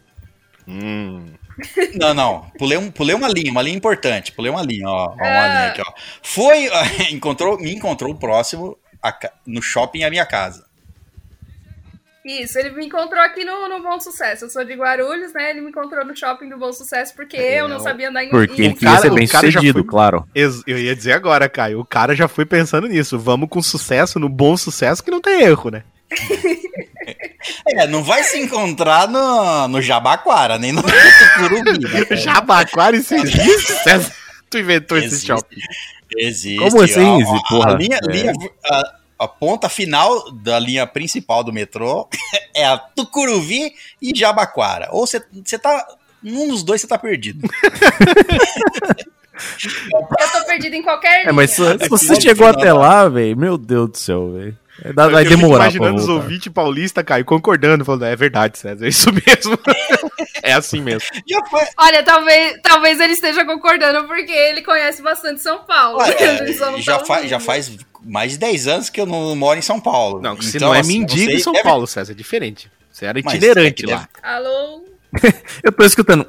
Não, 2.01 2.15
não. 2.15 2.51
Pulei, 2.59 2.79
um, 2.79 2.91
pulei 2.91 3.15
uma 3.15 3.29
linha, 3.29 3.51
uma 3.51 3.61
linha 3.61 3.77
importante. 3.77 4.33
Pulei 4.33 4.51
uma 4.51 4.63
linha, 4.63 4.89
ó. 4.89 5.09
ó, 5.11 5.15
uma 5.15 5.23
Ah. 5.23 5.49
linha 5.49 5.67
aqui, 5.69 5.83
ó. 5.83 5.93
Foi. 6.23 6.67
encontrou, 7.13 7.59
me 7.59 7.75
encontrou 7.75 8.15
próximo 8.15 8.79
a 9.03 9.15
no 9.47 9.61
shopping 9.61 10.03
à 10.05 10.09
minha 10.11 10.25
casa. 10.25 10.64
Isso, 12.25 12.59
ele 12.59 12.71
me 12.71 12.87
encontrou 12.87 13.21
aqui 13.23 13.45
no, 13.45 13.69
no 13.69 13.83
Bom 13.83 14.01
Sucesso. 14.01 14.47
Eu 14.47 14.51
sou 14.51 14.65
de 14.65 14.73
Guarulhos, 14.75 15.35
né? 15.35 15.51
Ele 15.51 15.61
me 15.61 15.69
encontrou 15.69 16.05
no 16.07 16.17
shopping 16.17 16.49
do 16.49 16.57
Bom 16.57 16.73
Sucesso 16.73 17.15
porque 17.15 17.37
eu 17.37 17.69
não 17.69 17.79
sabia 17.81 18.09
andar 18.09 18.25
em 18.25 18.31
Porque 18.31 18.63
em- 18.63 18.65
ele 18.67 18.75
queria 18.75 18.97
ser 18.99 19.13
bem 19.13 19.27
sucedido, 19.27 19.81
foi- 19.81 19.89
claro. 19.89 20.27
Eu 20.35 20.79
ia 20.79 20.97
dizer 20.97 21.13
agora, 21.13 21.49
Caio. 21.51 21.81
O 21.81 21.85
cara 21.85 22.15
já 22.15 22.27
foi 22.27 22.47
pensando 22.47 22.89
nisso. 22.89 23.19
Vamos 23.19 23.49
com 23.51 23.61
sucesso, 23.61 24.19
no 24.19 24.29
bom 24.31 24.57
sucesso, 24.57 25.05
que 25.05 25.11
não 25.11 25.21
tem 25.21 25.43
erro, 25.43 25.71
né? 25.71 25.83
É, 27.67 27.87
não 27.87 28.03
vai 28.03 28.23
se 28.25 28.39
encontrar 28.39 29.07
no, 29.07 29.69
no 29.69 29.83
Jabaquara, 29.83 30.59
nem 30.59 30.73
no 30.73 30.83
Tucurubi. 30.83 31.79
né? 31.79 32.17
Jabaquara 32.17 32.97
isso 32.97 33.15
existe? 33.15 33.75
Tu 34.49 34.59
inventou 34.59 34.97
esse 34.97 35.09
Existe. 35.09 35.27
shopping. 35.27 35.57
Existe. 36.17 36.59
Como 36.59 36.81
assim, 36.81 37.01
ó, 37.05 37.17
ó, 37.17 37.19
Zé, 37.19 37.25
a, 37.37 37.49
porra? 37.49 37.73
linha, 37.75 37.99
É. 38.03 38.11
linha- 38.11 38.33
a- 38.65 38.93
a 39.19 39.29
ponta 39.29 39.69
final 39.69 40.31
da 40.33 40.59
linha 40.59 40.87
principal 40.87 41.45
do 41.45 41.53
metrô 41.53 42.09
é 42.55 42.65
a 42.65 42.79
Tucuruvi 42.79 43.75
e 44.01 44.13
Jabaquara. 44.15 44.89
Ou 44.91 45.07
você 45.07 45.23
você 45.45 45.59
tá. 45.59 45.87
Num 46.23 46.49
dos 46.49 46.63
dois 46.63 46.81
você 46.81 46.87
tá 46.87 46.99
perdido. 46.99 47.47
Eu 49.95 50.31
tô 50.31 50.47
perdido 50.47 50.77
em 50.77 50.83
qualquer 50.83 51.27
É, 51.27 51.33
mas 51.33 51.51
se, 51.51 51.79
se 51.79 51.89
você 51.89 52.15
no 52.15 52.21
chegou 52.21 52.47
até 52.47 52.73
lá, 52.73 53.09
velho, 53.09 53.37
meu 53.37 53.59
Deus 53.59 53.91
do 53.91 53.99
céu, 53.99 54.33
velho. 54.33 54.57
É, 54.83 54.93
dá- 54.93 55.09
Vai 55.09 55.23
Eu 55.23 55.29
fico 55.29 55.41
demorar 55.41 55.65
imaginando 55.65 55.97
os 56.01 56.09
ouvintes 56.09 56.53
paulistas, 56.53 57.05
Caio, 57.05 57.25
concordando, 57.25 57.85
falando, 57.85 58.05
é 58.07 58.17
verdade, 58.17 58.59
César, 58.59 58.85
é 58.85 58.89
isso 58.89 59.11
mesmo. 59.15 59.59
é 60.43 60.53
assim 60.53 60.81
mesmo. 60.81 61.07
Olha, 61.79 62.03
talvez, 62.03 62.59
talvez 62.63 62.99
ele 63.01 63.13
esteja 63.13 63.45
concordando 63.45 64.07
porque 64.09 64.33
ele 64.33 64.63
conhece 64.63 65.01
bastante 65.03 65.41
São 65.43 65.59
Paulo. 65.65 65.99
Olha, 66.01 66.15
não 66.73 66.81
já, 66.81 66.99
fa- 67.01 67.27
já 67.27 67.39
faz 67.39 67.71
mais 68.05 68.33
de 68.33 68.39
10 68.39 68.67
anos 68.67 68.91
que 68.91 69.01
eu 69.01 69.07
não 69.07 69.35
moro 69.37 69.59
em 69.59 69.63
São 69.63 69.79
Paulo. 69.81 70.21
Não, 70.21 70.35
Então, 70.35 70.69
não 70.69 70.75
é 70.75 70.81
assim, 70.81 70.99
mendigo 70.99 71.31
em 71.33 71.39
São 71.39 71.53
deve- 71.53 71.65
Paulo, 71.65 71.87
César, 71.87 72.13
é 72.13 72.15
diferente. 72.15 72.69
Você 72.91 73.07
era 73.07 73.19
itinerante 73.19 73.89
é 73.91 73.95
lá. 73.95 74.09
Alô? 74.23 74.85
Eu 75.63 75.71
tô 75.73 75.85
escutando. 75.85 76.27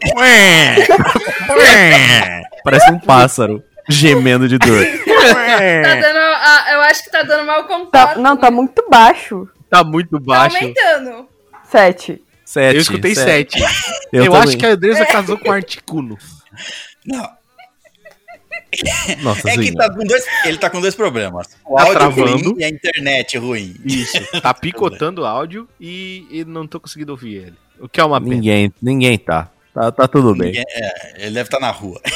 Parece 2.63 2.91
um 2.91 2.99
pássaro 2.99 3.63
gemendo 3.89 4.47
de 4.47 4.57
dor. 4.57 4.85
Tá 5.33 5.95
dando. 5.95 6.17
ah, 6.19 6.65
eu 6.73 6.81
acho 6.81 7.03
que 7.03 7.11
tá 7.11 7.23
dando 7.23 7.45
mau 7.45 7.63
Tá- 7.63 7.67
contato. 7.67 8.19
não, 8.19 8.37
tá 8.37 8.49
né? 8.49 8.55
muito 8.55 8.85
baixo. 8.89 9.47
Tá 9.69 9.83
muito 9.83 10.11
Tá 10.19 10.25
baixo. 10.25 10.57
aumentando. 10.57 11.27
Sete. 11.69 12.21
Sete, 12.45 12.75
Eu 12.75 12.81
escutei 12.81 13.15
sete. 13.15 13.59
Eu, 14.13 14.25
Eu, 14.25 14.31
também. 14.31 14.41
acho 14.49 14.57
que 14.57 14.65
a 14.65 14.69
Andresa 14.69 15.05
casou 15.05 15.37
com 15.37 15.49
o 15.49 15.51
Articuno. 15.51 16.17
Não, 17.05 17.29
Nossa 19.23 19.49
é 19.49 19.57
que 19.57 19.73
tá 19.73 19.89
com 19.91 20.03
dois, 20.03 20.25
ele 20.45 20.57
tá 20.57 20.69
com 20.69 20.79
dois 20.81 20.93
problemas. 20.95 21.47
O 21.65 21.75
Tá 21.75 21.81
áudio 21.83 21.95
travando. 21.99 22.49
ruim 22.51 22.59
e 22.59 22.63
a 22.63 22.69
internet 22.69 23.37
ruim. 23.37 23.75
Isso. 23.85 24.41
Tá 24.41 24.53
picotando 24.53 25.21
o 25.21 25.25
áudio 25.25 25.67
e, 25.79 26.27
e 26.29 26.45
não 26.45 26.67
tô 26.67 26.79
conseguindo 26.79 27.11
ouvir 27.11 27.35
ele. 27.35 27.53
O 27.79 27.87
que 27.89 27.99
é 27.99 28.03
uma 28.03 28.19
pena. 28.21 28.35
Ninguém, 28.35 28.73
ninguém 28.81 29.17
tá. 29.17 29.49
Tá, 29.73 29.91
tá 29.91 30.07
tudo 30.07 30.33
bem. 30.35 30.47
Ninguém- 30.51 30.63
é, 30.69 31.25
ele 31.25 31.31
deve 31.35 31.47
estar 31.47 31.59
na 31.59 31.71
rua. 31.71 31.99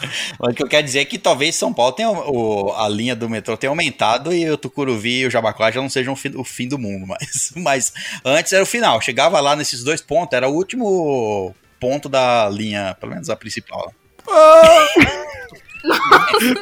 Mas 0.38 0.52
o 0.52 0.54
que 0.54 0.62
eu 0.62 0.68
quero 0.68 0.84
dizer 0.84 1.00
é 1.00 1.04
que 1.04 1.18
talvez 1.18 1.56
São 1.56 1.72
Paulo 1.72 1.92
tenha 1.92 2.10
o- 2.10 2.72
a 2.76 2.88
linha 2.88 3.16
do 3.16 3.28
metrô 3.28 3.56
tenha 3.56 3.70
aumentado 3.70 4.32
e 4.32 4.48
o 4.50 4.56
Tucuruvi 4.58 5.20
e 5.20 5.26
o 5.26 5.30
Jabaquara 5.30 5.72
já 5.72 5.80
não 5.80 5.88
sejam 5.88 6.12
o 6.12 6.16
fim, 6.16 6.32
o 6.36 6.44
fim 6.44 6.68
do 6.68 6.78
mundo, 6.78 7.06
mas, 7.10 7.52
mas 7.56 7.92
antes 8.24 8.52
era 8.52 8.62
o 8.62 8.66
final. 8.66 9.00
Chegava 9.00 9.40
lá 9.40 9.56
nesses 9.56 9.82
dois 9.82 10.00
pontos, 10.00 10.36
era 10.36 10.48
o 10.48 10.54
último 10.54 11.54
ponto 11.80 12.08
da 12.08 12.48
linha, 12.48 12.96
pelo 13.00 13.12
menos 13.12 13.30
a 13.30 13.36
principal. 13.36 13.92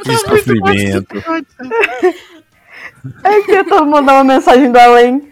Que 0.05 0.16
sofrimento. 0.18 1.16
É 3.24 3.41
que 3.43 3.64
todo 3.64 3.87
mundo 3.87 4.07
dá 4.07 4.12
uma 4.14 4.24
mensagem 4.24 4.70
do 4.70 4.78
além. 4.78 5.28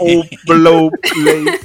O 0.00 0.24
blow 0.46 0.90
play. 1.00 1.60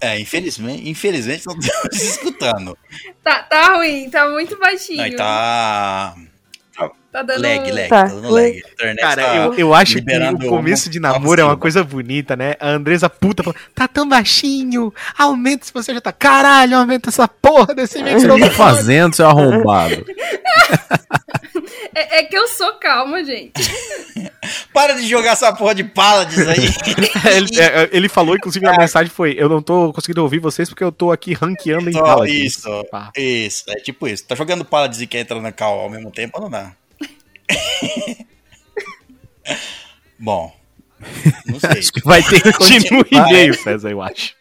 É, 0.00 0.18
infelizmente, 0.18 0.88
infelizmente 0.88 1.46
não 1.46 1.58
estamos 1.58 1.96
escutando. 2.02 2.78
Tá, 3.22 3.42
tá 3.42 3.76
ruim, 3.76 4.08
tá 4.10 4.28
muito 4.28 4.58
baixinho. 4.58 5.06
E 5.06 5.16
tá 5.16 6.14
Tá 7.12 7.22
dando. 7.22 7.42
lag, 7.42 7.70
lag, 7.72 7.88
Tá. 7.88 8.04
tá 8.04 8.14
dando 8.14 8.30
lag. 8.30 8.62
Cara, 9.00 9.22
tá 9.24 9.34
eu, 9.36 9.54
eu 9.54 9.74
acho 9.74 9.96
que 10.00 10.44
o 10.44 10.48
começo 10.48 10.88
de 10.88 11.00
namoro 11.00 11.40
é 11.40 11.44
uma 11.44 11.56
coisa 11.56 11.82
bonita, 11.82 12.36
né? 12.36 12.54
A 12.60 12.68
Andresa 12.70 13.10
puta 13.10 13.42
falando, 13.42 13.58
tá 13.74 13.88
tão 13.88 14.08
baixinho, 14.08 14.94
aumenta 15.18 15.64
se 15.66 15.72
você 15.72 15.92
já 15.92 16.00
tá. 16.00 16.12
Caralho, 16.12 16.76
aumenta 16.76 17.08
essa 17.08 17.26
porra 17.26 17.74
desse 17.74 17.98
O 17.98 18.04
que 18.04 18.10
você 18.10 18.14
microfone. 18.28 18.48
tá 18.48 18.50
fazendo, 18.54 19.16
seu 19.16 19.26
arrombado? 19.26 20.04
É, 21.94 22.18
é 22.20 22.22
que 22.24 22.36
eu 22.36 22.46
sou 22.48 22.74
calma, 22.74 23.24
gente. 23.24 23.52
Para 24.72 24.94
de 24.94 25.06
jogar 25.08 25.32
essa 25.32 25.52
porra 25.52 25.74
de 25.74 25.84
Paladins 25.84 26.46
aí. 26.46 26.58
ele, 27.36 27.60
é, 27.60 27.88
ele 27.92 28.08
falou, 28.08 28.36
inclusive, 28.36 28.66
a 28.66 28.76
mensagem 28.76 29.10
foi: 29.10 29.34
Eu 29.36 29.48
não 29.48 29.60
tô 29.60 29.92
conseguindo 29.92 30.22
ouvir 30.22 30.38
vocês 30.38 30.68
porque 30.68 30.84
eu 30.84 30.92
tô 30.92 31.10
aqui 31.10 31.34
ranqueando 31.34 31.90
em 31.90 31.92
Paladins. 31.92 32.56
isso, 32.56 32.84
Pá. 32.90 33.10
isso, 33.16 33.64
é 33.68 33.74
tipo 33.80 34.06
isso. 34.06 34.24
Tá 34.26 34.34
jogando 34.34 34.64
Paladins 34.64 35.00
e 35.02 35.06
quer 35.06 35.18
entrar 35.20 35.40
na 35.40 35.52
cal 35.52 35.78
ao 35.80 35.90
mesmo 35.90 36.10
tempo, 36.10 36.40
não 36.40 36.48
dá. 36.50 36.72
Bom, 40.18 40.52
não 41.46 41.58
sei. 41.60 41.70
Acho 41.78 41.92
que 41.92 42.00
vai 42.04 42.22
ter 42.22 42.42
que 42.42 42.52
Continua 42.52 43.02
continuar. 43.04 43.26
o 43.26 43.28
e-mail, 43.30 43.54
César, 43.54 43.90
eu 43.90 44.02
acho. 44.02 44.34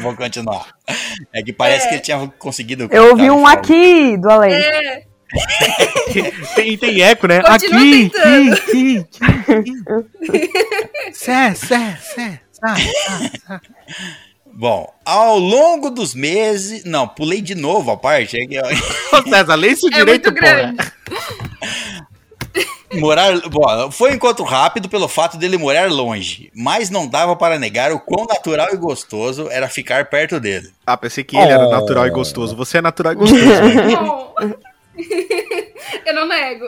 Vou 0.00 0.14
continuar. 0.14 0.68
É 1.32 1.42
que 1.42 1.52
parece 1.52 1.88
que 1.88 1.94
ele 1.94 2.02
tinha 2.02 2.26
conseguido. 2.38 2.88
Eu 2.90 3.10
ouvi 3.10 3.30
um 3.30 3.46
aqui 3.46 4.16
do 4.16 4.30
além. 4.30 4.54
É, 4.54 5.02
Tem, 6.54 6.78
tem 6.78 7.02
eco, 7.02 7.26
né? 7.26 7.42
Continua 7.42 7.80
aqui, 7.80 8.10
tentando. 8.10 8.52
aqui, 8.54 9.06
aqui, 9.20 9.82
aqui. 10.30 11.12
Sé, 11.12 11.54
sé, 11.54 11.98
sé. 12.00 12.40
Bom, 14.52 14.94
ao 15.04 15.36
longo 15.38 15.90
dos 15.90 16.14
meses. 16.14 16.84
Não, 16.84 17.08
pulei 17.08 17.42
de 17.42 17.56
novo 17.56 17.90
a 17.90 17.96
parte. 17.96 18.38
é 18.40 18.46
que- 18.46 18.60
Ô, 18.60 19.22
César, 19.28 19.56
lê 19.56 19.68
isso 19.72 19.88
É 19.88 19.90
direito, 19.90 20.30
grande. 20.30 20.76
Morar. 23.00 23.40
Bom, 23.48 23.90
foi 23.90 24.10
um 24.10 24.14
encontro 24.14 24.44
rápido 24.44 24.88
pelo 24.88 25.08
fato 25.08 25.36
dele 25.36 25.56
morar 25.58 25.90
longe, 25.90 26.50
mas 26.54 26.90
não 26.90 27.06
dava 27.06 27.34
para 27.36 27.58
negar 27.58 27.92
o 27.92 28.00
quão 28.00 28.26
natural 28.26 28.68
e 28.72 28.76
gostoso 28.76 29.48
era 29.50 29.68
ficar 29.68 30.06
perto 30.06 30.38
dele. 30.40 30.70
Ah, 30.86 30.96
pensei 30.96 31.24
que 31.24 31.36
ele 31.36 31.50
era 31.50 31.66
Oh. 31.66 31.70
natural 31.70 32.06
e 32.06 32.10
gostoso. 32.10 32.54
Você 32.56 32.78
é 32.78 32.80
natural 32.82 33.12
e 33.12 33.16
gostoso. 33.16 33.42
né? 33.44 34.54
Eu 36.06 36.14
não 36.14 36.28
nego. 36.28 36.66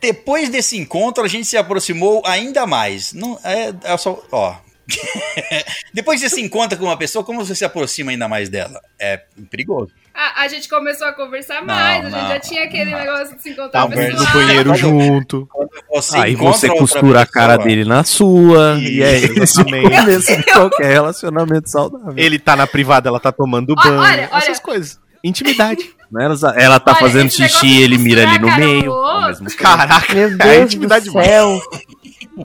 Depois 0.00 0.48
desse 0.48 0.76
encontro, 0.78 1.24
a 1.24 1.28
gente 1.28 1.46
se 1.46 1.56
aproximou 1.56 2.22
ainda 2.24 2.66
mais. 2.66 3.12
Não, 3.12 3.38
é, 3.44 3.72
é 3.84 3.96
só. 3.96 4.22
Ó. 4.32 4.54
Depois 5.92 6.20
que 6.20 6.28
você 6.28 6.34
se 6.36 6.40
encontra 6.40 6.78
com 6.78 6.84
uma 6.84 6.96
pessoa, 6.96 7.24
como 7.24 7.44
você 7.44 7.54
se 7.54 7.64
aproxima 7.64 8.10
ainda 8.12 8.28
mais 8.28 8.48
dela? 8.48 8.80
É 8.98 9.20
perigoso. 9.50 9.92
A, 10.18 10.44
a 10.44 10.48
gente 10.48 10.66
começou 10.66 11.06
a 11.06 11.12
conversar 11.12 11.62
mais, 11.62 12.06
a 12.06 12.08
gente 12.08 12.22
não, 12.22 12.28
já 12.28 12.40
tinha 12.40 12.64
aquele 12.64 12.90
não. 12.90 12.98
negócio 12.98 13.36
de 13.36 13.42
se 13.42 13.50
encontrar 13.50 13.82
Tá, 13.82 13.88
pessoal. 13.88 14.24
No 14.24 14.32
banheiro 14.32 14.74
junto. 14.74 15.46
Quando 15.52 15.68
você 15.90 16.16
Aí 16.16 16.34
você 16.34 16.68
costura 16.70 17.20
a 17.20 17.26
cara 17.26 17.58
dele 17.58 17.84
na 17.84 18.02
sua. 18.02 18.78
e 18.78 19.02
é 19.02 19.18
Isso, 19.28 19.42
esse 19.42 19.58
o 19.58 19.60
exatamente. 19.62 19.90
começo 19.96 20.36
de 20.38 20.42
qualquer 20.44 20.86
relacionamento 20.86 21.68
saudável. 21.68 22.14
Ele 22.16 22.38
tá 22.38 22.56
na 22.56 22.66
privada, 22.66 23.10
ela 23.10 23.20
tá 23.20 23.30
tomando 23.30 23.74
banho. 23.74 23.98
olha, 24.00 24.28
olha. 24.32 24.38
Essas 24.38 24.58
coisas. 24.58 24.98
Intimidade. 25.22 25.94
Ela, 26.16 26.36
ela 26.56 26.78
tá 26.78 26.92
Olha, 26.92 27.00
fazendo 27.00 27.28
xixi 27.32 27.82
ele 27.82 27.98
mira 27.98 28.22
ali 28.22 28.38
no 28.38 28.46
meio. 28.56 28.94
mesmo. 29.26 29.48
Caraca, 29.56 30.14
Meu 30.14 30.28
é 30.28 30.30
Deus 30.36 30.64
intimidade 30.72 31.06
do 31.06 31.10
céu. 31.12 31.60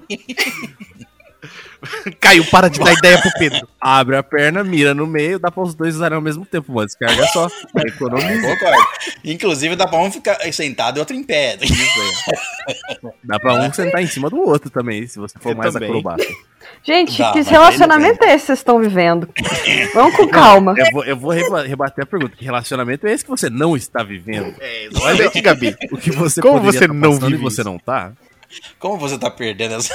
Caio, 2.20 2.46
para 2.50 2.70
de 2.70 2.80
dar 2.80 2.94
ideia 2.94 3.20
pro 3.20 3.32
Pedro. 3.40 3.68
Abre 3.80 4.16
a 4.16 4.24
perna, 4.24 4.64
mira 4.64 4.94
no 4.94 5.08
meio, 5.08 5.40
dá 5.40 5.50
pra 5.50 5.64
os 5.64 5.74
dois 5.74 5.96
usarem 5.96 6.16
ao 6.16 6.22
mesmo 6.22 6.46
tempo, 6.46 6.72
uma 6.72 6.86
descarga 6.86 7.26
só. 7.28 7.48
Economiza. 7.86 8.48
Concordo. 8.56 8.84
Inclusive, 9.24 9.76
dá 9.76 9.88
pra 9.88 10.00
um 10.00 10.12
ficar 10.12 10.38
sentado 10.54 10.98
e 10.98 11.00
outro 11.00 11.16
em 11.16 11.24
pé. 11.24 11.58
Dá 13.24 13.40
pra 13.40 13.54
um 13.54 13.74
sentar 13.74 14.02
em 14.02 14.08
cima 14.08 14.30
do 14.30 14.38
outro 14.38 14.70
também, 14.70 15.08
se 15.08 15.18
você 15.20 15.38
for 15.40 15.52
Eu 15.52 15.58
mais 15.58 15.74
também. 15.74 15.90
acrobata. 15.90 16.24
Gente, 16.84 17.18
Dá, 17.18 17.32
que 17.32 17.42
relacionamento 17.42 18.24
é 18.24 18.28
esse 18.34 18.42
que 18.44 18.46
vocês 18.48 18.60
estão 18.60 18.80
vivendo? 18.80 19.28
Vamos 19.94 20.16
com 20.16 20.28
calma. 20.28 20.74
Eu 20.78 20.92
vou, 20.92 21.04
eu 21.04 21.18
vou 21.18 21.32
reba- 21.32 21.64
rebater 21.64 22.04
a 22.04 22.08
pergunta. 22.08 22.36
Que 22.36 22.46
relacionamento 22.46 23.06
é 23.08 23.12
esse 23.14 23.24
que 23.24 23.30
você 23.30 23.50
não 23.50 23.76
está 23.76 24.04
vivendo? 24.04 24.56
É, 24.60 24.86
exatamente, 24.86 25.42
Gabi. 25.42 25.76
O 25.92 25.98
que 25.98 26.12
você 26.12 26.42
Como 26.42 26.60
você 26.60 26.88
tá 26.88 26.94
não 26.94 27.20
vive 27.20 27.34
e 27.34 27.38
você 27.38 27.64
não 27.64 27.78
tá? 27.78 28.12
Como 28.80 28.98
você 28.98 29.18
tá 29.18 29.30
perdendo 29.32 29.76
essa- 29.76 29.94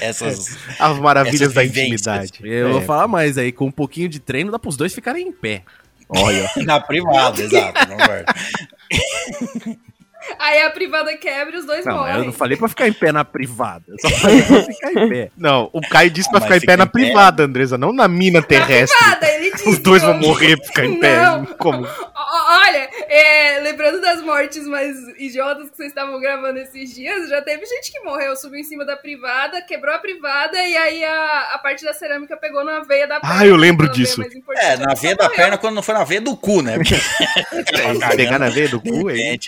essas. 0.00 0.56
As 0.78 0.98
maravilhas 0.98 1.40
Essas 1.42 1.54
da 1.54 1.64
intimidade. 1.64 2.32
Eu 2.42 2.68
É. 2.68 2.72
vou 2.72 2.82
falar 2.82 3.06
mais 3.08 3.38
aí, 3.38 3.52
com 3.52 3.66
um 3.66 3.70
pouquinho 3.72 4.08
de 4.08 4.18
treino 4.18 4.50
dá 4.50 4.58
pros 4.58 4.76
dois 4.76 4.92
ficarem 4.94 5.28
em 5.28 5.32
pé. 5.32 5.62
Olha. 6.08 6.50
Na 6.64 6.80
privada, 6.80 7.40
exato. 7.42 7.80
Aí 10.38 10.62
a 10.62 10.70
privada 10.70 11.16
quebra 11.16 11.56
e 11.56 11.58
os 11.58 11.64
dois 11.66 11.84
Não, 11.84 11.96
morrem. 11.98 12.16
eu 12.16 12.24
não 12.24 12.32
falei 12.32 12.56
pra 12.56 12.68
ficar 12.68 12.88
em 12.88 12.92
pé 12.92 13.12
na 13.12 13.24
privada. 13.24 13.84
Eu 13.88 13.96
só 14.00 14.10
falei 14.18 14.42
pra 14.42 14.62
ficar 14.62 14.92
em 14.92 15.08
pé. 15.08 15.30
Não, 15.36 15.68
o 15.72 15.80
Caio 15.80 16.10
disse 16.10 16.30
pra 16.30 16.40
Mas 16.40 16.44
ficar 16.48 16.56
em 16.58 16.66
pé 16.66 16.76
na 16.76 16.86
privada, 16.86 17.44
Andresa, 17.44 17.76
não 17.78 17.92
na 17.92 18.06
mina 18.08 18.40
Na 18.40 18.46
terrestre. 18.46 18.96
privada, 18.98 19.26
ele 19.28 19.50
disse 19.50 19.68
Os 19.68 19.78
dois 19.78 20.02
vão 20.02 20.14
morrer 20.18 20.56
pra 20.56 20.66
ficar 20.66 20.84
em 20.84 20.98
pé. 21.00 21.16
Não. 21.22 21.44
Como? 21.46 21.86
Olha, 21.86 22.88
é, 23.08 23.60
lembrando 23.60 24.00
das 24.00 24.22
mortes 24.22 24.66
mais 24.66 24.96
idiotas 25.18 25.70
que 25.70 25.76
vocês 25.76 25.88
estavam 25.88 26.20
gravando 26.20 26.58
esses 26.58 26.94
dias, 26.94 27.28
já 27.28 27.42
teve 27.42 27.64
gente 27.66 27.90
que 27.92 28.00
morreu, 28.00 28.34
subiu 28.36 28.60
em 28.60 28.64
cima 28.64 28.84
da 28.84 28.96
privada, 28.96 29.60
quebrou 29.62 29.94
a 29.94 29.98
privada 29.98 30.56
e 30.62 30.76
aí 30.76 31.04
a, 31.04 31.50
a 31.54 31.58
parte 31.58 31.84
da 31.84 31.92
cerâmica 31.92 32.36
pegou 32.36 32.64
na 32.64 32.80
veia 32.80 33.06
da 33.06 33.20
perna. 33.20 33.36
Ah, 33.40 33.46
eu 33.46 33.56
lembro 33.56 33.88
disso. 33.90 34.22
É, 34.58 34.76
na 34.76 34.94
veia 34.94 35.16
da 35.16 35.24
morreu. 35.24 35.36
perna 35.36 35.58
quando 35.58 35.74
não 35.74 35.82
foi 35.82 35.94
na 35.94 36.04
veia 36.04 36.20
do 36.20 36.36
cu, 36.36 36.62
né? 36.62 36.76
É, 36.76 38.14
pegar 38.16 38.38
na 38.38 38.48
veia 38.48 38.68
do 38.68 38.80
cu 38.80 39.08
aí. 39.08 39.38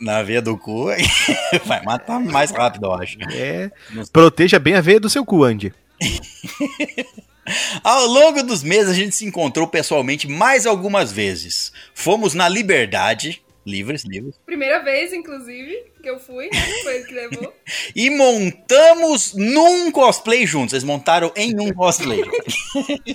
Na 0.00 0.22
veia 0.22 0.42
do 0.42 0.56
cu 0.56 0.86
vai 1.64 1.82
matar 1.84 2.20
mais 2.20 2.50
rápido, 2.50 2.86
eu 2.86 2.92
acho. 2.94 3.18
É. 3.32 3.70
Proteja 4.12 4.58
bem 4.58 4.74
a 4.74 4.80
veia 4.80 5.00
do 5.00 5.08
seu 5.08 5.24
cu, 5.24 5.44
Andy. 5.44 5.72
Ao 7.82 8.06
longo 8.06 8.42
dos 8.42 8.62
meses, 8.62 8.90
a 8.90 8.94
gente 8.94 9.14
se 9.14 9.24
encontrou 9.26 9.66
pessoalmente 9.66 10.26
mais 10.26 10.66
algumas 10.66 11.12
vezes. 11.12 11.72
Fomos 11.94 12.32
na 12.32 12.48
Liberdade, 12.48 13.42
livres, 13.66 14.04
livres, 14.04 14.34
Primeira 14.44 14.80
vez, 14.80 15.12
inclusive, 15.12 15.84
que 16.02 16.08
eu 16.08 16.18
fui, 16.18 16.46
né? 16.46 16.60
Foi 16.82 16.96
ele 16.96 17.04
que 17.04 17.14
levou. 17.14 17.54
e 17.94 18.10
montamos 18.10 19.34
num 19.34 19.90
cosplay 19.90 20.46
juntos. 20.46 20.72
Eles 20.72 20.84
montaram 20.84 21.32
em 21.36 21.58
um 21.58 21.72
cosplay. 21.72 22.22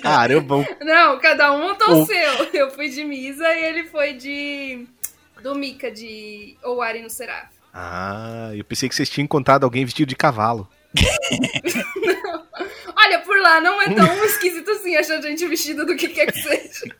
Caramba, 0.02 0.68
Não, 0.82 1.20
cada 1.20 1.52
um 1.54 1.62
montou 1.62 2.02
o 2.02 2.06
seu. 2.06 2.46
Eu 2.54 2.72
fui 2.72 2.90
de 2.90 3.04
Misa 3.04 3.48
e 3.48 3.64
ele 3.64 3.84
foi 3.86 4.14
de. 4.14 4.88
Do 5.42 5.56
Mika, 5.56 5.92
de 5.92 6.58
Owari 6.64 7.02
no 7.02 7.10
Seraph. 7.10 7.50
Ah, 7.74 8.52
eu 8.56 8.64
pensei 8.64 8.90
que 8.90 8.96
vocês 8.96 9.10
tinham 9.10 9.26
encontrado 9.26 9.64
alguém 9.64 9.86
vestido 9.86 10.10
de 10.10 10.16
cavalo. 10.16 10.68
Olha, 12.96 13.20
por 13.20 13.40
lá 13.40 13.62
não 13.62 13.82
é 13.82 13.94
tão 13.94 14.26
esquisito 14.26 14.70
assim 14.72 14.96
achar 14.96 15.22
gente 15.22 15.46
vestida 15.48 15.86
do 15.86 15.96
que 15.96 16.10
quer 16.10 16.32
que 16.32 16.42
seja. 16.42 16.96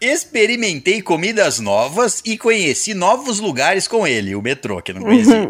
Experimentei 0.00 1.02
comidas 1.02 1.58
novas 1.58 2.22
e 2.24 2.38
conheci 2.38 2.94
novos 2.94 3.40
lugares 3.40 3.88
com 3.88 4.06
ele, 4.06 4.36
o 4.36 4.42
metrô, 4.42 4.80
que 4.80 4.92
eu 4.92 4.96
não 4.96 5.02
conhecia. 5.02 5.48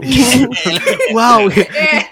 Uau! 1.12 1.48
É, 1.50 2.08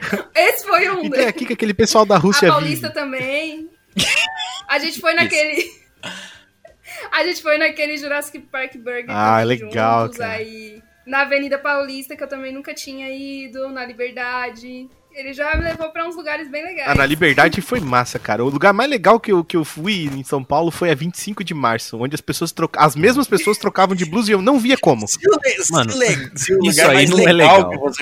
esse 0.49 0.66
foi 0.66 0.90
um. 0.90 1.05
E 1.05 1.11
tem 1.11 1.26
aqui 1.26 1.47
que 1.47 1.55
aquele 1.55 1.72
pessoal 1.72 2.05
da 2.05 2.16
A 2.16 2.18
Rússia 2.18 2.49
Paulista 2.49 2.88
vive. 2.88 3.01
também. 3.01 3.70
A 4.68 4.78
gente 4.78 5.01
foi 5.01 5.14
naquele. 5.14 5.64
A 7.12 7.24
gente 7.24 7.42
foi 7.42 7.59
naquele 7.59 7.96
Jurassic 7.96 8.38
Park 8.40 8.76
Burger. 8.76 9.07
Ah, 9.09 9.42
legal, 9.42 10.04
juntos, 10.04 10.18
cara. 10.18 10.32
Aí, 10.32 10.82
na 11.07 11.22
Avenida 11.22 11.59
Paulista, 11.59 12.16
que 12.16 12.22
eu 12.22 12.28
também 12.28 12.52
nunca 12.52 12.74
tinha 12.74 13.11
ido, 13.11 13.68
na 13.70 13.84
Liberdade. 13.84 14.88
Ele 15.16 15.32
já 15.32 15.57
me 15.57 15.64
levou 15.64 15.88
pra 15.90 16.07
uns 16.07 16.14
lugares 16.14 16.50
bem 16.50 16.62
legais. 16.62 16.90
Ah, 16.90 16.94
na 16.94 17.07
Liberdade 17.07 17.62
foi 17.62 17.80
massa, 17.80 18.18
cara. 18.18 18.44
O 18.44 18.50
lugar 18.50 18.74
mais 18.74 18.90
legal 18.90 19.18
que 19.18 19.32
eu, 19.32 19.42
que 19.42 19.57
eu 19.57 19.64
fui 19.64 20.11
em 20.12 20.22
São 20.22 20.44
Paulo 20.44 20.70
foi 20.70 20.90
a 20.90 20.94
25 20.94 21.42
de 21.42 21.54
março, 21.54 21.96
onde 21.98 22.14
as 22.14 22.20
pessoas 22.20 22.52
troca... 22.52 22.78
as 22.78 22.94
mesmas 22.94 23.26
pessoas 23.26 23.57
trocavam 23.57 23.96
de 23.96 24.04
blusa 24.04 24.30
e 24.30 24.34
eu 24.34 24.42
não 24.42 24.59
via 24.59 24.76
como. 24.76 25.09
Se 25.09 25.18
se 25.18 25.72
Mano, 25.72 25.90
se 26.34 26.59
isso 26.62 26.86
aí 26.86 27.09
não 27.09 27.18
é 27.20 27.32
legal, 27.32 27.70
legal. 27.70 27.92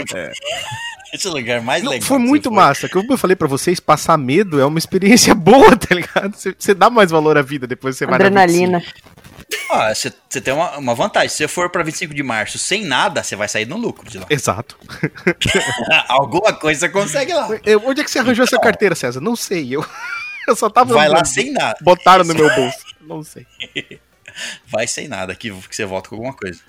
Esse 1.15 1.29
lugar 1.29 1.61
mais 1.63 1.83
Não, 1.85 1.93
legal. 1.93 2.07
foi 2.09 2.19
muito 2.19 2.51
você 2.51 2.57
massa. 2.57 2.89
Como 2.89 3.13
eu 3.13 3.17
falei 3.17 3.37
pra 3.37 3.47
vocês, 3.47 3.79
passar 3.79 4.19
medo 4.19 4.61
é 4.61 4.67
uma 4.67 4.79
experiência 4.79 5.33
boa, 5.37 5.77
tá 5.77 5.95
ligado? 5.95 6.35
Você, 6.35 6.55
você 6.59 6.75
dá 6.75 6.91
mais 6.91 7.11
valor 7.11 7.39
à 7.39 7.43
vida 7.43 7.67
depois 7.67 7.95
que 7.95 7.99
você 8.01 8.07
vai 8.07 8.19
na 8.19 8.27
Adrenalina. 8.27 8.79
25. 8.81 9.15
Ah, 9.71 9.95
você 9.95 10.13
você 10.29 10.41
tem 10.41 10.53
uma, 10.53 10.77
uma 10.77 10.95
vantagem. 10.95 11.29
Se 11.29 11.37
você 11.37 11.49
for 11.49 11.71
pra 11.71 11.83
25 11.85 12.13
de 12.15 12.23
março 12.23 12.59
sem 12.59 12.85
nada, 12.85 13.23
você 13.23 13.37
vai 13.37 13.47
sair 13.49 13.67
no 13.67 13.77
lucro 13.77 14.09
de 14.11 14.19
lá. 14.19 14.27
Exato. 14.31 14.77
Alguma 16.09 16.53
coisa 16.53 16.81
você 16.81 16.89
consegue 16.89 17.33
lá. 17.33 17.49
Eu- 17.65 17.83
onde 17.87 18.01
é 18.01 18.05
que 18.05 18.11
você 18.11 18.19
arranjou 18.19 18.45
essa 18.45 18.59
carteira, 18.59 18.95
César? 18.95 19.21
Não 19.21 19.37
sei. 19.37 19.75
Eu, 19.75 19.85
eu 20.49 20.57
só 20.57 20.69
tava. 20.69 20.95
Vai 20.95 21.09
lá 21.09 21.25
sem 21.25 21.53
nada. 21.53 21.77
Botaram 21.81 22.25
no 22.25 22.35
meu 22.35 22.53
bolso. 22.55 22.79
Não 23.01 23.23
sei. 23.23 23.47
Vai 24.67 24.87
sem 24.89 25.07
nada, 25.07 25.35
que, 25.35 25.51
que 25.51 25.77
você 25.77 25.85
volta 25.85 26.09
com 26.09 26.17
alguma 26.17 26.33
coisa. 26.35 26.61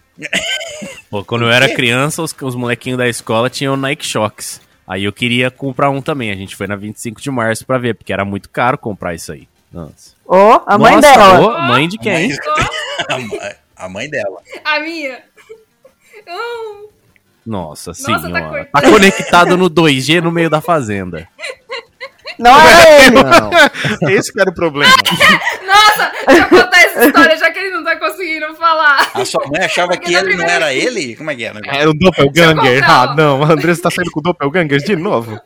Pô, 1.09 1.23
quando 1.23 1.43
eu 1.45 1.51
era 1.51 1.73
criança, 1.73 2.21
os, 2.21 2.35
os 2.41 2.55
molequinhos 2.55 2.97
da 2.97 3.07
escola 3.07 3.49
tinham 3.49 3.75
Nike 3.77 4.05
Shocks. 4.05 4.61
Aí 4.87 5.03
eu 5.03 5.11
queria 5.13 5.49
comprar 5.49 5.89
um 5.89 6.01
também. 6.01 6.31
A 6.31 6.35
gente 6.35 6.55
foi 6.55 6.67
na 6.67 6.75
25 6.75 7.19
de 7.21 7.31
março 7.31 7.65
pra 7.65 7.77
ver, 7.77 7.95
porque 7.95 8.13
era 8.13 8.23
muito 8.23 8.49
caro 8.49 8.77
comprar 8.77 9.13
isso 9.15 9.31
aí. 9.31 9.47
Nossa. 9.71 10.13
Ô, 10.25 10.61
a 10.65 10.77
mãe 10.77 10.95
Nossa, 10.95 11.07
dela. 11.13 11.39
ô, 11.39 11.61
mãe 11.67 11.87
de 11.87 11.97
quem? 11.97 12.29
Mãe- 12.29 12.37
A 13.09 13.17
mãe- 13.19 13.55
A 13.75 13.89
mãe 13.89 14.09
dela. 14.09 14.41
A 14.63 14.79
minha. 14.79 15.19
Nossa 17.45 17.91
Nossa, 17.91 17.93
tá 17.93 18.19
senhora. 18.19 18.41
cortando. 18.65 18.67
tá 18.71 18.81
conectado 18.81 19.57
no 19.57 19.69
2G 19.69 20.21
no 20.21 20.31
meio 20.31 20.49
da 20.49 20.61
fazenda. 20.61 21.27
Não 22.37 22.51
era 22.59 23.05
ele. 23.05 23.23
Não. 23.23 24.09
Esse 24.09 24.31
que 24.31 24.39
era 24.39 24.49
o 24.49 24.53
problema. 24.53 24.93
Nossa, 25.65 26.11
deixa 26.27 26.43
eu 26.43 26.49
contar 26.49 26.77
essa 26.81 27.05
história, 27.05 27.37
já 27.37 27.51
que 27.51 27.59
ele 27.59 27.71
não 27.71 27.83
tá 27.83 27.95
conseguindo 27.97 28.53
falar. 28.55 29.11
A 29.13 29.25
sua 29.25 29.45
mãe 29.47 29.65
achava 29.65 29.93
Porque 29.93 30.05
que 30.11 30.15
ele 30.15 30.35
não 30.35 30.45
era 30.45 30.73
ele? 30.73 31.15
Como 31.15 31.31
é 31.31 31.35
que 31.35 31.43
era? 31.43 31.59
Era 31.65 31.89
o 31.89 31.93
Doppelganger. 31.93 32.83
Ah, 32.89 33.13
não. 33.15 33.43
A 33.43 33.53
Andressa 33.53 33.83
tá 33.83 33.91
saindo 33.91 34.11
com 34.11 34.19
o 34.19 34.23
Doppelganger 34.23 34.79
de 34.79 34.95
novo. 34.95 35.39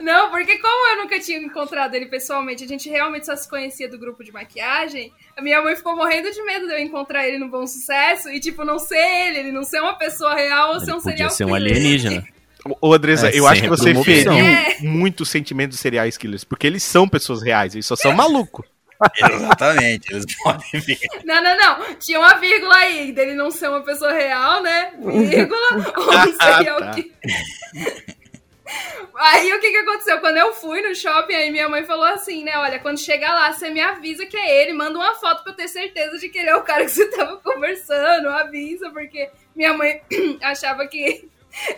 Não, 0.00 0.30
porque 0.30 0.58
como 0.58 0.88
eu 0.92 1.02
nunca 1.02 1.18
tinha 1.18 1.38
encontrado 1.38 1.94
ele 1.94 2.06
pessoalmente, 2.06 2.64
a 2.64 2.66
gente 2.66 2.88
realmente 2.88 3.26
só 3.26 3.36
se 3.36 3.48
conhecia 3.48 3.88
do 3.88 3.98
grupo 3.98 4.22
de 4.22 4.32
maquiagem, 4.32 5.12
a 5.36 5.42
minha 5.42 5.60
mãe 5.62 5.76
ficou 5.76 5.96
morrendo 5.96 6.30
de 6.30 6.42
medo 6.42 6.66
de 6.66 6.72
eu 6.72 6.78
encontrar 6.78 7.26
ele 7.26 7.38
no 7.38 7.48
Bom 7.48 7.66
Sucesso 7.66 8.28
e, 8.30 8.40
tipo, 8.40 8.64
não 8.64 8.78
ser 8.78 8.96
ele, 8.96 9.38
ele 9.38 9.52
não 9.52 9.62
ser 9.62 9.80
uma 9.80 9.94
pessoa 9.94 10.34
real 10.34 10.74
ou 10.74 10.80
ser 10.80 10.92
um 10.92 10.96
Ele 10.96 11.02
serial 11.02 11.30
ser 11.30 11.44
um 11.44 11.54
alienígena. 11.54 12.24
Ô, 12.80 12.92
Andressa, 12.92 13.28
É 13.28 13.38
eu 13.38 13.46
acho 13.46 13.62
que 13.62 13.68
você 13.68 13.94
feriu. 14.02 14.32
É. 14.32 14.76
muito 14.80 15.22
o 15.22 15.26
sentimento 15.26 15.70
dos 15.70 15.80
serial 15.80 16.06
killers, 16.18 16.44
porque 16.44 16.66
eles 16.66 16.82
são 16.82 17.08
pessoas 17.08 17.42
reais, 17.42 17.74
eles 17.74 17.86
só 17.86 17.96
são 17.96 18.12
malucos. 18.14 18.66
Exatamente, 19.16 20.12
eles 20.12 20.24
podem 20.42 20.80
ver. 20.80 20.98
Não, 21.24 21.40
não, 21.42 21.56
não. 21.56 21.94
Tinha 21.94 22.18
uma 22.18 22.34
vírgula 22.34 22.74
aí, 22.76 23.12
dele 23.12 23.34
não 23.34 23.50
ser 23.50 23.68
uma 23.68 23.82
pessoa 23.82 24.12
real, 24.12 24.60
né? 24.62 24.92
Vírgula, 24.98 25.68
ou 25.96 26.12
não 26.12 26.24
sei 26.24 26.70
o 26.72 26.78
tá. 26.80 26.90
que. 26.90 27.12
Aí 29.16 29.52
o 29.52 29.60
que 29.60 29.70
que 29.70 29.76
aconteceu? 29.78 30.20
Quando 30.20 30.36
eu 30.36 30.52
fui 30.52 30.80
no 30.82 30.94
shopping, 30.94 31.34
aí 31.34 31.50
minha 31.50 31.68
mãe 31.68 31.84
falou 31.84 32.04
assim, 32.04 32.44
né? 32.44 32.52
Olha, 32.56 32.78
quando 32.78 32.98
chegar 32.98 33.34
lá, 33.34 33.52
você 33.52 33.70
me 33.70 33.80
avisa 33.80 34.26
que 34.26 34.36
é 34.36 34.62
ele, 34.62 34.72
manda 34.72 34.98
uma 34.98 35.14
foto 35.14 35.42
pra 35.42 35.52
eu 35.52 35.56
ter 35.56 35.68
certeza 35.68 36.18
de 36.18 36.28
que 36.28 36.38
ele 36.38 36.50
é 36.50 36.56
o 36.56 36.62
cara 36.62 36.84
que 36.84 36.90
você 36.90 37.06
tava 37.10 37.36
conversando, 37.42 38.28
avisa, 38.28 38.90
porque 38.90 39.30
minha 39.56 39.72
mãe 39.74 40.00
achava 40.42 40.86
que 40.86 41.28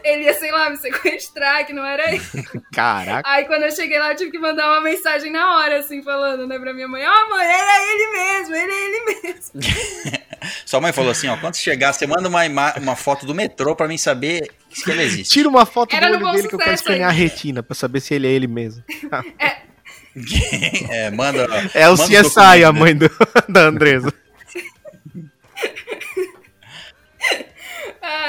ele 0.04 0.24
ia, 0.24 0.34
sei 0.34 0.50
lá, 0.50 0.70
me 0.70 0.76
sequestrar, 0.76 1.66
que 1.66 1.72
não 1.72 1.84
era 1.84 2.12
ele. 2.12 2.22
Caraca. 2.72 3.28
Aí 3.28 3.44
quando 3.44 3.64
eu 3.64 3.70
cheguei 3.70 3.98
lá, 3.98 4.12
eu 4.12 4.16
tive 4.16 4.30
que 4.30 4.38
mandar 4.38 4.70
uma 4.70 4.80
mensagem 4.80 5.30
na 5.30 5.56
hora, 5.58 5.78
assim, 5.78 6.02
falando, 6.02 6.46
né, 6.46 6.58
pra 6.58 6.72
minha 6.74 6.88
mãe, 6.88 7.02
ó, 7.06 7.28
mãe, 7.28 7.46
ele 7.46 7.70
é 7.70 7.92
ele 7.92 8.12
mesmo, 8.12 8.54
ele 8.54 8.72
é 8.72 8.84
ele 8.84 9.22
mesmo. 9.22 10.20
Sua 10.64 10.80
mãe 10.80 10.92
falou 10.92 11.10
assim, 11.10 11.28
ó, 11.28 11.36
quando 11.36 11.56
chegar, 11.56 11.92
você 11.92 12.06
manda 12.06 12.28
uma, 12.28 12.44
uma 12.76 12.96
foto 12.96 13.26
do 13.26 13.34
metrô 13.34 13.76
pra 13.76 13.88
mim 13.88 13.98
saber 13.98 14.50
que 14.70 14.90
ele 14.90 15.02
existe. 15.02 15.32
Tira 15.32 15.48
uma 15.48 15.66
foto 15.66 15.94
Era 15.94 16.16
do 16.16 16.24
olho 16.24 16.32
dele 16.36 16.48
que 16.48 16.54
eu 16.54 16.58
quero 16.58 16.74
escanear 16.74 17.10
a 17.10 17.12
retina 17.12 17.62
pra 17.62 17.74
saber 17.74 18.00
se 18.00 18.14
ele 18.14 18.26
é 18.26 18.30
ele 18.30 18.46
mesmo. 18.46 18.82
É, 19.38 21.10
manda. 21.10 21.46
É 21.74 21.88
o 21.88 21.96
manda 21.96 22.22
CSI, 22.22 22.64
a 22.64 22.72
mãe 22.72 22.94
do, 22.96 23.10
da 23.48 23.62
Andresa. 23.62 24.12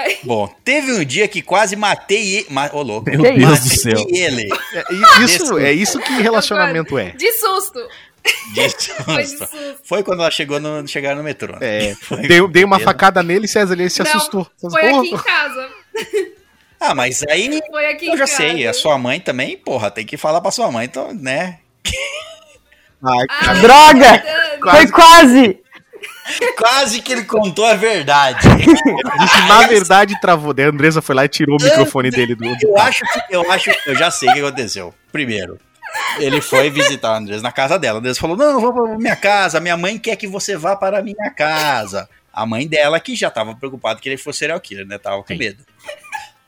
Ai, 0.03 0.18
Bom, 0.23 0.48
teve 0.64 0.91
um 0.94 1.03
dia 1.06 1.28
que 1.28 1.41
quase 1.41 1.76
matei 1.76 2.38
ele. 2.38 2.48
Ma... 2.49 2.69
Ô, 2.73 2.82
louco. 2.82 3.10
Meu 3.10 3.22
Que 3.22 3.32
Deus 3.34 3.49
matei 3.52 3.69
do 3.69 3.76
céu. 3.76 4.07
ele. 4.10 4.49
É, 4.73 5.23
isso, 5.23 5.57
é 5.57 5.72
isso 5.73 5.99
que 5.99 6.14
relacionamento 6.22 6.98
é. 6.98 7.11
de 7.11 7.32
susto. 7.34 7.80
De 8.53 8.69
Foi 9.03 9.23
de 9.23 9.30
susto. 9.30 9.48
susto. 9.48 9.80
Foi 9.84 10.03
quando 10.03 10.22
ela 10.22 10.32
chegou 10.32 10.60
no, 10.60 10.88
chegar 10.88 11.15
no 11.15 11.23
metrô. 11.23 11.53
né? 11.60 11.90
É, 11.90 11.95
Foi. 12.02 12.18
dei, 12.28 12.48
dei 12.48 12.64
uma 12.64 12.80
facada 12.80 13.22
nele, 13.23 13.48
César, 13.48 13.73
ele 13.73 13.90
se 13.90 14.03
Não, 14.03 14.10
assustou. 14.10 14.48
Foi 14.60 14.88
aqui 14.90 15.10
em 15.14 15.18
casa. 15.18 15.69
Ah, 16.84 16.95
mas 16.95 17.22
aí 17.30 17.61
Foi 17.69 17.86
aqui 17.91 18.07
eu 18.07 18.18
já 18.18 18.26
casa. 18.26 18.38
sei. 18.38 18.65
A 18.65 18.73
sua 18.73 18.98
mãe 18.98 19.19
também, 19.19 19.56
porra, 19.56 19.91
tem 19.91 20.03
que 20.03 20.18
falar 20.18 20.41
pra 20.41 20.49
sua 20.49 20.72
mãe, 20.72 20.86
então, 20.88 21.14
né? 21.14 21.60
Ai, 23.03 23.28
cara. 23.28 23.60
Droga! 23.60 24.23
Foi 24.72 24.88
quase! 24.90 25.60
Quase 26.58 27.02
que 27.02 27.12
ele 27.12 27.24
contou 27.24 27.66
a 27.66 27.74
verdade. 27.74 28.48
Isso, 29.24 29.48
na 29.48 29.68
verdade, 29.68 30.20
travou. 30.22 30.53
Daí 30.53 30.66
a 30.66 30.70
Andresa 30.70 31.02
foi 31.02 31.16
lá 31.16 31.26
e 31.26 31.30
tirou 31.30 31.58
o 31.60 31.64
microfone 31.64 32.10
dele 32.10 32.36
do. 32.36 32.45
Eu 32.45 32.78
acho 32.78 33.02
que 33.02 33.36
eu 33.36 33.52
acho, 33.52 33.72
eu 33.86 33.95
já 33.95 34.12
sei 34.12 34.30
o 34.30 34.34
que 34.34 34.40
aconteceu. 34.40 34.94
Primeiro, 35.12 35.58
ele 36.20 36.41
foi 36.41 36.70
visitar 36.70 37.14
a 37.14 37.18
Andresa 37.18 37.41
na 37.41 37.52
casa 37.52 37.78
dela. 37.78 37.98
A 37.98 37.99
Andresa 37.99 38.20
falou: 38.20 38.38
Não, 38.38 38.52
eu 38.52 38.60
vou 38.60 38.74
pra 38.74 38.98
minha 38.98 39.16
casa. 39.16 39.60
Minha 39.60 39.78
mãe 39.78 39.98
quer 39.98 40.16
que 40.16 40.28
você 40.28 40.56
vá 40.58 40.76
para 40.76 40.99
a 40.99 41.02
minha 41.02 41.32
casa. 41.36 42.10
A 42.34 42.45
mãe 42.45 42.68
dela, 42.68 42.99
que 42.99 43.16
já 43.16 43.30
tava 43.30 43.56
preocupada 43.56 43.99
que 43.99 44.08
ele 44.08 44.18
fosse 44.18 44.40
serial 44.40 44.60
killer, 44.60 44.86
né? 44.86 44.98
Tava 44.98 45.24
com 45.24 45.36
medo. 45.36 45.64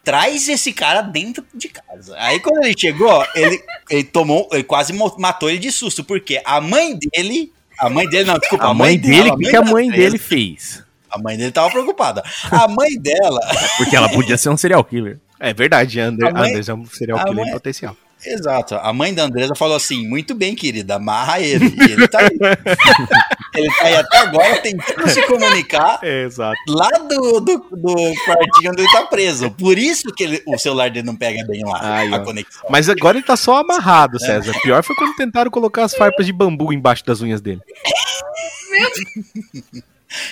Traz 0.04 0.48
esse 0.50 0.74
cara 0.74 1.02
dentro 1.02 1.46
de 1.54 1.70
casa. 1.70 2.16
Aí 2.18 2.40
quando 2.40 2.64
ele 2.64 2.76
chegou, 2.78 3.26
ele, 3.36 3.64
ele 3.90 4.04
tomou, 4.04 4.50
ele 4.52 4.64
quase 4.64 4.94
matou 4.94 5.50
ele 5.50 5.60
de 5.60 5.72
susto, 5.72 6.04
porque 6.04 6.42
a 6.44 6.60
mãe 6.62 6.98
dele. 6.98 7.52
A 7.86 7.90
mãe 7.90 8.08
dele, 8.10 8.26
não, 8.26 8.38
desculpa. 8.40 8.66
A 8.66 8.74
mãe 8.74 8.98
dele, 8.98 9.30
o 9.32 9.38
que, 9.38 9.50
que 9.50 9.56
a 9.56 9.62
mãe 9.62 9.90
dele 9.90 10.18
fez? 10.18 10.84
A 11.10 11.18
mãe 11.20 11.38
dele 11.38 11.52
tava 11.52 11.70
preocupada. 11.70 12.24
A 12.52 12.68
mãe 12.68 12.98
dela, 13.00 13.40
Porque 13.78 13.96
ela 13.96 14.10
podia 14.10 14.38
ser 14.38 14.50
um 14.50 14.58
serial 14.58 14.84
killer. 14.84 15.20
É 15.40 15.54
verdade, 15.54 16.00
a 16.00 16.06
André, 16.06 16.28
A 16.30 16.32
mãe- 16.32 16.42
a 16.42 16.50
Andresa 16.50 16.72
é 16.72 16.76
um 16.76 16.86
serial 16.86 17.20
a 17.20 17.24
killer 17.26 17.44
mãe- 17.46 17.54
potencial. 17.54 17.96
Exato. 18.26 18.76
A 18.76 18.92
mãe 18.94 19.14
da 19.14 19.24
Andresa 19.24 19.54
falou 19.56 19.76
assim: 19.76 20.08
muito 20.08 20.34
bem, 20.34 20.56
querida, 20.56 20.96
amarra 20.96 21.40
ele. 21.40 21.66
E 21.78 21.92
ele 21.92 22.08
tá 22.08 22.20
aí. 22.20 22.30
ele 23.56 23.68
tá 23.76 23.84
aí 23.86 23.96
até 23.96 24.18
agora 24.20 24.58
tentando 24.60 25.08
se 25.10 25.22
comunicar 25.28 26.00
É, 26.02 26.24
exato. 26.24 26.56
lá 26.68 26.90
do, 26.90 27.40
do, 27.40 27.58
do 27.72 27.94
quartinho 28.26 28.72
onde 28.72 28.82
ele 28.82 28.92
tá 28.92 29.04
preso. 29.06 29.52
Por 29.52 29.78
isso 29.78 30.12
que 30.16 30.24
ele- 30.24 30.44
o 30.48 30.58
celular 30.58 30.90
dele 30.90 31.06
não 31.06 31.16
pega 31.16 31.46
bem 31.46 31.64
lá 31.64 31.98
Aí, 31.98 32.14
a 32.14 32.18
ó. 32.18 32.20
conexão. 32.24 32.64
Mas 32.70 32.90
agora 32.90 33.18
ele 33.18 33.26
tá 33.26 33.36
só 33.36 33.58
amarrado, 33.58 34.20
César. 34.20 34.54
Pior 34.64 34.84
foi 34.84 34.96
quando 34.96 35.16
tentaram 35.16 35.52
colocar 35.52 35.84
as 35.84 35.94
farpas 35.94 36.26
de 36.26 36.34
bambu 36.34 36.74
embaixo 36.74 37.06
das 37.06 37.22
unhas 37.22 37.42
dele. 37.42 37.62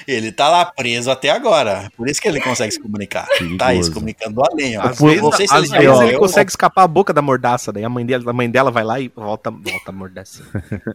Ele 0.07 0.31
tá 0.31 0.49
lá 0.49 0.65
preso 0.65 1.09
até 1.11 1.29
agora. 1.29 1.91
Por 1.97 2.07
isso 2.09 2.21
que 2.21 2.27
ele 2.27 2.39
consegue 2.41 2.71
se 2.71 2.79
comunicar. 2.79 3.25
Tá 3.25 3.33
aí, 3.33 3.47
se 3.47 3.57
Perigoso. 3.57 3.93
comunicando 3.93 4.41
além. 4.43 4.77
Ó. 4.77 4.81
Às 4.81 4.99
Eu 4.99 5.07
vezes, 5.07 5.21
não 5.21 5.31
sei 5.31 5.47
se 5.47 5.53
às 5.53 5.71
ele, 5.71 5.87
vezes 5.87 6.01
ele 6.01 6.17
consegue 6.17 6.49
escapar 6.49 6.83
a 6.83 6.87
boca 6.87 7.13
da 7.13 7.21
mordaça, 7.21 7.71
daí 7.71 7.83
a 7.83 7.89
mãe 7.89 8.05
dela, 8.05 8.23
a 8.29 8.33
mãe 8.33 8.49
dela 8.49 8.71
vai 8.71 8.83
lá 8.83 8.99
e 8.99 9.11
volta, 9.15 9.49
volta 9.51 9.89
a 9.89 9.91
mordaça. 9.91 10.43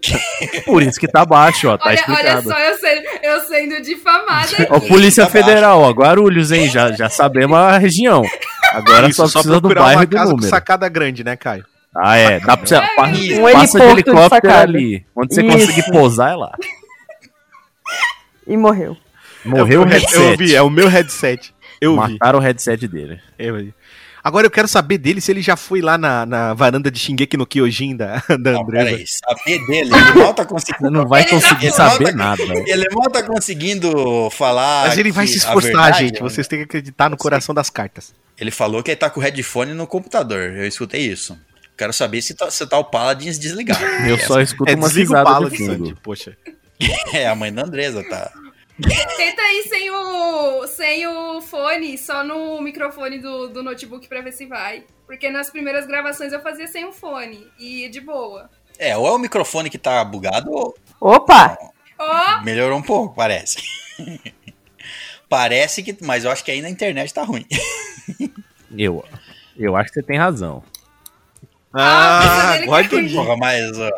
Por 0.65 0.83
isso 0.83 0.99
que 0.99 1.09
tá 1.09 1.25
baixo, 1.25 1.69
ó. 1.69 1.77
Tá 1.79 1.89
Olha, 1.91 2.05
olha 2.09 2.43
só, 2.43 2.59
eu, 2.59 2.79
sendo, 2.79 3.07
eu 3.23 3.41
sendo 3.43 3.83
difamada 3.83 4.49
aqui. 4.53 4.67
Ó, 4.71 4.81
Polícia 4.87 5.27
Tá 5.27 5.33
baixo. 5.33 5.47
Federal, 5.49 5.81
ó, 5.81 5.91
Guarulhos, 5.91 6.53
hein? 6.53 6.69
Já, 6.69 6.93
já 6.93 7.09
sabemos 7.09 7.57
a 7.57 7.79
região. 7.79 8.23
Agora 8.73 9.09
Isso, 9.09 9.27
só 9.29 9.41
precisa 9.41 9.61
do 9.61 9.69
bairro 9.75 9.99
uma 10.01 10.03
e 10.05 10.07
do 10.07 10.17
casa 10.17 10.31
com 10.31 10.37
número. 10.37 10.51
sacada 10.51 10.89
grande, 10.89 11.23
né, 11.25 11.37
Caio? 11.37 11.65
Ah, 11.99 12.17
é. 12.19 12.41
Dá 12.41 12.57
pra 12.59 12.67
você, 12.67 12.75
É, 12.77 12.81
pa- 12.95 13.07
um 13.07 13.53
passa 13.53 13.79
de 13.79 13.85
de 13.87 13.91
helicóptero 13.93 14.29
sacada. 14.29 14.63
ali. 14.65 15.07
Onde 15.17 15.35
você 15.35 15.43
Isso. 15.43 15.51
conseguir 15.67 15.91
pousar 15.91 16.33
é 16.33 16.37
lá. 16.37 16.53
E 18.47 18.57
morreu. 18.57 18.97
Morreu 19.45 19.81
o 19.81 19.85
eu, 19.85 19.89
headset. 19.89 20.15
Eu 20.17 20.37
vi, 20.37 20.55
é 20.55 20.63
o 20.63 20.71
meu 20.71 20.89
headset. 20.89 21.55
Eu 21.81 21.93
vi. 21.93 22.13
Mataram 22.15 22.39
o 22.39 22.43
headset 22.43 22.87
dele. 22.89 23.21
Eu 23.39 23.57
vi. 23.57 23.75
Agora 24.25 24.45
eu 24.45 24.51
quero 24.51 24.67
saber 24.67 24.99
dele 24.99 25.21
se 25.21 25.31
ele 25.31 25.41
já 25.41 25.57
foi 25.57 25.81
lá 25.81 25.97
na, 25.97 26.27
na 26.27 26.53
varanda 26.53 26.91
de 26.91 26.99
Shingeki 26.99 27.37
no 27.37 27.47
Kyojin 27.47 27.95
da, 27.97 28.21
da 28.41 28.53
Não, 28.53 28.63
Andresa. 28.63 28.85
peraí. 28.91 29.05
Saber 29.07 29.67
dele, 29.67 29.91
ele 29.95 30.15
mal 30.21 30.35
tá 30.35 30.45
conseguindo. 30.45 30.91
Não 30.91 31.07
vai 31.07 31.23
Ele 31.23 31.31
conseguir 31.31 31.67
não- 31.67 31.73
saber 31.75 32.09
ele 32.09 32.17
nada. 32.17 32.43
Ele 32.43 32.87
mal 32.93 33.09
tá 33.09 33.23
conseguindo 33.23 34.29
falar. 34.31 34.89
Mas 34.89 34.99
ele 34.99 35.13
vai 35.13 35.29
se 35.29 35.37
esforçar, 35.39 35.71
verdade, 35.71 35.99
gente. 36.07 36.15
né? 36.15 36.21
Vocês 36.29 36.49
têm 36.49 36.59
que 36.59 36.65
acreditar 36.65 37.09
no 37.09 37.17
coração 37.17 37.55
das 37.55 37.71
cartas. 37.71 38.13
Ele 38.37 38.51
falou 38.51 38.83
que 38.83 38.91
ele 38.91 38.97
tá 38.97 39.09
com 39.09 39.21
o 39.21 39.23
headphone 39.23 39.73
no 39.75 39.87
computador. 39.87 40.41
Eu 40.57 40.67
escutei 40.67 41.03
isso. 41.03 41.39
Quero 41.79 41.93
saber 41.93 42.21
se 42.21 42.35
tá, 42.35 42.51
se 42.51 42.67
tá 42.67 42.79
o 42.79 42.85
Paladins 42.85 43.39
desligado. 43.39 43.85
Eu 44.09 44.19
só 44.19 44.41
escuto 44.41 44.71
É, 44.71 44.75
uma 44.75 44.87
o 44.87 44.91
risada 44.91 45.49
de 45.51 45.57
fundo. 45.59 45.97
poxa. 46.03 46.37
É, 47.13 47.27
a 47.27 47.35
mãe 47.35 47.53
da 47.53 47.63
Andresa 47.63 48.05
tá. 48.09 48.31
Tenta 49.17 49.43
ir 49.53 49.63
sem 49.69 49.91
o, 49.91 50.67
sem 50.67 51.07
o 51.07 51.41
fone, 51.41 51.97
só 51.97 52.23
no 52.23 52.61
microfone 52.61 53.19
do, 53.19 53.49
do 53.49 53.63
notebook 53.63 54.07
pra 54.07 54.21
ver 54.21 54.33
se 54.33 54.45
vai. 54.45 54.85
Porque 55.07 55.31
nas 55.31 55.49
primeiras 55.49 55.87
gravações 55.87 56.33
eu 56.33 56.43
fazia 56.43 56.67
sem 56.67 56.85
o 56.85 56.93
fone. 56.93 57.47
E 57.59 57.89
de 57.89 58.01
boa. 58.01 58.51
É, 58.79 58.97
ou 58.97 59.07
é 59.07 59.11
o 59.13 59.19
microfone 59.19 59.71
que 59.71 59.79
tá 59.79 60.05
bugado, 60.05 60.51
ou 60.51 60.75
Opa! 61.01 61.57
Ó, 61.99 62.43
melhorou 62.43 62.79
um 62.79 62.83
pouco, 62.83 63.15
parece. 63.15 63.63
parece 65.29 65.83
que. 65.83 65.97
Mas 66.03 66.25
eu 66.25 66.31
acho 66.31 66.45
que 66.45 66.51
ainda 66.51 66.69
a 66.69 66.71
internet 66.71 67.13
tá 67.13 67.23
ruim. 67.23 67.47
Eu, 68.77 69.05
eu 69.57 69.77
acho 69.77 69.91
que 69.91 70.01
você 70.01 70.03
tem 70.03 70.19
razão. 70.19 70.63
Ah, 71.79 72.53
ele 72.57 72.65
agora 72.71 72.85
entendi. 72.85 73.15
Porra, 73.15 73.37
mas 73.37 73.79
ó, 73.79 73.91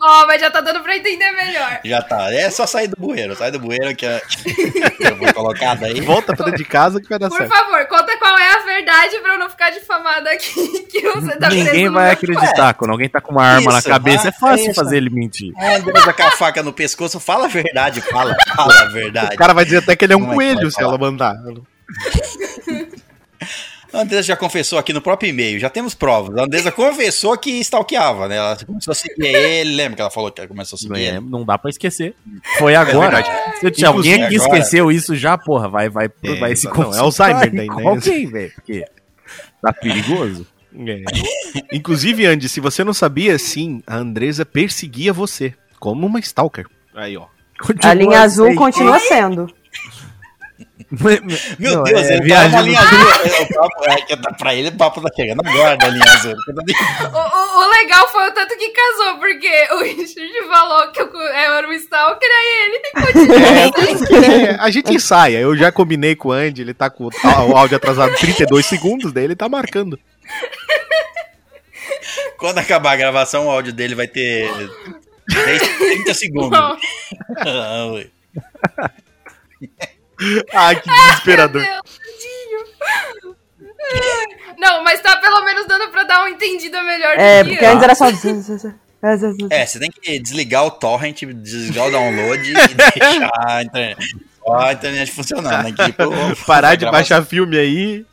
ó, 0.00 0.26
mas 0.26 0.40
já 0.40 0.50
tá 0.50 0.60
dando 0.60 0.80
pra 0.82 0.96
entender 0.96 1.30
melhor. 1.32 1.80
já 1.84 2.02
tá. 2.02 2.32
É 2.32 2.48
só 2.50 2.66
sair 2.66 2.88
do 2.88 2.96
bueiro. 2.98 3.34
Sai 3.36 3.50
do 3.50 3.58
bueiro 3.58 3.94
que 3.96 4.06
é- 4.06 4.22
eu 5.00 5.16
vou 5.16 5.32
colocar 5.34 5.74
daí. 5.76 6.00
Volta 6.00 6.34
pra 6.36 6.44
dentro 6.46 6.58
de 6.58 6.64
casa 6.64 7.00
que 7.00 7.08
vai 7.08 7.18
dar 7.18 7.28
Por 7.28 7.38
certo. 7.38 7.50
favor, 7.54 7.84
conta 7.86 8.16
qual 8.18 8.38
é 8.38 8.50
a 8.52 8.58
verdade 8.64 9.18
pra 9.20 9.34
eu 9.34 9.38
não 9.38 9.50
ficar 9.50 9.70
difamada 9.70 10.30
aqui. 10.30 10.86
Que 10.88 11.02
você 11.10 11.36
tá 11.36 11.50
Ninguém 11.50 11.90
vai 11.90 12.10
acreditar. 12.12 12.72
Quando 12.72 12.92
alguém 12.92 13.10
tá 13.10 13.20
com 13.20 13.32
uma 13.32 13.44
arma 13.44 13.72
na 13.72 13.78
Isso, 13.78 13.88
cabeça, 13.88 14.28
é 14.28 14.30
vai, 14.30 14.40
fácil 14.40 14.70
isso. 14.70 14.74
fazer 14.80 14.96
ele 14.96 15.10
mentir. 15.10 15.52
Andresa 15.60 16.12
com 16.14 16.22
a 16.22 16.30
faca 16.30 16.62
no 16.62 16.72
pescoço, 16.72 17.20
fala 17.20 17.44
a 17.44 17.48
verdade, 17.48 18.00
fala, 18.00 18.34
fala 18.56 18.74
a 18.80 18.84
verdade. 18.86 19.34
O 19.34 19.38
cara 19.38 19.52
vai 19.52 19.64
dizer 19.66 19.78
até 19.78 19.94
que 19.94 20.04
ele 20.06 20.14
é 20.14 20.16
um 20.16 20.20
Como 20.20 20.40
é 20.40 20.46
que 20.48 20.54
coelho 20.54 20.70
se 20.70 20.82
ela 20.82 20.96
mandar. 20.96 21.34
A 23.92 24.02
Andresa 24.02 24.22
já 24.24 24.36
confessou 24.36 24.78
aqui 24.78 24.92
no 24.92 25.00
próprio 25.00 25.30
e-mail, 25.30 25.58
já 25.58 25.70
temos 25.70 25.94
provas. 25.94 26.36
A 26.36 26.44
Andresa 26.44 26.70
confessou 26.70 27.36
que 27.38 27.50
stalkeava, 27.60 28.28
né? 28.28 28.36
Ela 28.36 28.56
começou 28.66 28.92
a 28.92 28.94
seguir 28.94 29.24
ele, 29.26 29.74
lembra 29.74 29.96
que 29.96 30.02
ela 30.02 30.10
falou 30.10 30.30
que 30.30 30.40
ela 30.40 30.48
começou 30.48 30.76
a 30.76 30.78
seguir 30.78 30.90
Não, 30.92 30.98
é, 30.98 31.02
ele? 31.16 31.20
não 31.20 31.44
dá 31.44 31.56
pra 31.56 31.70
esquecer. 31.70 32.14
Foi 32.58 32.74
agora. 32.74 33.24
Se 33.58 33.70
tinha 33.70 33.88
alguém 33.88 34.12
Inclusive 34.14 34.28
que 34.28 34.36
agora. 34.44 34.58
esqueceu 34.58 34.92
isso 34.92 35.16
já, 35.16 35.38
porra, 35.38 35.68
vai, 35.68 35.88
vai, 35.88 36.10
É, 36.22 36.34
vai 36.34 36.54
se 36.54 36.66
não, 36.66 36.94
é 36.94 36.98
Alzheimer 36.98 37.50
daí, 37.54 37.66
né? 37.66 37.86
Alguém, 37.86 38.26
velho, 38.26 38.52
porque 38.54 38.84
tá 39.62 39.72
perigoso. 39.72 40.46
É. 40.86 41.02
Inclusive, 41.72 42.26
Andy, 42.26 42.48
se 42.48 42.60
você 42.60 42.84
não 42.84 42.92
sabia, 42.92 43.38
sim, 43.38 43.82
a 43.86 43.96
Andresa 43.96 44.44
perseguia 44.44 45.12
você 45.12 45.54
como 45.80 46.06
uma 46.06 46.20
stalker. 46.20 46.66
Aí, 46.94 47.16
ó. 47.16 47.26
A 47.82 47.94
linha 47.94 48.20
azul 48.20 48.54
Continua 48.54 48.92
continua 48.94 48.98
sendo. 49.00 49.50
Meu 50.90 51.74
Não, 51.76 51.82
Deus, 51.82 52.00
é 52.08 52.14
ele 52.14 52.22
viagem 52.22 52.50
tá 52.50 52.56
na 52.56 52.62
linha 52.62 52.80
azul. 52.80 52.98
É, 52.98 53.42
o 53.42 53.48
papo, 53.54 53.84
é, 53.90 53.96
que 54.02 54.16
tá- 54.16 54.32
pra 54.32 54.54
ele 54.54 54.68
o 54.68 54.72
papo 54.76 55.00
tá 55.02 55.08
chegando 55.14 55.46
agora 55.46 55.76
da 55.76 55.88
linha 55.88 56.04
azul. 56.04 56.32
O, 56.32 57.18
o- 57.18 57.58
o 57.62 57.70
legal 57.70 58.08
foi 58.08 58.26
o 58.28 58.32
tanto 58.32 58.56
que 58.56 58.70
casou, 58.70 59.18
porque 59.18 59.68
o 59.72 59.78
Richard 59.82 60.46
falou 60.48 60.90
que 60.90 61.02
eu, 61.02 61.06
eu 61.14 61.54
era 61.54 61.68
um 61.68 61.72
stalker, 61.74 62.28
aí 62.30 62.64
ele 62.64 62.80
continua. 62.94 64.24
É, 64.34 64.56
a 64.58 64.70
gente 64.70 64.94
ensaia. 64.94 65.38
Eu 65.40 65.54
já 65.54 65.70
combinei 65.70 66.16
com 66.16 66.28
o 66.28 66.32
Andy, 66.32 66.62
ele 66.62 66.72
tá 66.72 66.88
com 66.88 67.04
o 67.04 67.10
o 67.50 67.56
áudio 67.56 67.76
atrasado 67.76 68.14
32 68.16 68.64
segundos, 68.64 69.12
daí 69.12 69.24
ele 69.24 69.36
tá 69.36 69.46
marcando. 69.48 69.98
Quando 72.38 72.58
acabar 72.58 72.92
a 72.92 72.96
gravação, 72.96 73.46
o 73.46 73.50
áudio 73.50 73.72
dele 73.74 73.94
vai 73.94 74.06
ter 74.08 74.48
10, 75.28 75.68
30 75.78 76.14
segundos. 76.14 76.58
Ah, 80.52 80.74
que 80.74 80.88
desesperador. 80.88 81.62
tadinho. 81.62 83.36
Não, 84.58 84.82
mas 84.82 85.00
tá 85.00 85.16
pelo 85.16 85.44
menos 85.44 85.66
dando 85.66 85.88
pra 85.90 86.02
dar 86.04 86.20
uma 86.20 86.30
entendida 86.30 86.82
melhor 86.82 87.14
É, 87.18 87.42
que 87.44 87.50
porque 87.50 87.64
antes. 87.64 87.82
era 87.82 87.94
só. 87.94 88.06
É, 89.50 89.64
você 89.64 89.78
tem 89.78 89.92
que 89.92 90.18
desligar 90.18 90.64
o 90.66 90.72
torrent, 90.72 91.22
desligar 91.22 91.86
o 91.86 91.90
download 91.92 92.50
e 92.50 92.52
deixar 92.74 93.30
a 93.46 93.62
internet, 93.62 94.16
a 94.52 94.72
internet 94.72 95.12
funcionando 95.12 95.68
aqui. 95.68 95.94
Parar 96.44 96.74
de 96.74 96.84
baixar 96.90 97.24
filme 97.24 97.56
aí. 97.56 98.04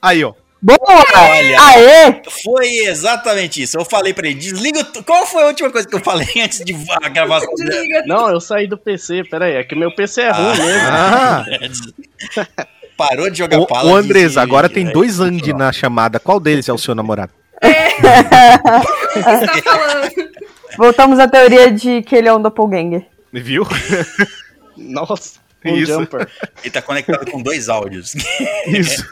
Aí, 0.00 0.22
ó. 0.22 0.32
Boa! 0.60 0.78
Olha. 1.14 1.60
Aê! 1.60 2.22
Foi 2.42 2.66
exatamente 2.86 3.62
isso. 3.62 3.78
Eu 3.78 3.84
falei 3.84 4.12
pra 4.12 4.26
ele, 4.26 4.38
desliga 4.38 4.80
o... 4.80 4.84
t- 4.84 5.02
Qual 5.04 5.24
foi 5.26 5.44
a 5.44 5.46
última 5.46 5.70
coisa 5.70 5.86
que 5.86 5.94
eu 5.94 6.00
falei 6.00 6.26
antes 6.42 6.64
de 6.64 6.74
a 7.02 7.08
gravação? 7.08 7.54
Desliga. 7.54 8.02
Não, 8.06 8.28
eu 8.30 8.40
saí 8.40 8.66
do 8.66 8.76
PC, 8.76 9.22
peraí, 9.30 9.54
é 9.54 9.62
que 9.64 9.74
meu 9.76 9.94
PC 9.94 10.22
é 10.22 10.30
ruim 10.32 10.56
Ah. 10.90 11.44
mesmo. 11.60 11.92
Ah, 12.36 12.66
Parou 12.98 13.30
de 13.30 13.38
jogar 13.38 13.60
ô, 13.60 13.66
pala. 13.66 13.92
ô 13.92 13.94
Andrés, 13.96 14.26
disse- 14.28 14.38
agora 14.40 14.68
tem 14.68 14.88
é, 14.88 14.90
dois 14.90 15.20
Andy 15.20 15.52
na 15.52 15.70
chamada. 15.72 16.18
Qual 16.18 16.40
deles 16.40 16.68
é 16.68 16.72
o 16.72 16.78
seu 16.78 16.96
namorado? 16.96 17.30
O 17.54 17.60
que 19.12 19.20
você 19.22 19.46
tá 19.46 19.62
falando? 19.62 20.10
Voltamos 20.76 21.18
à 21.20 21.28
teoria 21.28 21.70
de 21.70 22.02
que 22.02 22.16
ele 22.16 22.26
é 22.28 22.32
um 22.34 22.42
doppelganger. 22.42 23.06
Viu? 23.32 23.64
Nossa, 24.76 25.38
um 25.64 25.76
Isso. 25.76 25.92
jumper. 25.92 26.28
Ele 26.62 26.70
tá 26.70 26.82
conectado 26.82 27.30
com 27.30 27.42
dois 27.42 27.68
áudios. 27.68 28.14
Isso. 28.66 29.04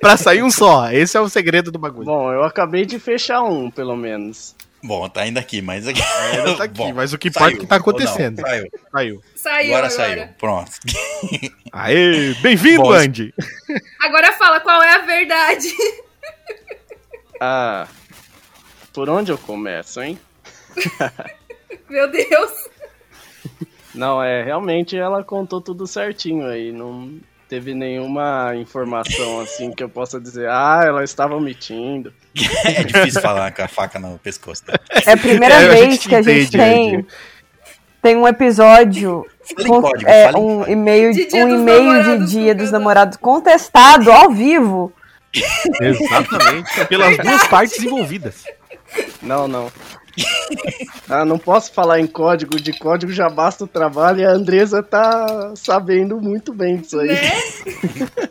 pra 0.00 0.16
sair 0.16 0.42
um 0.42 0.50
só. 0.50 0.90
Esse 0.90 1.16
é 1.16 1.20
o 1.20 1.28
segredo 1.28 1.70
do 1.70 1.78
bagulho. 1.78 2.06
Bom, 2.06 2.32
eu 2.32 2.44
acabei 2.44 2.84
de 2.84 2.98
fechar 2.98 3.42
um, 3.42 3.70
pelo 3.70 3.96
menos. 3.96 4.54
Bom, 4.82 5.06
tá 5.10 5.22
ainda 5.22 5.40
aqui, 5.40 5.60
mas 5.60 5.86
aqui. 5.86 6.00
Ainda 6.02 6.56
tá 6.56 6.64
aqui, 6.64 6.74
Bom, 6.78 6.92
mas 6.94 7.12
o 7.12 7.18
que 7.18 7.28
importa 7.28 7.52
é 7.52 7.56
o 7.56 7.60
que 7.60 7.66
tá 7.66 7.74
não, 7.76 7.80
acontecendo. 7.80 8.40
saiu. 8.40 8.68
Saiu. 8.92 9.22
Saiu 9.36 9.74
Agora, 9.76 9.92
agora. 9.92 10.16
saiu. 10.16 10.28
Pronto. 10.38 10.70
Aê, 11.72 12.34
bem-vindo, 12.40 12.82
Bom, 12.82 12.92
Andy. 12.92 13.34
Agora 14.02 14.32
fala 14.32 14.60
qual 14.60 14.82
é 14.82 14.94
a 14.94 14.98
verdade. 14.98 15.68
Ah, 17.40 17.86
por 18.92 19.08
onde 19.08 19.32
eu 19.32 19.38
começo, 19.38 20.00
hein? 20.00 20.18
Meu 21.88 22.10
Deus. 22.10 22.50
Não, 23.94 24.22
é, 24.22 24.42
realmente 24.42 24.96
ela 24.96 25.24
contou 25.24 25.60
tudo 25.60 25.86
certinho 25.86 26.46
aí, 26.46 26.72
não 26.72 27.18
teve 27.48 27.74
nenhuma 27.74 28.54
informação 28.54 29.40
assim 29.40 29.72
que 29.72 29.82
eu 29.82 29.88
possa 29.88 30.20
dizer, 30.20 30.48
ah, 30.48 30.82
ela 30.84 31.02
estava 31.02 31.34
omitindo. 31.36 32.12
É 32.64 32.84
difícil 32.84 33.20
falar 33.20 33.50
com 33.50 33.62
a 33.62 33.66
faca 33.68 33.98
no 33.98 34.16
pescoço. 34.18 34.64
Tá? 34.64 34.78
É 35.04 35.12
a 35.12 35.16
primeira 35.16 35.54
É, 35.60 35.66
a 35.66 35.68
vez 35.68 35.94
gente 35.94 36.08
que 36.08 36.14
a 36.14 36.22
gente 36.22 36.50
tem, 36.52 37.04
tem 38.00 38.16
um 38.16 38.26
episódio, 38.28 39.26
com- 39.66 39.82
código, 39.82 40.08
é, 40.08 40.30
um 40.36 40.64
e-mail, 40.68 41.12
De 41.12 41.26
Dia 41.26 41.44
um 41.44 41.48
dos 41.48 41.60
e-mail 41.60 41.80
de 41.80 41.90
Namorados 41.90 42.30
dia 42.30 42.54
do 42.54 42.62
dos 42.62 42.70
namorados 42.70 43.16
contestado 43.16 44.12
ao 44.12 44.30
vivo. 44.30 44.92
Exatamente. 45.80 46.70
Pelas 46.86 47.16
duas 47.18 47.46
partes 47.48 47.82
envolvidas. 47.82 48.44
Não, 49.22 49.46
não. 49.46 49.70
Ah, 51.08 51.24
não 51.24 51.38
posso 51.38 51.72
falar 51.72 51.98
em 52.00 52.06
código, 52.06 52.60
de 52.60 52.72
código 52.72 53.12
já 53.12 53.28
basta 53.28 53.64
o 53.64 53.66
trabalho 53.68 54.20
e 54.20 54.24
a 54.24 54.30
Andresa 54.30 54.82
tá 54.82 55.52
sabendo 55.56 56.20
muito 56.20 56.52
bem 56.52 56.76
disso 56.78 56.98
aí. 57.00 57.08
Né? 57.08 57.30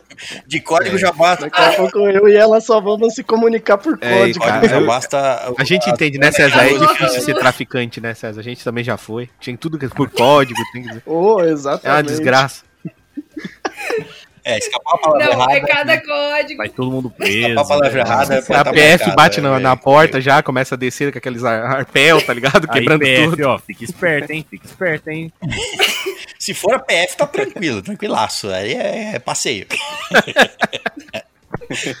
De 0.46 0.60
código 0.60 0.98
já 0.98 1.12
basta. 1.12 1.44
Daqui 1.48 1.58
a 1.62 1.72
pouco 1.72 1.98
eu 2.00 2.28
e 2.28 2.36
ela 2.36 2.60
só 2.60 2.78
vamos 2.78 3.14
se 3.14 3.22
comunicar 3.24 3.78
por 3.78 3.96
É, 4.02 4.18
código. 4.18 4.40
cara, 4.44 4.60
Código 4.60 4.80
já 4.80 4.86
basta. 4.86 5.52
A 5.58 5.64
gente 5.64 5.88
entende, 5.88 6.18
né, 6.18 6.30
César? 6.30 6.62
É 6.66 6.72
Louco. 6.72 6.92
difícil 6.92 7.22
ser 7.22 7.34
traficante, 7.38 8.02
né, 8.02 8.12
César? 8.12 8.38
A 8.38 8.44
gente 8.44 8.62
também 8.62 8.84
já 8.84 8.98
foi. 8.98 9.30
Tinha 9.40 9.56
tudo 9.56 9.78
que- 9.78 9.88
por 9.88 10.10
código. 10.10 10.60
Tem 10.74 10.82
que... 10.82 11.02
Oh, 11.06 11.40
É 11.40 11.44
uma 11.44 11.50
exatamente. 11.52 12.06
desgraça. 12.08 12.64
É, 14.44 14.58
escapar 14.58 14.94
a 14.94 14.98
palavra 14.98 15.24
Não, 15.26 15.32
errada. 15.32 15.52
é 15.52 15.60
cada 15.60 16.00
código. 16.00 16.58
Vai 16.58 16.68
todo 16.68 16.90
mundo 16.90 17.10
preso. 17.10 17.38
Escapar 17.38 17.60
a 17.60 17.64
palavra 17.66 17.90
né? 17.90 18.00
errada. 18.00 18.38
A 18.38 18.64
tá 18.64 18.72
PF 18.72 19.10
bate 19.14 19.40
na, 19.40 19.56
é, 19.56 19.58
na 19.58 19.72
é, 19.72 19.76
porta 19.76 20.20
já, 20.20 20.42
começa 20.42 20.74
a 20.74 20.78
descer 20.78 21.12
com 21.12 21.18
aqueles 21.18 21.44
ar- 21.44 21.78
arpel, 21.78 22.20
tá 22.22 22.32
ligado? 22.32 22.66
Aí, 22.70 22.78
Quebrando 22.80 23.00
PF, 23.00 23.30
tudo. 23.30 23.48
ó, 23.48 23.58
fica 23.58 23.84
esperto, 23.84 24.30
hein? 24.32 24.46
Fica 24.48 24.66
esperto, 24.66 25.10
hein? 25.10 25.32
Se 26.38 26.54
for 26.54 26.74
a 26.74 26.78
PF, 26.78 27.16
tá 27.16 27.26
tranquilo, 27.26 27.82
tranquilaço. 27.82 28.48
Aí 28.50 28.72
é, 28.74 29.14
é 29.16 29.18
passeio. 29.18 29.66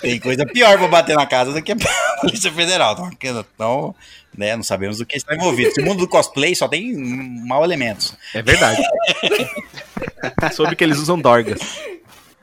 Tem 0.00 0.18
coisa 0.18 0.44
pior 0.46 0.76
pra 0.78 0.88
bater 0.88 1.14
na 1.16 1.26
casa 1.26 1.52
do 1.52 1.62
que 1.62 1.72
a 1.72 1.76
Polícia 2.20 2.50
Federal. 2.50 2.92
Então, 3.12 3.44
então, 3.54 3.94
né, 4.36 4.56
não 4.56 4.62
sabemos 4.62 4.98
do 4.98 5.06
que 5.06 5.16
está 5.16 5.34
envolvido. 5.34 5.68
Esse 5.68 5.82
mundo 5.82 6.00
do 6.00 6.08
cosplay 6.08 6.54
só 6.54 6.66
tem 6.66 6.92
mau 7.46 7.62
elementos. 7.62 8.16
É 8.34 8.42
verdade. 8.42 8.82
Soube 10.54 10.74
que 10.74 10.82
eles 10.82 10.98
usam 10.98 11.20
dorgas. 11.20 11.60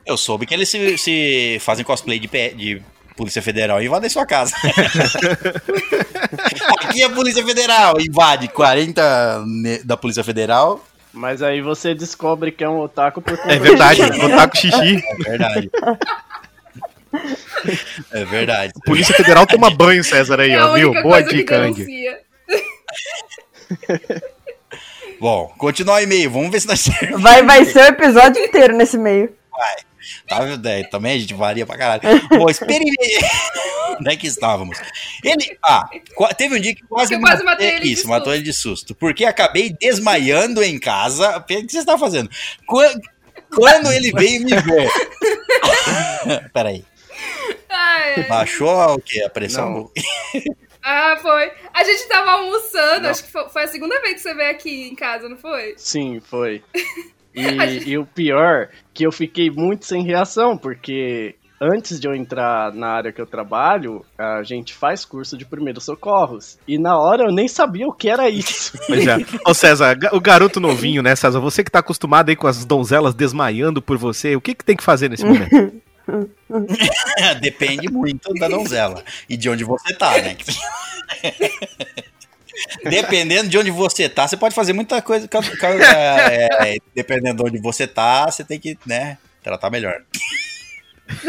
Eu 0.08 0.16
soube 0.16 0.46
que 0.46 0.54
eles 0.54 0.68
se, 0.70 0.96
se 0.96 1.58
fazem 1.60 1.84
cosplay 1.84 2.18
de, 2.18 2.26
de 2.54 2.82
Polícia 3.14 3.42
Federal 3.42 3.82
e 3.82 3.86
invadem 3.86 4.08
sua 4.08 4.24
casa. 4.24 4.54
Aqui 6.80 7.02
é 7.02 7.04
a 7.04 7.10
Polícia 7.10 7.44
Federal, 7.44 8.00
invade 8.00 8.48
40 8.48 9.44
ne- 9.46 9.82
da 9.84 9.98
Polícia 9.98 10.24
Federal. 10.24 10.82
Mas 11.12 11.42
aí 11.42 11.60
você 11.60 11.94
descobre 11.94 12.50
que 12.50 12.64
é 12.64 12.68
um 12.68 12.78
otaku 12.80 13.20
por 13.20 13.36
conta 13.36 13.52
É 13.52 13.58
verdade, 13.58 14.00
contar 14.18 14.48
com 14.48 14.56
xixi. 14.56 15.02
É 15.06 15.16
verdade. 15.28 15.70
É 18.12 18.24
verdade. 18.24 18.72
Polícia 18.86 19.14
Federal 19.14 19.46
toma 19.46 19.68
banho, 19.68 20.02
César, 20.02 20.40
aí, 20.40 20.52
é 20.52 20.56
a 20.56 20.68
ó, 20.68 20.74
viu? 20.74 20.94
Boa 21.02 21.20
dica, 21.22 21.56
Andy. 21.58 21.86
Bom, 25.20 25.52
continuar 25.58 25.96
o 25.96 26.00
e-mail. 26.00 26.30
Vamos 26.30 26.50
ver 26.50 26.60
se 26.60 26.66
nós 26.66 26.88
Vai, 27.18 27.42
vai 27.42 27.64
ser 27.66 27.80
o 27.80 27.88
episódio 27.88 28.42
inteiro 28.42 28.74
nesse 28.74 28.96
meio. 28.96 29.36
Tá, 30.28 30.70
é, 30.70 30.82
também 30.84 31.16
a 31.16 31.18
gente 31.18 31.34
varia 31.34 31.64
pra 31.64 31.78
caralho. 31.78 32.02
Bom, 32.28 32.48
experimente. 32.48 32.96
Onde 33.98 34.10
é 34.10 34.16
que 34.16 34.26
estávamos? 34.26 34.78
Ele. 35.24 35.58
Ah, 35.64 35.88
teve 36.36 36.56
um 36.56 36.60
dia 36.60 36.74
que 36.74 36.84
quase, 36.86 37.14
eu 37.14 37.20
quase 37.20 37.42
matei 37.42 37.68
ele 37.68 37.80
de 37.80 37.86
Isso, 37.86 38.02
susto. 38.02 38.08
matou 38.08 38.34
ele 38.34 38.42
de 38.42 38.52
susto. 38.52 38.94
Porque 38.94 39.24
acabei 39.24 39.74
desmaiando 39.80 40.62
em 40.62 40.78
casa. 40.78 41.36
O 41.38 41.42
que 41.42 41.66
você 41.68 41.78
está 41.78 41.98
fazendo? 41.98 42.30
Quando, 42.66 43.00
quando 43.52 43.90
ele 43.90 44.12
veio 44.12 44.44
me 44.44 44.54
ver. 44.54 44.90
Peraí. 46.52 46.84
Ai, 47.68 48.14
ai. 48.16 48.28
Baixou 48.28 48.94
o 48.94 49.00
quê? 49.00 49.22
A 49.22 49.30
pressão? 49.30 49.90
Não. 50.34 50.48
Ah, 50.90 51.18
foi. 51.20 51.52
A 51.74 51.84
gente 51.84 52.08
tava 52.08 52.30
almoçando, 52.30 53.08
acho 53.08 53.24
que 53.24 53.30
foi, 53.30 53.46
foi 53.50 53.64
a 53.64 53.68
segunda 53.68 54.00
vez 54.00 54.14
que 54.14 54.20
você 54.20 54.32
veio 54.32 54.50
aqui 54.50 54.88
em 54.88 54.94
casa, 54.94 55.28
não 55.28 55.36
foi? 55.36 55.74
Sim, 55.76 56.18
foi. 56.18 56.62
E, 57.34 57.40
e 57.90 57.98
o 57.98 58.06
pior, 58.06 58.68
que 58.92 59.06
eu 59.06 59.12
fiquei 59.12 59.50
muito 59.50 59.86
sem 59.86 60.02
reação, 60.02 60.56
porque 60.56 61.36
antes 61.60 61.98
de 61.98 62.06
eu 62.06 62.14
entrar 62.14 62.72
na 62.72 62.88
área 62.88 63.12
que 63.12 63.20
eu 63.20 63.26
trabalho, 63.26 64.04
a 64.16 64.42
gente 64.42 64.72
faz 64.74 65.04
curso 65.04 65.36
de 65.36 65.44
primeiros 65.44 65.84
socorros. 65.84 66.58
E 66.66 66.78
na 66.78 66.98
hora 66.98 67.24
eu 67.24 67.32
nem 67.32 67.48
sabia 67.48 67.86
o 67.86 67.92
que 67.92 68.08
era 68.08 68.28
isso. 68.28 68.78
Pois 68.86 69.06
é. 69.06 69.16
Ô 69.44 69.52
César, 69.52 69.98
o 70.12 70.20
garoto 70.20 70.60
novinho, 70.60 71.02
né, 71.02 71.14
César? 71.14 71.40
Você 71.40 71.62
que 71.62 71.70
tá 71.70 71.80
acostumado 71.80 72.30
aí 72.30 72.36
com 72.36 72.46
as 72.46 72.64
donzelas 72.64 73.14
desmaiando 73.14 73.82
por 73.82 73.98
você, 73.98 74.34
o 74.34 74.40
que 74.40 74.54
que 74.54 74.64
tem 74.64 74.76
que 74.76 74.82
fazer 74.82 75.10
nesse 75.10 75.24
momento? 75.24 75.82
Depende 77.42 77.90
muito 77.90 78.32
da 78.34 78.48
donzela 78.48 79.04
e 79.28 79.36
de 79.36 79.50
onde 79.50 79.62
você 79.62 79.94
tá, 79.94 80.12
né? 80.12 80.36
Dependendo 82.84 83.48
de 83.48 83.58
onde 83.58 83.70
você 83.70 84.08
tá, 84.08 84.26
você 84.26 84.36
pode 84.36 84.54
fazer 84.54 84.72
muita 84.72 85.00
coisa. 85.02 85.28
é, 85.96 86.74
é, 86.74 86.78
dependendo 86.94 87.42
de 87.44 87.50
onde 87.50 87.58
você 87.60 87.86
tá, 87.86 88.30
você 88.30 88.42
tem 88.44 88.58
que, 88.58 88.78
né, 88.86 89.18
tratar 89.42 89.70
melhor. 89.70 90.02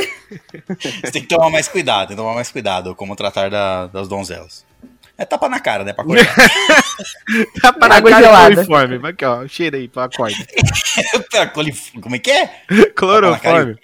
Você 1.04 1.12
tem 1.12 1.22
que 1.24 1.28
tomar 1.28 1.50
mais 1.50 1.68
cuidado, 1.68 2.10
tem 2.10 2.16
que 2.16 2.22
tomar 2.22 2.36
mais 2.36 2.52
cuidado 2.52 2.94
como 2.94 3.16
tratar 3.16 3.50
da- 3.50 3.88
das 3.88 4.08
donzelas. 4.08 4.64
É 5.20 5.26
tapa 5.26 5.50
na 5.50 5.60
cara, 5.60 5.84
né, 5.84 5.92
pra 5.94 6.04
acordar. 6.04 6.26
Tá 7.62 7.74
para 7.74 7.94
a 7.96 7.98
Água 7.98 8.10
cara 8.10 8.24
gelada. 8.26 8.54
cloriforme. 8.56 8.98
Vai 8.98 9.12
aqui, 9.12 9.26
ó. 9.26 9.46
Cheira 9.48 9.78
aí, 9.78 9.88
pra 9.90 10.06
acorda. 10.06 10.36
Colif- 11.54 11.92
como 12.02 12.16
é 12.16 12.20
que 12.20 12.32
é? 12.32 12.50
Cloroforme. 12.96 13.76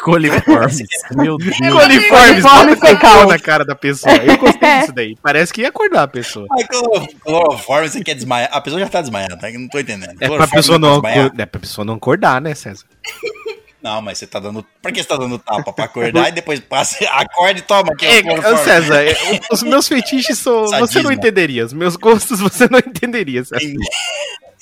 Coliformes. 0.00 0.78
Meu 1.16 1.36
Deus. 1.38 1.56
Coliforme, 1.58 2.08
Coliforme 2.10 2.74
bota 2.76 2.86
fecal. 2.86 3.26
na 3.26 3.38
cara 3.38 3.64
da 3.64 3.74
pessoa. 3.74 4.14
Eu 4.14 4.36
gostei 4.38 4.70
disso 4.80 4.92
daí. 4.92 5.16
Parece 5.22 5.52
que 5.52 5.62
ia 5.62 5.68
acordar 5.68 6.02
a 6.04 6.08
pessoa. 6.08 6.46
Ai, 6.56 6.64
cloro- 6.64 7.08
cloroforme, 7.20 7.88
você 7.88 8.04
quer 8.04 8.14
desmaiar? 8.14 8.50
A 8.52 8.60
pessoa 8.60 8.80
já 8.80 8.88
tá 8.88 9.00
desmaiando, 9.00 9.38
tá? 9.38 9.50
Eu 9.50 9.58
não 9.58 9.68
tô 9.68 9.78
entendendo. 9.80 10.14
É 10.20 10.28
pra 10.28 10.46
pessoa 10.46 10.78
não, 10.78 11.00
desmaiar? 11.00 11.32
é 11.36 11.46
pra 11.46 11.60
pessoa 11.60 11.84
não 11.84 11.94
acordar, 11.94 12.40
né, 12.40 12.54
César? 12.54 12.84
Não, 13.82 14.00
mas 14.00 14.18
você 14.18 14.26
tá 14.26 14.38
dando. 14.38 14.64
Por 14.80 14.92
que 14.92 15.02
você 15.02 15.08
tá 15.08 15.16
dando 15.16 15.38
tapa 15.38 15.72
pra 15.72 15.86
acordar 15.86 16.28
e 16.30 16.32
depois 16.32 16.60
passa, 16.60 17.04
acorda 17.10 17.58
e 17.58 17.62
toma 17.62 17.92
aqui. 17.92 18.06
É, 18.06 18.56
César, 18.58 19.02
é, 19.02 19.12
o- 19.12 19.54
os 19.54 19.62
meus 19.62 19.88
fetiches 19.88 20.38
são. 20.38 20.62
Você 20.66 20.76
Sadismo. 20.78 21.02
não 21.04 21.12
entenderia. 21.12 21.64
Os 21.64 21.72
meus 21.72 21.96
gostos 21.96 22.38
você 22.40 22.68
não 22.70 22.78
entenderia, 22.78 23.44
César. 23.44 23.62
Entendi. 23.64 23.88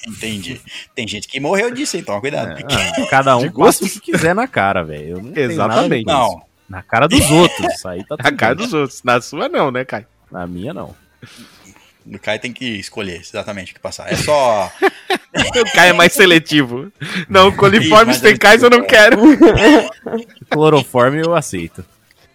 Entendi. 0.08 0.60
Tem 0.94 1.06
gente 1.06 1.28
que 1.28 1.38
morreu 1.38 1.70
disso, 1.70 1.96
então 1.98 2.18
cuidado. 2.20 2.54
Ah, 2.64 3.06
cada 3.10 3.36
um 3.36 3.40
De 3.42 3.48
gosta 3.50 3.84
gosto? 3.84 3.96
o 3.98 4.00
que 4.00 4.12
quiser 4.12 4.34
na 4.34 4.48
cara, 4.48 4.82
velho. 4.82 5.30
Exatamente. 5.36 6.06
Não, 6.06 6.40
Na 6.66 6.82
cara 6.82 7.06
dos 7.06 7.30
outros. 7.30 7.84
Aí 7.84 8.02
tá 8.06 8.16
Na 8.24 8.32
cara 8.32 8.54
bem. 8.54 8.64
dos 8.64 8.72
outros. 8.72 9.02
Na 9.04 9.20
sua, 9.20 9.46
não, 9.50 9.70
né, 9.70 9.84
Caio? 9.84 10.06
Na 10.32 10.46
minha, 10.46 10.72
não. 10.72 10.94
O 12.12 12.18
Caio 12.18 12.40
tem 12.40 12.52
que 12.52 12.64
escolher 12.64 13.20
exatamente 13.20 13.72
o 13.72 13.74
que 13.74 13.80
passar. 13.80 14.12
É 14.12 14.16
só. 14.16 14.70
O 15.32 15.72
Caio 15.72 15.90
é 15.90 15.92
mais 15.92 16.12
seletivo. 16.12 16.92
Não, 17.28 17.52
coliformes 17.52 18.16
Ih, 18.16 18.20
mas 18.22 18.32
fecais 18.32 18.62
eu 18.62 18.70
não 18.70 18.84
quero. 18.84 19.16
Cloroforme 20.50 21.22
eu 21.24 21.34
aceito. 21.34 21.84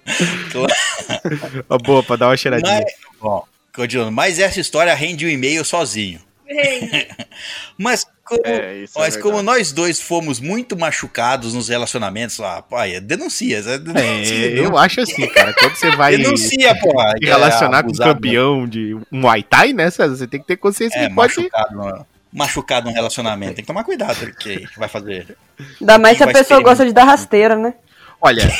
Ó, 1.70 1.78
boa, 1.78 2.02
pra 2.02 2.16
dar 2.16 2.28
uma 2.28 2.38
cheiradinha. 2.38 2.82
Mas, 2.82 2.94
bom, 3.20 3.44
continuando. 3.74 4.12
Mas 4.12 4.40
essa 4.40 4.62
história 4.62 4.94
rende 4.94 5.26
um 5.26 5.30
e-mail 5.30 5.66
sozinho. 5.66 6.22
Mas 7.78 8.06
como, 8.24 8.42
É, 8.46 8.84
é 8.84 8.86
mas 8.96 9.16
como 9.18 9.36
verdade. 9.38 9.46
nós 9.60 9.72
dois 9.72 10.00
fomos 10.02 10.40
muito 10.40 10.78
machucados 10.78 11.54
nos 11.54 11.70
relacionamentos, 11.70 12.40
ah, 12.40 12.62
pai, 12.62 13.00
denuncia. 13.00 13.62
Zé, 13.62 13.78
denuncia 13.78 14.52
É, 14.52 14.60
eu 14.60 14.78
acho 14.78 15.02
assim, 15.02 15.28
cara. 15.28 15.54
Quando 15.54 15.76
você 15.76 15.92
vai 15.96 16.18
Denuncia, 16.18 16.76
pô. 16.80 16.90
se 17.22 17.26
relacionar 17.26 17.84
com 17.84 17.90
um 17.90 17.90
abusado, 17.92 18.14
campeão 18.16 18.68
de 18.68 18.98
Muay 19.12 19.44
Thai, 19.44 19.74
né, 19.74 19.90
César? 19.92 20.16
Você 20.16 20.28
tem 20.28 20.40
que 20.40 20.48
ter 20.48 20.58
consciência 20.58 20.98
É, 20.98 21.08
que 21.10 21.14
pode. 21.14 21.36
machucado, 21.36 21.76
no, 21.76 22.06
machucado 22.34 22.88
no 22.90 22.96
relacionamento. 22.96 23.56
Tem 23.56 23.64
que 23.64 23.68
tomar 23.68 23.84
cuidado 23.84 24.18
porque 24.18 24.66
vai 24.78 24.90
fazer. 24.90 25.38
Ainda 25.80 25.98
mais 26.00 26.18
se 26.18 26.24
a 26.24 26.28
pessoa 26.32 26.60
gosta 26.62 26.86
de 26.86 26.94
dar 26.94 27.04
rasteira, 27.06 27.56
né? 27.56 27.74
Olha, 28.22 28.52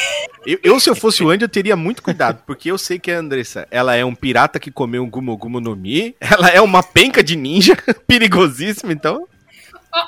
eu, 0.46 0.60
eu, 0.64 0.80
se 0.80 0.90
eu 0.90 0.96
fosse 0.96 1.24
o 1.24 1.30
Andy, 1.30 1.44
eu 1.46 1.50
teria 1.50 1.76
muito 1.76 2.04
cuidado, 2.04 2.44
porque 2.46 2.70
eu 2.70 2.78
sei 2.78 3.00
que 3.00 3.10
a 3.12 3.18
Andressa, 3.18 3.68
ela 3.72 3.96
é 3.96 4.06
um 4.06 4.14
pirata 4.14 4.60
que 4.60 4.70
comeu 4.70 5.04
um 5.04 5.10
Gumo 5.10 5.36
Gumo 5.38 5.60
no 5.60 5.76
Mi, 5.76 6.16
ela 6.20 6.50
é 6.50 6.62
uma 6.62 6.84
penca 6.84 7.24
de 7.24 7.36
ninja, 7.36 7.76
perigosíssima, 8.08 8.92
então. 8.94 9.28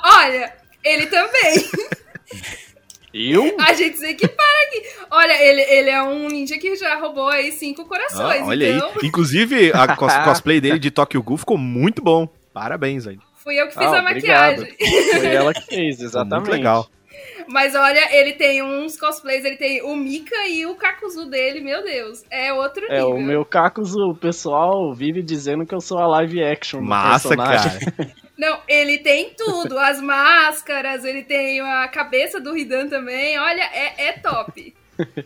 Olha, 0.04 0.52
ele 0.84 1.06
também. 1.06 1.64
Eu? 3.12 3.56
A 3.58 3.72
gente 3.72 3.98
se 3.98 4.06
equipara 4.06 4.58
aqui. 4.66 4.82
Olha, 5.10 5.42
ele, 5.42 5.62
ele 5.62 5.90
é 5.90 6.02
um 6.02 6.28
ninja 6.28 6.58
que 6.58 6.76
já 6.76 6.94
roubou 6.96 7.26
aí 7.28 7.50
cinco 7.52 7.86
corações. 7.86 8.42
Ah, 8.42 8.46
olha 8.46 8.68
então, 8.76 8.88
aí. 9.00 9.06
Inclusive, 9.08 9.72
a 9.72 9.96
cos- 9.96 10.14
cosplay 10.24 10.60
dele 10.60 10.78
de 10.78 10.90
Tokyo 10.90 11.22
Ghoul 11.22 11.38
ficou 11.38 11.56
muito 11.56 12.02
bom. 12.02 12.28
Parabéns, 12.52 13.06
Andy. 13.06 13.18
fui 13.42 13.56
eu 13.60 13.66
que 13.66 13.72
fiz 13.78 13.82
Ah, 13.86 13.98
a 13.98 14.02
obrigado. 14.02 14.60
maquiagem. 14.60 15.10
Foi 15.20 15.26
ela 15.34 15.54
que 15.54 15.62
fez, 15.74 16.00
exatamente. 16.00 16.48
Muito 16.48 16.50
legal. 16.58 16.88
Mas 17.48 17.74
olha, 17.74 18.14
ele 18.16 18.32
tem 18.34 18.62
uns 18.62 18.96
cosplays, 18.98 19.44
ele 19.44 19.56
tem 19.56 19.82
o 19.82 19.96
Mika 19.96 20.36
e 20.48 20.66
o 20.66 20.74
Kakuzu 20.74 21.26
dele, 21.26 21.60
meu 21.60 21.82
Deus. 21.82 22.24
É 22.30 22.52
outro 22.52 22.84
É, 22.86 22.96
nível. 23.00 23.10
o 23.10 23.20
meu 23.22 23.44
Cacos, 23.44 23.94
o 23.96 24.14
pessoal 24.14 24.94
vive 24.94 25.22
dizendo 25.22 25.64
que 25.66 25.74
eu 25.74 25.80
sou 25.80 25.98
a 25.98 26.06
live 26.06 26.42
action 26.44 26.80
do 26.80 26.86
Massa, 26.86 27.28
personagem. 27.28 27.80
cara. 27.80 28.12
Não, 28.38 28.60
ele 28.68 28.98
tem 28.98 29.30
tudo. 29.36 29.76
As 29.78 30.00
máscaras, 30.00 31.04
ele 31.04 31.24
tem 31.24 31.60
a 31.60 31.88
cabeça 31.88 32.38
do 32.38 32.56
Hidan 32.56 32.86
também. 32.88 33.36
Olha, 33.38 33.62
é, 33.72 34.08
é 34.08 34.12
top. 34.12 34.74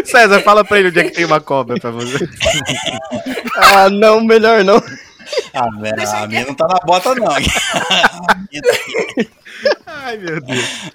César, 0.06 0.40
fala 0.40 0.64
pra 0.64 0.78
ele 0.78 0.88
onde 0.88 1.00
é 1.00 1.04
que 1.04 1.10
tem 1.10 1.26
uma 1.26 1.38
cobra 1.40 1.78
pra 1.78 1.90
você. 1.90 2.26
Ah, 3.54 3.90
não, 3.90 4.24
melhor 4.24 4.64
não. 4.64 4.82
Ah, 5.54 5.68
velho, 5.78 6.10
a 6.10 6.26
minha 6.26 6.46
não 6.46 6.54
tá 6.54 6.66
na 6.66 6.78
bota, 6.86 7.14
não. 7.14 7.26
A 7.30 7.38
minha 7.38 8.62
tá- 8.62 8.72
Ai, 9.86 10.16
meu 10.16 10.40
Deus. 10.40 10.90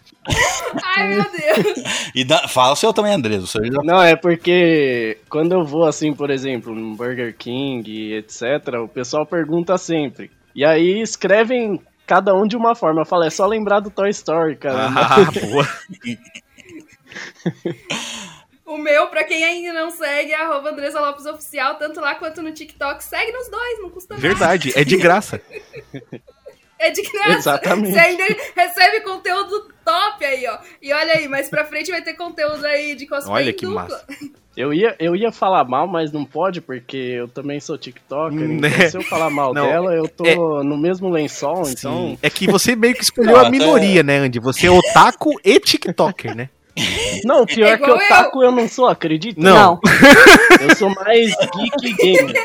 Ai, 0.84 1.08
meu 1.10 1.24
Deus. 1.24 1.84
e 2.16 2.24
dá- 2.24 2.48
fala 2.48 2.74
o 2.74 2.76
seu 2.76 2.91
também, 2.94 3.14
Andrés. 3.14 3.44
O 3.44 3.48
seu 3.48 3.64
já 3.66 3.80
Não, 3.84 4.02
é 4.02 4.16
porque 4.16 5.18
quando 5.30 5.54
eu 5.54 5.64
vou 5.66 5.86
assim, 5.86 6.14
por 6.14 6.30
exemplo, 6.30 6.74
no 6.76 6.95
Burger 6.95 7.36
King, 7.38 8.14
etc., 8.14 8.44
o 8.84 8.88
pessoal 8.88 9.26
pergunta 9.26 9.78
sempre. 9.78 10.30
E 10.56 10.66
aí 10.66 11.02
escrevem 11.02 11.80
cada 12.06 12.34
um 12.34 12.48
de 12.48 12.56
uma 12.58 12.76
forma. 12.76 13.02
Eu 13.02 13.06
falo, 13.06 13.24
é 13.24 13.30
só 13.30 13.45
lembrar 13.45 13.80
do 13.80 13.90
Toy 13.90 14.10
Story, 14.10 14.56
cara. 14.56 14.88
Ah, 14.88 15.32
boa. 15.52 15.68
O 18.66 18.78
meu, 18.78 19.08
pra 19.08 19.24
quem 19.24 19.44
ainda 19.45 19.72
não 19.72 19.90
segue, 19.90 20.32
é 20.34 20.36
arroba 20.41 20.72
Andressa 20.72 20.99
Lopes 20.99 21.26
Oficial, 21.26 21.76
tanto 21.76 22.02
lá 22.02 22.16
quanto 22.16 22.41
no 22.41 22.52
TikTok. 22.52 23.02
Segue 23.04 23.32
nos 23.32 23.49
dois, 23.49 23.80
não 23.82 23.90
custa 23.90 24.16
nada. 24.16 24.28
Verdade, 24.28 24.74
é 24.76 24.84
de 24.84 24.98
graça. 24.98 25.41
É 26.80 26.91
de 26.91 27.02
graça. 27.02 27.32
Exatamente. 27.38 27.94
Você 27.94 27.99
ainda 27.99 28.24
recebe 28.56 29.02
conteúdo 29.02 29.68
top 29.84 30.24
aí, 30.24 30.45
ó. 30.48 30.58
E 30.82 30.94
olha 30.94 31.14
aí, 31.14 31.28
mais 31.28 31.49
pra 31.49 31.66
frente 31.66 31.90
vai 31.91 32.02
ter 32.02 32.14
conteúdo 32.14 32.66
aí 32.66 32.95
de 32.95 33.08
cosplay 33.08 33.34
Olha 33.45 33.54
que 33.54 33.66
dupla. 33.66 33.84
massa. 33.84 34.06
Eu 34.58 34.74
ia, 34.74 34.95
eu 34.98 35.16
ia 35.16 35.32
falar 35.32 35.64
mal, 35.66 35.86
mas 35.86 36.12
não 36.12 36.26
pode, 36.26 36.62
porque 36.62 36.98
eu 36.98 37.28
também 37.28 37.60
sou 37.60 37.78
TikToker. 37.78 38.40
Né? 38.40 38.70
Então, 38.70 38.90
se 38.90 38.98
eu 38.98 39.04
falar 39.04 39.30
mal 39.30 39.54
Não, 39.54 39.64
dela, 39.68 39.94
eu 39.94 40.08
tô 40.08 40.26
é- 40.26 40.34
no 40.36 40.76
mesmo 40.76 41.10
lençol, 41.10 41.70
então. 41.70 42.08
Sim. 42.10 42.18
É 42.24 42.28
que 42.32 42.48
você 42.48 42.76
meio 42.76 42.95
que 42.95 43.04
escolheu 43.04 43.38
a 43.38 43.52
minoria, 43.52 44.02
né, 44.02 44.18
Andy? 44.18 44.40
Você 44.40 44.66
é 44.66 44.72
otaku 44.72 45.40
e 45.45 45.60
tiktoker, 45.60 46.36
né? 46.36 46.49
Não, 47.24 47.45
pior 47.45 47.68
É 47.68 47.78
que 47.78 47.90
otaku 47.90 48.44
eu 48.44 48.52
não 48.52 48.68
sou, 48.68 48.88
acredita? 48.88 49.41
Não. 49.41 49.80
Eu 50.62 50.76
sou 50.76 50.90
mais 50.94 51.36
geek 51.36 51.94
gamer. 51.94 52.36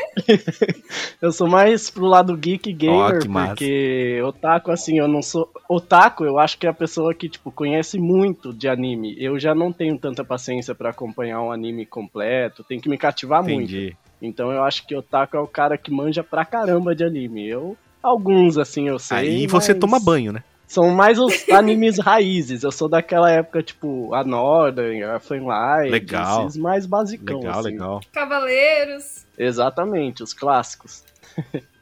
eu 1.21 1.31
sou 1.31 1.47
mais 1.47 1.89
pro 1.89 2.05
lado 2.05 2.35
geek 2.35 2.71
gamer, 2.73 3.29
massa. 3.29 3.47
porque 3.49 4.21
otaku, 4.23 4.71
assim, 4.71 4.99
eu 4.99 5.07
não 5.07 5.21
sou. 5.21 5.49
Otaku, 5.67 6.23
eu 6.25 6.37
acho 6.37 6.57
que 6.57 6.67
é 6.67 6.69
a 6.69 6.73
pessoa 6.73 7.13
que, 7.13 7.29
tipo, 7.29 7.51
conhece 7.51 7.97
muito 7.97 8.53
de 8.53 8.67
anime. 8.67 9.15
Eu 9.17 9.39
já 9.39 9.55
não 9.55 9.71
tenho 9.71 9.97
tanta 9.97 10.23
paciência 10.23 10.75
pra 10.75 10.89
acompanhar 10.89 11.41
um 11.41 11.51
anime 11.51 11.85
completo, 11.85 12.63
tem 12.63 12.79
que 12.79 12.89
me 12.89 12.97
cativar 12.97 13.43
muito. 13.43 13.71
Entendi. 13.71 13.95
Então 14.21 14.51
eu 14.51 14.63
acho 14.63 14.87
que 14.87 14.95
otaku 14.95 15.35
é 15.35 15.39
o 15.39 15.47
cara 15.47 15.77
que 15.77 15.91
manja 15.91 16.23
pra 16.23 16.45
caramba 16.45 16.95
de 16.95 17.03
anime. 17.03 17.47
Eu. 17.47 17.75
Alguns, 18.01 18.57
assim, 18.57 18.87
eu 18.87 18.99
sei. 18.99 19.17
Aí 19.17 19.47
você 19.47 19.71
mas 19.73 19.79
toma 19.79 19.99
banho, 19.99 20.33
né? 20.33 20.43
São 20.73 20.89
mais 20.89 21.19
os 21.19 21.47
animes 21.49 21.99
raízes. 21.99 22.63
Eu 22.63 22.71
sou 22.71 22.89
daquela 22.89 23.29
época, 23.29 23.61
tipo, 23.61 24.11
a 24.11 24.23
Northern, 24.23 25.03
a 25.03 25.19
Fanlight. 25.19 25.91
Legal. 25.91 26.47
Esses 26.47 26.57
mais 26.57 26.87
basicão, 26.87 27.41
Legal, 27.41 27.59
assim. 27.59 27.69
legal. 27.69 28.01
Cavaleiros. 28.11 29.23
Exatamente, 29.37 30.23
os 30.23 30.33
clássicos. 30.33 31.03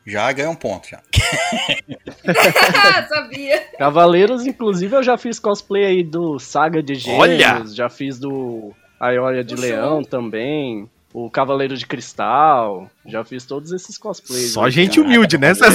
já 0.06 0.30
ganhou 0.34 0.52
um 0.52 0.58
ponto. 0.58 0.90
Já. 0.90 1.00
Sabia. 3.08 3.62
Cavaleiros, 3.78 4.46
inclusive, 4.46 4.94
eu 4.94 5.04
já 5.04 5.18
fiz 5.18 5.40
cosplay 5.40 5.86
aí 5.86 6.04
do 6.04 6.38
Saga 6.38 6.84
de 6.84 6.96
Gêmeos. 6.96 7.22
Olha! 7.22 7.64
Já 7.68 7.88
fiz 7.88 8.20
do 8.20 8.74
Aioria 9.00 9.42
de 9.46 9.56
Leão 9.56 10.04
também. 10.04 10.90
O 11.14 11.30
Cavaleiro 11.30 11.76
de 11.76 11.86
Cristal. 11.86 12.90
Já 13.06 13.24
fiz 13.24 13.46
todos 13.46 13.72
esses 13.72 13.98
cosplays. 13.98 14.54
Só 14.54 14.66
aí, 14.66 14.72
gente 14.72 14.96
cara. 14.96 15.08
humilde, 15.08 15.38
né? 15.38 15.54
Só, 15.56 15.66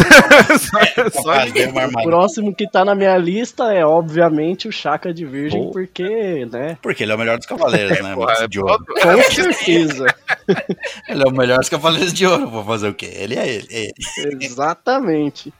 só 1.22 1.40
gente... 1.46 1.68
O 1.68 2.02
próximo 2.02 2.54
que 2.54 2.68
tá 2.70 2.84
na 2.84 2.94
minha 2.94 3.16
lista 3.18 3.72
é, 3.72 3.84
obviamente, 3.84 4.66
o 4.68 4.72
Chaka 4.72 5.12
de 5.12 5.26
Virgem, 5.26 5.64
Pô. 5.64 5.70
porque, 5.72 6.46
né? 6.50 6.78
Porque 6.80 7.02
ele 7.02 7.12
é 7.12 7.14
o 7.14 7.18
melhor 7.18 7.36
dos 7.36 7.46
cavaleiros, 7.46 8.00
né? 8.00 8.14
de 8.48 8.60
ouro. 8.60 8.84
Com 8.86 9.22
certeza. 9.30 10.06
Ele 11.08 11.22
é 11.22 11.26
o 11.26 11.32
melhor 11.32 11.58
dos 11.58 11.68
cavaleiros 11.68 12.12
de 12.12 12.24
ouro. 12.26 12.48
Vou 12.48 12.64
fazer 12.64 12.88
o 12.88 12.94
quê? 12.94 13.10
Ele 13.12 13.34
é 13.34 13.48
ele. 13.48 13.66
é 13.70 13.90
ele. 14.18 14.44
Exatamente. 14.44 15.52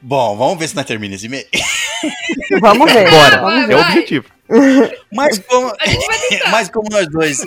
Bom, 0.00 0.36
vamos 0.36 0.58
ver 0.58 0.68
se 0.68 0.74
nós 0.74 0.84
termina 0.84 1.14
esse 1.14 1.26
e-mail. 1.26 1.46
Vamos 2.60 2.90
ver. 2.92 3.08
Bora, 3.08 3.40
Vamos 3.40 3.64
é 3.64 3.66
ver. 3.68 3.74
o 3.74 3.78
vai. 3.78 3.88
objetivo. 3.92 4.26
Mas 5.10 5.38
como, 5.38 5.72
mas 6.50 6.68
como 6.68 6.88
nós 6.90 7.08
dois 7.08 7.38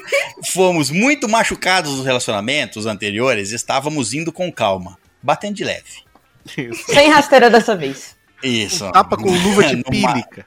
fomos 0.44 0.90
muito 0.90 1.27
machucados 1.30 1.95
nos 1.98 2.06
relacionamentos 2.06 2.86
anteriores, 2.86 3.52
estávamos 3.52 4.14
indo 4.14 4.32
com 4.32 4.52
calma, 4.52 4.98
batendo 5.22 5.56
de 5.56 5.64
leve. 5.64 6.03
Sem 6.88 7.10
rasteira 7.10 7.49
dessa 7.49 7.76
vez. 7.76 8.15
Isso. 8.44 8.90
Tapa 8.91 9.18
com 9.18 9.30
luva 9.30 9.64
de 9.64 9.82
pílica. 9.90 10.45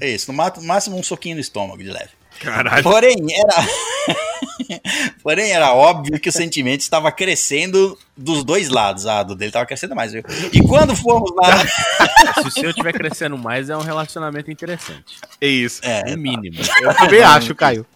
Isso, 0.00 0.32
no 0.32 0.36
máximo 0.62 0.98
um 0.98 1.02
soquinho 1.02 1.36
no 1.36 1.40
estômago 1.40 1.82
de 1.82 1.90
leve. 1.90 2.19
Caralho. 2.40 2.82
Porém, 2.82 3.16
era. 3.32 4.80
Porém, 5.22 5.52
era 5.52 5.74
óbvio 5.74 6.18
que 6.18 6.28
o 6.28 6.32
sentimento 6.32 6.80
estava 6.80 7.12
crescendo 7.12 7.98
dos 8.16 8.42
dois 8.42 8.68
lados. 8.70 9.06
Ah, 9.06 9.22
do 9.22 9.34
dele 9.34 9.50
estava 9.50 9.66
crescendo 9.66 9.94
mais, 9.94 10.12
viu? 10.12 10.22
E 10.52 10.60
quando 10.62 10.96
fomos 10.96 11.30
lá. 11.36 11.58
Se 12.40 12.48
o 12.48 12.50
seu 12.50 12.70
estiver 12.70 12.92
crescendo 12.92 13.36
mais, 13.36 13.68
é 13.68 13.76
um 13.76 13.82
relacionamento 13.82 14.50
interessante. 14.50 15.18
É 15.40 15.46
isso. 15.46 15.80
É, 15.84 16.10
No 16.10 16.16
mínimo. 16.16 16.56
Eu 16.80 16.94
também 16.94 17.20
acho, 17.20 17.54
Caio. 17.54 17.86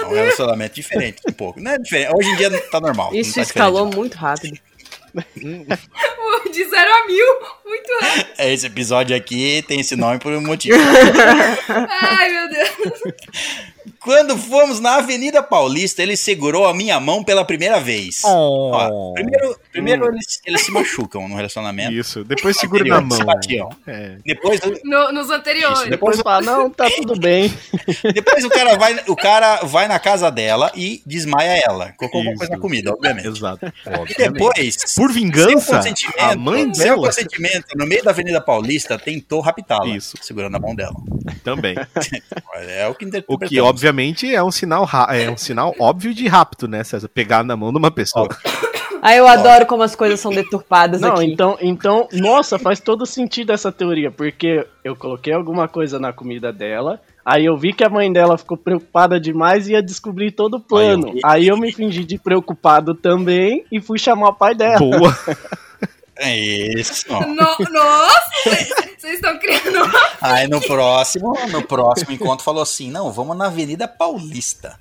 é 0.00 0.04
um 0.06 0.14
relacionamento 0.14 0.74
diferente, 0.74 1.20
um 1.28 1.32
pouco. 1.32 1.60
Não 1.60 1.72
é 1.72 1.78
diferente. 1.78 2.12
Hoje 2.14 2.28
em 2.30 2.36
dia 2.36 2.50
tá 2.70 2.80
normal. 2.80 3.14
Isso 3.14 3.34
tá 3.34 3.42
escalou 3.42 3.86
diferente, 3.86 3.96
muito 3.96 4.16
rápido. 4.16 4.58
De 6.52 6.64
0 6.64 6.90
a 6.92 7.06
mil, 7.06 7.26
muito 7.64 7.90
rápido. 8.00 8.26
Esse 8.38 8.66
episódio 8.66 9.16
aqui 9.16 9.64
tem 9.66 9.80
esse 9.80 9.96
nome 9.96 10.18
por 10.18 10.32
um 10.32 10.40
motivo. 10.40 10.76
Ai, 11.68 12.28
meu 12.30 12.48
Deus. 12.48 13.14
Quando 14.00 14.36
fomos 14.36 14.80
na 14.80 14.96
Avenida 14.96 15.42
Paulista, 15.42 16.02
ele 16.02 16.16
segurou 16.16 16.66
a 16.66 16.74
minha 16.74 16.98
mão 16.98 17.22
pela 17.22 17.44
primeira 17.44 17.78
vez. 17.78 18.20
Ó, 18.24 19.12
primeiro 19.14 19.56
primeiro 19.70 20.06
eles, 20.08 20.40
eles 20.44 20.62
se 20.62 20.72
machucam 20.72 21.28
no 21.28 21.36
relacionamento. 21.36 21.92
Isso, 21.92 22.24
depois 22.24 22.56
segura 22.56 22.84
na 22.84 23.00
mão. 23.00 23.18
É. 23.86 24.16
Depois, 24.26 24.60
No- 24.84 25.12
nos 25.12 25.30
anteriores. 25.30 25.80
Isso, 25.80 25.90
Depois 25.90 26.20
fala, 26.20 26.42
não, 26.42 26.68
tá 26.68 26.90
tudo 26.90 27.18
bem. 27.18 27.52
depois 28.12 28.44
o, 28.44 28.50
cara 28.50 28.76
vai, 28.76 29.00
o 29.06 29.14
cara 29.16 29.60
vai 29.62 29.86
na 29.86 29.98
casa 30.00 30.30
dela 30.30 30.72
e 30.74 31.00
desmaia 31.06 31.62
ela. 31.64 31.92
Colocou 31.96 32.20
alguma 32.20 32.36
coisa 32.36 32.52
na 32.52 32.58
comida, 32.58 32.92
obviamente. 32.92 33.28
Exato. 33.28 33.72
E 34.08 34.14
depois, 34.14 34.94
Por 34.96 35.12
sem 35.12 35.22
vingança, 35.22 35.76
consentimento, 35.76 36.11
a 36.18 36.36
mãe 36.36 36.70
dela 36.70 37.06
consentimento, 37.06 37.66
no 37.76 37.86
meio 37.86 38.02
da 38.02 38.10
Avenida 38.10 38.40
Paulista, 38.40 38.98
tentou 38.98 39.40
raptá-la. 39.40 39.88
Isso. 39.88 40.16
Segurando 40.20 40.56
a 40.56 40.60
mão 40.60 40.74
dela. 40.74 40.94
também. 41.44 41.74
É 42.54 42.86
o 42.86 42.94
que 42.94 43.06
O 43.26 43.38
que, 43.38 43.60
obviamente, 43.60 44.32
é 44.32 44.42
um 44.42 44.50
sinal 44.50 44.88
é 45.10 45.30
um 45.30 45.36
sinal 45.36 45.74
óbvio 45.78 46.14
de 46.14 46.28
rapto, 46.28 46.68
né, 46.68 46.84
César? 46.84 47.08
Pegar 47.08 47.42
na 47.42 47.56
mão 47.56 47.72
de 47.72 47.78
uma 47.78 47.90
pessoa. 47.90 48.28
Aí 49.00 49.16
eu 49.18 49.26
adoro 49.26 49.66
como 49.66 49.82
as 49.82 49.96
coisas 49.96 50.20
são 50.20 50.30
deturpadas 50.30 51.00
Não, 51.00 51.14
aqui. 51.14 51.24
então, 51.24 51.56
então, 51.60 52.08
nossa, 52.12 52.58
faz 52.58 52.78
todo 52.78 53.06
sentido 53.06 53.52
essa 53.52 53.72
teoria, 53.72 54.10
porque 54.10 54.66
eu 54.84 54.94
coloquei 54.94 55.32
alguma 55.32 55.66
coisa 55.66 55.98
na 55.98 56.12
comida 56.12 56.52
dela, 56.52 57.00
aí 57.24 57.46
eu 57.46 57.56
vi 57.56 57.72
que 57.72 57.84
a 57.84 57.88
mãe 57.88 58.12
dela 58.12 58.38
ficou 58.38 58.56
preocupada 58.56 59.18
demais 59.18 59.68
e 59.68 59.72
ia 59.72 59.82
descobrir 59.82 60.30
todo 60.32 60.58
o 60.58 60.60
plano. 60.60 61.14
Aí 61.24 61.48
eu 61.48 61.56
me 61.56 61.72
fingi 61.72 62.04
de 62.04 62.18
preocupado 62.18 62.94
também 62.94 63.64
e 63.72 63.80
fui 63.80 63.98
chamar 63.98 64.28
o 64.28 64.34
pai 64.34 64.54
dela. 64.54 64.78
Boa. 64.78 65.16
É 66.16 66.36
isso. 66.36 67.06
No- 67.10 67.34
nossa, 67.70 68.30
vocês 68.98 69.14
estão 69.14 69.38
criando 69.38 69.90
Aí 70.20 70.46
no 70.46 70.60
próximo, 70.60 71.34
no 71.50 71.62
próximo 71.66 72.12
encontro 72.12 72.44
falou 72.44 72.62
assim: 72.62 72.90
não, 72.90 73.10
vamos 73.10 73.36
na 73.36 73.46
Avenida 73.46 73.88
Paulista. 73.88 74.78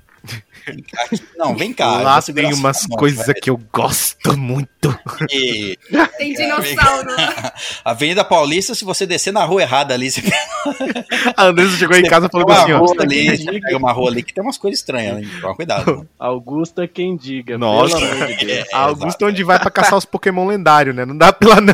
Aqui- 0.97 1.21
não, 1.35 1.55
vem 1.55 1.73
cá. 1.73 2.01
Lá 2.01 2.21
tem 2.21 2.53
umas 2.53 2.85
coisas 2.85 3.25
vai. 3.25 3.35
que 3.35 3.49
eu 3.49 3.59
gosto 3.73 4.37
muito. 4.37 4.97
E 5.31 5.77
Tem 6.17 6.33
dinossauro. 6.33 7.09
Avenida 7.83 8.23
Paulista, 8.23 8.75
se 8.75 8.85
você 8.85 9.05
descer 9.07 9.33
na 9.33 9.43
rua 9.43 9.63
errada 9.63 9.93
ali, 9.93 10.11
você 10.11 10.21
A 11.35 11.45
Andressa 11.45 11.77
chegou 11.77 11.97
em 11.97 12.03
casa 12.07 12.29
e 12.31 12.37
uma 12.37 12.53
assim, 12.61 12.71
ó. 12.73 12.85
ali, 13.01 13.37
você 13.37 13.59
pega 13.59 13.77
uma 13.77 13.91
rua 13.91 14.09
ali 14.11 14.21
que 14.21 14.33
tem 14.33 14.43
umas 14.43 14.57
coisas 14.57 14.79
estranhas, 14.79 15.17
hein? 15.17 15.29
Toma 15.41 15.55
cuidado. 15.55 16.07
Augusta 16.19 16.87
quem 16.87 17.17
diga, 17.17 17.57
Nossa. 17.57 17.97
pelo 17.97 18.11
amor 18.11 18.27
de 18.27 18.45
Deus. 18.45 18.67
É, 18.71 18.75
A 18.75 18.79
Augusto 18.81 19.25
onde 19.25 19.43
vai 19.43 19.59
pra 19.59 19.71
caçar 19.71 19.97
os 19.97 20.05
Pokémon 20.05 20.45
lendários, 20.47 20.95
né? 20.95 21.05
Não 21.05 21.17
dá 21.17 21.33
pela 21.33 21.59
não. 21.59 21.73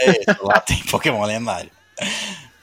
É, 0.00 0.36
lá 0.42 0.58
tem 0.60 0.78
Pokémon 0.84 1.24
lendário. 1.24 1.70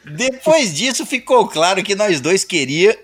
Depois 0.06 0.74
disso, 0.74 1.06
ficou 1.06 1.48
claro 1.48 1.82
que 1.84 1.96
nós 1.96 2.20
dois 2.20 2.44
queria, 2.44 2.98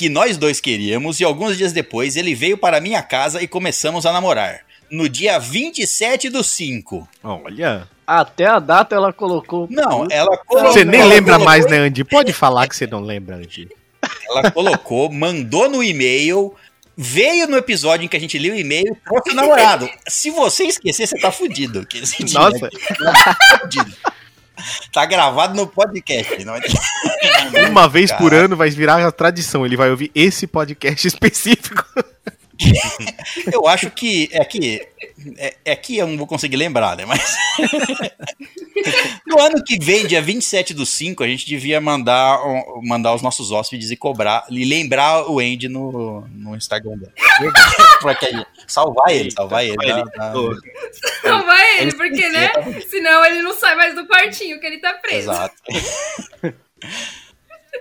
que 0.00 0.08
nós 0.08 0.38
dois 0.38 0.62
queríamos, 0.62 1.20
e 1.20 1.24
alguns 1.24 1.58
dias 1.58 1.74
depois 1.74 2.16
ele 2.16 2.34
veio 2.34 2.56
para 2.56 2.80
minha 2.80 3.02
casa 3.02 3.42
e 3.42 3.46
começamos 3.46 4.06
a 4.06 4.12
namorar. 4.14 4.60
No 4.90 5.10
dia 5.10 5.38
27 5.38 6.30
do 6.30 6.42
5. 6.42 7.06
Olha. 7.22 7.86
Até 8.06 8.46
a 8.46 8.58
data 8.58 8.94
ela 8.94 9.12
colocou. 9.12 9.68
Não, 9.70 10.06
ela 10.10 10.38
colocou. 10.38 10.72
Você 10.72 10.86
nem 10.86 11.04
lembra 11.04 11.34
colocou- 11.34 11.44
mais, 11.44 11.66
né, 11.66 11.76
Andy? 11.80 12.02
Pode 12.02 12.32
falar 12.32 12.66
que 12.66 12.74
você 12.74 12.86
não 12.86 13.00
lembra, 13.02 13.36
Andy. 13.36 13.68
Ela 14.26 14.50
colocou, 14.50 15.12
mandou 15.12 15.68
no 15.68 15.84
e-mail, 15.84 16.54
veio 16.96 17.46
no 17.46 17.58
episódio 17.58 18.06
em 18.06 18.08
que 18.08 18.16
a 18.16 18.20
gente 18.20 18.38
leu 18.38 18.54
o 18.54 18.56
e-mail 18.58 18.86
e 18.90 18.94
trouxe 19.06 19.30
o 19.32 19.34
namorado. 19.34 19.86
Se 20.08 20.30
você 20.30 20.64
esquecer, 20.64 21.06
você 21.06 21.18
tá 21.18 21.30
fudido. 21.30 21.86
dia 21.86 22.00
Nossa. 22.40 22.66
aqui 22.68 22.78
tá 23.04 23.58
fudido. 23.60 23.92
Tá 24.92 25.04
gravado 25.06 25.54
no 25.54 25.66
podcast. 25.66 26.44
Não 26.44 26.54
é... 26.54 26.60
Uma 27.68 27.88
vez 27.88 28.12
por 28.12 28.34
ano 28.34 28.56
vai 28.56 28.70
virar 28.70 29.04
a 29.06 29.12
tradição. 29.12 29.64
Ele 29.64 29.76
vai 29.76 29.90
ouvir 29.90 30.10
esse 30.14 30.46
podcast 30.46 31.06
específico. 31.06 31.84
Eu 33.50 33.66
acho 33.66 33.90
que 33.90 34.28
é 34.32 34.44
que 34.44 34.86
é, 35.38 35.54
é 35.64 35.76
que 35.76 35.96
eu 35.96 36.06
não 36.06 36.18
vou 36.18 36.26
conseguir 36.26 36.56
lembrar, 36.56 36.96
né? 36.96 37.04
Mas 37.06 37.34
no 39.30 39.40
ano 39.40 39.62
que 39.64 39.78
vem, 39.82 40.06
dia 40.06 40.20
27 40.20 40.74
do 40.74 40.84
5, 40.84 41.22
a 41.24 41.26
gente 41.28 41.46
devia 41.46 41.80
mandar, 41.80 42.38
mandar 42.82 43.14
os 43.14 43.22
nossos 43.22 43.50
hóspedes 43.50 43.90
e 43.90 43.96
cobrar 43.96 44.44
e 44.50 44.64
lembrar 44.64 45.30
o 45.30 45.38
Andy 45.38 45.68
no, 45.68 46.22
no 46.28 46.54
Instagram 46.56 46.98
dele. 46.98 47.12
Pra 48.02 48.14
que 48.14 48.26
ele- 48.26 48.46
salvar 48.66 49.10
ele, 49.14 49.30
salvar 49.30 49.64
ele. 49.64 49.76
ele. 49.82 50.04
tá- 50.10 50.32
tá- 50.32 50.32
Não 51.24 51.44
vai 51.46 51.80
ele, 51.80 51.92
porque, 51.94 52.28
né? 52.28 52.50
Senão 52.88 53.24
ele 53.24 53.42
não 53.42 53.54
sai 53.54 53.74
mais 53.76 53.94
do 53.94 54.06
quartinho 54.06 54.58
que 54.60 54.66
ele 54.66 54.78
tá 54.78 54.92
preso. 54.94 55.30
Exato. 55.30 55.54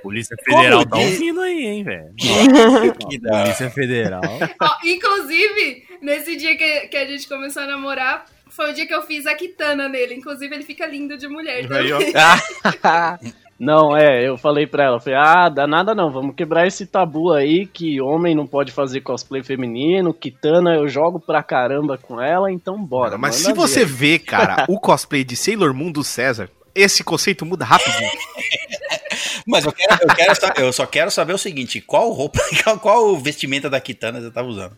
Polícia 0.04 0.36
Federal 0.46 0.84
tá 0.86 0.92
Como 0.92 1.04
ouvindo 1.04 1.42
aí, 1.42 1.66
hein, 1.66 1.84
velho. 1.84 2.14
Polícia 2.96 3.70
Federal. 3.70 4.22
Ó, 4.62 4.70
inclusive, 4.86 5.84
nesse 6.02 6.38
dia 6.38 6.56
que, 6.56 6.88
que 6.88 6.98
a 6.98 7.06
gente 7.06 7.28
começou 7.28 7.64
a 7.64 7.68
namorar, 7.68 8.26
foi 8.50 8.72
o 8.72 8.74
dia 8.74 8.86
que 8.86 8.94
eu 8.94 9.02
fiz 9.02 9.26
a 9.26 9.36
quitana 9.36 9.88
nele. 9.88 10.16
Inclusive, 10.16 10.54
ele 10.54 10.64
fica 10.64 10.86
lindo 10.86 11.18
de 11.18 11.28
mulher 11.28 11.68
também. 11.68 11.92
Não, 13.60 13.96
é, 13.96 14.26
eu 14.26 14.38
falei 14.38 14.66
pra 14.66 14.86
ela, 14.86 15.02
falei, 15.02 15.20
ah, 15.20 15.50
dá 15.50 15.68
nada 15.68 15.94
não, 15.94 16.10
vamos 16.10 16.34
quebrar 16.34 16.66
esse 16.66 16.86
tabu 16.86 17.34
aí 17.34 17.66
que 17.66 18.00
homem 18.00 18.34
não 18.34 18.48
pode 18.48 18.72
fazer 18.72 19.02
cosplay 19.02 19.44
feminino, 19.44 20.14
Kitana 20.14 20.76
eu 20.76 20.88
jogo 20.88 21.20
pra 21.20 21.44
caramba 21.44 21.98
com 21.98 22.22
ela, 22.22 22.50
então 22.50 22.82
bora. 22.82 23.18
Mas 23.18 23.42
manda 23.42 23.50
se 23.50 23.54
você 23.54 23.84
ver. 23.84 24.14
vê, 24.14 24.20
cara, 24.20 24.66
o 24.70 24.80
cosplay 24.80 25.26
de 25.26 25.36
Sailor 25.36 25.74
Moon 25.74 25.92
do 25.92 26.06
César, 26.06 26.50
esse 26.74 27.04
conceito 27.04 27.46
muda 27.46 27.66
rapidinho. 27.66 28.12
Mas 29.46 29.66
eu, 29.66 29.72
quero, 29.72 29.94
eu, 30.02 30.16
quero 30.16 30.34
eu 30.58 30.74
só 30.74 30.86
quero 30.86 31.10
saber 31.10 31.34
o 31.34 31.38
seguinte: 31.38 31.82
qual 31.82 32.12
roupa, 32.12 32.40
qual, 32.64 32.80
qual 32.80 33.18
vestimenta 33.18 33.70
da 33.70 33.80
Kitana 33.80 34.22
você 34.22 34.30
tava 34.32 34.48
usando? 34.48 34.78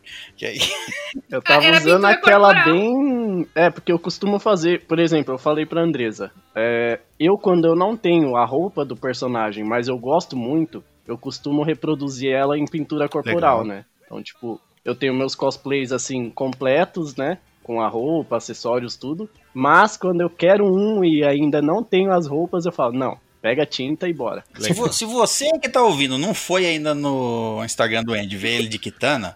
Eu 1.30 1.42
tava 1.42 1.64
Era 1.66 1.78
usando 1.78 2.06
aquela 2.06 2.54
corporal. 2.54 2.74
bem. 2.74 3.48
É, 3.56 3.70
porque 3.70 3.92
eu 3.92 4.00
costumo 4.00 4.40
fazer. 4.40 4.86
Por 4.86 5.00
exemplo, 5.00 5.34
eu 5.34 5.38
falei 5.38 5.66
pra 5.66 5.82
Andresa. 5.82 6.32
é, 6.56 7.00
eu, 7.20 7.38
quando 7.38 7.66
eu 7.66 7.76
não 7.76 7.96
tenho 7.98 8.36
a 8.36 8.46
roupa 8.46 8.86
do 8.86 8.96
personagem, 8.96 9.64
mas 9.64 9.88
eu 9.88 9.98
gosto 9.98 10.36
muito, 10.36 10.84
eu 11.08 11.18
costumo 11.18 11.64
reproduzir 11.64 12.32
ela 12.32 12.58
em 12.58 12.66
pintura 12.66 13.08
corporal, 13.10 13.62
Legal. 13.62 13.66
né? 13.78 13.86
Então, 14.06 14.22
tipo, 14.24 14.60
eu 14.84 14.96
tenho 14.96 15.14
meus 15.14 15.36
cosplays 15.36 15.92
assim, 15.92 16.30
completos, 16.30 17.16
né? 17.16 17.38
Com 17.64 17.82
a 17.82 17.88
roupa, 17.88 18.38
acessórios, 18.38 18.96
tudo. 18.96 19.30
Mas 19.54 19.98
quando 19.98 20.22
eu 20.22 20.30
quero 20.30 20.66
um 20.66 21.04
e 21.04 21.24
ainda 21.24 21.62
não 21.62 21.84
tenho 21.84 22.12
as 22.12 22.26
roupas, 22.28 22.66
eu 22.66 22.72
falo, 22.72 22.94
não, 22.94 23.18
pega 23.42 23.66
tinta 23.66 24.08
e 24.08 24.14
bora. 24.14 24.44
Se, 24.60 24.72
vo- 24.74 24.92
se 24.94 25.04
você 25.06 25.50
que 25.60 25.68
tá 25.70 25.82
ouvindo 25.84 26.18
não 26.18 26.34
foi 26.34 26.66
ainda 26.66 26.94
no 26.96 27.62
Instagram 27.66 28.04
do 28.04 28.14
Andy 28.14 28.38
ver 28.38 28.60
ele 28.60 28.68
de 28.70 28.80
Kitana, 28.80 29.36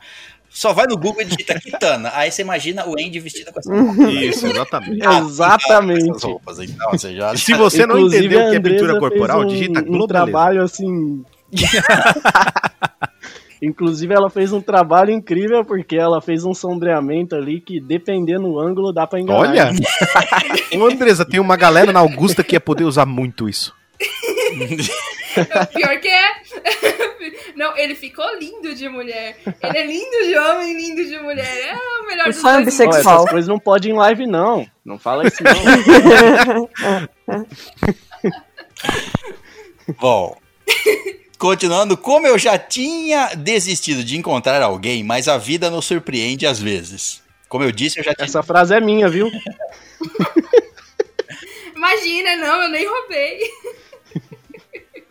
só 0.50 0.72
vai 0.72 0.88
no 0.88 0.96
Google 0.98 1.22
e 1.24 1.26
digita 1.26 1.60
Kitana. 1.60 2.12
Aí 2.14 2.32
você 2.32 2.42
imagina 2.42 2.88
o 2.88 2.94
Andy 2.94 3.20
vestido 3.20 3.52
com 3.52 3.60
essa 3.60 3.74
roupa. 3.76 4.04
Isso, 4.10 4.48
exatamente. 4.48 5.06
Ah, 5.06 5.20
Exatamente. 5.20 6.10
Essas 6.12 6.24
roupas, 6.24 6.60
então, 6.60 6.92
você 6.92 7.14
já... 7.14 7.36
Se 7.36 7.54
você 7.54 7.86
não 7.86 7.98
Inclusive, 7.98 8.26
entendeu 8.26 8.40
o 8.40 8.50
que 8.52 8.56
é 8.56 8.58
a 8.58 8.62
pintura 8.62 9.00
corporal, 9.00 9.42
um, 9.42 9.48
digita 9.48 9.84
um 9.86 10.08
trabalho 10.08 10.64
assim. 10.64 11.26
Inclusive, 13.62 14.14
ela 14.14 14.30
fez 14.30 14.52
um 14.52 14.62
trabalho 14.62 15.12
incrível 15.12 15.64
porque 15.64 15.96
ela 15.96 16.22
fez 16.22 16.44
um 16.46 16.54
sombreamento 16.54 17.36
ali 17.36 17.62
que, 17.62 17.80
dependendo 17.80 18.50
do 18.50 18.60
ângulo, 18.60 18.94
dá 18.94 19.08
pra 19.08 19.20
enganar. 19.20 19.40
Olha! 19.40 19.72
Ô, 20.78 20.86
Andresa, 20.86 21.26
tem 21.26 21.40
uma 21.40 21.56
galera 21.56 21.92
na 21.92 22.00
Augusta 22.00 22.44
que 22.44 22.56
ia 22.56 22.60
poder 22.60 22.84
usar 22.84 23.06
muito 23.06 23.48
isso. 23.50 23.74
Pior 25.74 26.00
que 26.00 26.08
é. 26.08 26.32
Não, 27.56 27.76
ele 27.78 27.96
ficou 27.96 28.26
lindo 28.40 28.74
de 28.74 28.88
mulher. 28.88 29.38
Ele 29.64 29.78
é 29.78 29.86
lindo 29.86 30.26
de 30.26 30.38
homem, 30.38 30.74
lindo 30.76 31.06
de 31.06 31.20
mulher. 31.20 31.46
É 31.46 31.76
o 31.76 32.08
melhor 32.08 32.28
O 32.28 32.30
dos 32.30 32.38
sonho 32.38 32.54
dois 32.56 32.66
bissexual. 32.66 32.94
Sexual. 32.94 33.16
essas 33.18 33.30
coisas 33.32 33.48
não 33.48 33.60
pode 33.60 33.90
ir 33.90 33.92
em 33.92 33.96
live, 33.96 34.28
não. 34.28 34.66
Não 34.84 34.98
fala 34.98 35.28
isso, 35.28 35.44
não. 35.44 36.70
Bom, 40.00 40.38
continuando, 41.46 41.96
como 41.96 42.26
eu 42.26 42.40
já 42.40 42.58
tinha 42.58 43.36
desistido 43.36 44.04
de 44.04 44.18
encontrar 44.18 44.64
alguém, 44.64 45.04
mas 45.04 45.28
a 45.28 45.38
vida 45.38 45.70
nos 45.70 45.86
surpreende 45.86 46.48
às 46.48 46.60
vezes. 46.60 47.22
Como 47.48 47.64
eu 47.64 47.72
disse, 47.72 48.00
eu 48.00 48.04
já 48.04 48.16
tinha... 48.16 48.26
Essa 48.26 48.42
frase 48.42 48.74
é 48.74 48.82
minha, 48.82 49.08
viu? 49.08 49.30
Imagina, 51.76 52.36
não, 52.38 52.64
eu 52.64 52.70
nem 52.70 52.88
roubei. 52.88 53.40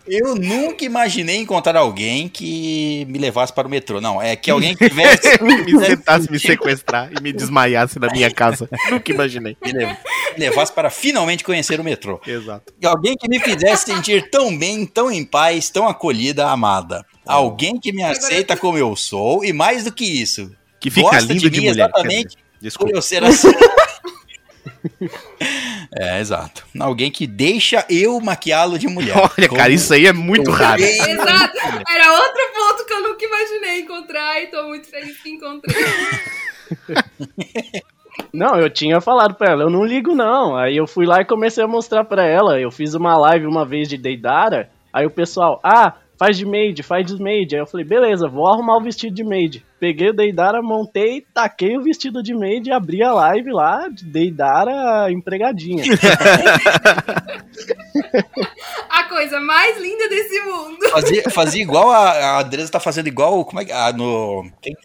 Eu 0.07 0.35
nunca 0.35 0.85
imaginei 0.85 1.39
encontrar 1.39 1.77
alguém 1.79 2.29
que 2.29 3.07
me 3.09 3.19
levasse 3.19 3.53
para 3.53 3.67
o 3.67 3.71
metrô. 3.71 4.01
Não, 4.01 4.21
é 4.21 4.37
que 4.37 4.51
alguém 4.51 4.77
que 4.77 4.89
tivesse... 4.89 5.21
me 5.43 5.87
sentasse, 5.87 6.31
me 6.31 6.39
sequestrar 6.39 7.11
e 7.17 7.23
me 7.23 7.33
desmaiasse 7.33 7.99
na 7.99 8.09
minha 8.09 8.31
casa. 8.31 8.69
Nunca 8.91 9.13
imaginei. 9.13 9.57
me 9.65 9.73
lev- 9.73 9.97
me 10.37 10.41
levasse 10.41 10.73
para 10.73 10.91
finalmente 10.91 11.43
conhecer 11.43 11.81
o 11.81 11.85
metrô. 11.85 12.21
Exato. 12.27 12.73
E 12.81 12.87
Alguém 12.87 13.17
que 13.17 13.29
me 13.29 13.39
fizesse 13.41 13.87
sentir 13.87 14.29
tão 14.31 14.57
bem, 14.57 14.85
tão 14.85 15.11
em 15.11 15.25
paz, 15.25 15.71
tão 15.71 15.89
acolhida, 15.89 16.49
amada. 16.49 17.05
Alguém 17.27 17.79
que 17.81 17.93
me 17.93 18.03
aceita 18.03 18.57
como 18.57 18.77
eu 18.77 18.95
sou 18.97 19.45
e 19.45 19.53
mais 19.53 19.85
do 19.85 19.93
que 19.93 20.05
isso. 20.05 20.51
Que 20.81 20.91
fica 20.91 21.09
gosta 21.11 21.33
lindo 21.33 21.49
de, 21.49 21.61
mim 21.61 21.69
mulher. 21.69 21.85
exatamente 21.87 22.29
dizer. 22.29 22.39
por 22.59 22.61
Desculpa. 22.61 22.93
eu 22.97 23.01
ser 23.03 23.25
assim. 23.25 23.49
é, 25.95 26.21
exato. 26.21 26.65
Alguém 26.79 27.11
que 27.11 27.27
deixa 27.27 27.85
eu 27.89 28.21
maquiá-lo 28.21 28.79
de 28.79 28.89
mulher. 28.89 29.17
Olha, 29.17 29.49
cara, 29.49 29.73
isso 29.73 29.93
aí 29.93 30.07
é 30.07 30.13
muito 30.13 30.51
raro. 30.51 30.83
Exato. 30.83 31.57
Era 31.89 32.13
outro 32.13 32.43
ponto 32.55 32.87
que 32.87 32.95
que 32.95 32.95
eu 32.95 33.03
nunca 33.03 33.25
imaginei 33.25 33.81
encontrar 33.81 34.43
e 34.43 34.47
tô 34.47 34.63
muito 34.69 34.87
feliz 34.87 35.21
que 35.21 35.31
encontrei. 35.31 35.77
Não, 38.33 38.57
eu 38.57 38.71
tinha 38.71 39.01
falado 39.01 39.35
pra 39.35 39.53
ela, 39.53 39.65
eu 39.65 39.71
não 39.71 39.85
ligo 39.85 40.15
não. 40.15 40.57
Aí 40.57 40.77
eu 40.77 40.87
fui 40.87 41.05
lá 41.05 41.21
e 41.21 41.25
comecei 41.25 41.65
a 41.65 41.69
mostrar 41.69 42.05
pra 42.05 42.25
ela. 42.25 42.61
Eu 42.61 42.71
fiz 42.71 42.95
uma 42.95 43.17
live 43.17 43.47
uma 43.47 43.65
vez 43.65 43.89
de 43.89 43.99
Deidara. 43.99 44.71
Aí 44.93 45.05
o 45.05 45.11
pessoal, 45.11 45.61
ah, 45.63 45.95
faz 46.17 46.37
de 46.37 46.47
maid, 46.47 46.83
faz 46.83 47.07
de 47.07 47.21
maid. 47.21 47.55
Aí 47.55 47.61
eu 47.61 47.67
falei, 47.67 47.85
beleza, 47.85 48.29
vou 48.29 48.47
arrumar 48.47 48.77
o 48.77 48.81
vestido 48.81 49.15
de 49.15 49.25
maid. 49.25 49.65
Peguei 49.81 50.11
o 50.11 50.15
Deidara, 50.15 50.63
montei, 50.63 51.25
taquei 51.35 51.77
o 51.77 51.83
vestido 51.83 52.23
de 52.23 52.33
maid 52.35 52.69
e 52.69 52.73
abri 52.73 53.03
a 53.03 53.13
live 53.13 53.51
lá 53.53 53.89
de 53.89 54.05
Deidara 54.05 55.11
empregadinha. 55.11 55.85
A 58.89 59.05
coisa 59.05 59.41
mais 59.41 59.79
linda 59.81 60.09
desse 60.09 60.41
mundo. 60.41 60.89
Fazia, 60.91 61.23
fazia 61.31 61.63
igual 61.63 61.91
a, 61.91 62.11
a 62.11 62.41
Andresa 62.41 62.71
tá 62.71 62.81
fazendo 62.81 63.07
igual. 63.09 63.45
Como 63.45 63.61
é 63.61 63.65
que. 63.65 63.73
Ah, 63.73 63.93
no. 63.93 64.47
quem- 64.61 64.77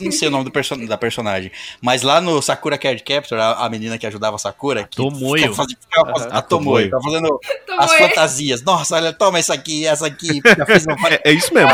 Não 0.00 0.12
sei 0.12 0.28
o 0.28 0.30
nome 0.30 0.44
do 0.44 0.50
person, 0.50 0.84
da 0.86 0.96
personagem. 0.98 1.50
Mas 1.80 2.02
lá 2.02 2.20
no 2.20 2.40
Sakura 2.42 2.78
Card 2.78 3.02
Captor, 3.02 3.38
a, 3.38 3.64
a 3.64 3.68
menina 3.70 3.98
que 3.98 4.06
ajudava 4.06 4.36
a 4.36 4.38
Sakura. 4.38 4.84
Que 4.84 4.96
Tomoyo. 4.96 5.42
ficava 5.42 5.54
fazendo- 5.56 5.78
ficava 5.80 6.12
fazendo- 6.12 6.32
A 6.34 6.42
Tomoyo. 6.42 6.90
Tava 6.90 7.02
fazendo 7.02 7.40
as 7.78 7.90
Tomoe. 7.90 8.08
fantasias. 8.08 8.62
Nossa, 8.62 8.96
olha, 8.96 9.12
toma 9.12 9.38
essa 9.38 9.54
aqui, 9.54 9.86
essa 9.86 10.06
aqui. 10.06 10.40
Uma 10.98 11.08
É, 11.08 11.20
é 11.24 11.32
isso 11.32 11.52
mesmo. 11.54 11.70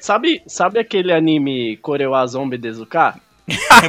sabe, 0.00 0.42
sabe 0.46 0.78
aquele 0.78 1.12
anime 1.12 1.76
Korewa 1.78 2.05
Zombie 2.26 2.58
Dezuka? 2.58 3.14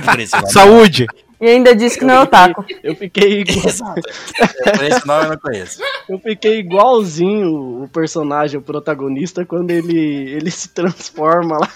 Por 0.06 0.20
esse 0.20 0.36
nome. 0.36 0.52
Saúde! 0.52 1.06
E 1.40 1.46
ainda 1.48 1.76
disse 1.76 2.00
que 2.00 2.06
não 2.06 2.16
é 2.16 2.20
otaku. 2.22 2.66
Eu 2.84 2.96
fiquei, 2.96 3.42
igual- 3.42 3.68
Exato. 3.68 4.02
Por 4.76 4.84
esse 4.84 5.06
nome 5.06 5.26
eu 5.26 5.30
não 5.30 5.38
conheço. 5.38 5.80
eu 6.10 6.20
fiquei 6.20 6.58
igualzinho 6.60 7.84
o 7.84 7.88
personagem, 7.88 8.58
o 8.60 8.62
protagonista, 8.64 9.46
quando 9.46 9.70
ele, 9.70 9.98
ele 10.32 10.50
se 10.50 10.70
transforma 10.70 11.58
lá. 11.60 11.72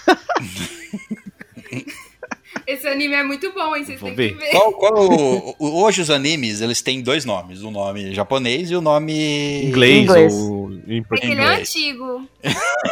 Esse 2.66 2.86
anime 2.86 3.14
é 3.14 3.22
muito 3.24 3.52
bom, 3.52 3.74
hein? 3.74 3.84
Vocês 3.84 4.00
Vou 4.00 4.10
têm 4.14 4.16
que 4.30 4.34
ver. 4.34 4.38
ver. 4.38 4.50
Qual, 4.50 4.72
qual 4.72 4.94
o- 5.10 5.54
o- 5.58 5.82
hoje 5.84 6.00
os 6.02 6.10
animes, 6.10 6.60
eles 6.60 6.80
têm 6.82 7.02
dois 7.02 7.24
nomes. 7.24 7.62
O 7.62 7.70
nome 7.70 8.14
japonês 8.14 8.70
e 8.70 8.76
o 8.76 8.80
nome... 8.80 9.64
Inglês, 9.64 10.02
Inglês. 10.04 10.32
ou 10.34 10.72
em 10.86 11.04
É 11.10 11.16
que 11.16 11.26
ele 11.26 11.40
é 11.40 11.44
antigo. 11.56 12.28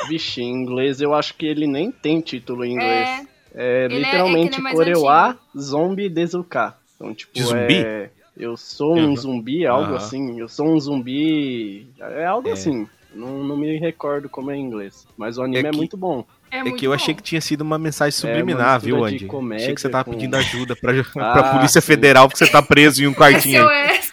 Vixe, 0.08 0.40
em 0.42 0.50
inglês 0.52 1.00
eu 1.00 1.14
acho 1.14 1.34
que 1.34 1.46
ele 1.46 1.66
nem 1.66 1.90
tem 1.92 2.20
título 2.20 2.64
em 2.64 2.72
inglês. 2.72 3.08
É. 3.08 3.29
É, 3.54 3.84
Ele 3.86 3.94
é- 3.94 3.98
literalmente 3.98 4.60
é 4.60 4.68
é 4.68 4.72
Korewa 4.72 5.38
Zombie 5.58 6.08
Dezuka. 6.08 6.74
Então, 6.96 7.14
tipo, 7.14 7.32
De 7.32 7.42
zumbi? 7.42 7.74
é. 7.84 8.10
Eu 8.36 8.56
sou 8.56 8.96
um 8.96 9.14
zumbi, 9.16 9.66
algo 9.66 9.94
assim. 9.96 10.38
Eu 10.40 10.48
sou 10.48 10.66
um 10.68 10.78
zumbi. 10.80 11.86
É 12.00 12.24
algo 12.24 12.48
É. 12.48 12.52
assim. 12.52 12.86
Não, 13.14 13.42
não 13.42 13.56
me 13.56 13.76
recordo 13.78 14.28
como 14.28 14.50
é 14.52 14.56
em 14.56 14.60
inglês. 14.62 15.04
Mas 15.16 15.36
o 15.36 15.42
anime 15.42 15.58
É 15.64 15.68
é, 15.68 15.70
que- 15.70 15.76
muito 15.76 15.96
bom. 15.96 16.24
É, 16.50 16.58
É 16.60 16.70
que 16.72 16.86
eu 16.86 16.90
bom. 16.90 16.94
achei 16.94 17.12
que 17.12 17.22
tinha 17.22 17.40
sido 17.40 17.62
uma 17.62 17.76
mensagem 17.78 18.16
É, 18.16 18.26
uma 18.26 18.34
subliminar, 18.38 18.74
mistura 18.74 18.96
viu, 18.96 19.04
Andy? 19.04 19.26
comédia 19.26 19.64
achei 19.64 19.74
que 19.74 19.80
você 19.80 19.88
tava 19.88 20.04
com- 20.04 20.12
pedindo 20.12 20.36
ajuda 20.36 20.76
pra, 20.76 20.92
pra 21.12 21.40
Ah, 21.40 21.54
Polícia 21.56 21.80
sim. 21.80 21.86
Federal 21.88 22.28
porque 22.28 22.44
você 22.44 22.50
tá 22.50 22.62
preso 22.62 23.02
em 23.02 23.08
um 23.08 23.12
quartinho 23.14 23.68
aí. 23.68 23.96
SOS. 23.96 24.12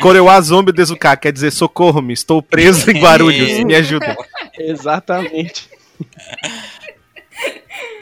Corewa 0.00 0.40
Zombie 0.40 0.72
Dezuka 0.72 1.16
quer 1.16 1.30
dizer 1.32 1.50
socorro-me, 1.52 2.14
estou 2.14 2.42
preso 2.42 2.90
em 2.90 2.98
Guarulhos, 3.00 3.62
me 3.64 3.74
ajuda. 3.74 4.16
Exatamente. 4.58 5.68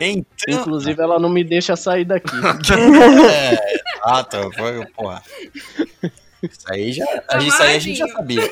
Então, 0.01 0.61
Inclusive, 0.61 1.01
ela 1.01 1.19
não 1.19 1.29
me 1.31 1.45
deixa 1.45 1.77
sair 1.77 2.05
daqui. 2.05 2.31
É, 3.31 3.59
exato, 3.97 4.51
foi, 4.57 4.85
porra. 4.87 5.23
Isso 6.43 6.67
aí, 6.69 6.93
já, 6.93 7.05
a 7.29 7.39
gente- 7.39 7.49
isso 7.53 7.63
aí 7.63 7.77
a 7.77 7.79
gente 7.79 7.99
já 7.99 8.09
sabia. 8.09 8.43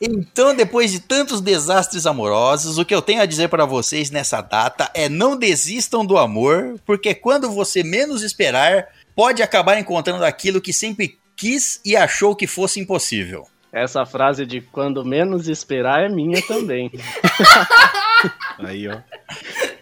Então, 0.00 0.54
depois 0.54 0.90
de 0.92 1.00
tantos 1.00 1.40
desastres 1.40 2.04
amorosos, 2.04 2.76
o 2.76 2.84
que 2.84 2.94
eu 2.94 3.00
tenho 3.00 3.22
a 3.22 3.26
dizer 3.26 3.48
para 3.48 3.64
vocês 3.64 4.10
nessa 4.10 4.40
data 4.42 4.90
é 4.92 5.08
não 5.08 5.36
desistam 5.36 6.04
do 6.04 6.18
amor, 6.18 6.78
porque 6.84 7.14
quando 7.14 7.50
você 7.50 7.82
menos 7.82 8.22
esperar, 8.22 8.88
pode 9.14 9.42
acabar 9.42 9.78
encontrando 9.78 10.24
aquilo 10.24 10.60
que 10.60 10.72
sempre 10.72 11.16
quis 11.36 11.80
e 11.84 11.96
achou 11.96 12.34
que 12.36 12.46
fosse 12.46 12.80
impossível. 12.80 13.46
Essa 13.74 14.06
frase 14.06 14.46
de 14.46 14.60
quando 14.60 15.04
menos 15.04 15.48
esperar 15.48 16.04
é 16.04 16.08
minha 16.08 16.40
também. 16.46 16.92
Aí, 18.60 18.86
ó. 18.86 18.98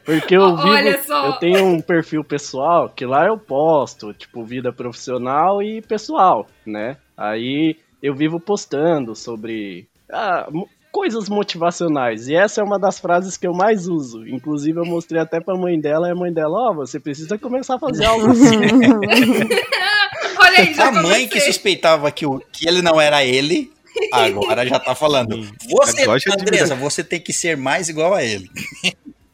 Porque 0.02 0.34
eu 0.34 0.56
vivo, 0.56 0.68
Olha 0.68 1.02
só. 1.02 1.26
eu 1.26 1.32
tenho 1.34 1.66
um 1.66 1.80
perfil 1.80 2.24
pessoal 2.24 2.88
que 2.88 3.04
lá 3.04 3.26
eu 3.26 3.36
posto, 3.36 4.14
tipo, 4.14 4.42
vida 4.44 4.72
profissional 4.72 5.62
e 5.62 5.82
pessoal, 5.82 6.48
né? 6.66 6.96
Aí 7.14 7.76
eu 8.02 8.14
vivo 8.14 8.40
postando 8.40 9.14
sobre 9.14 9.86
ah, 10.10 10.48
coisas 10.90 11.28
motivacionais. 11.28 12.28
E 12.28 12.34
essa 12.34 12.62
é 12.62 12.64
uma 12.64 12.78
das 12.78 12.98
frases 12.98 13.36
que 13.36 13.46
eu 13.46 13.52
mais 13.52 13.86
uso. 13.86 14.26
Inclusive 14.26 14.80
eu 14.80 14.86
mostrei 14.86 15.20
até 15.20 15.38
pra 15.38 15.54
mãe 15.54 15.78
dela, 15.78 16.08
e 16.08 16.12
a 16.12 16.14
mãe 16.14 16.32
dela, 16.32 16.70
ó, 16.70 16.74
você 16.74 16.98
precisa 16.98 17.36
começar 17.36 17.74
a 17.74 17.78
fazer 17.78 18.06
algo 18.06 18.30
assim. 18.30 18.56
Olha 20.40 20.58
aí, 20.58 20.74
já 20.74 20.88
A 20.88 20.92
mãe 20.92 21.28
que 21.28 21.40
suspeitava 21.40 22.10
que, 22.10 22.26
o, 22.26 22.40
que 22.52 22.66
ele 22.66 22.82
não 22.82 23.00
era 23.00 23.22
ele, 23.24 23.70
agora 24.12 24.66
já 24.66 24.78
tá 24.78 24.94
falando. 24.94 25.48
Você, 25.70 26.04
Andresa, 26.30 26.74
você 26.74 27.04
tem 27.04 27.20
que 27.20 27.32
ser 27.32 27.56
mais 27.56 27.88
igual 27.88 28.14
a 28.14 28.22
ele. 28.22 28.48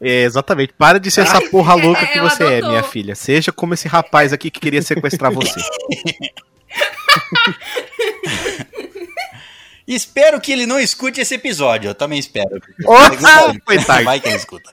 É, 0.00 0.22
exatamente. 0.22 0.72
Para 0.72 1.00
de 1.00 1.10
ser 1.10 1.22
essa 1.22 1.40
porra 1.50 1.74
louca 1.74 2.06
que 2.06 2.20
você 2.20 2.44
é, 2.44 2.62
minha 2.62 2.82
filha. 2.82 3.14
Seja 3.14 3.52
como 3.52 3.74
esse 3.74 3.88
rapaz 3.88 4.32
aqui 4.32 4.50
que 4.50 4.60
queria 4.60 4.82
sequestrar 4.82 5.32
você. 5.32 5.60
Espero 9.88 10.38
que 10.38 10.52
ele 10.52 10.66
não 10.66 10.78
escute 10.78 11.18
esse 11.18 11.34
episódio. 11.34 11.88
Eu 11.88 11.94
também 11.94 12.18
espero. 12.18 12.60
Opa! 12.84 13.54
Vai 14.04 14.20
que 14.20 14.28
ele 14.28 14.36
escuta. 14.36 14.70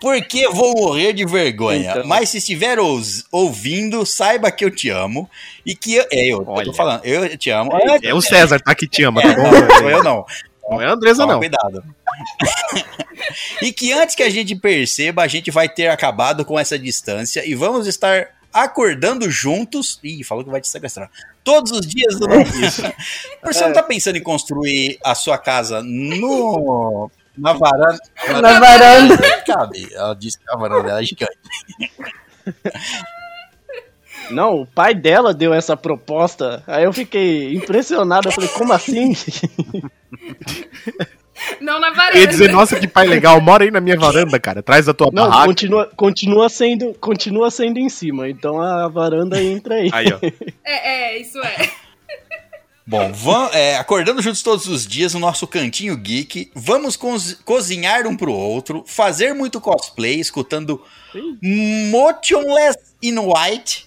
Porque 0.00 0.48
vou 0.48 0.74
morrer 0.76 1.12
de 1.12 1.24
vergonha. 1.24 1.92
Então. 1.92 2.06
Mas 2.06 2.30
se 2.30 2.38
estiver 2.38 2.76
ouvindo, 3.30 4.04
saiba 4.04 4.50
que 4.50 4.64
eu 4.64 4.70
te 4.70 4.90
amo. 4.90 5.30
E 5.64 5.76
que 5.76 5.94
eu. 5.94 6.06
É, 6.10 6.26
eu, 6.26 6.38
eu 6.38 6.48
Olha. 6.48 6.64
tô 6.64 6.72
falando. 6.72 7.04
Eu 7.04 7.38
te 7.38 7.50
amo. 7.50 7.70
É 8.02 8.12
o 8.12 8.20
César, 8.20 8.58
tá? 8.58 8.74
Que 8.74 8.88
te 8.88 9.04
ama, 9.04 9.22
tá 9.22 9.32
bom? 9.32 9.50
Não, 9.80 9.90
eu 9.90 10.02
não. 10.02 10.26
Não 10.68 10.82
é 10.82 10.86
a 10.86 10.92
Andresa, 10.92 11.22
Toma 11.22 11.34
não. 11.34 11.40
cuidado. 11.40 11.84
e 13.62 13.72
que 13.72 13.92
antes 13.92 14.16
que 14.16 14.24
a 14.24 14.28
gente 14.28 14.56
perceba, 14.56 15.22
a 15.22 15.28
gente 15.28 15.52
vai 15.52 15.68
ter 15.68 15.86
acabado 15.86 16.44
com 16.44 16.58
essa 16.58 16.76
distância 16.76 17.46
e 17.46 17.54
vamos 17.54 17.86
estar 17.86 18.37
acordando 18.52 19.30
juntos. 19.30 19.98
Ih, 20.02 20.24
falou 20.24 20.44
que 20.44 20.50
vai 20.50 20.60
te 20.60 20.68
sequestrar. 20.68 21.10
Todos 21.44 21.72
os 21.72 21.86
dias 21.86 22.18
do 22.18 22.26
nosso. 22.26 22.82
Você 23.44 23.66
não 23.66 23.72
tá 23.72 23.82
pensando 23.82 24.16
em 24.16 24.22
construir 24.22 24.98
a 25.04 25.14
sua 25.14 25.38
casa 25.38 25.82
no. 25.82 27.10
Na 27.36 27.52
varanda. 27.52 27.98
Na 28.42 28.58
varanda. 28.58 29.42
Cabe. 29.46 29.88
Ela 29.92 30.14
disse 30.14 30.38
que 30.38 30.44
a 30.50 30.56
varanda 30.56 30.82
dela 30.82 31.00
é 31.00 31.04
gigante. 31.04 31.38
Não, 34.30 34.62
o 34.62 34.66
pai 34.66 34.94
dela 34.94 35.32
deu 35.32 35.54
essa 35.54 35.76
proposta. 35.76 36.62
Aí 36.66 36.84
eu 36.84 36.92
fiquei 36.92 37.54
impressionado. 37.54 38.28
Eu 38.28 38.32
falei, 38.32 38.48
como 38.50 38.72
assim? 38.72 39.12
Não 41.60 41.78
na 41.80 41.88
Eu 41.88 41.94
varanda. 41.94 42.18
ia 42.18 42.26
dizer, 42.26 42.50
nossa, 42.52 42.78
que 42.78 42.86
pai 42.88 43.06
legal, 43.06 43.40
mora 43.40 43.64
aí 43.64 43.70
na 43.70 43.80
minha 43.80 43.96
varanda, 43.98 44.38
cara. 44.38 44.62
Traz 44.62 44.86
da 44.86 44.94
tua 44.94 45.10
Não, 45.12 45.28
barraca. 45.28 45.46
continua, 45.46 45.86
continua, 45.96 46.48
sendo, 46.48 46.94
continua 46.94 47.50
sendo 47.50 47.78
em 47.78 47.88
cima. 47.88 48.28
Então 48.28 48.60
a 48.60 48.88
varanda 48.88 49.42
entra 49.42 49.74
aí. 49.76 49.90
Aí, 49.92 50.06
ó. 50.12 50.18
É, 50.64 51.14
é, 51.14 51.18
isso 51.20 51.38
é. 51.38 51.70
Bom, 52.86 53.12
vam- 53.12 53.50
é, 53.52 53.76
acordando 53.76 54.22
juntos 54.22 54.42
todos 54.42 54.66
os 54.66 54.86
dias 54.86 55.12
no 55.12 55.20
nosso 55.20 55.46
cantinho 55.46 55.94
geek, 55.94 56.50
vamos 56.54 56.96
coz- 56.96 57.34
cozinhar 57.44 58.06
um 58.06 58.16
pro 58.16 58.32
outro, 58.32 58.82
fazer 58.86 59.34
muito 59.34 59.60
cosplay, 59.60 60.18
escutando 60.18 60.82
Motionless 61.90 62.78
in 63.02 63.18
White. 63.18 63.86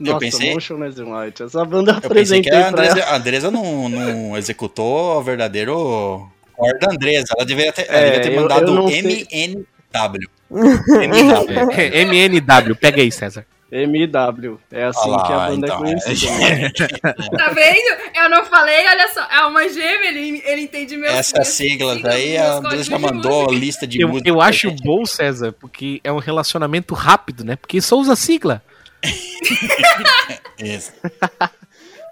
Nossa, 0.00 0.18
pensei- 0.18 0.54
Motionless 0.54 1.00
in 1.00 1.04
White. 1.12 1.42
Essa 1.42 1.64
banda 1.64 1.92
eu 1.92 1.96
Eu 1.96 2.10
pensei 2.10 2.40
que 2.42 2.48
apresentei 2.48 2.52
a 2.58 2.60
pra 2.60 2.68
Andresa, 2.70 3.00
ela. 3.00 3.10
a 3.12 3.16
Andresa 3.16 3.50
não, 3.50 3.88
não 3.88 4.36
executou 4.36 5.18
o 5.18 5.22
verdadeiro 5.22 6.26
cor 6.56 6.78
da 6.78 6.90
Andresa. 6.92 7.26
Ela 7.36 7.44
deveria 7.46 7.72
ter, 7.72 7.86
ela 7.88 7.98
É, 7.98 8.04
devia 8.06 8.20
ter 8.22 8.32
eu- 8.32 8.40
mandado 8.42 8.74
eu. 8.74 8.88
MNW. 8.88 10.28
MW. 10.50 11.72
É, 11.72 12.00
MNW, 12.02 12.74
pega 12.76 13.00
aí, 13.02 13.10
César. 13.12 13.46
MW. 13.72 14.58
É 14.72 14.84
assim 14.86 15.08
Olha 15.10 15.16
lá, 15.18 15.26
que 15.26 15.32
a 15.32 15.38
banda 15.46 15.66
então, 15.68 15.76
é 15.76 15.80
conhecida. 15.80 16.72
Tá 17.38 17.50
vendo? 17.50 18.00
Eu 18.16 18.28
não 18.28 18.44
falei, 18.44 18.84
olha 18.88 19.08
só. 19.14 19.20
É 19.30 19.44
uma 19.46 19.68
gêmea, 19.68 20.08
ele, 20.08 20.42
ele 20.44 20.62
entende 20.62 20.96
meus 20.96 21.14
Essas 21.14 21.32
meus 21.34 21.48
siglas 21.48 22.04
aí, 22.04 22.36
a 22.36 22.54
Andresa 22.54 22.84
já 22.90 22.98
mandou 22.98 23.42
a 23.42 23.44
música. 23.44 23.60
lista 23.64 23.86
de 23.86 24.00
Eu, 24.00 24.08
músicas. 24.08 24.28
eu 24.32 24.40
acho 24.40 24.72
bom, 24.82 25.06
César, 25.06 25.52
porque 25.52 26.00
é 26.02 26.10
um 26.10 26.18
relacionamento 26.18 26.94
rápido, 26.94 27.44
né? 27.44 27.54
Porque 27.54 27.80
só 27.80 27.96
usa 27.96 28.16
sigla. 28.16 28.60
Isso. 30.58 30.92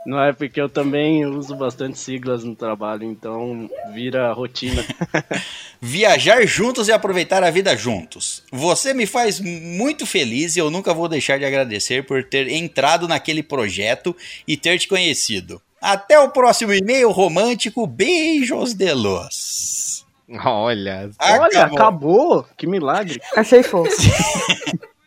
Não 0.07 0.23
é 0.23 0.33
porque 0.33 0.59
eu 0.59 0.71
também 0.71 1.27
uso 1.27 1.55
bastante 1.55 1.99
siglas 1.99 2.43
no 2.43 2.57
trabalho, 2.57 3.05
então 3.05 3.69
vira 3.93 4.33
rotina. 4.33 4.83
Viajar 5.81 6.47
juntos 6.47 6.89
e 6.89 6.93
aproveitar 6.93 7.45
a 7.45 7.51
vida 7.51 7.77
juntos. 7.77 8.43
Você 8.51 8.95
me 8.95 9.05
faz 9.05 9.39
muito 9.39 10.07
feliz 10.07 10.57
e 10.57 10.61
eu 10.61 10.71
nunca 10.71 10.95
vou 10.95 11.09
deixar 11.09 11.39
de 11.39 11.45
agradecer 11.45 12.07
por 12.07 12.25
ter 12.25 12.49
entrado 12.49 13.07
naquele 13.07 13.43
projeto 13.43 14.17
e 14.47 14.57
ter 14.57 14.79
te 14.79 14.89
conhecido. 14.89 15.61
Até 15.81 16.19
o 16.19 16.31
próximo 16.31 16.73
e-mail 16.73 17.11
romântico. 17.11 17.87
Beijos 17.87 18.73
de 18.73 18.93
luz. 18.93 20.07
Olha. 20.45 21.11
Olha, 21.21 21.65
acabou. 21.65 22.47
Que 22.57 22.67
milagre. 22.67 23.21
Achei 23.37 23.63
fofo. 23.63 23.91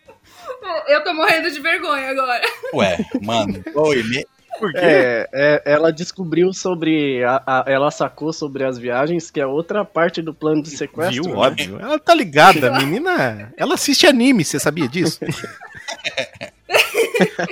Eu 0.92 1.04
tô 1.04 1.14
morrendo 1.14 1.50
de 1.52 1.60
vergonha 1.60 2.10
agora. 2.10 2.42
Ué, 2.74 2.98
mano. 3.22 3.64
Ô, 3.76 3.94
e-mail- 3.94 4.26
Por 4.60 4.72
quê? 4.74 4.80
É, 4.82 5.30
é, 5.34 5.62
ela 5.66 5.92
descobriu 5.92 6.54
sobre. 6.54 7.24
a- 7.24 7.42
a- 7.46 7.64
ela 7.68 7.90
sacou 7.92 8.32
sobre 8.34 8.64
as 8.64 8.78
viagens, 8.78 9.32
que 9.32 9.40
é 9.40 9.46
outra 9.46 9.84
parte 9.86 10.22
do 10.22 10.34
plano 10.34 10.62
de 10.62 10.70
sequestro. 10.70 11.24
Viu? 11.24 11.32
né? 11.34 11.38
Óbvio. 11.40 11.80
Ela 11.80 11.98
tá 12.00 12.14
ligada, 12.14 12.76
a 12.76 12.80
menina. 12.80 13.52
Ela 13.58 13.76
assiste 13.76 14.06
anime, 14.06 14.44
você 14.44 14.60
sabia 14.60 14.88
disso? 14.88 15.20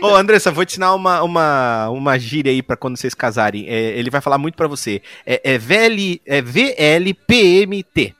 Ô, 0.01 0.15
Andressa, 0.15 0.51
vou 0.51 0.65
te 0.65 0.71
ensinar 0.71 0.93
uma, 0.95 1.21
uma, 1.21 1.89
uma 1.89 2.17
gíria 2.19 2.51
aí 2.51 2.61
pra 2.61 2.75
quando 2.77 2.97
vocês 2.97 3.13
casarem. 3.13 3.67
É, 3.67 3.97
ele 3.97 4.09
vai 4.09 4.21
falar 4.21 4.37
muito 4.37 4.55
pra 4.55 4.67
você. 4.67 5.01
É, 5.25 5.53
é, 5.53 5.57
VL, 5.57 6.21
é 6.25 6.41
VLPMT. 6.41 8.13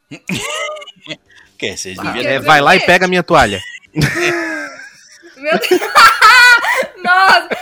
Que, 1.58 1.76
vocês 1.78 1.98
Ah. 2.00 2.18
É, 2.20 2.40
vai 2.40 2.62
lá 2.62 2.76
e 2.76 2.80
pega 2.82 3.06
a 3.06 3.08
minha 3.08 3.24
toalha. 3.24 3.60
Meu 5.40 5.58
Deus. 5.58 5.82
Nossa. 7.04 7.50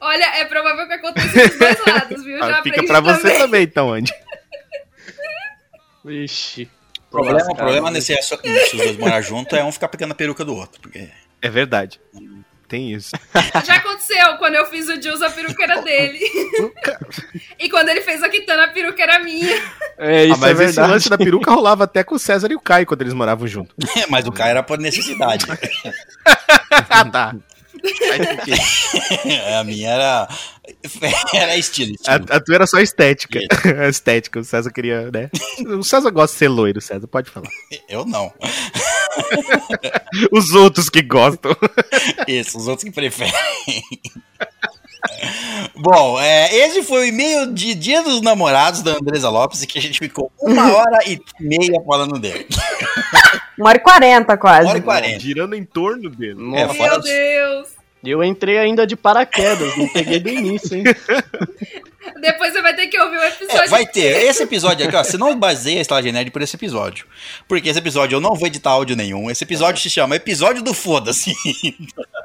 Olha, 0.00 0.24
é 0.38 0.44
provável 0.46 0.86
que 0.86 0.92
aconteça 0.94 1.48
dos 1.48 1.58
dois 1.58 1.84
lados, 1.86 2.24
viu? 2.24 2.38
Já 2.38 2.58
Ah, 2.58 2.62
Fica 2.62 2.80
aprendi 2.80 2.86
pra 2.86 3.00
você 3.00 3.38
também, 3.38 3.62
então, 3.64 3.92
Andy. 3.92 4.12
Ixi. 6.06 6.70
O 7.08 7.10
problema, 7.10 7.40
o 7.50 7.56
problema 7.56 7.90
nesse 7.90 8.16
se 8.22 8.34
os 8.34 8.40
dois 8.72 8.96
morar 8.96 9.20
junto 9.20 9.54
é 9.56 9.64
um 9.64 9.72
ficar 9.72 9.88
pegando 9.88 10.12
a 10.12 10.14
peruca 10.14 10.44
do 10.44 10.54
outro. 10.54 10.80
Porque... 10.80 11.10
É 11.42 11.48
verdade. 11.48 12.00
Tem 12.70 12.92
isso. 12.94 13.10
Já 13.66 13.78
aconteceu 13.78 14.36
quando 14.38 14.54
eu 14.54 14.64
fiz 14.66 14.88
o 14.88 15.02
Jules, 15.02 15.20
a 15.22 15.28
peruca 15.28 15.64
era 15.64 15.80
dele. 15.82 16.20
e 17.58 17.68
quando 17.68 17.88
ele 17.88 18.00
fez 18.00 18.22
a 18.22 18.28
Kitana, 18.28 18.66
a 18.66 18.68
peruca 18.68 19.02
era 19.02 19.18
minha. 19.18 19.56
É, 19.98 20.20
Ah, 20.20 20.24
isso 20.26 20.38
mas 20.38 20.60
é 20.60 20.64
esse 20.66 20.80
lance 20.80 21.10
da 21.10 21.18
peruca 21.18 21.50
rolava 21.50 21.82
até 21.82 22.04
com 22.04 22.14
o 22.14 22.18
César 22.18 22.48
e 22.52 22.54
o 22.54 22.60
Caio 22.60 22.86
quando 22.86 23.02
eles 23.02 23.12
moravam 23.12 23.48
junto. 23.48 23.74
Mas 24.08 24.24
o 24.28 24.30
cara 24.32 24.50
era 24.50 24.62
por 24.62 24.78
necessidade. 24.78 25.44
ah, 26.88 27.04
tá. 27.04 27.34
Sentido. 27.82 28.56
a 29.58 29.64
minha 29.64 29.90
era. 29.90 30.28
Era 31.34 31.56
estilo. 31.56 31.94
A, 32.06 32.16
estilo. 32.16 32.26
a 32.36 32.40
tua 32.40 32.54
era 32.54 32.66
só 32.66 32.78
estética. 32.78 33.40
A 33.82 33.88
estética, 33.90 34.38
o 34.38 34.44
César 34.44 34.70
queria, 34.70 35.10
né? 35.10 35.30
O 35.66 35.82
César 35.82 36.10
gosta 36.10 36.34
de 36.34 36.38
ser 36.38 36.48
loiro, 36.48 36.80
César, 36.80 37.06
pode 37.08 37.30
falar. 37.30 37.48
Eu 37.88 38.04
não. 38.04 38.32
Os 40.32 40.52
outros 40.52 40.88
que 40.88 41.02
gostam. 41.02 41.54
Isso, 42.26 42.58
os 42.58 42.68
outros 42.68 42.84
que 42.84 42.90
preferem. 42.90 43.32
Bom, 45.76 46.20
é, 46.20 46.54
esse 46.54 46.82
foi 46.82 47.00
o 47.00 47.04
e-mail 47.04 47.52
de 47.52 47.74
Dia 47.74 48.02
dos 48.02 48.20
Namorados 48.20 48.82
da 48.82 48.92
Andresa 48.92 49.28
Lopes, 49.30 49.64
que 49.64 49.78
a 49.78 49.82
gente 49.82 49.98
ficou 49.98 50.30
uma 50.40 50.72
hora 50.76 50.98
e 51.06 51.20
meia 51.40 51.80
falando 51.86 52.18
dele. 52.18 52.46
Uma 53.58 53.70
hora 53.70 53.78
e 53.78 53.80
quarenta 53.80 54.36
quase. 54.36 54.64
Uma 54.64 54.70
hora 54.70 54.78
e 54.78 54.82
quarenta. 54.82 55.20
Girando 55.20 55.54
em 55.54 55.64
torno 55.64 56.10
dele. 56.10 56.38
É, 56.56 56.68
fora 56.68 56.90
Meu 56.90 57.00
Deus. 57.00 57.79
Eu 58.04 58.24
entrei 58.24 58.58
ainda 58.58 58.86
de 58.86 58.96
paraquedas, 58.96 59.76
não 59.76 59.88
peguei 59.88 60.18
do 60.20 60.28
início, 60.30 60.76
hein? 60.76 60.84
Depois 62.20 62.52
você 62.52 62.62
vai 62.62 62.74
ter 62.74 62.86
que 62.86 62.98
ouvir 62.98 63.18
o 63.18 63.22
episódio. 63.24 63.62
É, 63.62 63.66
vai 63.68 63.86
ter. 63.86 64.22
Esse 64.24 64.42
episódio 64.42 64.86
aqui, 64.86 64.96
ó. 64.96 65.04
Você 65.04 65.18
não 65.18 65.38
baseia 65.38 65.78
a 65.78 65.82
Estalagem 65.82 66.12
Nerd 66.12 66.30
por 66.30 66.40
esse 66.42 66.56
episódio. 66.56 67.06
Porque 67.46 67.68
esse 67.68 67.78
episódio 67.78 68.16
eu 68.16 68.20
não 68.20 68.34
vou 68.34 68.46
editar 68.46 68.70
áudio 68.70 68.96
nenhum. 68.96 69.30
Esse 69.30 69.44
episódio 69.44 69.82
se 69.82 69.90
chama 69.90 70.16
Episódio 70.16 70.62
do 70.62 70.72
Foda-se. 70.72 71.34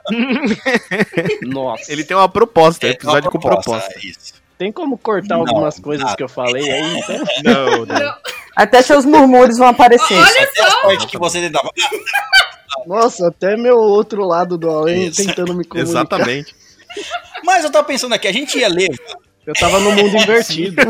Nossa. 1.44 1.92
Ele 1.92 2.04
tem 2.04 2.16
uma 2.16 2.30
proposta, 2.30 2.88
É 2.88 2.92
episódio 2.92 3.26
uma 3.26 3.32
com 3.32 3.40
proposta. 3.40 3.94
é 3.98 4.06
Isso. 4.06 4.34
Tem 4.58 4.72
como 4.72 4.98
cortar 4.98 5.36
Não, 5.36 5.42
algumas 5.42 5.78
coisas 5.80 6.06
nada. 6.06 6.16
que 6.16 6.24
eu 6.24 6.30
falei 6.30 6.70
aí? 6.72 6.98
Então? 7.00 7.24
Não, 7.44 7.86
não. 7.86 8.00
Não. 8.00 8.16
Até 8.56 8.82
seus 8.82 9.04
murmúrios 9.04 9.58
vão 9.58 9.68
aparecer. 9.68 10.14
Olha 10.18 10.44
Até 10.44 10.62
as 10.64 10.82
partes 10.82 11.06
que 11.08 11.18
você 11.18 11.42
tentava. 11.42 11.70
Nossa, 12.86 13.28
até 13.28 13.56
meu 13.58 13.78
outro 13.78 14.26
lado 14.26 14.58
do 14.58 14.70
além 14.70 15.08
Isso. 15.08 15.26
tentando 15.26 15.54
me 15.54 15.64
comunicar. 15.66 15.90
Exatamente. 15.92 16.56
Mas 17.44 17.64
eu 17.64 17.72
tava 17.72 17.86
pensando 17.88 18.14
aqui, 18.14 18.28
a 18.28 18.32
gente 18.32 18.58
ia 18.58 18.68
ler. 18.68 18.90
Eu 19.46 19.54
tava 19.54 19.80
no 19.80 19.92
mundo 19.92 20.16
invertido. 20.18 20.76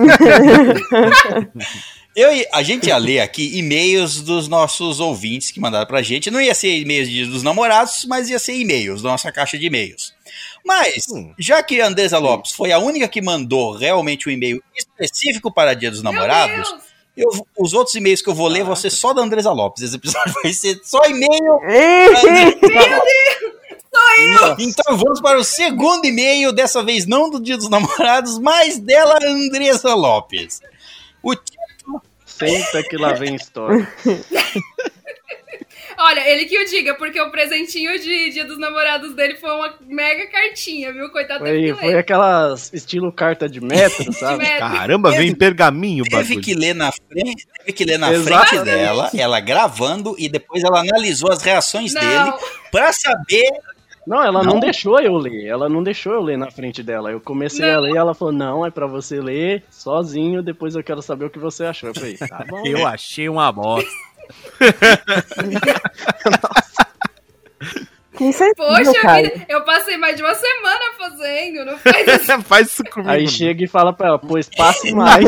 Eu, 2.15 2.29
a 2.53 2.63
gente 2.63 2.87
ia 2.87 2.95
ler 2.97 3.19
aqui 3.19 3.57
e-mails 3.57 4.21
dos 4.21 4.47
nossos 4.47 5.01
ouvintes 5.01 5.51
que 5.51 5.59
mandaram 5.59 5.85
pra 5.85 6.01
gente. 6.01 6.31
Não 6.31 6.39
ia 6.39 6.55
ser 6.55 6.69
e-mails 6.77 7.09
de- 7.09 7.25
dos 7.25 7.43
namorados, 7.43 8.05
mas 8.07 8.29
ia 8.29 8.39
ser 8.39 8.53
e-mails, 8.55 9.01
da 9.01 9.09
nossa 9.09 9.29
caixa 9.33 9.57
de 9.57 9.65
e-mails. 9.65 10.13
Mas, 10.65 11.03
Hum. 11.11 11.33
já 11.37 11.61
que 11.61 11.81
a 11.81 11.87
Andresa 11.87 12.17
Lopes 12.17 12.53
foi 12.53 12.71
a 12.71 12.79
única 12.79 13.05
que 13.09 13.21
mandou 13.21 13.73
realmente 13.73 14.29
um 14.29 14.31
e-mail 14.31 14.63
específico 14.73 15.51
para 15.53 15.73
Dia 15.73 15.91
dos 15.91 16.01
Namorados. 16.01 16.73
Eu- 17.17 17.47
os 17.57 17.73
outros 17.73 17.95
e-mails 17.95 18.21
que 18.21 18.29
eu 18.29 18.33
vou 18.35 18.47
ler 18.47 18.63
vão 18.63 18.75
ser 18.75 18.89
só 18.89 19.13
da 19.13 19.21
Andresa 19.21 19.51
Lopes. 19.51 19.83
Esse 19.83 19.95
episódio 19.95 20.33
vai 20.43 20.53
ser 20.53 20.79
só 20.83 21.03
e-mail. 21.05 21.59
Então 24.59 24.97
vamos 24.97 25.21
para 25.21 25.37
o 25.39 25.43
segundo 25.43 26.05
e-mail, 26.05 26.51
dessa 26.51 26.83
vez 26.83 27.05
não 27.05 27.29
do 27.29 27.39
Dia 27.39 27.57
dos 27.57 27.69
Namorados, 27.69 28.37
mas 28.39 28.77
dela, 28.77 29.17
Andresa 29.23 29.93
Lopes. 29.95 30.61
O 31.23 31.33
título 31.35 32.01
Senta 32.25 32.83
que 32.83 32.97
lá 32.97 33.13
vem 33.13 33.35
história. 33.35 33.87
Olha, 35.97 36.27
ele 36.29 36.45
que 36.45 36.57
o 36.57 36.65
diga, 36.69 36.93
porque 36.95 37.19
o 37.21 37.31
presentinho 37.31 37.97
de 37.99 38.29
Dia 38.31 38.45
dos 38.45 38.57
Namorados 38.57 39.13
dele 39.13 39.35
foi 39.35 39.49
uma 39.51 39.73
mega 39.87 40.27
cartinha, 40.27 40.91
viu? 40.91 41.09
Coitado 41.09 41.39
Foi, 41.39 41.51
teve 41.51 41.73
que 41.73 41.79
foi 41.79 41.87
ler. 41.93 41.97
aquelas 41.99 42.73
estilo 42.73 43.11
carta 43.11 43.47
de 43.47 43.61
metro, 43.61 44.11
sabe? 44.13 44.39
metro. 44.43 44.59
Caramba, 44.59 45.11
vem 45.11 45.29
em 45.29 45.35
pergaminho 45.35 46.03
o 46.03 46.07
teve 46.07 46.23
bagulho. 46.23 46.41
que 46.41 46.53
ler 46.53 46.75
na 46.75 46.91
frente, 46.91 47.47
teve 47.59 47.73
que 47.73 47.85
ler 47.85 47.97
na 47.97 48.11
Exatamente. 48.11 48.47
frente 48.49 48.63
dela, 48.65 49.09
ela 49.17 49.39
gravando 49.39 50.15
e 50.17 50.27
depois 50.29 50.63
ela 50.63 50.79
analisou 50.81 51.31
as 51.31 51.41
reações 51.41 51.93
dele 51.93 52.05
Não, 52.05 52.37
pra 52.71 52.91
saber. 52.91 53.49
Não, 54.07 54.21
ela 54.21 54.43
não. 54.43 54.53
Não? 54.53 54.59
deixou 54.59 54.99
eu 54.99 55.15
ler. 55.17 55.47
Ela 55.47 55.67
não 55.67 55.81
deixou 55.81 56.13
eu 56.13 56.21
ler 56.21 56.37
na 56.37 56.51
frente 56.51 56.83
dela. 56.83 57.09
Eu 57.11 57.19
comecei 57.19 57.67
a 57.67 57.73
Não. 57.75 57.81
ler 57.81 57.93
e 57.93 57.97
ela 57.97 58.13
falou: 58.13 58.31
não, 58.31 58.63
é 58.63 58.69
pra 58.69 58.85
você 58.85 59.19
ler 59.19 59.63
sozinho, 59.71 60.43
depois 60.43 60.75
eu 60.75 60.83
quero 60.83 61.01
saber 61.01 61.25
o 61.25 61.29
que 61.31 61.39
você 61.39 61.65
achou. 61.65 61.89
Eu 61.89 61.95
falei, 61.95 62.15
tá 62.15 62.45
bom. 62.47 62.63
Eu 62.67 62.85
achei 62.85 63.27
uma 63.27 63.51
bosta. 63.51 63.89
Que 68.17 68.31
sentido, 68.31 68.55
poxa 68.55 68.93
cara. 69.01 69.23
vida, 69.23 69.45
eu 69.49 69.63
passei 69.65 69.97
mais 69.97 70.15
de 70.15 70.23
uma 70.23 70.33
semana 70.33 70.93
fazendo, 70.97 71.65
não 71.65 71.77
faz 71.77 72.07
isso. 72.07 72.41
Faz 72.43 72.67
isso 72.67 72.83
comigo. 72.85 73.09
Aí 73.09 73.27
chega 73.27 73.63
e 73.63 73.67
fala 73.67 73.91
pra 73.91 74.07
ela, 74.07 74.19
pois 74.19 74.47
passe 74.55 74.93
mais. 74.93 75.25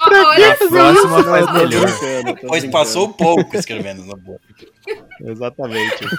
Ó, 0.00 0.08
Olha 0.08 0.52
A 0.52 0.56
próxima 0.56 1.24
faz 1.24 1.52
melhor. 1.52 1.86
Pois 2.40 2.62
brincando. 2.62 2.70
passou 2.70 3.12
pouco 3.12 3.54
escrevendo 3.56 4.04
na 4.06 4.16
boca. 4.16 4.40
Exatamente. 5.24 6.04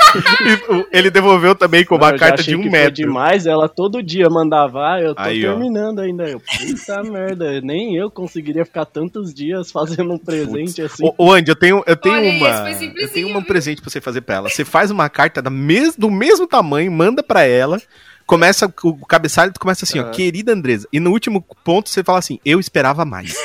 E 0.94 0.98
ele 0.98 1.10
devolveu 1.10 1.56
também 1.56 1.84
com 1.86 1.96
Não, 1.96 2.04
uma 2.04 2.12
já 2.12 2.18
carta 2.18 2.42
achei 2.42 2.54
de 2.54 2.60
um 2.60 2.64
que 2.64 2.70
foi 2.70 2.80
metro. 2.80 2.94
demais, 2.94 3.46
ela 3.46 3.68
todo 3.68 4.02
dia 4.04 4.30
mandava, 4.30 4.94
ah, 4.94 5.02
eu 5.02 5.14
tô 5.16 5.22
Aí, 5.22 5.46
ó. 5.46 5.52
terminando 5.52 6.00
ainda. 6.00 6.24
Eu, 6.30 6.40
puta 6.40 7.04
merda, 7.10 7.62
nem 7.62 7.96
eu 7.98 8.10
conseguiria 8.12 8.66
ficar 8.66 8.86
tantos 8.86 9.34
dias 9.34 9.72
fazendo 9.72 10.14
um 10.14 10.18
presente 10.18 10.82
assim. 10.82 11.06
Ô, 11.06 11.14
ô, 11.18 11.32
Andy, 11.34 11.50
eu 11.52 11.56
tenho, 11.56 11.84
eu 11.86 11.96
tenho 11.96 12.16
Olha, 12.16 12.32
uma. 12.32 12.72
Eu 12.98 13.10
tenho 13.10 13.38
um 13.38 13.44
presente 13.44 13.82
pra 13.82 13.90
você 13.90 14.00
fazer 14.02 14.22
pra 14.22 14.36
ela. 14.36 14.50
Você 14.50 14.64
faz 14.66 14.92
uma 14.92 15.10
carta 15.10 15.42
da 15.42 15.50
mes, 15.50 15.96
do 15.96 16.10
mesmo 16.12 16.48
tamanho, 16.48 16.92
manda 16.92 17.22
pra 17.24 17.44
ela. 17.44 17.82
Começa 18.26 18.74
o 18.84 19.06
cabeçalho, 19.06 19.52
tu 19.52 19.60
começa 19.60 19.84
assim, 19.84 20.00
ó, 20.00 20.10
querida 20.10 20.54
Andresa. 20.54 20.88
E 20.94 21.00
no 21.00 21.12
último 21.12 21.42
ponto 21.64 21.90
você 21.90 22.02
fala 22.04 22.20
assim, 22.20 22.40
eu 22.46 22.58
esperava 22.60 23.04
mais. 23.04 23.36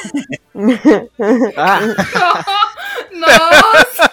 Ah, 1.56 1.80
Nossa! 3.12 4.10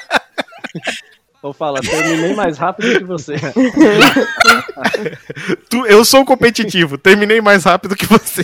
Ou 1.46 1.54
fala, 1.54 1.80
terminei 1.80 2.34
mais 2.34 2.58
rápido 2.58 2.98
que 2.98 3.04
você. 3.04 3.36
Tu, 5.70 5.86
eu 5.86 6.04
sou 6.04 6.26
competitivo, 6.26 6.98
terminei 6.98 7.40
mais 7.40 7.64
rápido 7.64 7.96
que 7.96 8.06
você. 8.08 8.44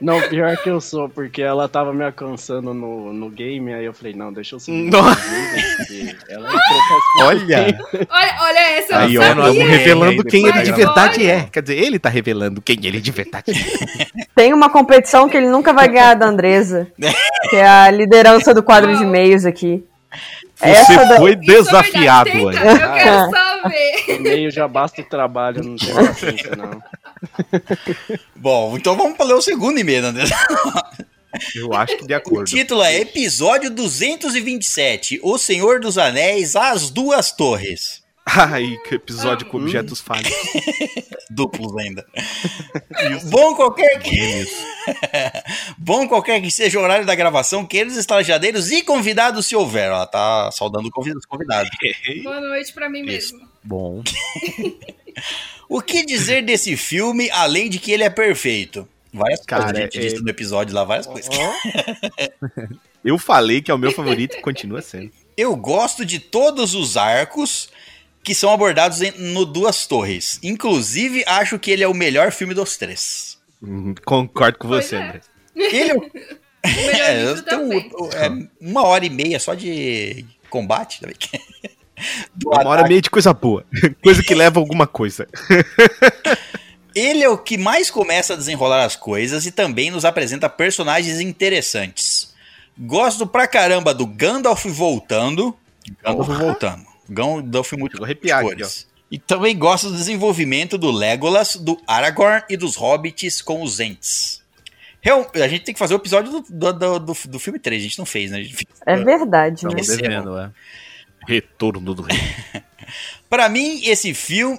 Não, 0.00 0.20
pior 0.22 0.56
que 0.56 0.68
eu 0.68 0.80
sou, 0.80 1.08
porque 1.08 1.40
ela 1.40 1.68
tava 1.68 1.94
me 1.94 2.02
alcançando 2.04 2.74
no, 2.74 3.12
no 3.12 3.30
game, 3.30 3.72
aí 3.72 3.84
eu 3.84 3.92
falei, 3.94 4.12
não, 4.12 4.32
deixa 4.32 4.56
eu 4.56 4.58
porque 4.58 6.16
Ela 6.28 6.48
entrou 6.48 6.60
com 6.88 6.94
as 7.22 7.26
Olha, 7.28 7.78
Olha, 8.10 8.36
olha 8.40 8.58
essa, 8.78 8.94
eu 9.08 9.22
aí 9.22 9.34
não 9.36 9.44
ó, 9.44 9.46
sabia. 9.46 9.64
revelando 9.64 10.24
quem 10.24 10.48
ele 10.48 10.62
de 10.62 10.70
da 10.70 10.76
verdade 10.76 11.20
gravação. 11.20 11.46
é. 11.46 11.50
Quer 11.52 11.62
dizer, 11.62 11.78
ele 11.78 11.98
tá 12.00 12.08
revelando 12.08 12.60
quem 12.60 12.84
ele 12.84 13.00
de 13.00 13.12
verdade 13.12 13.52
é. 13.52 14.06
Tem 14.34 14.52
uma 14.52 14.68
competição 14.68 15.28
que 15.28 15.36
ele 15.36 15.48
nunca 15.48 15.72
vai 15.72 15.86
ganhar 15.88 16.14
da 16.14 16.26
Andresa. 16.26 16.88
que 17.48 17.56
é 17.56 17.64
a 17.68 17.88
liderança 17.88 18.52
do 18.52 18.62
quadro 18.62 18.96
de 18.96 19.04
e-mails 19.04 19.44
aqui. 19.44 19.84
Essa 20.60 20.84
Você 20.84 20.96
da- 20.96 21.16
foi 21.16 21.30
Isso 21.32 21.42
é 21.42 21.46
verdade. 21.46 21.64
desafiado, 21.64 22.30
Tenta, 22.30 22.48
Andy. 22.48 22.56
Eu 22.82 22.92
quero 22.92 23.30
saber. 23.30 24.18
meio 24.20 24.50
já 24.50 24.68
basta 24.68 25.00
o 25.00 25.04
trabalho, 25.04 25.62
não 25.64 25.76
tem 25.76 25.94
paciência, 25.94 26.50
não. 26.56 26.82
Bom, 28.36 28.76
então 28.76 28.96
vamos 28.96 29.16
para 29.16 29.26
ler 29.26 29.34
o 29.34 29.42
segundo 29.42 29.78
e-mail, 29.78 30.06
André. 30.06 30.24
Eu 31.56 31.72
acho 31.72 31.96
que 31.96 32.06
de 32.06 32.12
O 32.12 32.16
acordo. 32.16 32.44
título 32.44 32.82
é 32.82 33.00
Episódio 33.00 33.70
227, 33.70 35.18
O 35.22 35.38
Senhor 35.38 35.80
dos 35.80 35.96
Anéis, 35.96 36.54
As 36.56 36.90
Duas 36.90 37.32
Torres. 37.32 38.01
Ai, 38.26 38.78
que 38.88 38.94
episódio 38.94 39.46
com 39.46 39.56
objetos 39.58 40.00
falhos. 40.00 40.32
Duplos 41.28 41.76
ainda. 41.76 42.06
Bom 43.30 43.54
qualquer 43.56 43.98
que. 44.00 44.46
Bom 45.76 46.06
qualquer 46.06 46.40
que 46.40 46.50
seja 46.50 46.78
o 46.78 46.82
horário 46.82 47.04
da 47.04 47.14
gravação, 47.14 47.66
queridos 47.66 47.96
estalajadeiros 47.96 48.70
e 48.70 48.82
convidados, 48.82 49.46
se 49.46 49.56
houver. 49.56 49.86
Ela 49.86 50.06
tá 50.06 50.50
saudando 50.52 50.86
os 50.86 51.26
convidados. 51.26 51.70
Boa 52.22 52.40
noite 52.40 52.72
pra 52.72 52.88
mim 52.88 53.00
Isso. 53.00 53.34
mesmo. 53.34 53.48
Bom. 53.62 54.02
O 55.68 55.80
que 55.80 56.04
dizer 56.04 56.42
desse 56.44 56.76
filme, 56.76 57.28
além 57.30 57.68
de 57.68 57.78
que 57.78 57.90
ele 57.90 58.04
é 58.04 58.10
perfeito? 58.10 58.88
Várias 59.12 59.40
Cara, 59.44 59.64
coisas, 59.64 59.78
a 59.78 59.82
gente 59.84 59.98
é- 59.98 60.00
disse 60.00 60.22
no 60.22 60.28
episódio 60.30 60.74
lá, 60.74 60.84
várias 60.84 61.06
coisas. 61.06 61.30
Eu 63.04 63.18
falei 63.18 63.60
que 63.60 63.70
é 63.70 63.74
o 63.74 63.78
meu 63.78 63.90
favorito 63.92 64.36
e 64.36 64.40
continua 64.40 64.80
sendo. 64.80 65.10
Eu 65.36 65.56
gosto 65.56 66.04
de 66.04 66.18
todos 66.18 66.74
os 66.74 66.96
arcos 66.96 67.68
que 68.22 68.34
são 68.34 68.50
abordados 68.52 69.00
em- 69.02 69.12
no 69.32 69.44
Duas 69.44 69.86
Torres. 69.86 70.38
Inclusive, 70.42 71.24
acho 71.26 71.58
que 71.58 71.70
ele 71.70 71.82
é 71.82 71.88
o 71.88 71.94
melhor 71.94 72.30
filme 72.32 72.54
dos 72.54 72.76
três. 72.76 73.38
Hum, 73.62 73.94
Concordo 74.04 74.58
com 74.58 74.68
Pois 74.68 74.86
você, 74.86 74.96
é. 74.96 74.98
André. 75.02 75.20
Ele 75.54 75.90
é 75.90 75.94
o 75.94 76.10
É, 76.64 77.24
eu 77.24 77.42
tenho 77.42 77.72
é, 78.14 78.48
uma 78.60 78.84
hora 78.86 79.04
e 79.04 79.10
meia 79.10 79.38
só 79.38 79.52
de 79.54 80.24
combate 80.48 81.00
também. 81.00 81.16
Do 82.34 82.48
Uma 82.50 82.58
hora 82.60 82.64
e 82.64 82.72
ataque. 82.74 82.88
meia 82.88 83.02
de 83.02 83.10
coisa 83.10 83.32
boa. 83.34 83.64
Coisa 84.02 84.22
que 84.22 84.34
leva 84.34 84.58
a 84.58 84.62
alguma 84.62 84.86
coisa. 84.86 85.28
Ele 86.94 87.22
é 87.22 87.28
o 87.28 87.38
que 87.38 87.56
mais 87.56 87.90
começa 87.90 88.34
a 88.34 88.36
desenrolar 88.36 88.84
as 88.84 88.96
coisas 88.96 89.46
e 89.46 89.50
também 89.52 89.90
nos 89.90 90.04
apresenta 90.04 90.48
personagens 90.48 91.20
interessantes. 91.20 92.32
Gosto 92.78 93.26
pra 93.26 93.46
caramba 93.46 93.94
do 93.94 94.06
Gandalf 94.06 94.64
voltando. 94.66 95.56
Gandalf 96.02 96.28
voltando. 96.28 96.86
Gandalf 97.12 97.72
muito 97.72 97.92
Chegou 97.92 98.04
a 98.04 98.06
arrepiar 98.06 98.38
aqui, 98.40 98.48
cores. 98.48 98.88
E 99.10 99.18
também 99.18 99.56
gosto 99.58 99.90
do 99.90 99.96
desenvolvimento 99.96 100.78
do 100.78 100.90
Legolas, 100.90 101.56
do 101.56 101.78
Aragorn 101.86 102.42
e 102.48 102.56
dos 102.56 102.76
Hobbits 102.76 103.42
com 103.42 103.62
os 103.62 103.78
Ents. 103.80 104.40
Real- 105.00 105.30
a 105.34 105.48
gente 105.48 105.64
tem 105.64 105.74
que 105.74 105.78
fazer 105.78 105.94
o 105.94 105.96
episódio 105.96 106.30
do, 106.32 106.40
do, 106.48 106.72
do, 106.72 106.98
do- 107.00 107.28
do 107.28 107.38
filme 107.38 107.58
3, 107.58 107.80
a 107.80 107.84
gente 107.84 107.98
não 107.98 108.06
fez, 108.06 108.30
né? 108.30 108.42
Fez- 108.44 108.64
É 108.86 108.96
verdade, 108.96 109.64
né? 109.66 109.72
É 109.72 109.96
devendo, 109.96 110.38
é. 110.38 110.50
Retorno 111.26 111.94
do 111.94 112.02
rei. 112.02 112.18
Pra 113.28 113.48
mim, 113.48 113.82
esse 113.84 114.14
filme. 114.14 114.58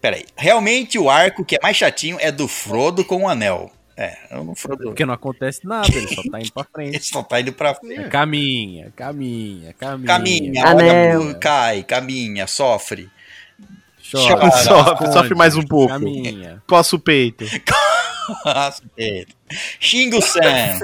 Peraí. 0.00 0.24
Realmente 0.36 0.98
o 0.98 1.08
arco 1.08 1.44
que 1.44 1.54
é 1.56 1.58
mais 1.62 1.76
chatinho 1.76 2.16
é 2.20 2.30
do 2.32 2.48
Frodo 2.48 3.04
com 3.04 3.22
o 3.24 3.28
anel. 3.28 3.70
É, 3.96 4.16
eu 4.30 4.42
não 4.44 4.54
Frodo. 4.54 4.84
Porque 4.84 5.04
não 5.04 5.12
acontece 5.14 5.66
nada, 5.66 5.88
ele 5.94 6.08
só 6.08 6.22
tá 6.30 6.40
indo 6.40 6.52
pra 6.52 6.66
Ele 6.78 6.90
frente. 6.90 7.04
só 7.06 7.22
tá 7.22 7.40
indo 7.40 7.52
pra 7.52 7.74
frente. 7.74 8.08
Caminha, 8.08 8.92
caminha, 8.96 9.74
caminha. 9.74 10.06
Caminha, 10.06 10.66
Anel. 10.66 11.20
olha, 11.20 11.34
cai, 11.34 11.82
caminha, 11.82 12.46
sofre. 12.46 13.10
Chora, 14.10 14.50
Sofre, 14.50 14.92
esconde, 14.94 15.12
sofre 15.12 15.34
mais 15.34 15.56
um 15.56 15.62
pouco. 15.62 15.92
Caminha. 15.92 16.62
Coça 16.66 16.96
o 16.96 16.98
peito. 16.98 17.44
Nossa, 18.44 18.82
Pedro. 18.94 19.34
Xinga 19.80 20.18
o 20.18 20.22
Sam. 20.22 20.78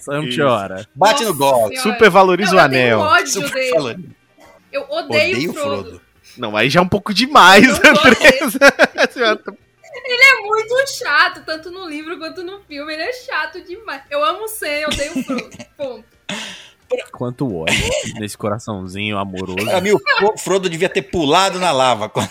Só 0.00 0.12
não 0.12 0.24
Isso. 0.24 0.40
chora. 0.40 0.86
Bate 0.94 1.22
no 1.24 1.34
Nossa 1.34 1.38
gol. 1.38 1.68
Senhora. 1.68 1.82
Super 1.82 2.10
valoriza 2.10 2.52
Não, 2.52 2.58
o 2.58 2.60
anel. 2.62 3.26
Super 3.26 3.70
falando. 3.70 4.04
Eu 4.72 4.82
odeio, 4.90 5.36
Odeio 5.36 5.50
o 5.50 5.54
Frodo. 5.54 6.00
Não, 6.38 6.56
aí 6.56 6.68
já 6.70 6.80
é 6.80 6.82
um 6.82 6.88
pouco 6.88 7.12
demais, 7.12 7.66
Andresa. 7.68 8.58
Ele 10.14 10.22
é 10.22 10.40
muito 10.46 10.88
chato, 10.98 11.42
tanto 11.44 11.70
no 11.70 11.88
livro 11.88 12.18
quanto 12.18 12.42
no 12.42 12.60
filme. 12.62 12.92
Ele 12.92 13.02
é 13.02 13.12
chato 13.12 13.60
demais. 13.62 14.02
Eu 14.10 14.24
amo 14.24 14.44
o 14.44 14.48
Sam, 14.48 14.66
eu 14.66 14.88
odeio 14.88 15.12
o 15.18 15.22
Frodo. 15.24 15.50
Ponto. 15.76 16.04
Quanto 17.10 17.56
ódio 17.56 17.74
nesse 18.20 18.38
coraçãozinho 18.38 19.18
amoroso. 19.18 19.64
Pra 19.66 19.80
mim, 19.80 19.90
o 19.92 19.98
Fro- 20.18 20.38
Frodo 20.38 20.68
devia 20.70 20.88
ter 20.88 21.02
pulado 21.02 21.58
na 21.58 21.72
lava. 21.72 22.08
quando- 22.08 22.28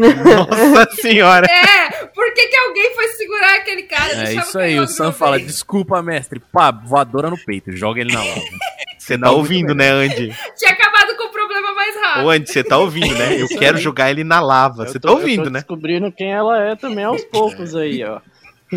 Nossa 0.00 0.96
senhora. 0.96 1.46
É, 1.46 2.06
por 2.06 2.32
que, 2.34 2.48
que 2.48 2.56
alguém 2.56 2.94
foi 2.94 3.08
segurar 3.08 3.56
aquele 3.56 3.82
cara? 3.82 4.28
É 4.28 4.34
isso 4.34 4.58
aí, 4.58 4.80
o 4.80 4.86
Sam 4.86 5.12
fala, 5.12 5.38
desculpa, 5.38 6.02
mestre. 6.02 6.40
Pá, 6.40 6.70
voadora 6.70 7.28
no 7.28 7.38
peito, 7.38 7.70
joga 7.72 8.00
ele 8.00 8.12
na 8.12 8.24
lava. 8.24 8.40
Você 8.98 9.18
tá 9.18 9.30
ouvindo, 9.30 9.74
né, 9.74 9.90
Andy? 9.90 10.32
Tinha 10.56 10.70
acabado 10.70 11.16
com 11.16 11.28
o 11.28 11.32
problema 11.32 11.74
mais 11.74 11.96
rápido. 11.96 12.26
Ô, 12.26 12.30
Andy, 12.30 12.48
você 12.48 12.62
tá 12.62 12.78
ouvindo, 12.78 13.12
né? 13.14 13.40
Eu 13.40 13.48
quero 13.48 13.76
jogar 13.78 14.10
ele 14.10 14.22
na 14.22 14.40
lava. 14.40 14.86
Você 14.86 15.00
tá 15.00 15.08
eu 15.08 15.14
ouvindo, 15.14 15.44
tô 15.44 15.50
né? 15.50 15.60
descobrindo 15.60 16.12
quem 16.12 16.30
ela 16.30 16.62
é 16.62 16.76
também 16.76 17.04
aos 17.04 17.24
poucos 17.24 17.74
aí, 17.74 18.04
ó. 18.04 18.20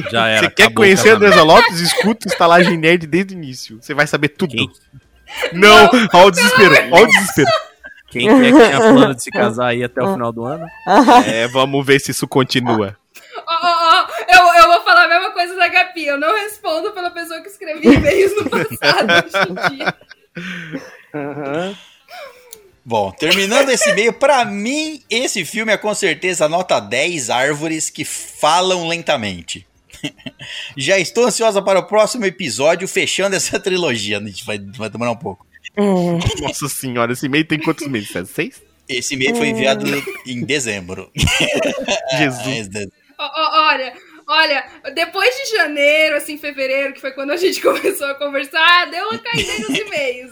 Já 0.10 0.28
era. 0.28 0.48
Você 0.48 0.50
quer 0.50 0.74
conhecer 0.74 1.10
a. 1.10 1.16
Andresa 1.16 1.44
Lopes? 1.44 1.80
Escuta 1.80 2.28
o 2.28 2.32
Estalagem 2.32 2.78
Nerd 2.78 3.06
desde 3.06 3.36
o 3.36 3.38
início. 3.38 3.78
Você 3.80 3.94
vai 3.94 4.08
saber 4.08 4.30
tudo. 4.30 4.56
Quem, 4.56 4.72
Não, 5.52 5.90
olha 6.14 6.26
o 6.26 6.32
desespero, 6.32 6.74
olha 6.92 7.04
o 7.04 7.10
desespero. 7.10 7.50
Quem 8.14 8.28
que 8.28 8.34
é 8.34 8.52
que 8.52 8.66
tinha 8.68 8.80
plano 8.80 9.16
de 9.16 9.24
se 9.24 9.32
casar 9.34 9.68
aí 9.70 9.84
até 9.84 10.02
o 10.02 10.14
final 10.14 10.32
do 10.32 10.46
ano? 10.46 10.66
É, 11.28 11.48
vamos 11.48 11.86
ver 11.86 12.00
se 12.00 12.12
isso 12.12 12.28
continua. 12.28 12.96
Ó, 13.36 13.42
ó, 13.42 14.06
ó, 14.06 14.08
eu, 14.28 14.62
eu 14.62 14.68
vou 14.72 14.82
falar 14.84 15.06
a 15.06 15.08
mesma 15.08 15.32
coisa 15.32 15.56
da 15.56 15.68
Gabi. 15.68 16.06
Eu 16.06 16.20
não 16.20 16.34
respondo 16.36 16.92
pela 16.92 17.10
pessoa 17.10 17.42
que 17.42 17.50
escrevia 17.50 17.94
e-mails 17.94 18.36
no 18.36 18.50
passado 18.50 19.12
hoje 19.26 19.36
em 19.50 19.78
dia. 19.78 19.96
Bom, 22.86 23.12
terminando 23.12 23.70
esse 23.70 23.90
e-mail, 23.90 24.14
pra 24.14 24.46
mim, 24.46 25.02
esse 25.10 25.44
filme 25.46 25.72
é 25.72 25.78
com 25.78 25.94
certeza 25.94 26.50
nota 26.50 26.80
10 26.80 27.30
árvores 27.30 27.90
que 27.90 28.06
falam 28.06 28.88
lentamente. 28.88 29.66
Já 30.78 31.00
estou 31.00 31.26
ansiosa 31.26 31.62
para 31.62 31.80
o 31.80 31.88
próximo 31.88 32.26
episódio, 32.26 32.88
fechando 32.88 33.36
essa 33.36 33.60
trilogia. 33.60 34.18
A 34.18 34.24
gente 34.24 34.46
vai, 34.46 34.60
vai 34.60 34.90
demorar 34.90 35.12
um 35.12 35.18
pouco. 35.18 35.46
É, 35.76 35.82
Nossa 36.42 36.68
senhora, 36.70 37.14
esse 37.14 37.26
e-mail 37.26 37.46
tem 37.46 37.60
quantos 37.60 37.88
meses? 37.88 38.16
É 38.16 38.26
Seis? 38.26 38.62
Esse 38.88 39.14
e-mail 39.16 39.36
foi 39.36 39.48
enviado 39.48 39.86
em 40.28 40.44
dezembro. 40.46 41.10
Jesus. 42.18 42.70
Ó, 43.18 43.70
olha, 43.70 43.94
olha, 44.28 44.66
depois 44.94 45.34
de 45.36 45.56
janeiro, 45.58 46.18
assim, 46.18 46.38
fevereiro, 46.38 46.94
que 46.94 47.00
foi 47.02 47.12
quando 47.12 47.32
a 47.32 47.38
gente 47.38 47.60
começou 47.64 48.08
a 48.08 48.16
conversar, 48.16 48.90
deu 48.92 49.08
uma 49.10 49.18
caída 49.20 49.54
nos 49.60 49.78
e-mails. 49.80 50.32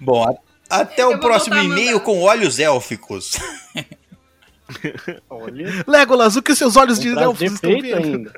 Bom, 0.00 0.24
a- 0.28 0.36
até 0.80 1.02
Eu 1.02 1.10
o 1.12 1.20
próximo 1.20 1.56
e-mail 1.56 2.00
com 2.00 2.20
olhos 2.22 2.58
élficos. 2.58 3.38
Olha, 5.28 5.84
Legolas, 5.86 6.34
o 6.34 6.42
que 6.42 6.54
seus 6.56 6.76
olhos 6.76 6.98
de 6.98 7.08
elfos 7.10 7.42
estão 7.52 7.70
vendo? 7.78 7.94
ainda. 7.94 8.32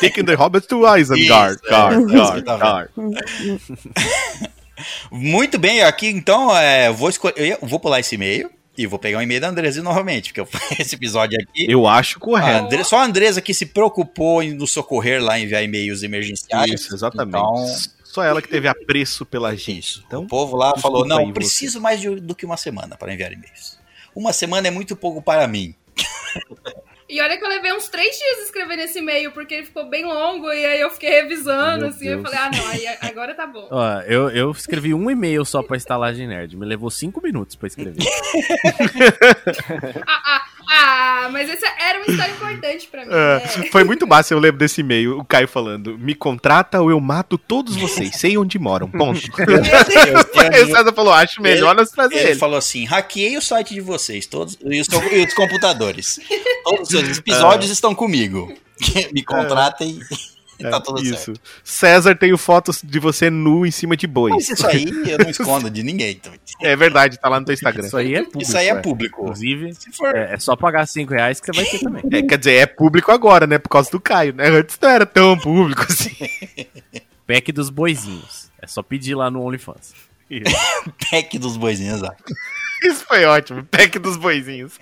Taken 0.00 0.24
the 0.24 0.34
hobbit 0.34 0.66
to 0.66 0.80
Isengard. 0.96 1.56
Isso, 1.62 1.66
é, 1.66 1.70
Guard, 1.70 2.06
que 2.08 2.16
guard, 2.16 2.44
tá 2.44 2.56
guard. 2.56 2.90
Muito 5.10 5.58
bem, 5.58 5.82
aqui 5.82 6.08
então, 6.08 6.56
é, 6.56 6.90
vou, 6.92 7.08
escolher, 7.08 7.34
eu 7.60 7.66
vou 7.68 7.78
pular 7.80 8.00
esse 8.00 8.14
e-mail 8.14 8.50
e 8.76 8.86
vou 8.86 8.98
pegar 8.98 9.18
o 9.18 9.22
e-mail 9.22 9.40
da 9.40 9.48
Andresa 9.48 9.82
novamente, 9.82 10.32
porque 10.32 10.40
eu, 10.40 10.48
esse 10.78 10.94
episódio 10.96 11.38
aqui. 11.40 11.66
Eu 11.70 11.86
acho 11.86 12.18
A 12.18 12.20
correto. 12.20 12.66
Andre- 12.66 12.84
só 12.84 12.98
a 12.98 13.04
Andresa 13.04 13.40
que 13.40 13.54
se 13.54 13.66
preocupou 13.66 14.42
em 14.42 14.52
nos 14.54 14.72
socorrer 14.72 15.22
lá, 15.22 15.38
enviar 15.38 15.62
e-mails 15.62 16.02
emergenciais. 16.02 16.70
Isso, 16.72 16.94
exatamente. 16.94 17.36
Então, 17.36 17.66
Só 18.04 18.22
ela 18.24 18.40
que 18.42 18.48
teve 18.48 18.66
apreço 18.68 19.24
pela 19.24 19.54
gente. 19.56 20.02
Então, 20.06 20.22
o 20.22 20.26
povo 20.26 20.56
lá 20.56 20.76
falou: 20.78 21.06
não, 21.06 21.18
aí 21.18 21.26
você." 21.26 21.32
preciso 21.32 21.80
mais 21.80 22.00
de- 22.00 22.20
do 22.20 22.34
que 22.34 22.44
uma 22.46 22.56
semana 22.56 22.96
para 22.96 23.12
enviar 23.12 23.32
e-mails. 23.32 23.78
Uma 24.14 24.32
semana 24.32 24.68
é 24.68 24.70
muito 24.70 24.94
pouco 24.96 25.20
para 25.22 25.46
mim. 25.48 25.74
E 27.08 27.20
olha 27.20 27.36
que 27.36 27.44
eu 27.44 27.48
levei 27.48 27.72
uns 27.74 27.88
três 27.88 28.16
dias 28.16 28.38
escrevendo 28.46 28.80
esse 28.80 28.98
e-mail, 28.98 29.30
porque 29.32 29.54
ele 29.54 29.66
ficou 29.66 29.88
bem 29.90 30.04
longo, 30.06 30.50
e 30.50 30.64
aí 30.64 30.80
eu 30.80 30.88
fiquei 30.90 31.10
revisando, 31.10 31.80
Meu 31.80 31.88
assim, 31.90 32.06
eu 32.08 32.16
Deus. 32.22 32.30
falei, 32.30 32.38
ah, 32.46 32.50
não, 32.56 32.66
aí 32.68 32.86
agora 33.02 33.34
tá 33.34 33.46
bom. 33.46 33.68
Ó, 33.70 34.00
eu, 34.02 34.30
eu 34.30 34.50
escrevi 34.50 34.94
um 34.94 35.10
e-mail 35.10 35.44
só 35.44 35.62
pra 35.62 35.76
estalagem 35.76 36.26
nerd. 36.26 36.56
Me 36.56 36.64
levou 36.64 36.90
cinco 36.90 37.20
minutos 37.22 37.56
pra 37.56 37.66
escrever. 37.66 38.02
Ah, 40.06 40.22
ah, 40.36 40.42
ah, 40.68 41.28
mas 41.32 41.48
esse 41.50 41.64
era 41.64 41.98
uma 41.98 42.06
história 42.06 42.32
importante 42.32 42.86
pra 42.88 43.04
mim, 43.04 43.12
É, 43.12 43.40
né? 43.58 43.68
foi 43.70 43.84
muito 43.84 44.06
massa, 44.06 44.34
eu 44.34 44.38
lembro 44.38 44.58
desse 44.58 44.80
e-mail. 44.80 45.18
O 45.18 45.24
Caio 45.24 45.46
falando: 45.48 45.98
Me 45.98 46.14
contrata 46.14 46.80
ou 46.80 46.90
eu 46.90 47.00
mato 47.00 47.36
todos 47.38 47.76
vocês. 47.76 48.16
Sei 48.16 48.36
onde 48.38 48.58
moram. 48.58 48.88
Ponto. 48.90 49.20
Aí 50.52 50.62
o 50.62 50.66
César 50.66 50.92
falou: 50.92 51.12
Acho 51.12 51.40
melhor 51.42 51.74
nós 51.74 51.90
trazer 51.90 52.16
Ele 52.16 52.28
ele. 52.30 52.38
falou 52.38 52.58
assim: 52.58 52.84
hackeei 52.84 53.36
o 53.36 53.42
site 53.42 53.74
de 53.74 53.80
vocês, 53.80 54.26
todos 54.26 54.56
e 54.64 54.80
os, 54.80 54.88
e 55.12 55.24
os 55.26 55.34
computadores. 55.34 56.18
Todos 56.64 56.90
os 56.90 57.18
episódios 57.18 57.70
estão 57.70 57.94
comigo. 57.94 58.52
Me 59.12 59.22
contratem 59.22 60.00
e 60.68 60.70
tá 60.70 60.80
tudo 60.80 61.04
certo. 61.04 61.32
Isso. 61.32 61.32
César 61.62 62.14
tem 62.14 62.36
fotos 62.36 62.80
de 62.82 62.98
você 62.98 63.30
nu 63.30 63.64
em 63.64 63.70
cima 63.70 63.96
de 63.96 64.06
bois. 64.06 64.34
Mas 64.34 64.48
isso 64.48 64.66
aí 64.66 64.84
eu 65.06 65.18
não 65.18 65.28
escondo 65.30 65.70
de 65.70 65.82
ninguém. 65.82 66.12
Então. 66.12 66.32
É 66.62 66.76
verdade, 66.76 67.18
tá 67.18 67.28
lá 67.28 67.40
no 67.40 67.46
teu 67.46 67.54
Instagram. 67.54 67.86
Isso 67.86 67.96
aí 67.96 68.14
é 68.14 68.22
público. 68.22 68.42
Isso 68.42 68.56
aí 68.56 68.68
é 68.68 68.70
é. 68.70 68.80
público. 68.80 69.22
Inclusive, 69.22 69.74
Se 69.74 69.92
for. 69.92 70.14
é, 70.14 70.34
é 70.34 70.38
só 70.38 70.56
pagar 70.56 70.86
cinco 70.86 71.12
reais 71.12 71.40
que 71.40 71.46
você 71.46 71.52
vai 71.52 71.64
ter 71.64 71.78
também. 71.78 72.02
É, 72.12 72.22
quer 72.22 72.38
dizer, 72.38 72.54
é 72.54 72.66
público 72.66 73.10
agora, 73.10 73.46
né? 73.46 73.58
Por 73.58 73.68
causa 73.68 73.90
do 73.90 74.00
Caio, 74.00 74.34
né? 74.34 74.48
Antes 74.48 74.78
não 74.80 74.88
era 74.88 75.06
tão 75.06 75.38
público 75.38 75.82
assim. 75.82 76.14
Pack 77.26 77.52
dos 77.52 77.70
boizinhos. 77.70 78.50
É 78.60 78.66
só 78.66 78.82
pedir 78.82 79.14
lá 79.14 79.30
no 79.30 79.42
OnlyFans. 79.42 79.94
Pack 81.10 81.38
dos 81.38 81.56
boizinhos, 81.56 81.96
exato. 81.96 82.22
Isso 82.82 83.04
foi 83.06 83.24
ótimo. 83.24 83.64
Pack 83.64 83.98
dos 83.98 84.16
boizinhos. 84.16 84.78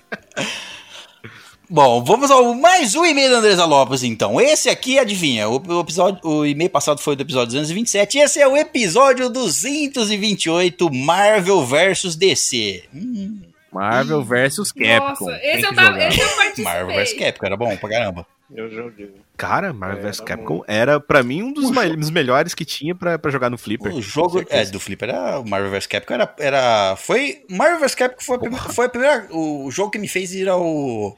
Bom, 1.69 2.03
vamos 2.03 2.29
ao 2.29 2.53
mais 2.53 2.93
um 2.93 3.05
e-mail 3.05 3.31
da 3.31 3.37
Andresa 3.37 3.65
Lopes, 3.65 4.03
então. 4.03 4.39
Esse 4.39 4.69
aqui, 4.69 4.99
adivinha, 4.99 5.47
o, 5.47 5.61
o 5.65 5.79
episódio, 5.79 6.19
o 6.23 6.45
e-mail 6.45 6.69
passado 6.69 6.99
foi 6.99 7.15
do 7.15 7.21
episódio 7.21 7.47
227, 7.53 8.17
esse 8.17 8.41
é 8.41 8.47
o 8.47 8.57
episódio 8.57 9.29
228, 9.29 10.93
Marvel 10.93 11.65
versus 11.65 12.15
DC. 12.15 12.83
Hum, 12.93 13.39
Marvel 13.71 14.21
versus 14.23 14.71
Capcom. 14.73 15.25
Nossa, 15.25 15.39
esse 15.41 15.65
eu, 15.65 15.73
tava, 15.73 16.03
esse 16.03 16.19
eu 16.19 16.27
participei. 16.27 16.63
Marvel 16.65 16.95
vs 16.95 17.13
Capcom, 17.13 17.45
era 17.45 17.57
bom 17.57 17.77
pra 17.77 17.89
caramba. 17.89 18.27
Eu 18.53 18.69
joguei. 18.69 19.11
Cara, 19.35 19.73
Marvel 19.73 20.03
vs 20.03 20.19
Capcom 20.19 20.61
era, 20.67 20.99
pra 20.99 21.23
mim, 21.23 21.41
um 21.41 21.51
dos, 21.51 21.71
dos 21.71 22.09
melhores 22.11 22.53
que 22.53 22.63
tinha 22.63 22.93
pra, 22.93 23.17
pra 23.17 23.31
jogar 23.31 23.49
no 23.49 23.57
Flipper. 23.57 23.93
O 23.93 24.01
jogo 24.01 24.43
é, 24.47 24.65
do 24.65 24.79
Flipper 24.79 25.09
era 25.09 25.39
o 25.39 25.47
Marvel 25.49 25.71
vs 25.71 25.87
Capcom 25.87 26.13
era, 26.13 26.33
era 26.37 26.95
foi 26.95 27.43
Marvel 27.49 27.79
vs 27.79 27.95
Capcom 27.95 28.21
foi, 28.23 28.35
a 28.35 28.39
prime- 28.39 28.57
foi 28.59 28.85
a 28.85 28.89
primeira 28.89 29.27
o 29.31 29.69
jogo 29.71 29.89
que 29.91 29.97
me 29.97 30.07
fez 30.07 30.33
ir 30.33 30.47
ao 30.47 31.17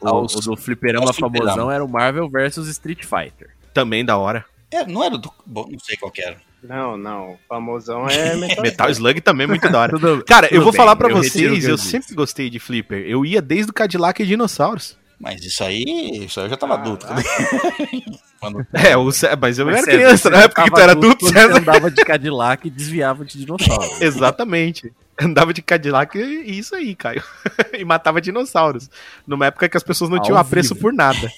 O, 0.00 0.08
aos- 0.08 0.34
o 0.34 0.40
do 0.40 0.56
fliperama 0.56 1.12
famosão 1.12 1.70
era 1.70 1.84
o 1.84 1.88
Marvel 1.88 2.28
versus 2.28 2.68
Street 2.68 3.04
Fighter. 3.04 3.50
Também 3.72 4.04
da 4.04 4.16
hora. 4.18 4.44
é, 4.70 4.84
não 4.84 5.02
era 5.02 5.16
do 5.16 5.32
bom, 5.46 5.66
não 5.70 5.78
sei 5.78 5.96
qual 5.96 6.10
que 6.10 6.20
era. 6.22 6.36
Não, 6.62 6.96
não. 6.96 7.32
O 7.32 7.38
famosão 7.48 8.08
é 8.08 8.34
Metal, 8.36 8.62
Metal 8.62 8.90
Slug 8.90 9.20
também 9.20 9.44
é 9.44 9.48
muito 9.48 9.68
da 9.70 9.78
hora. 9.80 9.92
Tudo- 9.96 10.24
Cara, 10.24 10.46
eu 10.46 10.50
tudo 10.54 10.62
vou 10.64 10.72
bem, 10.72 10.76
falar 10.78 10.92
eu 10.92 10.96
o 10.96 11.22
vocês, 11.22 11.64
eu 11.64 11.70
eu 11.70 11.78
sempre 11.78 12.14
gostei 12.14 12.50
de 12.50 12.58
Flipper. 12.58 13.04
Eu 13.06 13.24
ia 13.24 13.40
desde 13.40 13.70
o 13.70 13.74
Cadillac 13.74 14.22
e 14.22 14.26
Dinossauros. 14.26 14.98
Mas 15.18 15.44
isso 15.44 15.62
aí, 15.64 15.84
isso 16.26 16.40
aí 16.40 16.46
eu 16.46 16.50
já 16.50 16.56
tava 16.56 16.74
adulto. 16.74 17.06
Quando- 18.40 18.66
É, 18.74 18.96
o 18.96 19.10
Cé- 19.10 19.34
mas 19.36 19.58
eu 19.58 19.64
Mas, 19.66 19.76
era 19.76 19.84
César, 19.84 19.96
criança, 19.98 20.30
na 20.30 20.42
época 20.42 20.64
que 20.64 20.70
tu 20.70 20.80
era 20.80 20.92
adulto, 20.92 21.24
quando 21.24 21.32
Você 21.32 21.40
César. 21.40 21.58
andava 21.58 21.90
de 21.90 22.04
Cadillac 22.04 22.66
e 22.66 22.70
desviava 22.70 23.24
de 23.24 23.38
dinossauro. 23.38 23.90
Exatamente. 24.02 24.92
Andava 25.18 25.54
de 25.54 25.62
Cadillac 25.62 26.18
e 26.18 26.58
isso 26.58 26.74
aí, 26.74 26.94
Caio. 26.94 27.22
e 27.78 27.84
matava 27.84 28.20
dinossauros. 28.20 28.90
Numa 29.26 29.46
época 29.46 29.68
que 29.68 29.76
as 29.76 29.82
pessoas 29.82 30.10
não 30.10 30.18
Ao 30.18 30.22
tinham 30.24 30.36
apreço 30.38 30.74
vivo. 30.74 30.80
por 30.82 30.92
nada. 30.92 31.30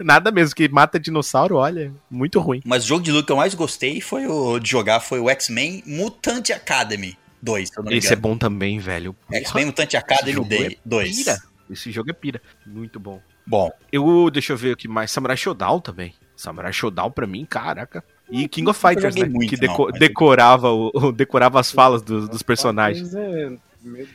nada 0.00 0.30
mesmo, 0.30 0.54
que 0.54 0.68
mata 0.68 0.98
dinossauro, 0.98 1.56
olha, 1.56 1.92
muito 2.10 2.40
ruim. 2.40 2.62
Mas 2.64 2.84
o 2.84 2.88
jogo 2.88 3.04
de 3.04 3.12
luta 3.12 3.26
que 3.26 3.32
eu 3.32 3.36
mais 3.36 3.54
gostei 3.54 4.00
foi 4.00 4.26
o 4.26 4.58
de 4.58 4.70
jogar 4.70 5.00
foi 5.00 5.20
o 5.20 5.28
X-Men 5.30 5.82
Mutant 5.86 6.50
Academy 6.50 7.16
2, 7.42 7.68
se 7.68 7.78
eu 7.78 7.84
não 7.84 7.90
me 7.92 7.98
Esse 7.98 8.12
é 8.12 8.16
bom 8.16 8.36
também, 8.38 8.78
velho. 8.78 9.14
X-Men 9.30 9.66
Mutant 9.66 9.88
Esse 9.88 9.96
Academy 9.96 10.32
jogo 10.32 10.52
é 10.54 10.70
2. 10.84 11.16
pira. 11.16 11.36
Esse 11.70 11.90
jogo 11.90 12.10
é 12.10 12.12
pira. 12.12 12.40
Muito 12.66 12.98
bom. 13.00 13.20
Bom, 13.46 13.70
Eu, 13.92 14.28
deixa 14.30 14.52
eu 14.52 14.56
ver 14.56 14.72
o 14.72 14.76
que 14.76 14.88
mais. 14.88 15.10
Samurai 15.10 15.36
Shodown 15.36 15.80
também. 15.80 16.14
Samurai 16.36 16.72
Shodown 16.72 17.10
pra 17.10 17.26
mim, 17.26 17.44
caraca. 17.44 18.02
E 18.30 18.48
King 18.48 18.68
of 18.68 18.80
Fighters, 18.80 19.14
né? 19.14 19.24
muito, 19.26 19.48
que 19.50 19.56
deco- 19.56 19.90
não, 19.90 19.98
decorava, 19.98 20.70
o, 20.72 21.12
decorava 21.12 21.60
as 21.60 21.70
falas 21.70 22.02
dos, 22.02 22.28
dos 22.28 22.42
personagens. 22.42 23.14
É-. 23.14 23.52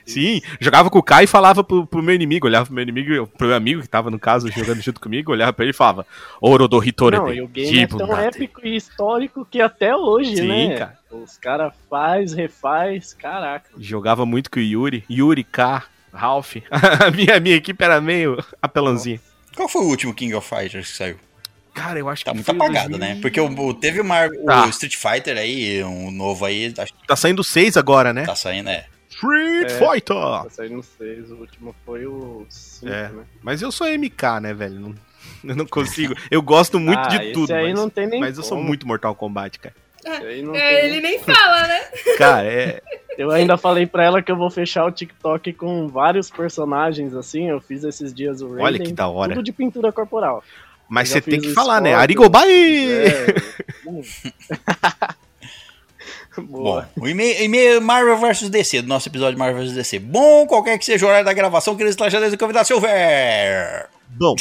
Sim, 0.06 0.42
jogava 0.60 0.90
com 0.90 1.00
o 1.00 1.04
Kai 1.04 1.24
e 1.24 1.28
falava 1.28 1.64
pro, 1.64 1.86
pro 1.88 2.04
meu 2.04 2.14
inimigo, 2.14 2.46
olhava 2.46 2.66
pro 2.66 2.76
meu 2.76 2.82
inimigo, 2.84 3.26
pro 3.38 3.48
meu 3.48 3.56
amigo 3.56 3.82
que 3.82 3.88
tava 3.88 4.12
no 4.12 4.20
caso 4.20 4.52
jogando 4.52 4.82
junto 4.82 5.00
comigo, 5.00 5.32
olhava 5.32 5.54
pra 5.54 5.64
ele 5.64 5.70
e 5.72 5.74
falava: 5.74 6.06
Ouro 6.42 6.68
do 6.68 6.84
Hitore. 6.84 7.16
Não, 7.16 7.34
e 7.34 7.42
o 7.42 7.48
game 7.48 7.80
é 7.80 7.88
tão 7.88 8.18
épico 8.18 8.60
e 8.68 8.76
histórico 8.76 9.46
que 9.50 9.62
até 9.62 9.96
hoje, 9.96 10.36
Sim, 10.36 10.48
né? 10.48 10.78
cara. 10.78 11.00
Os 11.10 11.38
caras 11.38 11.74
faz, 11.90 12.34
refaz, 12.34 13.14
caraca. 13.14 13.70
Jogava 13.78 14.26
muito 14.26 14.52
com 14.52 14.60
o 14.60 14.64
Yuri, 14.64 15.06
Yuri 15.10 15.44
K, 15.46 15.86
Ralph. 16.14 16.56
A 16.72 17.12
minha, 17.12 17.40
minha 17.40 17.56
equipe 17.56 17.84
era 17.84 18.00
meio 18.02 18.38
apelãozinha. 18.62 19.20
qual 19.56 19.68
foi 19.70 19.82
o 19.82 19.88
último 19.88 20.14
King 20.14 20.34
of 20.36 20.48
Fighters 20.48 20.92
que 20.92 20.98
saiu? 20.98 21.18
Cara, 21.74 21.98
eu 22.00 22.10
acho 22.10 22.26
Tá 22.26 22.32
que 22.32 22.36
muito 22.36 22.46
foi 22.46 22.56
o 22.56 22.58
apagado, 22.62 22.90
2000 22.90 23.16
né? 23.16 23.20
Porque 23.22 23.40
o, 23.40 23.46
o- 23.48 23.74
teve 23.74 24.02
o, 24.02 24.04
Mar- 24.06 24.30
o 24.30 24.46
Tá. 24.46 24.68
Street 24.68 24.96
Fighter 24.98 25.38
aí, 25.38 25.82
um 25.84 26.12
novo 26.12 26.44
aí, 26.46 26.74
acho 26.78 26.94
que 26.94 27.08
Tá 27.08 27.16
saindo 27.16 27.44
seis 27.44 27.78
agora, 27.78 28.12
né? 28.12 28.26
tá 28.26 28.36
saindo, 28.36 28.70
é. 28.70 28.86
Street 29.10 29.70
É. 29.72 29.78
Fighter! 29.78 30.16
Tá 30.16 30.48
saindo 30.50 30.84
seis, 30.84 31.32
o 31.32 31.36
último 31.36 31.74
foi 31.86 32.06
o 32.06 32.46
5, 32.50 32.92
É. 32.92 33.10
né? 33.10 33.24
Mas 33.42 33.62
eu 33.62 33.72
sou 33.72 33.88
MK, 33.88 34.40
né, 34.42 34.54
velho? 34.54 34.80
Não, 34.80 34.96
eu 35.52 35.56
não 35.56 35.66
consigo. 35.68 36.14
Eu 36.30 36.42
gosto 36.42 36.78
muito 36.80 37.00
Ah, 37.00 37.08
de 37.08 37.16
esse 37.24 37.32
tudo, 37.34 37.54
aí 37.54 37.68
mas, 37.72 37.80
não 37.80 37.90
tem 37.90 38.06
nem 38.08 38.20
mas 38.20 38.36
eu 38.38 38.44
sou 38.44 38.58
como. 38.58 38.68
muito 38.68 38.86
Mortal 38.86 39.16
Kombat, 39.16 39.58
cara. 39.60 39.76
Esse 40.04 40.26
aí 40.26 40.42
não 40.42 40.54
É, 40.56 40.60
tem 40.82 40.86
ele 40.90 41.00
nem 41.02 41.20
fala, 41.20 41.68
né? 41.68 41.80
Cara, 42.18 42.46
é. 42.48 42.82
Eu 43.18 43.30
ainda 43.32 43.58
falei 43.58 43.86
pra 43.86 44.04
ela 44.04 44.22
que 44.22 44.32
eu 44.32 44.38
vou 44.38 44.50
fechar 44.50 44.86
o 44.86 44.92
TikTok 44.92 45.54
com 45.54 45.88
vários 45.88 46.30
personagens, 46.30 47.14
assim. 47.14 47.50
Eu 47.50 47.60
fiz 47.60 47.84
esses 47.84 48.14
dias 48.14 48.42
o 48.42 48.48
Raiden. 48.48 48.66
Olha 48.66 48.80
que 48.80 48.94
da 48.94 49.08
hora. 49.08 49.34
Tudo 49.34 49.44
de 49.44 49.52
pintura 49.52 49.92
corporal. 49.92 50.44
Mas 50.88 51.10
você 51.10 51.22
tem 51.22 51.40
que 51.40 51.50
o 51.50 51.54
falar, 51.54 51.82
né? 51.82 51.94
Arigobai! 51.94 52.50
É. 52.50 53.36
Boa. 56.42 56.88
Bom, 56.96 57.04
o 57.04 57.08
e-mail, 57.08 57.44
e-mail 57.44 57.82
Marvel 57.82 58.18
vs 58.18 58.50
DC, 58.50 58.82
do 58.82 58.88
nosso 58.88 59.10
episódio 59.10 59.38
Marvel 59.38 59.64
vs 59.64 59.74
DC. 59.74 60.00
Bom, 60.00 60.48
qualquer 60.48 60.78
que 60.78 60.86
seja 60.86 61.06
o 61.06 61.10
horário 61.10 61.26
da 61.26 61.34
gravação, 61.34 61.76
queridos 61.76 61.96
trajadores 61.96 62.34
e 62.34 62.38
convidados, 62.38 62.68
Silver. 62.68 63.90
Bom, 64.08 64.36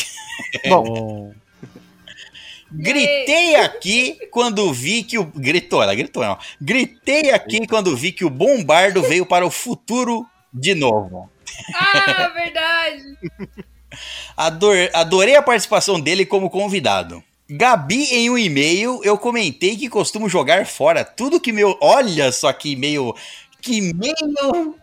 Bom, 0.68 1.32
Gritei 2.72 3.56
aqui 3.56 4.16
quando 4.30 4.72
vi 4.72 5.02
que 5.02 5.18
o. 5.18 5.24
Gritou, 5.24 5.82
ela 5.82 5.94
gritou, 5.94 6.22
não. 6.22 6.38
Gritei 6.60 7.30
aqui 7.30 7.66
quando 7.66 7.97
vi 7.97 8.12
que 8.12 8.24
o 8.24 8.30
Bombardo 8.30 9.02
veio 9.02 9.26
para 9.26 9.44
o 9.44 9.51
futuro 9.51 10.26
de 10.52 10.74
novo. 10.74 11.28
Ah, 11.74 12.28
verdade. 12.34 13.02
Ador- 14.36 14.90
adorei 14.92 15.36
a 15.36 15.42
participação 15.42 15.98
dele 16.01 16.24
como 16.24 16.48
convidado. 16.48 17.22
Gabi, 17.48 18.05
em 18.14 18.30
um 18.30 18.38
e-mail, 18.38 19.01
eu 19.02 19.18
comentei 19.18 19.76
que 19.76 19.88
costumo 19.88 20.28
jogar 20.28 20.64
fora 20.66 21.05
tudo 21.05 21.40
que 21.40 21.52
meu. 21.52 21.76
Olha 21.80 22.30
só 22.30 22.52
que 22.52 22.72
e-mail. 22.72 23.12
Que 23.60 23.78
e-mail. 23.78 24.76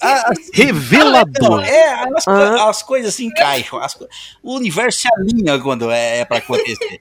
Ah, 0.00 0.30
Não, 0.30 0.42
revelador. 0.52 1.64
é, 1.64 1.88
as, 2.16 2.28
Ah. 2.28 2.68
as 2.68 2.82
coisas 2.82 3.14
se 3.14 3.24
encaixam. 3.24 3.80
as 3.80 3.94
o 4.42 4.54
universo 4.54 5.00
se 5.00 5.08
alinha 5.16 5.58
quando 5.58 5.90
é, 5.90 6.18
é 6.20 6.24
para 6.24 6.38
acontecer. 6.38 7.00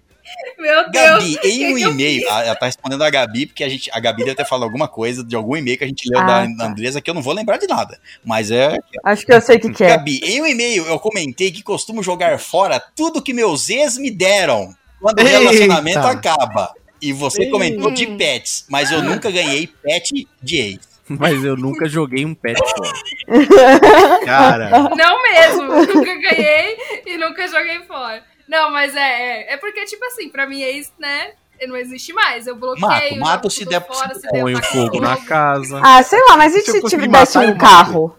Meu 0.58 0.90
Deus. 0.92 1.36
Gabi, 1.36 1.40
em 1.44 1.74
um 1.74 1.78
e-mail, 1.78 2.28
ela 2.28 2.56
tá 2.56 2.66
respondendo 2.66 3.04
a 3.04 3.10
Gabi, 3.10 3.46
porque 3.48 3.64
a, 3.64 3.70
gente, 3.70 3.90
a 3.94 4.00
Gabi 4.00 4.24
deve 4.24 4.36
ter 4.36 4.46
falado 4.46 4.64
alguma 4.64 4.88
coisa 4.88 5.24
de 5.24 5.36
algum 5.36 5.56
e-mail 5.58 5.78
que 5.78 5.84
a 5.84 5.88
gente 5.88 6.10
leu 6.10 6.20
Ah, 6.20 6.46
da 6.46 6.56
tá. 6.58 6.66
Andresa 6.68 7.02
que 7.02 7.10
eu 7.10 7.14
não 7.14 7.22
vou 7.22 7.34
lembrar 7.34 7.58
de 7.58 7.68
nada. 7.68 8.00
Mas 8.24 8.52
é. 8.52 8.78
Acho 9.04 9.26
que 9.26 9.34
eu 9.34 9.42
sei 9.42 9.58
o 9.58 9.60
que, 9.60 9.70
que 9.74 9.84
é. 9.84 9.90
Gabi, 9.90 10.20
em 10.24 10.42
um 10.42 10.48
e-mail 10.48 10.86
eu 10.86 11.00
comentei 11.00 11.52
que 11.52 11.62
costumo 11.64 12.02
jogar 12.04 12.40
fora 12.40 12.80
tudo 12.96 13.22
que 13.22 13.34
meus 13.34 13.70
ex 13.70 13.98
me 13.98 14.10
deram 14.12 14.74
quando 15.02 15.20
o 15.20 15.22
Eita. 15.22 15.40
relacionamento 15.40 16.00
acaba. 16.00 16.74
E 17.02 17.12
você 17.12 17.44
Ei. 17.44 17.50
comentou 17.50 17.92
de 17.92 18.08
pets, 18.08 18.66
mas 18.70 18.90
eu 18.92 19.02
nunca 19.02 19.30
ganhei 19.30 19.68
pet 19.68 20.26
de 20.42 20.58
ex. 20.58 20.80
mas 21.10 21.44
eu 21.44 21.58
nunca 21.58 21.88
joguei 21.90 22.24
um 22.26 22.34
pet 22.34 22.58
fora. 22.58 22.94
Cara, 24.26 24.70
Não 24.96 25.22
mesmo. 25.24 25.64
nunca 25.64 26.16
ganhei 26.16 26.78
e 27.06 27.18
nunca 27.18 27.46
joguei 27.48 27.80
fora. 27.82 28.24
Não, 28.54 28.72
mas 28.72 28.96
é, 28.96 29.00
é, 29.00 29.54
é 29.54 29.58
porque, 29.58 29.84
tipo 29.86 30.06
assim, 30.06 30.30
pra 30.30 30.46
mim 30.48 30.62
ex, 30.62 30.94
né? 31.00 31.32
Não 31.68 31.76
existe 31.76 32.14
mais. 32.14 32.46
Eu 32.46 32.56
bloqueio. 32.56 32.88
Mato, 32.90 33.20
mato 33.20 33.50
se 33.50 33.66
der- 33.66 33.82
fora, 33.86 34.14
se 34.14 34.22
der 34.22 34.30
Põe 34.30 34.54
o 34.54 34.58
ataque 34.58 34.74
fogo 34.78 35.00
na 35.02 35.18
casa. 35.18 35.82
Ah, 35.84 36.04
sei 36.04 36.20
lá, 36.28 36.38
mas 36.38 36.54
e 36.56 36.62
Se 36.62 36.72
se 36.74 36.82
tivesse 36.84 37.38
um 37.40 37.58
carro? 37.58 38.16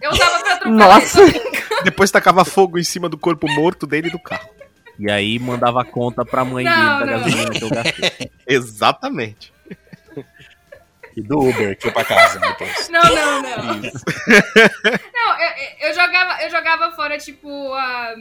Eu 0.00 0.18
tava 0.18 0.40
pra 0.40 0.56
trocar 0.56 0.70
Nossa. 0.70 1.22
isso. 1.24 1.40
depois 1.84 2.10
tacava 2.10 2.44
fogo 2.44 2.78
em 2.78 2.84
cima 2.84 3.08
do 3.08 3.16
corpo 3.18 3.48
morto 3.50 3.86
dele 3.86 4.08
e 4.08 4.10
do 4.10 4.18
carro. 4.18 4.48
E 4.98 5.10
aí 5.10 5.38
mandava 5.38 5.84
conta 5.84 6.24
pra 6.24 6.44
mãe 6.44 6.64
Não, 6.64 6.72
dele 6.74 6.88
da 6.98 7.06
não. 7.06 7.06
gasolina 7.24 7.50
que 7.50 7.62
eu 7.64 7.70
gastei. 7.70 8.30
Exatamente. 8.46 9.52
E 11.16 11.22
do 11.22 11.38
Uber 11.40 11.76
que 11.76 11.82
foi 11.82 11.92
pra 11.92 12.04
casa 12.04 12.38
depois. 12.38 12.88
Não, 12.90 13.02
não, 13.02 13.42
não. 13.42 13.74
Não, 15.14 15.40
eu, 15.40 15.88
eu 15.88 15.94
jogava, 15.94 16.42
eu 16.42 16.50
jogava 16.50 16.90
fora, 16.92 17.18
tipo, 17.18 17.72
a. 17.74 18.14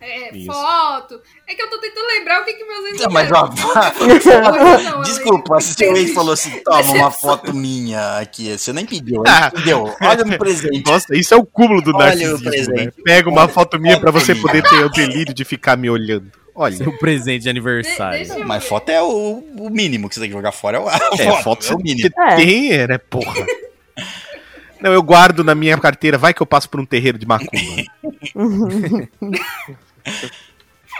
é, 0.00 0.36
Isso. 0.36 0.46
foto. 0.52 1.20
É 1.46 1.54
que 1.54 1.62
eu 1.62 1.70
tô 1.70 1.78
tentando 1.78 2.06
lembrar 2.08 2.40
o 2.40 2.44
que, 2.44 2.54
que 2.54 2.64
meus 2.64 2.84
ex 2.86 3.00
Não, 3.00 3.10
mas 3.10 3.30
Não, 4.84 5.02
desculpa, 5.02 5.60
se 5.60 5.74
seu 5.74 5.96
ex 5.96 6.12
falou 6.12 6.32
assim: 6.32 6.50
toma 6.64 6.92
uma 6.92 7.10
foto 7.10 7.54
minha 7.54 8.18
aqui. 8.18 8.56
Você 8.56 8.72
nem 8.72 8.84
pediu, 8.86 9.22
ele 9.24 9.50
pediu. 9.50 9.94
Olha 10.00 10.24
no 10.24 10.38
presente. 10.38 10.90
Nossa, 10.90 11.16
isso 11.16 11.34
é 11.34 11.36
o 11.36 11.44
cúmulo 11.44 11.80
do 11.82 11.90
Olha 11.90 11.96
o 11.96 11.98
narcisismo, 12.06 12.50
presente. 12.50 12.84
né? 12.86 12.92
Pega 13.04 13.28
uma 13.28 13.48
foto 13.48 13.78
minha 13.78 13.98
pra 14.00 14.10
você 14.10 14.34
poder 14.34 14.62
ter 14.62 14.84
o 14.84 14.90
delírio 14.90 15.32
de 15.34 15.44
ficar 15.44 15.76
me 15.76 15.88
olhando. 15.90 16.30
Olha, 16.54 16.76
Seu 16.76 16.96
presente 16.98 17.38
de 17.38 17.44
De- 17.44 17.50
aniversário. 17.50 18.26
eu 18.26 18.46
Mas 18.46 18.62
ver. 18.62 18.68
foto 18.68 18.88
é 18.90 19.02
o, 19.02 19.42
o 19.58 19.70
mínimo 19.70 20.08
que 20.08 20.14
você 20.14 20.20
tem 20.20 20.28
que 20.30 20.36
jogar 20.36 20.52
fora. 20.52 20.76
É, 20.76 20.80
o, 20.80 20.88
a 20.88 20.94
é, 21.18 21.42
foto 21.42 21.64
é 21.64 21.68
você 21.68 21.74
o 21.74 21.78
mínimo. 21.78 22.10
É. 22.18 22.36
tem, 22.36 22.86
né, 22.86 22.98
porra. 22.98 23.46
Não, 24.80 24.92
eu 24.92 25.02
guardo 25.02 25.44
na 25.44 25.54
minha 25.54 25.78
carteira, 25.78 26.18
vai 26.18 26.34
que 26.34 26.42
eu 26.42 26.46
passo 26.46 26.68
por 26.68 26.80
um 26.80 26.84
terreiro 26.84 27.16
de 27.18 27.24
macumba. 27.24 27.82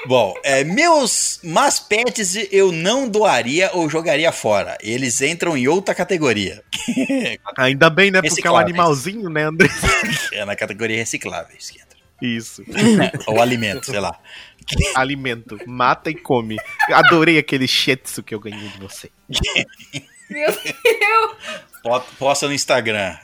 Bom, 0.06 0.34
é, 0.42 0.64
meus 0.64 1.38
mas 1.44 1.78
pets 1.78 2.34
eu 2.50 2.72
não 2.72 3.08
doaria 3.08 3.70
ou 3.72 3.88
jogaria 3.88 4.32
fora. 4.32 4.76
Eles 4.80 5.20
entram 5.20 5.56
em 5.56 5.68
outra 5.68 5.94
categoria. 5.94 6.62
Ainda 7.56 7.88
bem, 7.88 8.10
né, 8.10 8.20
porque 8.20 8.46
é 8.46 8.50
um 8.50 8.56
animalzinho, 8.56 9.28
né, 9.28 9.44
André? 9.44 9.68
É 10.32 10.44
na 10.44 10.56
categoria 10.56 10.96
recicláveis 10.96 11.70
que 11.70 11.78
entra. 11.78 11.98
Isso. 12.22 12.64
Ou 13.26 13.40
alimento, 13.40 13.86
sei 13.86 14.00
lá. 14.00 14.18
Alimento. 14.94 15.58
Mata 15.66 16.10
e 16.10 16.14
come. 16.14 16.56
Adorei 16.92 17.38
aquele 17.38 17.66
shetsu 17.68 18.22
que 18.22 18.34
eu 18.34 18.40
ganhei 18.40 18.68
de 18.68 18.78
você. 18.78 19.10
Meu 20.30 20.48
Deus. 20.50 21.36
Po- 21.82 22.00
Posta 22.18 22.46
no 22.46 22.52
Instagram. 22.54 23.16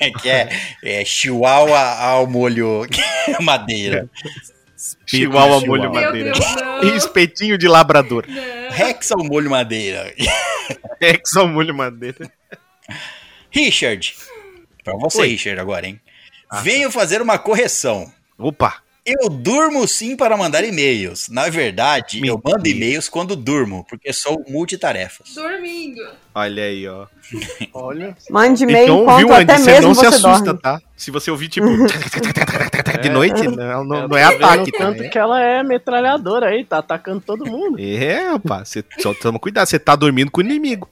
É 0.00 0.10
que 0.10 0.28
é? 0.28 0.48
É 0.84 1.04
chihuahua 1.04 1.78
ao 1.98 2.26
molho 2.26 2.86
madeira. 3.40 4.08
Chihuahua 5.06 5.60
Chihuahua. 5.60 5.66
molho 5.66 5.90
Meu 5.90 5.92
madeira. 5.92 6.32
E 6.84 6.96
espetinho 6.96 7.56
de 7.56 7.66
labrador. 7.66 8.26
não. 8.28 8.56
Rex 8.70 9.10
ao 9.12 9.24
molho 9.24 9.48
madeira. 9.50 10.12
É 11.00 11.16
que 11.16 11.26
só 11.28 11.46
molho 11.46 11.74
madeira. 11.74 12.30
Richard. 13.50 14.14
Pra 14.84 14.94
você, 14.98 15.22
Oi. 15.22 15.28
Richard, 15.28 15.58
agora, 15.60 15.86
hein? 15.86 16.00
Venho 16.62 16.90
fazer 16.90 17.22
uma 17.22 17.38
correção. 17.38 18.12
Opa. 18.38 18.82
Eu 19.06 19.28
durmo 19.28 19.86
sim 19.86 20.16
para 20.16 20.36
mandar 20.36 20.64
e-mails. 20.64 21.28
Na 21.28 21.48
verdade, 21.48 22.20
eu 22.26 22.40
mando 22.44 22.66
e-mails 22.68 23.08
quando 23.08 23.36
durmo, 23.36 23.86
porque 23.88 24.12
sou 24.12 24.44
multitarefas. 24.48 25.32
Dormindo. 25.32 26.02
Olha 26.34 26.64
aí, 26.64 26.88
ó. 26.88 27.06
Olha. 27.72 28.16
Mande 28.28 28.64
e-mail 28.64 28.82
Então, 28.82 29.02
enquanto 29.02 29.18
viu, 29.18 29.32
Andy? 29.32 29.44
até 29.44 29.58
Você 29.58 29.70
mesmo 29.70 29.86
não 29.88 29.94
se 29.94 30.00
você 30.00 30.06
assusta, 30.08 30.44
dorme. 30.44 30.60
tá? 30.60 30.82
Se 30.96 31.10
você 31.12 31.30
ouvir, 31.30 31.48
tipo, 31.48 31.66
de 33.00 33.08
noite, 33.08 33.46
não, 33.46 33.84
não, 33.84 34.02
Eu 34.02 34.08
não 34.08 34.16
é 34.16 34.28
vendo 34.28 34.44
ataque, 34.44 34.72
tá? 34.72 34.78
tanto 34.78 35.08
que 35.08 35.18
ela 35.18 35.40
é 35.40 35.62
metralhadora 35.62 36.48
aí, 36.48 36.64
tá 36.64 36.78
atacando 36.78 37.20
todo 37.20 37.46
mundo. 37.46 37.78
É, 37.78 38.30
rapaz, 38.30 38.70
você, 38.70 38.84
só 38.98 39.14
toma 39.14 39.38
cuidado, 39.38 39.68
você 39.68 39.78
tá 39.78 39.94
dormindo 39.94 40.32
com 40.32 40.40
o 40.40 40.44
inimigo. 40.44 40.90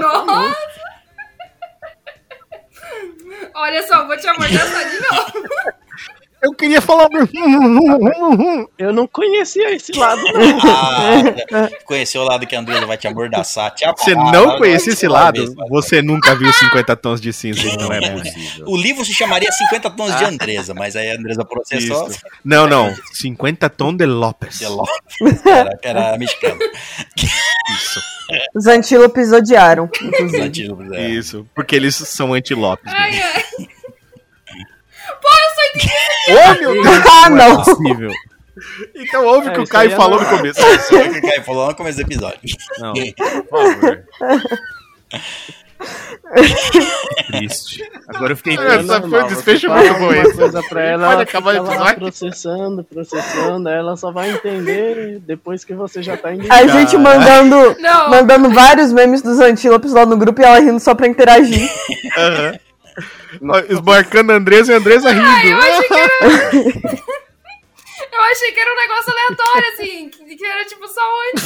Nossa! 0.00 0.56
Olha 3.54 3.86
só, 3.86 4.04
vou 4.06 4.16
te 4.16 4.26
amordaçar 4.26 4.90
de 4.90 5.00
novo. 5.00 5.48
Eu 6.40 6.52
queria 6.54 6.80
falar. 6.80 7.08
Eu 8.78 8.92
não 8.92 9.06
conhecia 9.08 9.74
esse 9.74 9.92
lado, 9.92 10.22
não. 10.22 10.58
Ah, 10.70 11.68
conheceu 11.84 12.20
o 12.22 12.24
lado 12.24 12.46
que 12.46 12.54
a 12.54 12.60
Andresa 12.60 12.86
vai 12.86 12.96
te 12.96 13.08
amordaçar. 13.08 13.74
Te 13.74 13.84
Você 13.86 14.14
não 14.14 14.56
conhecia 14.58 14.92
esse 14.92 15.08
lado? 15.08 15.40
mesmo. 15.40 15.66
Você 15.68 16.00
nunca 16.00 16.36
viu 16.36 16.52
50 16.52 16.94
tons 16.96 17.20
de 17.20 17.32
cinza, 17.32 17.60
então 17.66 17.88
Não 17.88 17.92
é 17.92 17.98
é 17.98 18.10
possível. 18.10 18.66
O 18.68 18.76
livro 18.76 19.04
se 19.04 19.12
chamaria 19.12 19.50
50 19.50 19.90
Tons 19.90 20.16
de 20.16 20.24
Andresa, 20.24 20.74
mas 20.74 20.94
aí 20.94 21.10
a 21.10 21.14
Andresa 21.16 21.44
processou. 21.44 22.08
Isso. 22.08 22.20
Não, 22.44 22.66
não. 22.68 22.94
50 23.12 23.68
tons 23.70 23.96
de 23.96 24.06
Lopes. 24.06 24.58
De 24.58 24.66
Lopes, 24.66 25.46
era, 25.46 25.78
era 25.82 26.18
mexicano. 26.18 26.58
Isso. 27.16 28.00
Os 28.54 28.66
antílopes 28.66 29.32
odiaram, 29.32 29.88
Os 30.22 30.34
antílopes, 30.34 30.92
é. 30.92 31.08
Isso. 31.08 31.46
Porque 31.54 31.74
eles 31.74 31.96
são 31.96 32.34
anti-Lopes. 32.34 32.92
Ai, 32.92 33.20
ai. 33.20 33.44
Ô, 36.34 36.60
meu 36.60 36.82
Deus! 36.82 36.86
ah, 37.24 37.30
Não 37.30 37.38
é 37.44 37.48
não. 37.48 37.62
possível. 37.62 38.10
Então 38.96 39.24
ouve 39.24 39.48
o 39.48 39.50
É, 39.50 39.54
que 39.54 39.60
o 39.60 39.62
isso 39.62 39.72
Caio 39.72 39.92
é 39.92 39.96
falou 39.96 40.16
no 40.18 40.22
normal. 40.24 40.38
começo. 40.38 40.60
Isso 40.60 40.96
é 40.96 41.02
o 41.08 41.12
que 41.12 41.18
o 41.18 41.22
Caio 41.22 41.44
falou 41.44 41.68
no 41.68 41.74
começo 41.76 41.96
do 41.98 42.02
episódio. 42.02 42.40
Não, 42.80 42.92
por 43.48 43.48
favor. 43.50 44.04
Triste. 47.28 47.82
Agora 48.08 48.32
eu 48.32 48.36
fiquei 48.36 48.54
É, 48.54 48.56
triste. 48.56 48.74
Essa 48.90 49.00
foi 49.00 49.08
um 49.22 49.28
Você 49.28 49.34
desfecho 49.34 49.70
muito 49.70 49.94
bom 49.94 50.12
esse. 50.12 50.34
coisa 50.34 50.62
pra 50.68 50.82
ela, 50.82 51.02
Pode 51.04 51.14
ela 51.14 51.22
acabar 51.22 51.54
o 51.54 51.66
episódio? 51.66 51.94
processando, 51.96 52.84
processando, 52.84 53.68
aí 53.68 53.76
ela 53.76 53.96
só 53.96 54.10
vai 54.10 54.30
entender 54.30 55.20
depois 55.20 55.64
que 55.64 55.72
você 55.74 56.02
já 56.02 56.16
tá 56.16 56.32
indo. 56.34 56.50
A 56.52 56.66
gente 56.66 56.96
mandando, 56.96 57.76
Não. 57.78 58.10
mandando 58.10 58.50
vários 58.50 58.92
memes 58.92 59.22
dos 59.22 59.38
antílopes 59.38 59.92
lá 59.92 60.04
no 60.04 60.16
grupo 60.16 60.40
e 60.40 60.44
ela 60.44 60.58
rindo 60.58 60.80
só 60.80 60.94
pra 60.94 61.06
interagir. 61.06 61.68
Aham. 62.16 62.52
Ó, 62.54 62.67
Esbarcando 63.68 64.32
a 64.32 64.36
Andresa 64.36 64.72
e 64.72 64.74
a 64.74 64.78
Andresa 64.78 65.10
rindo. 65.10 65.48
Eu 65.48 65.58
achei 65.58 65.88
que 65.88 65.94
era. 65.94 67.08
Eu 68.10 68.22
achei 68.22 68.50
que 68.52 68.58
era 68.60 68.72
um 68.72 68.76
negócio 68.76 69.12
aleatório, 69.12 69.68
assim. 69.74 70.08
Que, 70.08 70.36
que 70.36 70.44
era 70.44 70.64
tipo 70.64 70.88
só 70.88 71.00
um 71.00 71.30
anti. 71.30 71.44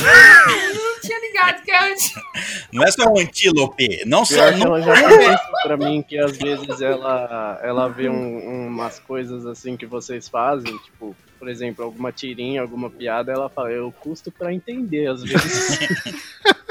Eu 0.69 0.75
não 0.75 1.01
tinha 1.01 1.21
ligado 1.21 1.63
que 1.63 1.71
era 1.71 1.85
anti. 1.87 2.15
Não 2.73 2.85
é 2.85 2.91
só 2.91 3.05
um 3.11 3.19
antílope. 3.19 4.03
Não 4.07 4.25
só. 4.25 4.51
Não, 4.53 4.77
ela 4.77 4.81
já 4.81 5.39
pra 5.65 5.77
mim 5.77 6.03
que 6.03 6.19
às 6.19 6.37
vezes 6.39 6.81
ela, 6.81 7.61
ela 7.63 7.89
vê 7.89 8.09
um- 8.09 8.67
umas 8.69 8.99
coisas 9.01 9.45
assim 9.45 9.77
que 9.77 9.85
vocês 9.87 10.29
fazem, 10.29 10.77
tipo, 10.79 11.15
por 11.39 11.49
exemplo, 11.49 11.85
alguma 11.85 12.11
tirinha, 12.13 12.63
alguma 12.63 12.89
piada, 12.89 13.33
ela 13.33 13.51
fala, 13.51 13.71
eu 13.71 13.93
custo 14.01 14.31
pra 14.31 14.53
entender 14.53 15.09
às 15.09 15.23
vezes. 15.23 15.79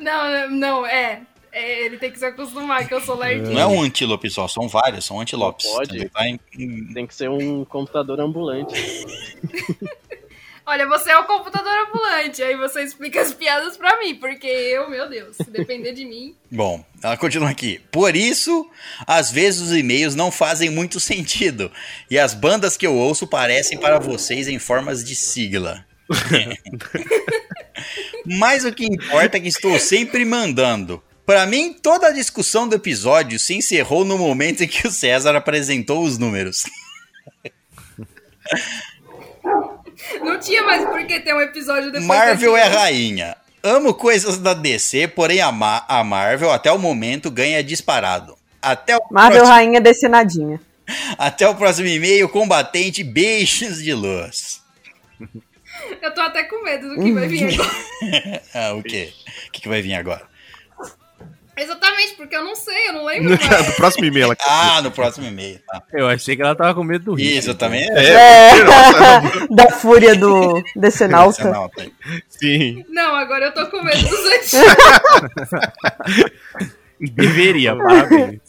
Não, 0.00 0.50
não, 0.50 0.86
é. 0.86 1.22
É, 1.52 1.84
Ele 1.84 1.98
tem 1.98 2.10
que 2.10 2.18
se 2.18 2.24
acostumar 2.24 2.88
que 2.88 2.94
eu 2.94 3.00
sou 3.02 3.16
lerdinha. 3.18 3.54
não 3.54 3.60
é 3.60 3.66
um 3.66 3.82
antílope 3.82 4.30
só, 4.30 4.48
são 4.48 4.66
vários, 4.68 5.04
são 5.04 5.20
antilopes. 5.20 5.66
Pode. 5.66 5.88
Também 5.90 6.08
tá 6.08 6.26
em- 6.26 6.40
em- 6.58 6.94
Tem 6.94 7.06
que 7.06 7.14
ser 7.14 7.28
um 7.28 7.64
computador 7.64 8.18
ambulante. 8.20 8.74
Olha, 10.64 10.86
você 10.86 11.10
é 11.10 11.18
o 11.18 11.24
computador 11.24 11.72
ambulante, 11.88 12.40
aí 12.40 12.56
você 12.56 12.82
explica 12.84 13.20
as 13.20 13.34
piadas 13.34 13.76
pra 13.76 13.98
mim, 13.98 14.14
porque 14.14 14.46
eu, 14.46 14.88
meu 14.88 15.10
Deus, 15.10 15.36
se 15.36 15.50
depender 15.50 15.92
de 15.92 16.04
mim. 16.04 16.36
Bom, 16.50 16.82
ela 17.02 17.16
continua 17.16 17.50
aqui. 17.50 17.80
Por 17.90 18.14
isso, 18.14 18.70
às 19.06 19.30
vezes 19.32 19.60
os 19.60 19.72
e-mails 19.76 20.14
não 20.14 20.30
fazem 20.30 20.70
muito 20.70 21.00
sentido. 21.00 21.70
E 22.08 22.16
as 22.16 22.32
bandas 22.32 22.76
que 22.76 22.86
eu 22.86 22.94
ouço 22.94 23.26
parecem 23.26 23.76
para 23.76 23.98
vocês 23.98 24.46
em 24.46 24.58
formas 24.60 25.04
de 25.04 25.16
sigla. 25.16 25.84
Mas 28.24 28.64
o 28.64 28.72
que 28.72 28.84
importa 28.86 29.36
é 29.36 29.40
que 29.40 29.48
estou 29.48 29.78
sempre 29.78 30.24
mandando. 30.24 31.02
Para 31.24 31.46
mim, 31.46 31.72
toda 31.72 32.08
a 32.08 32.12
discussão 32.12 32.66
do 32.68 32.74
episódio 32.74 33.38
se 33.38 33.54
encerrou 33.54 34.04
no 34.04 34.18
momento 34.18 34.62
em 34.64 34.68
que 34.68 34.86
o 34.86 34.90
César 34.90 35.36
apresentou 35.36 36.02
os 36.02 36.18
números. 36.18 36.64
Não 40.22 40.38
tinha 40.40 40.62
mais 40.62 40.84
por 40.84 41.06
que 41.06 41.20
ter 41.20 41.34
um 41.34 41.40
episódio 41.40 41.86
depois 41.92 42.04
Marvel 42.06 42.56
é 42.56 42.64
rainha. 42.64 43.36
Amo 43.62 43.94
coisas 43.94 44.38
da 44.38 44.52
DC, 44.54 45.08
porém 45.08 45.40
a, 45.40 45.52
Ma- 45.52 45.84
a 45.86 46.02
Marvel 46.02 46.50
até 46.50 46.72
o 46.72 46.78
momento 46.78 47.30
ganha 47.30 47.62
disparado. 47.62 48.36
Até 48.60 48.96
o, 48.96 49.00
Marvel 49.10 49.38
próximo, 49.38 49.54
Rainha 49.54 49.80
Decenadinha. 49.80 50.60
até 51.16 51.48
o 51.48 51.54
próximo 51.54 51.86
e-mail, 51.88 52.28
combatente, 52.28 53.04
beijos 53.04 53.80
de 53.82 53.94
luz. 53.94 54.60
Eu 56.00 56.12
tô 56.12 56.20
até 56.20 56.42
com 56.44 56.62
medo 56.64 56.88
do 56.88 57.02
que 57.02 57.12
vai 57.12 57.28
vir 57.28 57.54
agora. 57.54 58.42
Ah, 58.54 58.74
o 58.74 58.82
quê? 58.82 59.12
O 59.48 59.52
que, 59.52 59.60
que 59.62 59.68
vai 59.68 59.80
vir 59.80 59.94
agora? 59.94 60.22
Exatamente, 61.62 62.14
porque 62.16 62.36
eu 62.36 62.44
não 62.44 62.54
sei, 62.54 62.88
eu 62.88 62.92
não 62.94 63.04
lembro 63.04 63.30
mais. 63.46 63.66
Do 63.66 63.72
próximo 63.74 64.04
e-mail 64.04 64.24
ela 64.24 64.36
Ah, 64.46 64.80
no 64.82 64.90
próximo 64.90 65.26
e-mail. 65.26 65.60
Tá. 65.66 65.82
Eu 65.92 66.08
achei 66.08 66.34
que 66.36 66.42
ela 66.42 66.54
tava 66.54 66.74
com 66.74 66.82
medo 66.84 67.04
do 67.06 67.14
risco. 67.14 67.38
Isso, 67.38 67.50
eu 67.50 67.54
também. 67.54 67.88
É, 67.90 68.50
da 69.50 69.70
fúria 69.70 70.14
do 70.14 70.62
Decenalta. 70.76 71.52
Sim. 72.28 72.84
Não, 72.88 73.14
agora 73.14 73.46
eu 73.46 73.52
tô 73.54 73.66
com 73.68 73.82
medo 73.82 74.00
dos 74.08 74.20
antigos. 74.26 75.52
Deveria, 77.00 77.74
parabéns. 77.74 78.40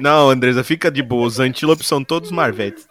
Não, 0.00 0.28
Andresa, 0.30 0.64
fica 0.64 0.90
de 0.90 1.02
boa. 1.02 1.26
Os 1.26 1.38
antílopes 1.38 1.86
são 1.86 2.02
todos 2.02 2.30
marvetes. 2.32 2.86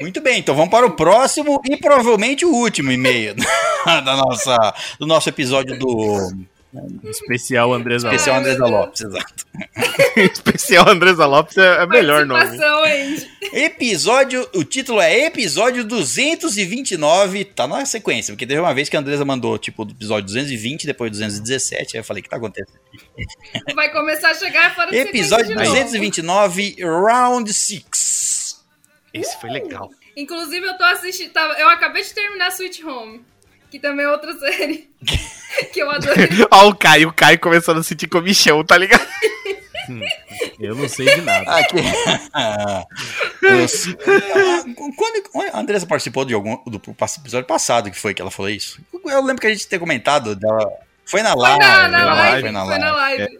Muito 0.00 0.20
bem, 0.20 0.38
então 0.38 0.54
vamos 0.54 0.70
para 0.70 0.86
o 0.86 0.92
próximo 0.92 1.60
e 1.64 1.76
provavelmente 1.76 2.44
o 2.44 2.50
último 2.50 2.92
e-mail 2.92 3.34
da 3.84 4.16
nossa, 4.16 4.74
do 4.98 5.06
nosso 5.06 5.28
episódio 5.28 5.78
do 5.78 6.32
Especial 7.04 7.72
Andresa 7.72 8.08
especial 8.08 8.36
Ai, 8.36 8.40
Andresa. 8.42 8.66
Lopes, 8.66 9.00
exato. 9.00 9.46
Especial 10.16 10.88
Andresa 10.88 11.24
Lopes 11.24 11.56
é, 11.56 11.82
é 11.82 11.86
melhor 11.86 12.26
nome. 12.26 12.58
Episódio, 13.52 14.46
o 14.54 14.62
título 14.62 15.00
é 15.00 15.26
Episódio 15.26 15.82
229, 15.82 17.46
tá 17.46 17.66
na 17.66 17.86
sequência, 17.86 18.34
porque 18.34 18.46
teve 18.46 18.60
uma 18.60 18.74
vez 18.74 18.88
que 18.90 18.96
a 18.96 19.00
Andresa 19.00 19.24
mandou, 19.24 19.56
tipo, 19.56 19.84
do 19.84 19.92
episódio 19.92 20.26
220, 20.26 20.86
depois 20.86 21.10
217, 21.10 21.96
aí 21.96 22.00
eu 22.00 22.04
falei, 22.04 22.20
o 22.20 22.24
que 22.24 22.28
tá 22.28 22.36
acontecendo? 22.36 22.78
Vai 23.74 23.90
começar 23.90 24.30
a 24.30 24.34
chegar 24.34 24.74
fora 24.74 24.90
de 24.90 24.98
Episódio 24.98 25.46
sequência 25.46 25.64
de 25.64 26.22
novo. 26.22 26.44
229, 26.44 26.76
Round 26.82 27.52
6. 27.52 28.27
Esse 29.20 29.40
foi 29.40 29.50
legal. 29.50 29.90
Inclusive, 30.16 30.66
eu 30.66 30.76
tô 30.76 30.84
assistindo. 30.84 31.32
tava- 31.32 31.54
Eu 31.54 31.68
acabei 31.68 32.02
de 32.02 32.12
terminar 32.12 32.48
Sweet 32.50 32.84
Home. 32.84 33.24
Que 33.70 33.78
também 33.78 34.06
é 34.06 34.08
outra 34.10 34.32
série. 34.40 34.88
que 35.72 35.80
eu 35.80 35.90
adorei. 35.90 36.28
Ó, 36.50 36.68
o 36.68 36.74
Caio, 36.74 37.08
o 37.08 37.12
Caio 37.12 37.38
começando 37.38 37.78
a 37.78 37.82
sentir 37.82 38.06
comichão, 38.08 38.64
tá 38.64 38.76
ligado? 38.78 39.06
Eu 40.60 40.74
não 40.74 40.88
sei 40.88 41.06
de 41.14 41.20
nada. 41.22 41.50
Aqui. 41.50 41.76
Ah, 42.34 42.84
os- 43.64 43.86
ah, 43.88 44.64
quando 44.96 45.52
a 45.54 45.58
Andressa 45.60 45.86
participou 45.86 46.24
de 46.24 46.34
algum 46.34 46.56
do 46.66 46.76
episódio 47.20 47.46
passado 47.46 47.90
que 47.90 47.98
foi 47.98 48.12
que 48.12 48.20
ela 48.20 48.30
falou 48.30 48.50
isso? 48.50 48.80
Eu 48.92 49.22
lembro 49.22 49.40
que 49.40 49.46
a 49.46 49.50
gente 49.50 49.66
ter 49.66 49.78
comentado 49.78 50.34
dela. 50.36 50.70
Foi 51.06 51.22
na 51.22 51.32
Foi 51.32 51.40
live. 51.42 51.58
na 51.58 51.70
foi 51.80 51.88
na 51.90 52.14
live. 52.14 52.40
Foi 52.42 52.50
na 52.50 52.64
Foi 52.66 52.78
na 52.78 52.92
live. 52.92 53.22
live. 53.22 53.38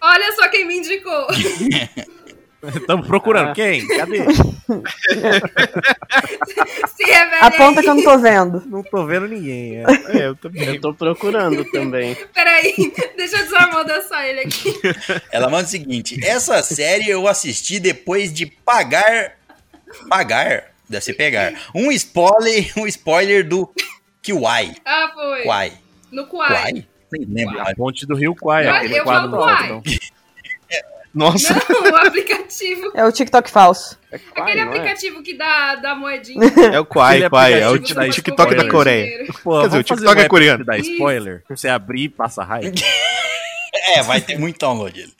Olha 0.00 0.32
só 0.36 0.48
quem 0.48 0.64
me 0.66 0.76
indicou. 0.78 1.26
Estamos 2.76 3.06
procurando. 3.06 3.54
Quem? 3.54 3.86
Cadê? 3.86 4.18
Aponta 7.40 7.80
aí. 7.80 7.84
que 7.84 7.90
eu 7.90 7.94
não 7.94 8.02
tô 8.04 8.18
vendo. 8.18 8.62
Não 8.66 8.82
tô 8.82 9.06
vendo 9.06 9.26
ninguém. 9.28 9.78
é. 9.78 9.84
É, 10.08 10.26
eu 10.26 10.36
também. 10.36 10.64
Eu 10.64 10.80
tô 10.80 10.92
procurando 10.94 11.64
também. 11.70 12.14
Peraí, 12.34 12.74
deixa 13.16 13.36
eu 13.38 13.44
desarmodessar 13.44 14.26
ele 14.26 14.40
aqui. 14.40 14.74
Ela 15.32 15.48
manda 15.48 15.64
o 15.64 15.68
seguinte: 15.70 16.20
essa 16.24 16.62
série 16.62 17.08
eu 17.08 17.26
assisti 17.26 17.80
depois 17.80 18.32
de 18.32 18.46
pagar. 18.46 19.32
Pagar? 20.08 20.64
Deve 20.88 21.04
ser 21.04 21.14
pegar. 21.14 21.52
Um 21.74 21.90
spoiler, 21.92 22.72
um 22.76 22.86
spoiler 22.86 23.46
do 23.46 23.72
Kiwai. 24.22 24.74
Ah, 24.84 25.10
foi. 25.14 25.42
Quai. 25.42 25.72
No 26.12 26.26
Quai. 26.26 26.48
Quai? 26.48 26.86
Nem 27.12 27.24
lembro. 27.46 27.60
A 27.60 27.74
ponte 27.74 28.06
do 28.06 28.14
Rio 28.14 28.36
Eu- 28.42 28.50
aquele 28.50 28.98
eu 28.98 29.04
quadro 29.04 29.30
falo 29.30 29.44
alto. 29.44 29.82
Nossa, 31.12 31.54
Não, 31.68 31.90
o 31.90 31.96
aplicativo. 31.96 32.92
É 32.94 33.04
o 33.04 33.10
TikTok 33.10 33.50
falso. 33.50 33.98
Aquele 34.12 34.64
não 34.64 34.72
é? 34.72 34.76
aplicativo 34.76 35.22
que 35.22 35.34
dá, 35.34 35.74
dá 35.74 35.94
moedinha. 35.94 36.40
é 36.72 36.78
o 36.78 36.84
Quai, 36.84 37.16
Aquele 37.16 37.30
Quai, 37.30 37.60
é 37.60 37.68
o 37.68 37.78
TikTok 37.78 38.54
da. 38.54 38.68
Coreia. 38.68 39.26
Pô, 39.42 39.60
Quer 39.60 39.66
dizer, 39.66 39.78
o 39.78 39.84
TikTok 39.84 40.20
é 40.20 40.28
coreano. 40.28 40.64
Dá 40.64 40.78
spoiler. 40.78 41.42
Você 41.48 41.68
abrir 41.68 42.04
e 42.04 42.08
passa 42.08 42.44
raiva. 42.44 42.72
É, 43.72 44.02
vai 44.02 44.20
ter 44.20 44.36
muito 44.36 44.58
download. 44.58 44.98
ele. 45.00 45.12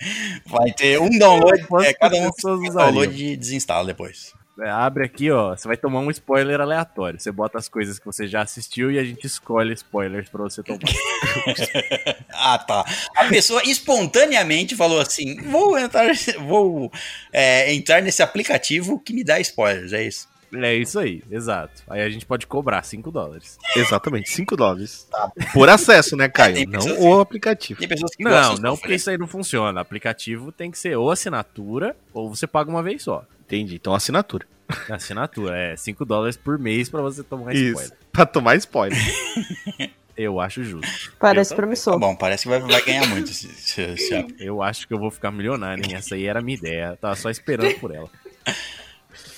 Vai 0.45 0.73
ter 0.73 1.01
um 1.01 1.09
download, 1.09 1.65
é, 1.85 1.95
cada 1.95 2.17
um 2.17 2.31
download 2.73 3.25
e 3.25 3.37
desinstala 3.37 3.87
depois. 3.87 4.33
É, 4.59 4.69
abre 4.69 5.05
aqui, 5.05 5.31
ó. 5.31 5.57
Você 5.57 5.67
vai 5.67 5.77
tomar 5.77 6.01
um 6.01 6.11
spoiler 6.11 6.61
aleatório. 6.61 7.19
Você 7.19 7.31
bota 7.33 7.59
as 7.59 7.69
coisas 7.69 7.99
que 7.99 8.05
você 8.05 8.27
já 8.27 8.43
assistiu 8.43 8.91
e 8.91 8.99
a 8.99 9.05
gente 9.05 9.27
escolhe 9.27 9.73
spoilers 9.75 10.29
pra 10.29 10.43
você 10.43 10.63
tomar. 10.63 10.81
Ah, 12.33 12.59
tá. 12.59 12.85
A 13.17 13.27
pessoa 13.27 13.63
espontaneamente 13.65 14.75
falou 14.75 15.01
assim: 15.01 15.41
vou 15.43 15.79
entrar, 15.79 16.07
vou 16.47 16.91
é, 17.33 17.73
entrar 17.75 18.01
nesse 18.03 18.23
aplicativo 18.23 18.99
que 18.99 19.13
me 19.13 19.23
dá 19.23 19.39
spoilers, 19.41 19.93
é 19.93 20.03
isso. 20.05 20.27
é 20.55 20.75
isso 20.75 20.99
aí, 20.99 21.23
exato. 21.31 21.83
Aí 21.89 22.01
a 22.03 22.09
gente 22.09 22.25
pode 22.27 22.47
cobrar 22.47 22.83
5 22.83 23.11
dólares. 23.11 23.59
Exatamente, 23.77 24.31
5 24.31 24.57
dólares. 24.57 25.07
Por 25.53 25.69
acesso, 25.69 26.17
né, 26.17 26.29
Caio? 26.29 26.55
Tem 26.55 26.67
Não 26.67 26.81
pessoas- 26.81 26.99
o 26.99 27.21
aplicativo. 27.21 27.79
Tem 27.81 27.89
pessoas 27.89 28.15
que 28.15 28.25
Não, 28.25 28.55
não, 28.57 28.77
porque 28.77 28.95
isso 28.95 29.11
aí 29.11 29.19
não 29.19 29.29
funciona. 29.29 29.81
Aplicativo 29.81 30.51
tem 30.51 30.71
que 30.71 30.79
ser 30.79 30.97
ou 30.97 31.11
assinatura 31.11 31.95
ou 32.15 32.35
você 32.35 32.47
paga 32.47 32.71
uma 32.71 32.83
vez 32.83 33.03
só. 33.03 33.25
Entendi, 33.51 33.75
então 33.77 33.95
assinatura. 33.95 34.47
Assinatura 34.89 35.59
é 35.59 35.77
5 35.77 36.05
dólares 36.05 36.37
por 36.37 36.57
mês 36.59 36.89
pra 36.89 37.03
você 37.03 37.25
tomar 37.25 37.53
Isso, 37.55 37.65
spoiler. 37.81 37.93
pra 38.13 38.25
tomar 38.27 38.55
spoiler. 38.57 38.99
Eu 40.17 40.39
acho 40.39 40.63
justo. 40.63 41.13
Parece 41.19 41.51
Tá 41.51 41.57
promissor. 41.57 41.99
bom, 41.99 42.15
parece 42.15 42.43
que 42.45 42.49
vai, 42.51 42.61
vai 42.61 42.83
ganhar 42.85 43.07
muito 43.09 43.31
esse, 43.31 43.47
esse- 43.47 43.81
esse 43.83 44.13
app. 44.15 44.33
Eu 44.39 44.63
acho 44.63 44.87
que 44.87 44.93
eu 44.95 44.99
vou 44.99 45.11
ficar 45.11 45.31
milionário, 45.33 45.83
hein? 45.85 45.95
Essa 45.97 46.15
aí 46.15 46.27
era 46.27 46.41
a 46.41 46.43
minha 46.43 46.57
ideia. 46.59 46.89
Eu 46.91 46.97
tava 46.99 47.17
só 47.17 47.31
esperando 47.31 47.75
por 47.81 47.93
ela. 47.95 48.09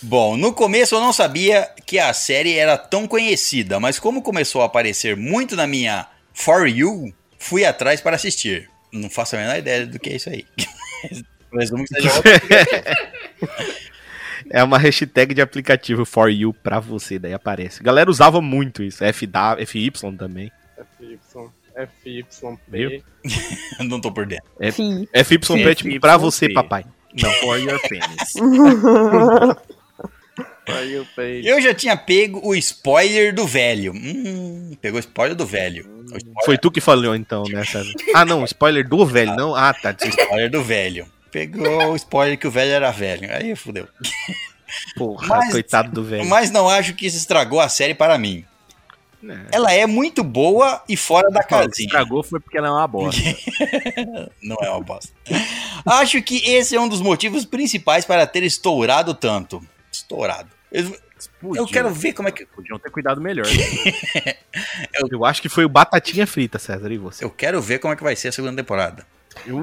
Bom, 0.03 0.37
no 0.37 0.53
começo 0.53 0.95
eu 0.97 1.01
não 1.01 1.13
sabia 1.13 1.71
que 1.87 1.99
a 2.01 2.13
série 2.13 2.59
era 2.59 2.77
tão 2.77 3.07
conhecida, 3.07 3.79
mas 3.79 3.99
como 4.01 4.21
começou 4.23 4.61
a 4.61 4.65
aparecer 4.67 5.17
muito 5.17 5.55
na 5.55 5.67
minha 5.69 6.09
For 6.35 6.67
You, 6.69 7.15
fui 7.39 7.65
atrás 7.65 8.01
para 8.01 8.17
assistir. 8.17 8.69
Não 8.93 9.09
faço 9.09 9.37
a 9.37 9.39
menor 9.39 9.57
ideia 9.57 9.87
do 9.87 9.99
que 10.01 10.11
é 10.11 10.17
isso 10.17 10.29
aí. 10.31 10.45
Presumo 11.51 11.85
que 11.85 11.95
seja 11.95 12.13
outra. 12.17 12.33
É 14.51 14.63
uma 14.63 14.79
hashtag 14.79 15.35
de 15.35 15.41
aplicativo 15.41 16.05
for 16.05 16.31
you 16.31 16.53
pra 16.53 16.81
você, 16.81 17.19
daí 17.19 17.35
aparece. 17.35 17.83
Galera 17.83 18.11
usava 18.11 18.41
muito 18.41 18.83
isso. 18.83 19.05
FW, 19.05 19.67
FY 19.67 19.93
também. 20.17 20.53
FY, 21.01 21.19
FYP. 22.03 23.05
Não 23.85 24.01
tô 24.01 24.13
por 24.13 24.27
dentro. 24.27 24.47
Fi. 24.73 25.09
FYP 25.25 25.63
é 25.63 25.75
tipo 25.75 26.01
pra 26.01 26.17
você, 26.17 26.49
papai. 26.49 26.85
Não, 27.21 27.31
for 27.35 27.59
your 27.59 27.81
penis. 27.89 28.33
For 30.65 30.87
you 30.87 31.07
pay. 31.17 31.43
Eu 31.45 31.61
já 31.61 31.75
tinha 31.75 31.97
pego 31.97 32.41
o 32.43 32.55
spoiler 32.55 33.35
do 33.35 33.47
velho. 33.47 33.93
Hum, 33.93 34.77
pegou 34.81 34.97
o 34.97 35.01
spoiler 35.01 35.37
do 35.37 35.45
velho. 35.45 35.83
Spoiler, 36.05 36.45
Foi 36.45 36.59
tu 36.59 36.71
que 36.71 36.81
falou 36.81 37.17
então, 37.17 37.43
né, 37.45 37.65
César? 37.65 37.93
Ah, 38.15 38.25
não, 38.25 38.45
spoiler 38.45 38.87
do 38.89 39.05
velho, 39.05 39.35
não? 39.35 39.55
Ah, 39.55 39.75
tá. 39.75 39.95
spoiler 40.01 40.51
do 40.51 40.63
velho. 40.63 41.07
Pegou 41.33 41.93
o 41.93 41.97
spoiler 41.97 42.39
que 42.39 42.47
o 42.47 42.51
velho 42.51 42.71
era 42.71 42.91
velho. 42.91 43.29
Aí 43.35 43.57
fudeu. 43.57 43.89
Porra, 44.97 45.27
Mas- 45.27 45.51
coitado 45.51 45.91
do 45.91 46.05
velho. 46.05 46.27
Mas 46.27 46.51
não 46.51 46.69
acho 46.69 46.95
que 46.95 47.07
isso 47.07 47.17
estragou 47.17 47.59
a 47.59 47.69
série 47.69 47.95
para 47.95 48.17
mim. 48.19 48.45
É. 49.25 49.57
Ela 49.57 49.73
é 49.73 49.87
muito 49.87 50.25
boa 50.25 50.83
e 50.89 50.97
fora 50.97 51.31
da 51.31 51.43
casinha. 51.45 51.87
estragou 51.87 52.23
foi 52.25 52.41
porque 52.41 52.59
ela 52.59 52.69
é 52.69 52.71
uma 52.71 52.89
bosta. 52.89 53.23
Não 54.43 54.57
é 54.61 54.69
uma 54.69 54.81
bosta. 54.81 55.13
Acho 55.87 56.21
que 56.21 56.39
esse 56.45 56.75
é 56.75 56.81
um 56.81 56.89
dos 56.89 57.01
motivos 57.01 57.45
principais 57.45 58.05
para 58.05 58.27
ter 58.27 58.43
estourado 58.43 59.15
tanto. 59.15 59.65
Estourado. 59.93 60.49
Eu, 60.73 60.97
eu 61.55 61.67
quero 61.69 61.91
ver 61.91 62.15
como 62.15 62.29
é 62.29 62.33
que. 62.33 62.45
Podiam 62.47 62.81
ter 62.81 62.91
cuidado 62.91 63.21
melhor. 63.21 63.47
Eu 65.11 65.25
acho 65.25 65.41
que 65.41 65.49
foi 65.49 65.65
o 65.65 65.69
Batatinha 65.69 66.27
Frita, 66.27 66.59
César, 66.59 66.91
e 66.91 66.99
você? 66.99 67.25
Eu 67.25 67.31
quero 67.31 67.61
ver 67.63 67.79
como 67.79 67.95
é 67.95 67.97
que 67.97 68.03
vai 68.03 68.17
ser 68.17 68.29
a 68.29 68.33
segunda 68.33 68.57
temporada. 68.57 69.07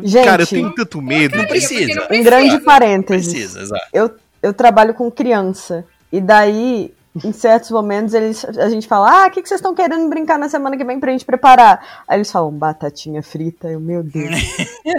Gente, 0.03 0.25
Cara, 0.25 0.43
eu 0.43 0.47
tenho 0.47 0.73
tanto 0.73 1.01
medo. 1.01 1.37
Não 1.37 1.45
precisa. 1.45 2.07
um 2.11 2.23
grande 2.23 2.59
parênteses. 2.59 3.31
Precisa, 3.31 3.61
exato. 3.61 3.85
Eu, 3.93 4.11
eu 4.41 4.53
trabalho 4.53 4.93
com 4.93 5.09
criança. 5.11 5.85
E 6.11 6.19
daí, 6.19 6.91
em 7.23 7.31
certos 7.31 7.69
momentos, 7.71 8.13
eles, 8.13 8.43
a 8.45 8.69
gente 8.69 8.87
fala: 8.87 9.23
Ah, 9.23 9.27
o 9.27 9.31
que, 9.31 9.41
que 9.41 9.47
vocês 9.47 9.59
estão 9.59 9.75
querendo 9.75 10.09
brincar 10.09 10.37
na 10.39 10.49
semana 10.49 10.75
que 10.77 10.83
vem 10.83 10.99
pra 10.99 11.11
gente 11.11 11.25
preparar? 11.25 12.03
Aí 12.07 12.17
eles 12.17 12.31
falam: 12.31 12.51
Batatinha 12.51 13.21
frita. 13.21 13.67
Eu, 13.67 13.79
meu 13.79 14.03
Deus. 14.03 14.29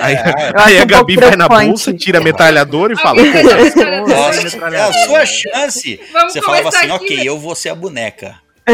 Aí, 0.00 0.14
Eu 0.14 0.20
aí 0.22 0.52
acho 0.54 0.80
a 0.80 0.84
um 0.84 0.86
Gabi 0.86 1.16
vai 1.16 1.36
na 1.36 1.48
bolsa, 1.48 1.92
tira 1.92 2.18
a 2.18 2.22
metralhadora 2.22 2.92
e 2.92 2.96
fala: 2.96 3.20
Alguém 3.20 3.42
"Pô, 3.42 3.48
deixa 3.48 3.62
os 3.66 3.74
caras 3.74 4.08
Nossa, 4.08 4.76
é 4.76 4.80
a 4.80 4.92
sua 4.92 5.26
chance. 5.26 6.00
Vamos 6.12 6.32
Você 6.32 6.42
falava 6.42 6.68
assim, 6.68 6.90
aqui, 6.90 6.92
ok, 6.92 7.16
né? 7.16 7.22
eu 7.24 7.38
vou 7.38 7.54
ser 7.54 7.70
a 7.70 7.74
boneca. 7.74 8.36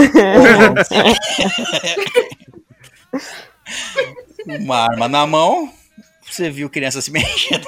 Uma 4.47 4.85
arma 4.91 5.09
na 5.09 5.27
mão, 5.27 5.71
você 6.37 6.51
viu 6.51 6.69
criança 6.71 7.01
se 7.01 7.11
mexendo. 7.13 7.67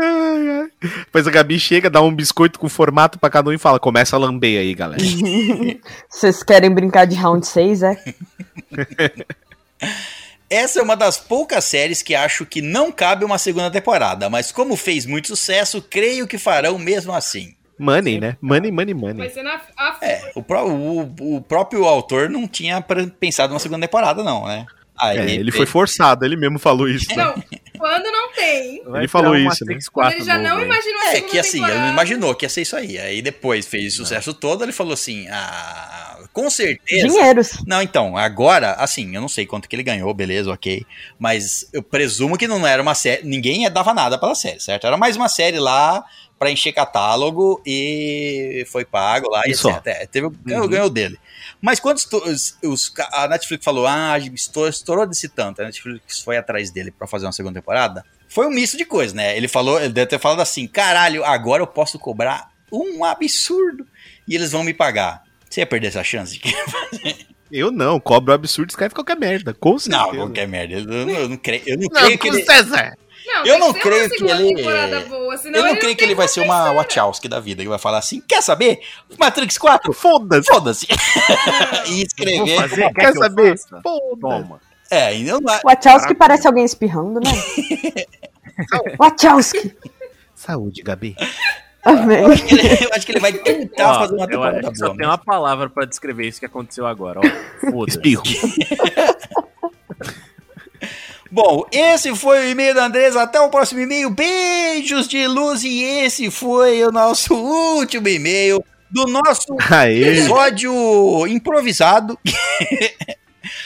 Ai, 0.00 0.48
ai. 0.48 0.68
Depois 1.04 1.26
a 1.26 1.30
Gabi 1.30 1.58
chega, 1.58 1.90
dá 1.90 2.00
um 2.00 2.14
biscoito 2.14 2.58
com 2.58 2.68
formato 2.68 3.18
pra 3.18 3.28
cada 3.30 3.50
um 3.50 3.52
e 3.52 3.58
fala: 3.58 3.78
começa 3.80 4.16
a 4.16 4.18
lamber 4.18 4.60
aí, 4.60 4.74
galera. 4.74 5.02
Vocês 6.08 6.42
querem 6.42 6.70
brincar 6.70 7.04
de 7.06 7.14
round 7.16 7.46
6, 7.46 7.82
é? 7.82 7.96
Essa 10.50 10.80
é 10.80 10.82
uma 10.82 10.96
das 10.96 11.18
poucas 11.18 11.62
séries 11.64 12.00
que 12.02 12.14
acho 12.14 12.46
que 12.46 12.62
não 12.62 12.90
cabe 12.90 13.22
uma 13.24 13.36
segunda 13.36 13.70
temporada, 13.70 14.30
mas 14.30 14.50
como 14.50 14.76
fez 14.76 15.04
muito 15.04 15.28
sucesso, 15.28 15.82
creio 15.82 16.26
que 16.26 16.38
farão 16.38 16.78
mesmo 16.78 17.12
assim. 17.12 17.54
Money, 17.78 18.18
né? 18.18 18.36
Money, 18.40 18.72
money, 18.72 18.94
Vai 18.94 19.12
money. 19.12 19.30
ser 19.30 19.42
na. 19.42 19.60
A, 19.76 19.98
É, 20.02 20.32
o, 20.34 20.42
pró- 20.42 20.64
o- 20.66 21.36
o 21.36 21.40
próprio 21.42 21.84
autor 21.84 22.28
não 22.30 22.48
tinha 22.48 22.80
pensado 23.20 23.50
numa 23.50 23.60
segunda 23.60 23.86
temporada, 23.86 24.24
não, 24.24 24.46
né? 24.46 24.66
Aí 25.00 25.18
É, 25.18 25.30
ele 25.34 25.52
foi 25.52 25.66
forçado, 25.66 26.24
ele 26.24 26.36
mesmo 26.36 26.58
falou 26.58 26.88
isso. 26.88 27.08
né? 27.14 27.16
Não, 27.24 27.34
quando 27.78 28.04
não 28.10 28.32
tem. 28.32 28.82
Vai 28.84 29.00
Ele 29.02 29.08
falou 29.08 29.36
isso, 29.36 29.64
né? 29.64 29.74
Matrix 29.74 29.88
Quando 29.88 30.04
4 30.06 30.18
ele 30.18 30.24
já 30.26 30.38
novo 30.38 30.48
não 30.56 30.60
imaginou 30.64 31.02
É, 31.02 31.20
que 31.20 31.38
assim, 31.38 31.58
ele 31.58 31.60
não 31.60 31.68
temporada. 31.68 31.92
imaginou 31.92 32.34
que 32.34 32.44
ia 32.44 32.48
ser 32.48 32.62
isso 32.62 32.76
aí. 32.76 32.98
Aí 32.98 33.22
depois 33.22 33.66
fez 33.66 33.94
o 33.94 33.96
sucesso 33.98 34.34
todo, 34.34 34.64
ele 34.64 34.72
falou 34.72 34.92
assim: 34.94 35.26
ah, 35.28 36.07
com 36.32 36.48
certeza. 36.50 37.08
Dinheiros. 37.08 37.64
Não, 37.66 37.82
então, 37.82 38.16
agora, 38.16 38.72
assim, 38.72 39.14
eu 39.14 39.20
não 39.20 39.28
sei 39.28 39.46
quanto 39.46 39.68
que 39.68 39.74
ele 39.74 39.82
ganhou, 39.82 40.12
beleza, 40.14 40.50
ok. 40.50 40.84
Mas 41.18 41.68
eu 41.72 41.82
presumo 41.82 42.38
que 42.38 42.46
não 42.46 42.66
era 42.66 42.80
uma 42.80 42.94
série. 42.94 43.26
Ninguém 43.26 43.68
dava 43.70 43.92
nada 43.92 44.18
pela 44.18 44.34
série, 44.34 44.60
certo? 44.60 44.86
Era 44.86 44.96
mais 44.96 45.16
uma 45.16 45.28
série 45.28 45.58
lá 45.58 46.04
pra 46.38 46.50
encher 46.50 46.72
catálogo 46.72 47.60
e 47.66 48.64
foi 48.70 48.84
pago 48.84 49.28
lá 49.28 49.42
e 49.46 49.54
só. 49.54 49.70
etc. 49.70 49.86
É, 49.86 50.06
teve, 50.06 50.30
ganhou, 50.44 50.68
ganhou 50.68 50.88
dele. 50.88 51.18
Mas 51.60 51.80
quando 51.80 51.98
os, 51.98 52.56
os 52.62 52.92
a 53.12 53.26
Netflix 53.26 53.64
falou, 53.64 53.86
ah, 53.86 54.16
estourou, 54.18 54.70
estourou 54.70 55.06
desse 55.06 55.28
tanto, 55.28 55.60
a 55.60 55.64
Netflix 55.64 56.20
foi 56.20 56.36
atrás 56.36 56.70
dele 56.70 56.92
pra 56.92 57.08
fazer 57.08 57.26
uma 57.26 57.32
segunda 57.32 57.60
temporada, 57.60 58.04
foi 58.28 58.46
um 58.46 58.50
misto 58.50 58.76
de 58.76 58.84
coisas, 58.84 59.12
né? 59.12 59.36
Ele 59.36 59.48
falou, 59.48 59.80
ele 59.80 59.92
deve 59.92 60.06
ter 60.06 60.18
falado 60.20 60.40
assim, 60.40 60.68
caralho, 60.68 61.24
agora 61.24 61.62
eu 61.62 61.66
posso 61.66 61.98
cobrar 61.98 62.50
um 62.70 63.02
absurdo 63.04 63.86
e 64.26 64.34
eles 64.34 64.52
vão 64.52 64.62
me 64.62 64.74
pagar. 64.74 65.24
Você 65.48 65.60
ia 65.60 65.66
perder 65.66 65.88
essa 65.88 66.04
chance? 66.04 66.40
Eu 67.50 67.70
não, 67.70 67.98
cobro 67.98 68.34
absurdo, 68.34 68.68
escreve 68.68 68.94
qualquer 68.94 69.16
merda. 69.16 69.54
Com 69.54 69.78
certeza. 69.78 70.04
Não, 70.06 70.14
qualquer 70.16 70.46
merda. 70.46 70.74
Eu 70.74 70.84
não, 70.84 71.10
eu 71.10 71.28
não 71.30 71.36
creio, 71.38 71.62
eu 71.66 71.78
não 71.78 71.88
Não, 71.90 72.02
creio 72.02 72.18
que 72.18 72.28
ele, 72.28 72.44
César. 72.44 72.92
Não, 73.26 73.46
Eu 73.46 73.58
não 73.58 73.72
creio 73.72 74.10
que 74.10 74.22
ele- 74.22 74.62
Boa, 74.62 75.34
eu 75.44 75.62
não 75.64 75.76
creio 75.76 75.96
que 75.96 76.04
ele 76.04 76.14
vai 76.14 76.28
ser 76.28 76.40
uma? 76.42 76.70
Wachowski 76.72 77.26
da 77.26 77.40
vida, 77.40 77.62
que 77.62 77.68
vai 77.68 77.78
falar 77.78 77.98
assim, 77.98 78.20
quer 78.20 78.42
saber? 78.42 78.80
Matrix 79.18 79.56
4? 79.56 79.90
Foda-se. 79.94 80.46
Foda-se. 80.46 80.86
e 81.88 82.02
escrever. 82.02 82.54
fazer, 82.56 82.76
quer, 82.76 82.92
Quer 82.92 83.12
que 83.12 83.18
saber? 83.18 83.54
Toma. 83.82 84.60
É, 84.90 85.16
e 85.16 85.24
não 85.24 85.40
vai- 85.40 85.60
Wachowski 85.64 86.14
parece 86.14 86.46
alguém 86.46 86.66
espirrando, 86.66 87.18
né? 87.18 87.32
Wachowski. 89.00 89.74
Saúde, 90.34 90.82
Gabi. 90.82 91.16
Amém. 91.88 92.18
eu 92.22 92.90
acho 92.94 93.06
que 93.06 93.12
ele 93.12 93.20
vai 93.20 93.32
tentar 93.32 93.90
Ó, 93.90 93.98
fazer 94.00 94.14
uma 94.14 94.24
eu 94.24 94.28
temporada 94.28 94.58
acho 94.58 94.70
que 94.70 94.78
só 94.78 94.86
boa. 94.86 94.96
tem 94.96 95.06
uma 95.06 95.18
palavra 95.18 95.70
pra 95.70 95.84
descrever 95.86 96.26
isso 96.28 96.40
que 96.40 96.46
aconteceu 96.46 96.86
agora, 96.86 97.20
ó. 97.20 97.84
Espirro. 97.86 98.22
Bom, 101.30 101.66
esse 101.70 102.14
foi 102.14 102.38
o 102.46 102.48
e-mail 102.50 102.74
da 102.74 102.86
Andresa. 102.86 103.22
Até 103.22 103.38
o 103.40 103.50
próximo 103.50 103.80
e-mail. 103.80 104.08
Beijos 104.10 105.06
de 105.06 105.26
luz. 105.26 105.62
E 105.62 105.82
esse 105.82 106.30
foi 106.30 106.82
o 106.84 106.90
nosso 106.90 107.34
último 107.76 108.08
e-mail 108.08 108.64
do 108.90 109.04
nosso 109.06 109.54
Aê. 109.70 110.02
episódio 110.18 111.26
improvisado. 111.26 112.18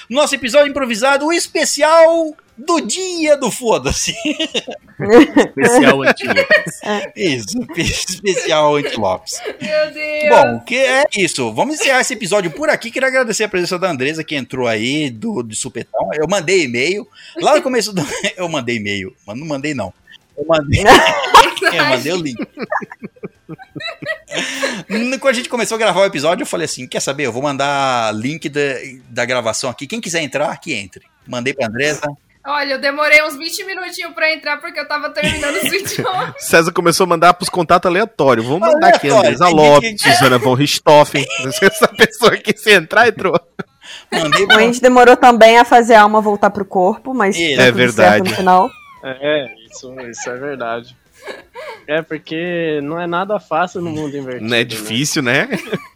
Nosso 0.09 0.35
episódio 0.35 0.69
improvisado, 0.71 1.27
o 1.27 1.33
especial 1.33 2.37
do 2.57 2.81
dia 2.81 3.37
do 3.37 3.51
foda-se. 3.51 4.15
Especial 5.01 6.03
antigo. 6.03 6.33
Isso, 7.17 7.59
especial 7.77 8.77
anti-Lopes. 8.77 9.41
Meu 9.61 9.93
Deus. 9.93 10.29
Bom, 10.29 10.61
que 10.61 10.77
é 10.77 11.05
isso. 11.17 11.53
Vamos 11.53 11.81
encerrar 11.81 12.01
esse 12.01 12.15
episódio 12.15 12.51
por 12.51 12.69
aqui. 12.69 12.91
Queria 12.91 13.09
agradecer 13.09 13.45
a 13.45 13.49
presença 13.49 13.79
da 13.79 13.91
Andresa 13.91 14.23
que 14.23 14.37
entrou 14.37 14.69
aí 14.69 15.11
do, 15.11 15.43
do 15.43 15.55
Supetão. 15.57 16.11
Eu 16.15 16.29
mandei 16.29 16.65
e-mail. 16.65 17.07
Lá 17.41 17.57
no 17.57 17.63
começo 17.63 17.93
do. 17.93 18.03
Eu 18.37 18.49
mandei 18.49 18.77
e-mail, 18.77 19.15
mas 19.27 19.37
não 19.37 19.47
mandei 19.47 19.75
não. 19.75 19.93
Eu 20.37 20.47
mandei, 20.47 20.83
eu 21.75 21.85
mandei 21.85 22.13
o 22.13 22.17
link. 22.17 22.39
Quando 25.21 25.29
a 25.29 25.33
gente 25.33 25.49
começou 25.49 25.75
a 25.75 25.79
gravar 25.79 26.01
o 26.01 26.07
episódio, 26.07 26.43
eu 26.43 26.47
falei 26.47 26.65
assim: 26.65 26.87
quer 26.87 27.01
saber? 27.01 27.27
Eu 27.27 27.33
vou 27.33 27.43
mandar 27.43 28.15
link 28.15 28.49
da, 28.49 28.61
da 29.11 29.25
gravação 29.27 29.69
aqui. 29.69 29.87
Quem 29.87 30.01
quiser 30.01 30.23
entrar, 30.23 30.57
que 30.59 30.73
entre. 30.73 31.05
Mandei 31.27 31.53
pra 31.53 31.67
Andresa. 31.67 32.03
Olha, 32.45 32.73
eu 32.75 32.81
demorei 32.81 33.23
uns 33.23 33.37
20 33.37 33.65
minutinhos 33.65 34.13
pra 34.15 34.33
entrar 34.33 34.57
porque 34.61 34.79
eu 34.81 34.89
tava 34.89 35.11
terminando 35.11 35.55
o 35.55 35.59
Sweet 35.67 36.03
Home. 36.05 36.33
César 36.39 36.73
começou 36.73 37.05
a 37.05 37.09
mandar 37.09 37.35
pros 37.35 37.49
contatos 37.49 37.89
aleatórios. 37.89 38.45
Vamos 38.47 38.61
mandar 38.69 38.89
aqui, 38.95 39.09
Andresa 39.09 39.49
Lopes, 39.49 40.03
que- 40.03 40.11
Susana 40.13 40.39
von 40.39 40.55
Richthofen. 40.55 41.25
Essa 41.63 41.89
pessoa 41.89 42.33
aqui, 42.33 42.53
se 42.57 42.73
entrar, 42.73 43.07
entrou. 43.09 43.39
Mandei 44.11 44.47
pra... 44.47 44.57
Andy 44.63 44.81
demorou 44.81 45.17
também 45.17 45.59
a 45.59 45.65
fazer 45.65 45.95
a 45.95 46.03
alma 46.03 46.21
voltar 46.21 46.51
pro 46.51 46.65
corpo, 46.65 47.15
mas 47.15 47.37
É 47.39 47.71
verdade. 47.71 47.95
certo 48.19 48.29
no 48.31 48.35
final. 48.37 48.71
É, 49.05 49.47
isso, 49.67 49.93
isso 50.11 50.31
é 50.31 50.37
verdade. 50.37 50.97
É, 51.87 52.01
porque 52.01 52.81
não 52.83 53.01
é 53.01 53.07
nada 53.07 53.41
fácil 53.41 53.81
no 53.81 53.91
mundo 53.91 54.17
invertido. 54.17 54.49
Não 54.49 54.57
é 54.57 54.61
né? 54.61 54.65
difícil, 54.65 55.23
né? 55.23 55.49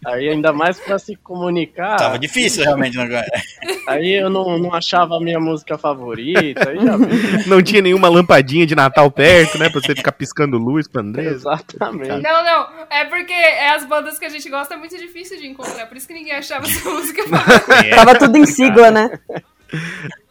Aí 0.04 0.28
ainda 0.28 0.52
mais 0.52 0.78
pra 0.78 0.98
se 0.98 1.14
comunicar. 1.16 1.96
Tava 1.96 2.18
difícil, 2.18 2.64
realmente. 2.64 2.96
Né? 2.98 3.24
Aí 3.86 4.12
eu 4.14 4.28
não, 4.28 4.58
não 4.58 4.74
achava 4.74 5.16
a 5.16 5.20
minha 5.20 5.38
música 5.38 5.78
favorita. 5.78 6.70
Aí 6.70 6.78
já 6.84 6.96
vi. 6.96 7.48
Não 7.48 7.62
tinha 7.62 7.80
nenhuma 7.80 8.08
lampadinha 8.08 8.66
de 8.66 8.74
Natal 8.74 9.10
perto, 9.10 9.58
né? 9.58 9.70
Pra 9.70 9.80
você 9.80 9.94
ficar 9.94 10.12
piscando 10.12 10.58
luz 10.58 10.88
pra 10.88 11.02
Andresa. 11.02 11.30
Exatamente. 11.30 12.20
Não, 12.20 12.44
não. 12.44 12.68
É 12.90 13.04
porque 13.04 13.32
é 13.32 13.70
as 13.70 13.84
bandas 13.84 14.18
que 14.18 14.24
a 14.24 14.30
gente 14.30 14.48
gosta 14.50 14.74
é 14.74 14.76
muito 14.76 14.96
difícil 14.98 15.38
de 15.38 15.46
encontrar. 15.46 15.86
Por 15.86 15.96
isso 15.96 16.08
que 16.08 16.14
ninguém 16.14 16.34
achava 16.34 16.66
essa 16.66 16.88
música 16.88 17.22
favorita. 17.28 17.96
Tava 17.96 18.18
tudo 18.18 18.36
em 18.36 18.46
sigla, 18.46 18.90
né? 18.90 19.18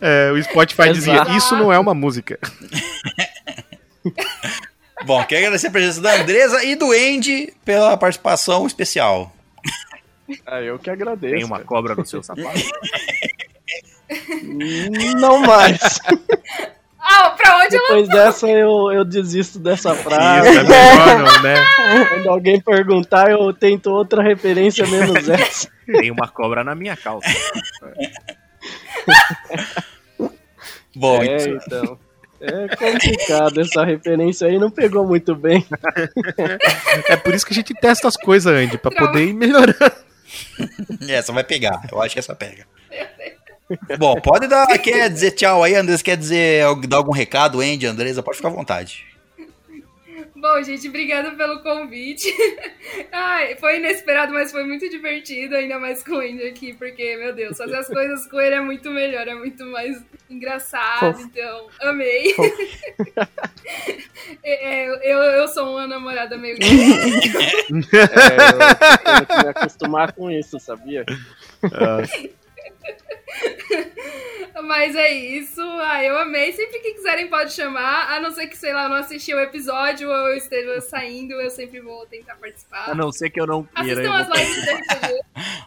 É, 0.02 0.32
o 0.32 0.44
Spotify 0.44 0.92
dizia, 0.92 1.14
Exato. 1.14 1.32
isso 1.32 1.56
não 1.56 1.72
é 1.72 1.80
uma 1.80 1.94
música. 1.94 2.38
Bom, 5.06 5.24
quero 5.26 5.42
agradecer 5.42 5.68
a 5.68 5.72
presença 5.72 6.02
da 6.02 6.16
Andresa 6.16 6.64
e 6.64 6.76
do 6.76 6.92
Andy 6.92 7.54
pela 7.64 7.96
participação 7.96 8.66
especial. 8.66 9.32
Ah, 10.46 10.62
eu 10.62 10.80
que 10.80 10.90
agradeço. 10.90 11.36
Tem 11.36 11.44
uma 11.44 11.58
cara. 11.58 11.68
cobra 11.68 11.96
no 11.96 12.06
seu 12.06 12.24
sapato. 12.24 12.60
Não 15.20 15.40
mais. 15.42 15.80
Ah, 17.00 17.30
pra 17.32 17.58
onde 17.60 17.76
ela 17.76 17.88
Depois 17.88 18.08
dessa 18.10 18.48
eu, 18.48 18.92
eu 18.92 19.06
desisto 19.06 19.60
dessa 19.60 19.94
frase. 19.94 20.50
Isso, 20.50 20.60
é 20.60 20.64
melhor 20.64 21.44
né? 21.44 21.56
Quando 22.10 22.30
alguém 22.30 22.60
perguntar, 22.60 23.30
eu 23.30 23.54
tento 23.54 23.92
outra 23.92 24.24
referência 24.24 24.86
menos 24.88 25.30
essa. 25.30 25.70
Tem 25.86 26.10
uma 26.10 26.28
cobra 26.28 26.64
na 26.64 26.74
minha 26.74 26.98
calça. 26.98 27.30
Bom, 30.96 31.22
é, 31.22 31.36
então- 31.36 31.60
então. 31.68 32.05
É 32.46 32.76
complicado 32.76 33.60
essa 33.60 33.84
referência 33.84 34.48
aí, 34.48 34.60
não 34.60 34.70
pegou 34.70 35.06
muito 35.06 35.36
bem. 35.36 35.66
É 37.08 37.16
por 37.18 37.34
isso 37.34 37.46
que 37.46 37.54
a 37.54 37.56
gente 37.56 37.74
testa 37.74 38.08
as 38.08 38.16
coisas, 38.16 38.52
Andy, 38.54 38.78
pra 38.78 38.92
poder 38.92 39.26
ir 39.28 39.34
melhorando. 39.34 39.76
essa 41.10 41.32
vai 41.32 41.44
pegar. 41.44 41.82
Eu 41.92 42.02
acho 42.02 42.14
que 42.14 42.20
essa 42.20 42.36
pega. 42.36 42.66
Bom, 43.98 44.20
pode 44.22 44.48
dar. 44.48 44.66
Quer 44.80 45.10
dizer 45.10 45.32
tchau 45.32 45.64
aí, 45.64 45.76
Andresa? 45.76 46.04
Quer 46.04 46.18
dizer 46.18 46.64
dar 46.88 46.98
algum 46.98 47.12
recado, 47.12 47.62
Andy, 47.62 47.86
Andresa? 47.86 48.24
Pode 48.24 48.38
ficar 48.38 48.50
à 48.50 48.52
vontade. 48.52 49.04
Bom, 50.36 50.62
gente, 50.62 50.90
obrigada 50.90 51.32
pelo 51.32 51.62
convite. 51.62 52.28
Ai, 53.10 53.56
foi 53.56 53.78
inesperado, 53.78 54.34
mas 54.34 54.52
foi 54.52 54.66
muito 54.66 54.90
divertido, 54.90 55.56
ainda 55.56 55.80
mais 55.80 56.04
com 56.04 56.16
o 56.16 56.20
Andy 56.20 56.44
aqui, 56.44 56.74
porque, 56.74 57.16
meu 57.16 57.34
Deus, 57.34 57.58
fazer 57.58 57.78
as 57.78 57.88
coisas 57.88 58.28
com 58.28 58.40
ele 58.42 58.56
é 58.56 58.62
muito 58.62 58.90
melhor, 58.92 59.26
é 59.28 59.34
muito 59.34 59.66
mais 59.66 60.04
engraçado, 60.30 61.22
então, 61.22 61.68
amei. 61.82 62.36
É, 64.44 64.86
é, 64.86 64.88
eu, 65.04 65.20
eu 65.20 65.48
sou 65.48 65.72
uma 65.72 65.88
namorada 65.88 66.38
meio. 66.38 66.58
É, 67.94 69.22
eu 69.22 69.26
tenho 69.26 69.26
que 69.26 69.44
me 69.44 69.50
acostumar 69.50 70.14
com 70.14 70.32
isso, 70.32 70.60
sabia? 70.60 71.06
Mas 74.64 74.96
é 74.96 75.12
isso. 75.12 75.62
Ah, 75.62 76.04
eu 76.04 76.18
amei. 76.18 76.52
Sempre 76.54 76.80
que 76.80 76.94
quiserem 76.94 77.28
pode 77.28 77.54
chamar. 77.54 78.12
A 78.14 78.20
não 78.20 78.32
ser 78.32 78.48
que, 78.48 78.58
sei 78.58 78.74
lá, 78.74 78.84
eu 78.84 78.90
não 78.90 78.96
assisti 78.98 79.34
o 79.34 79.40
episódio 79.40 80.10
ou 80.10 80.30
eu 80.30 80.38
esteja 80.38 80.80
saindo, 80.82 81.34
eu 81.34 81.50
sempre 81.50 81.82
vou 81.82 82.06
tentar 82.08 82.36
participar. 82.36 82.90
A 82.90 82.96
não 82.96 83.12
ser 83.12 83.30
que 83.30 83.40
eu 83.40 83.46
não 83.46 83.64
queira. 83.64 84.02
Assistam 84.02 84.12
vou- 84.12 84.22
as 84.22 84.40
lives 84.40 84.66
do 84.66 84.72
RPG. 84.72 85.20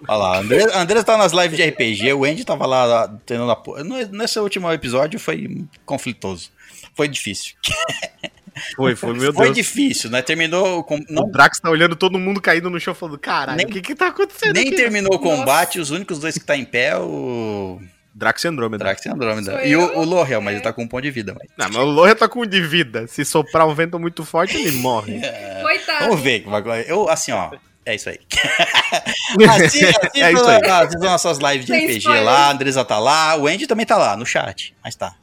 Olha 0.09 0.19
lá, 0.19 0.37
a 0.37 0.39
Andresa, 0.41 0.75
a 0.77 0.81
Andresa 0.83 1.05
tá 1.05 1.17
nas 1.17 1.33
lives 1.33 1.57
de 1.57 1.63
RPG, 1.69 2.13
o 2.15 2.25
Andy 2.25 2.45
tava 2.45 2.67
lá 2.67 3.09
tendo 3.27 3.49
apoio. 3.51 3.85
No- 3.85 4.07
Nesse 4.09 4.39
último 4.41 4.73
episódio 4.73 5.21
foi 5.21 5.65
conflitoso. 5.85 6.51
Foi 6.95 7.07
difícil. 7.09 7.55
Foi, 8.77 8.95
foi, 8.97 9.13
meu 9.15 9.33
foi 9.33 9.47
Deus. 9.47 9.57
difícil, 9.57 10.11
né? 10.11 10.23
Terminou 10.23 10.83
com. 10.85 10.97
O 10.97 11.05
Não, 11.09 11.31
Drax 11.31 11.61
tá 11.61 11.71
olhando 11.71 11.95
todo 11.97 12.19
mundo 12.19 12.41
caindo 12.41 12.69
no 12.71 12.79
chão 12.81 12.95
falando, 12.95 13.19
caralho, 13.19 13.57
Nem- 13.59 13.67
o 13.67 13.71
que 13.71 13.81
que 13.81 13.95
tá 13.95 14.09
acontecendo 14.09 14.55
nem 14.55 14.69
aqui? 14.69 14.77
terminou 14.77 15.15
o 15.15 15.19
combate, 15.19 15.79
os 15.81 15.91
únicos 15.91 16.19
dois 16.19 16.37
que 16.37 16.45
tá 16.45 16.57
em 16.57 16.65
pé, 16.65 16.97
o 16.97 17.81
Drax 18.15 18.45
e 18.45 18.49
Andrômeda. 18.49 18.85
Drax 18.85 19.05
e 19.07 19.09
Andrômeda. 19.09 19.53
Sou 19.53 19.61
E 19.65 19.73
eu? 19.73 19.81
o, 19.81 20.01
o 20.01 20.05
Lohel, 20.05 20.41
mas 20.41 20.55
É. 20.55 20.57
ele 20.57 20.63
tá 20.65 20.73
com 20.73 20.83
um 20.83 20.89
ponto 20.89 21.03
de 21.03 21.11
vida. 21.11 21.35
Mas... 21.39 21.49
Não, 21.57 21.67
mas 21.79 21.89
o 21.89 21.91
Lohan 21.91 22.15
tá 22.15 22.29
com 22.29 22.41
um 22.43 22.47
de 22.47 22.61
vida. 22.61 23.07
Se 23.07 23.25
soprar 23.25 23.67
um 23.69 23.75
vento 23.75 23.99
muito 23.99 24.25
forte, 24.25 24.57
ele 24.57 24.73
morre. 24.73 25.21
Coitado. 25.63 26.05
Vamos 26.07 26.21
ver. 26.21 26.41
como 26.43 26.61
vai- 26.63 26.85
Eu, 26.89 27.09
assim, 27.09 27.33
ó. 27.33 27.51
É 27.87 27.95
isso 27.95 28.11
aí. 28.11 28.19
Assi- 29.49 29.85
assista, 29.85 30.11
É 30.15 30.33
isso 30.33 30.45
aí. 30.47 30.63
assista 30.71 30.99
nossas 30.99 31.39
lives 31.39 31.65
de 31.65 31.73
Sem 31.73 31.85
RPG 31.87 31.99
spoiler. 31.99 32.25
lá, 32.25 32.47
a 32.49 32.51
Andresa 32.53 32.85
tá 32.85 32.99
lá, 32.99 33.35
o 33.37 33.47
Andy 33.47 33.67
também 33.67 33.87
tá 33.87 33.97
lá, 33.97 34.15
no 34.17 34.27
chat. 34.27 34.75
Mas 34.85 34.95
tá. 34.95 35.15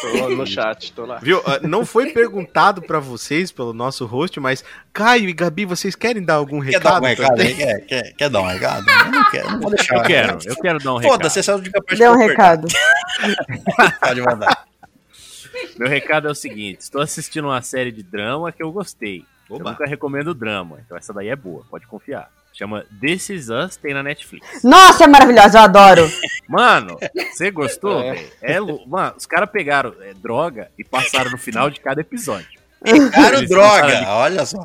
Tô 0.00 0.28
no 0.28 0.46
chat, 0.46 0.92
tô 0.92 1.06
lá. 1.06 1.18
Viu? 1.18 1.40
Ah, 1.46 1.58
Não 1.62 1.86
foi 1.86 2.10
perguntado 2.12 2.82
pra 2.82 2.98
vocês 3.00 3.50
pelo 3.50 3.72
nosso 3.72 4.04
host, 4.04 4.38
mas 4.38 4.62
Caio 4.92 5.28
e 5.28 5.32
Gabi, 5.32 5.64
vocês 5.64 5.94
querem 5.94 6.22
dar 6.22 6.34
algum 6.34 6.60
Quer 6.62 6.78
dar 6.80 7.00
recado? 7.00 7.02
um 7.02 7.06
recado? 7.06 7.36
Quer, 7.56 7.80
quer, 7.86 8.12
quer 8.14 8.28
dar 8.30 8.40
um 8.42 8.46
recado? 8.46 8.86
Eu 8.90 9.10
não 9.12 9.30
quero, 9.30 9.50
não 9.52 9.60
vou 9.60 9.70
deixar. 9.70 9.96
Eu 9.96 10.02
quero, 10.02 10.38
eu 10.44 10.56
quero 10.56 10.78
dar 10.78 10.92
um 10.92 10.96
recado. 10.98 11.12
Foda-se, 11.12 11.38
essa 11.38 11.52
é 11.52 11.54
única 11.56 11.82
parte 11.82 11.98
Dê 11.98 12.08
um 12.08 12.12
eu 12.12 12.18
recado. 12.28 12.68
Pode 14.00 14.20
mandar. 14.20 14.64
Meu 15.78 15.88
recado 15.88 16.28
é 16.28 16.30
o 16.30 16.34
seguinte: 16.34 16.80
estou 16.80 17.00
assistindo 17.00 17.46
uma 17.46 17.62
série 17.62 17.90
de 17.92 18.02
drama 18.02 18.52
que 18.52 18.62
eu 18.62 18.70
gostei. 18.70 19.24
Eu 19.48 19.56
Oba. 19.56 19.70
nunca 19.70 19.86
recomendo 19.86 20.34
drama, 20.34 20.78
então 20.84 20.96
essa 20.96 21.12
daí 21.12 21.28
é 21.28 21.36
boa, 21.36 21.64
pode 21.70 21.86
confiar. 21.86 22.30
Chama 22.56 22.84
This 23.00 23.30
Is 23.30 23.48
Us, 23.48 23.76
tem 23.76 23.92
na 23.92 24.02
Netflix. 24.02 24.62
Nossa, 24.62 25.04
é 25.04 25.06
maravilhosa, 25.08 25.58
eu 25.58 25.62
adoro. 25.62 26.08
Mano, 26.48 26.96
você 27.32 27.50
gostou, 27.50 28.00
É. 28.00 28.24
É, 28.40 28.60
mano, 28.86 29.14
os 29.18 29.26
caras 29.26 29.50
pegaram 29.50 29.92
é, 30.00 30.14
droga 30.14 30.70
e 30.78 30.84
passaram 30.84 31.30
no 31.32 31.38
final 31.38 31.68
de 31.68 31.80
cada 31.80 32.00
episódio. 32.00 32.60
Eles 32.84 33.48
droga, 33.48 34.04
olha 34.08 34.46
só. 34.46 34.62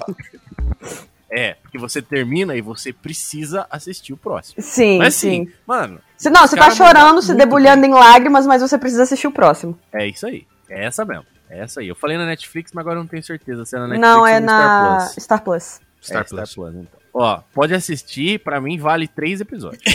É, 1.31 1.55
porque 1.61 1.77
você 1.77 2.01
termina 2.01 2.55
e 2.55 2.61
você 2.61 2.91
precisa 2.91 3.65
assistir 3.71 4.13
o 4.13 4.17
próximo. 4.17 4.61
Sim, 4.61 4.97
Mas 4.97 5.15
sim. 5.15 5.45
sim, 5.45 5.53
mano, 5.65 5.99
Se- 6.17 6.29
Não, 6.29 6.41
você 6.45 6.55
tá 6.55 6.69
chorando, 6.71 7.21
se 7.21 7.33
debulhando 7.33 7.85
em 7.85 7.91
lágrimas, 7.91 8.45
mas 8.45 8.61
você 8.61 8.77
precisa 8.77 9.03
assistir 9.03 9.27
o 9.27 9.31
próximo. 9.31 9.79
é 9.93 10.05
isso 10.07 10.27
aí. 10.27 10.45
É 10.69 10.85
essa 10.85 11.05
mesmo. 11.05 11.25
É 11.49 11.59
essa 11.61 11.79
aí. 11.79 11.87
Eu 11.87 11.95
falei 11.95 12.17
na 12.17 12.25
Netflix, 12.25 12.71
mas 12.73 12.81
agora 12.81 12.97
eu 12.97 13.01
não 13.03 13.07
tenho 13.07 13.23
certeza 13.23 13.65
se 13.65 13.75
é 13.75 13.79
na 13.79 13.87
Netflix 13.87 14.07
não, 14.11 14.19
ou 14.19 14.27
é 14.27 14.39
no 14.39 14.45
na 14.45 14.59
Star 14.59 14.83
Plus. 15.03 15.23
Star 15.23 15.41
Plus. 15.41 15.81
Star 16.01 16.21
é, 16.21 16.23
Plus. 16.25 16.49
Star 16.49 16.55
Plus, 16.55 16.75
então. 16.75 16.98
Ó, 17.13 17.41
pode 17.53 17.73
assistir, 17.73 18.39
pra 18.39 18.61
mim 18.61 18.77
vale 18.77 19.07
três 19.07 19.41
episódios. 19.41 19.81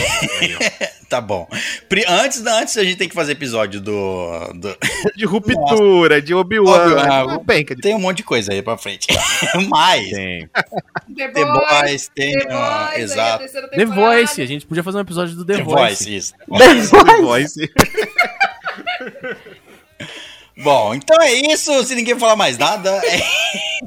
Tá 1.07 1.21
bom. 1.21 1.47
Pri- 1.87 2.03
Antes, 2.07 2.41
da- 2.41 2.59
antes 2.61 2.75
a 2.77 2.83
gente 2.83 2.97
tem 2.97 3.07
que 3.07 3.13
fazer 3.13 3.33
episódio 3.33 3.79
do. 3.79 4.51
do- 4.55 4.75
De 5.15 5.23
ruptura, 5.23 6.19
de 6.19 6.33
Obi-Wan. 6.33 6.95
É 7.47 7.63
de- 7.63 7.75
Tem 7.75 7.93
um 7.93 7.99
monte 7.99 8.17
de 8.17 8.23
coisa 8.23 8.51
aí 8.51 8.59
pra 8.63 8.75
frente. 8.75 9.05
Mas. 9.69 10.09
Tem. 10.09 10.49
The 11.15 11.27
The 11.29 11.45
Boys, 11.45 12.07
tem. 12.13 12.33
The 12.33 12.45
Boys, 12.45 12.55
a 12.57 12.99
exato. 12.99 13.45
The. 13.69 13.85
Voice, 13.85 14.41
a 14.41 14.45
gente 14.47 14.65
podia 14.65 14.81
fazer 14.81 14.97
um 14.97 15.01
episódio 15.01 15.35
do 15.35 15.45
The, 15.45 15.57
The 15.57 15.63
Voice. 15.63 15.79
Voice, 15.79 16.15
isso. 16.15 16.33
The 16.57 16.73
Voice. 17.21 17.21
Voice. 17.21 17.71
Bom, 20.57 20.95
então 20.95 21.21
é 21.21 21.33
isso. 21.33 21.83
Se 21.83 21.93
ninguém 21.95 22.17
falar 22.17 22.35
mais 22.35 22.57
nada, 22.57 22.89
é- 23.05 23.21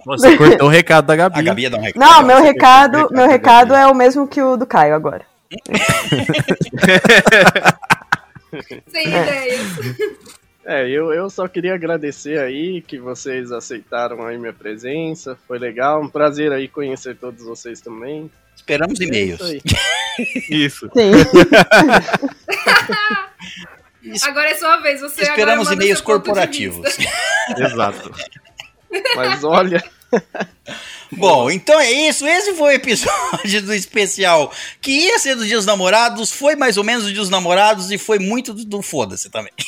Você 0.04 0.36
cortou 0.36 0.68
o 0.68 0.70
recado 0.70 1.06
da 1.06 1.16
Gabi. 1.16 1.38
a 1.38 1.42
Gabi 1.42 1.62
ia 1.62 1.70
dar 1.70 1.78
um 1.78 1.82
recado. 1.82 2.00
Não, 2.00 2.22
meu 2.22 2.42
recado, 2.42 3.08
meu 3.10 3.26
recado 3.26 3.74
é 3.74 3.86
o 3.86 3.94
mesmo 3.94 4.28
que 4.28 4.40
o 4.42 4.56
do 4.56 4.66
Caio 4.66 4.94
agora. 4.94 5.24
Sem 8.88 9.06
ideias. 9.08 9.60
É, 10.64 10.88
eu, 10.88 11.12
eu 11.14 11.28
só 11.30 11.46
queria 11.48 11.74
agradecer 11.74 12.38
aí 12.38 12.82
que 12.82 12.98
vocês 12.98 13.50
aceitaram 13.52 14.26
aí 14.26 14.36
minha 14.36 14.52
presença. 14.52 15.38
Foi 15.48 15.58
legal, 15.58 16.02
um 16.02 16.08
prazer 16.08 16.52
aí 16.52 16.68
conhecer 16.68 17.16
todos 17.16 17.42
vocês 17.42 17.80
também. 17.80 18.30
Esperamos 18.54 19.00
É 19.00 19.04
e-mails. 19.04 19.40
isso 19.40 19.44
aí. 19.44 19.62
Isso. 20.50 20.90
Sim. 20.94 21.12
Agora 24.22 24.50
é 24.50 24.54
sua 24.54 24.76
vez, 24.78 25.00
você 25.00 25.22
Esperamos 25.22 25.70
e-mails 25.70 26.00
corporativos. 26.00 26.96
Exato. 27.56 28.12
Mas 29.16 29.44
olha. 29.44 29.82
Bom, 31.12 31.50
então 31.50 31.78
é 31.80 31.90
isso. 31.90 32.26
Esse 32.26 32.54
foi 32.54 32.72
o 32.72 32.76
episódio 32.76 33.62
do 33.62 33.74
especial 33.74 34.52
que 34.80 34.90
ia 34.90 35.18
ser 35.18 35.34
do 35.34 35.46
Dia 35.46 35.56
dos 35.56 35.66
Namorados, 35.66 36.30
foi 36.30 36.54
mais 36.54 36.76
ou 36.76 36.84
menos 36.84 37.04
o 37.04 37.08
Dia 37.08 37.20
dos 37.20 37.30
Namorados 37.30 37.90
e 37.90 37.98
foi 37.98 38.18
muito 38.18 38.52
do, 38.52 38.64
do 38.64 38.82
foda-se 38.82 39.30
também. 39.30 39.52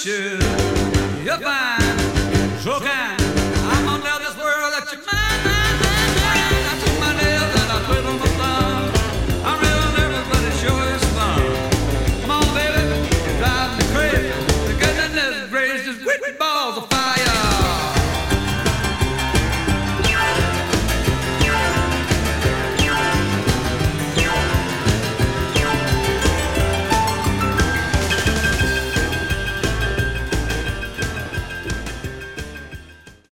Sőt, 0.02 0.44
Japán, 1.24 1.80
Japán. 2.64 3.11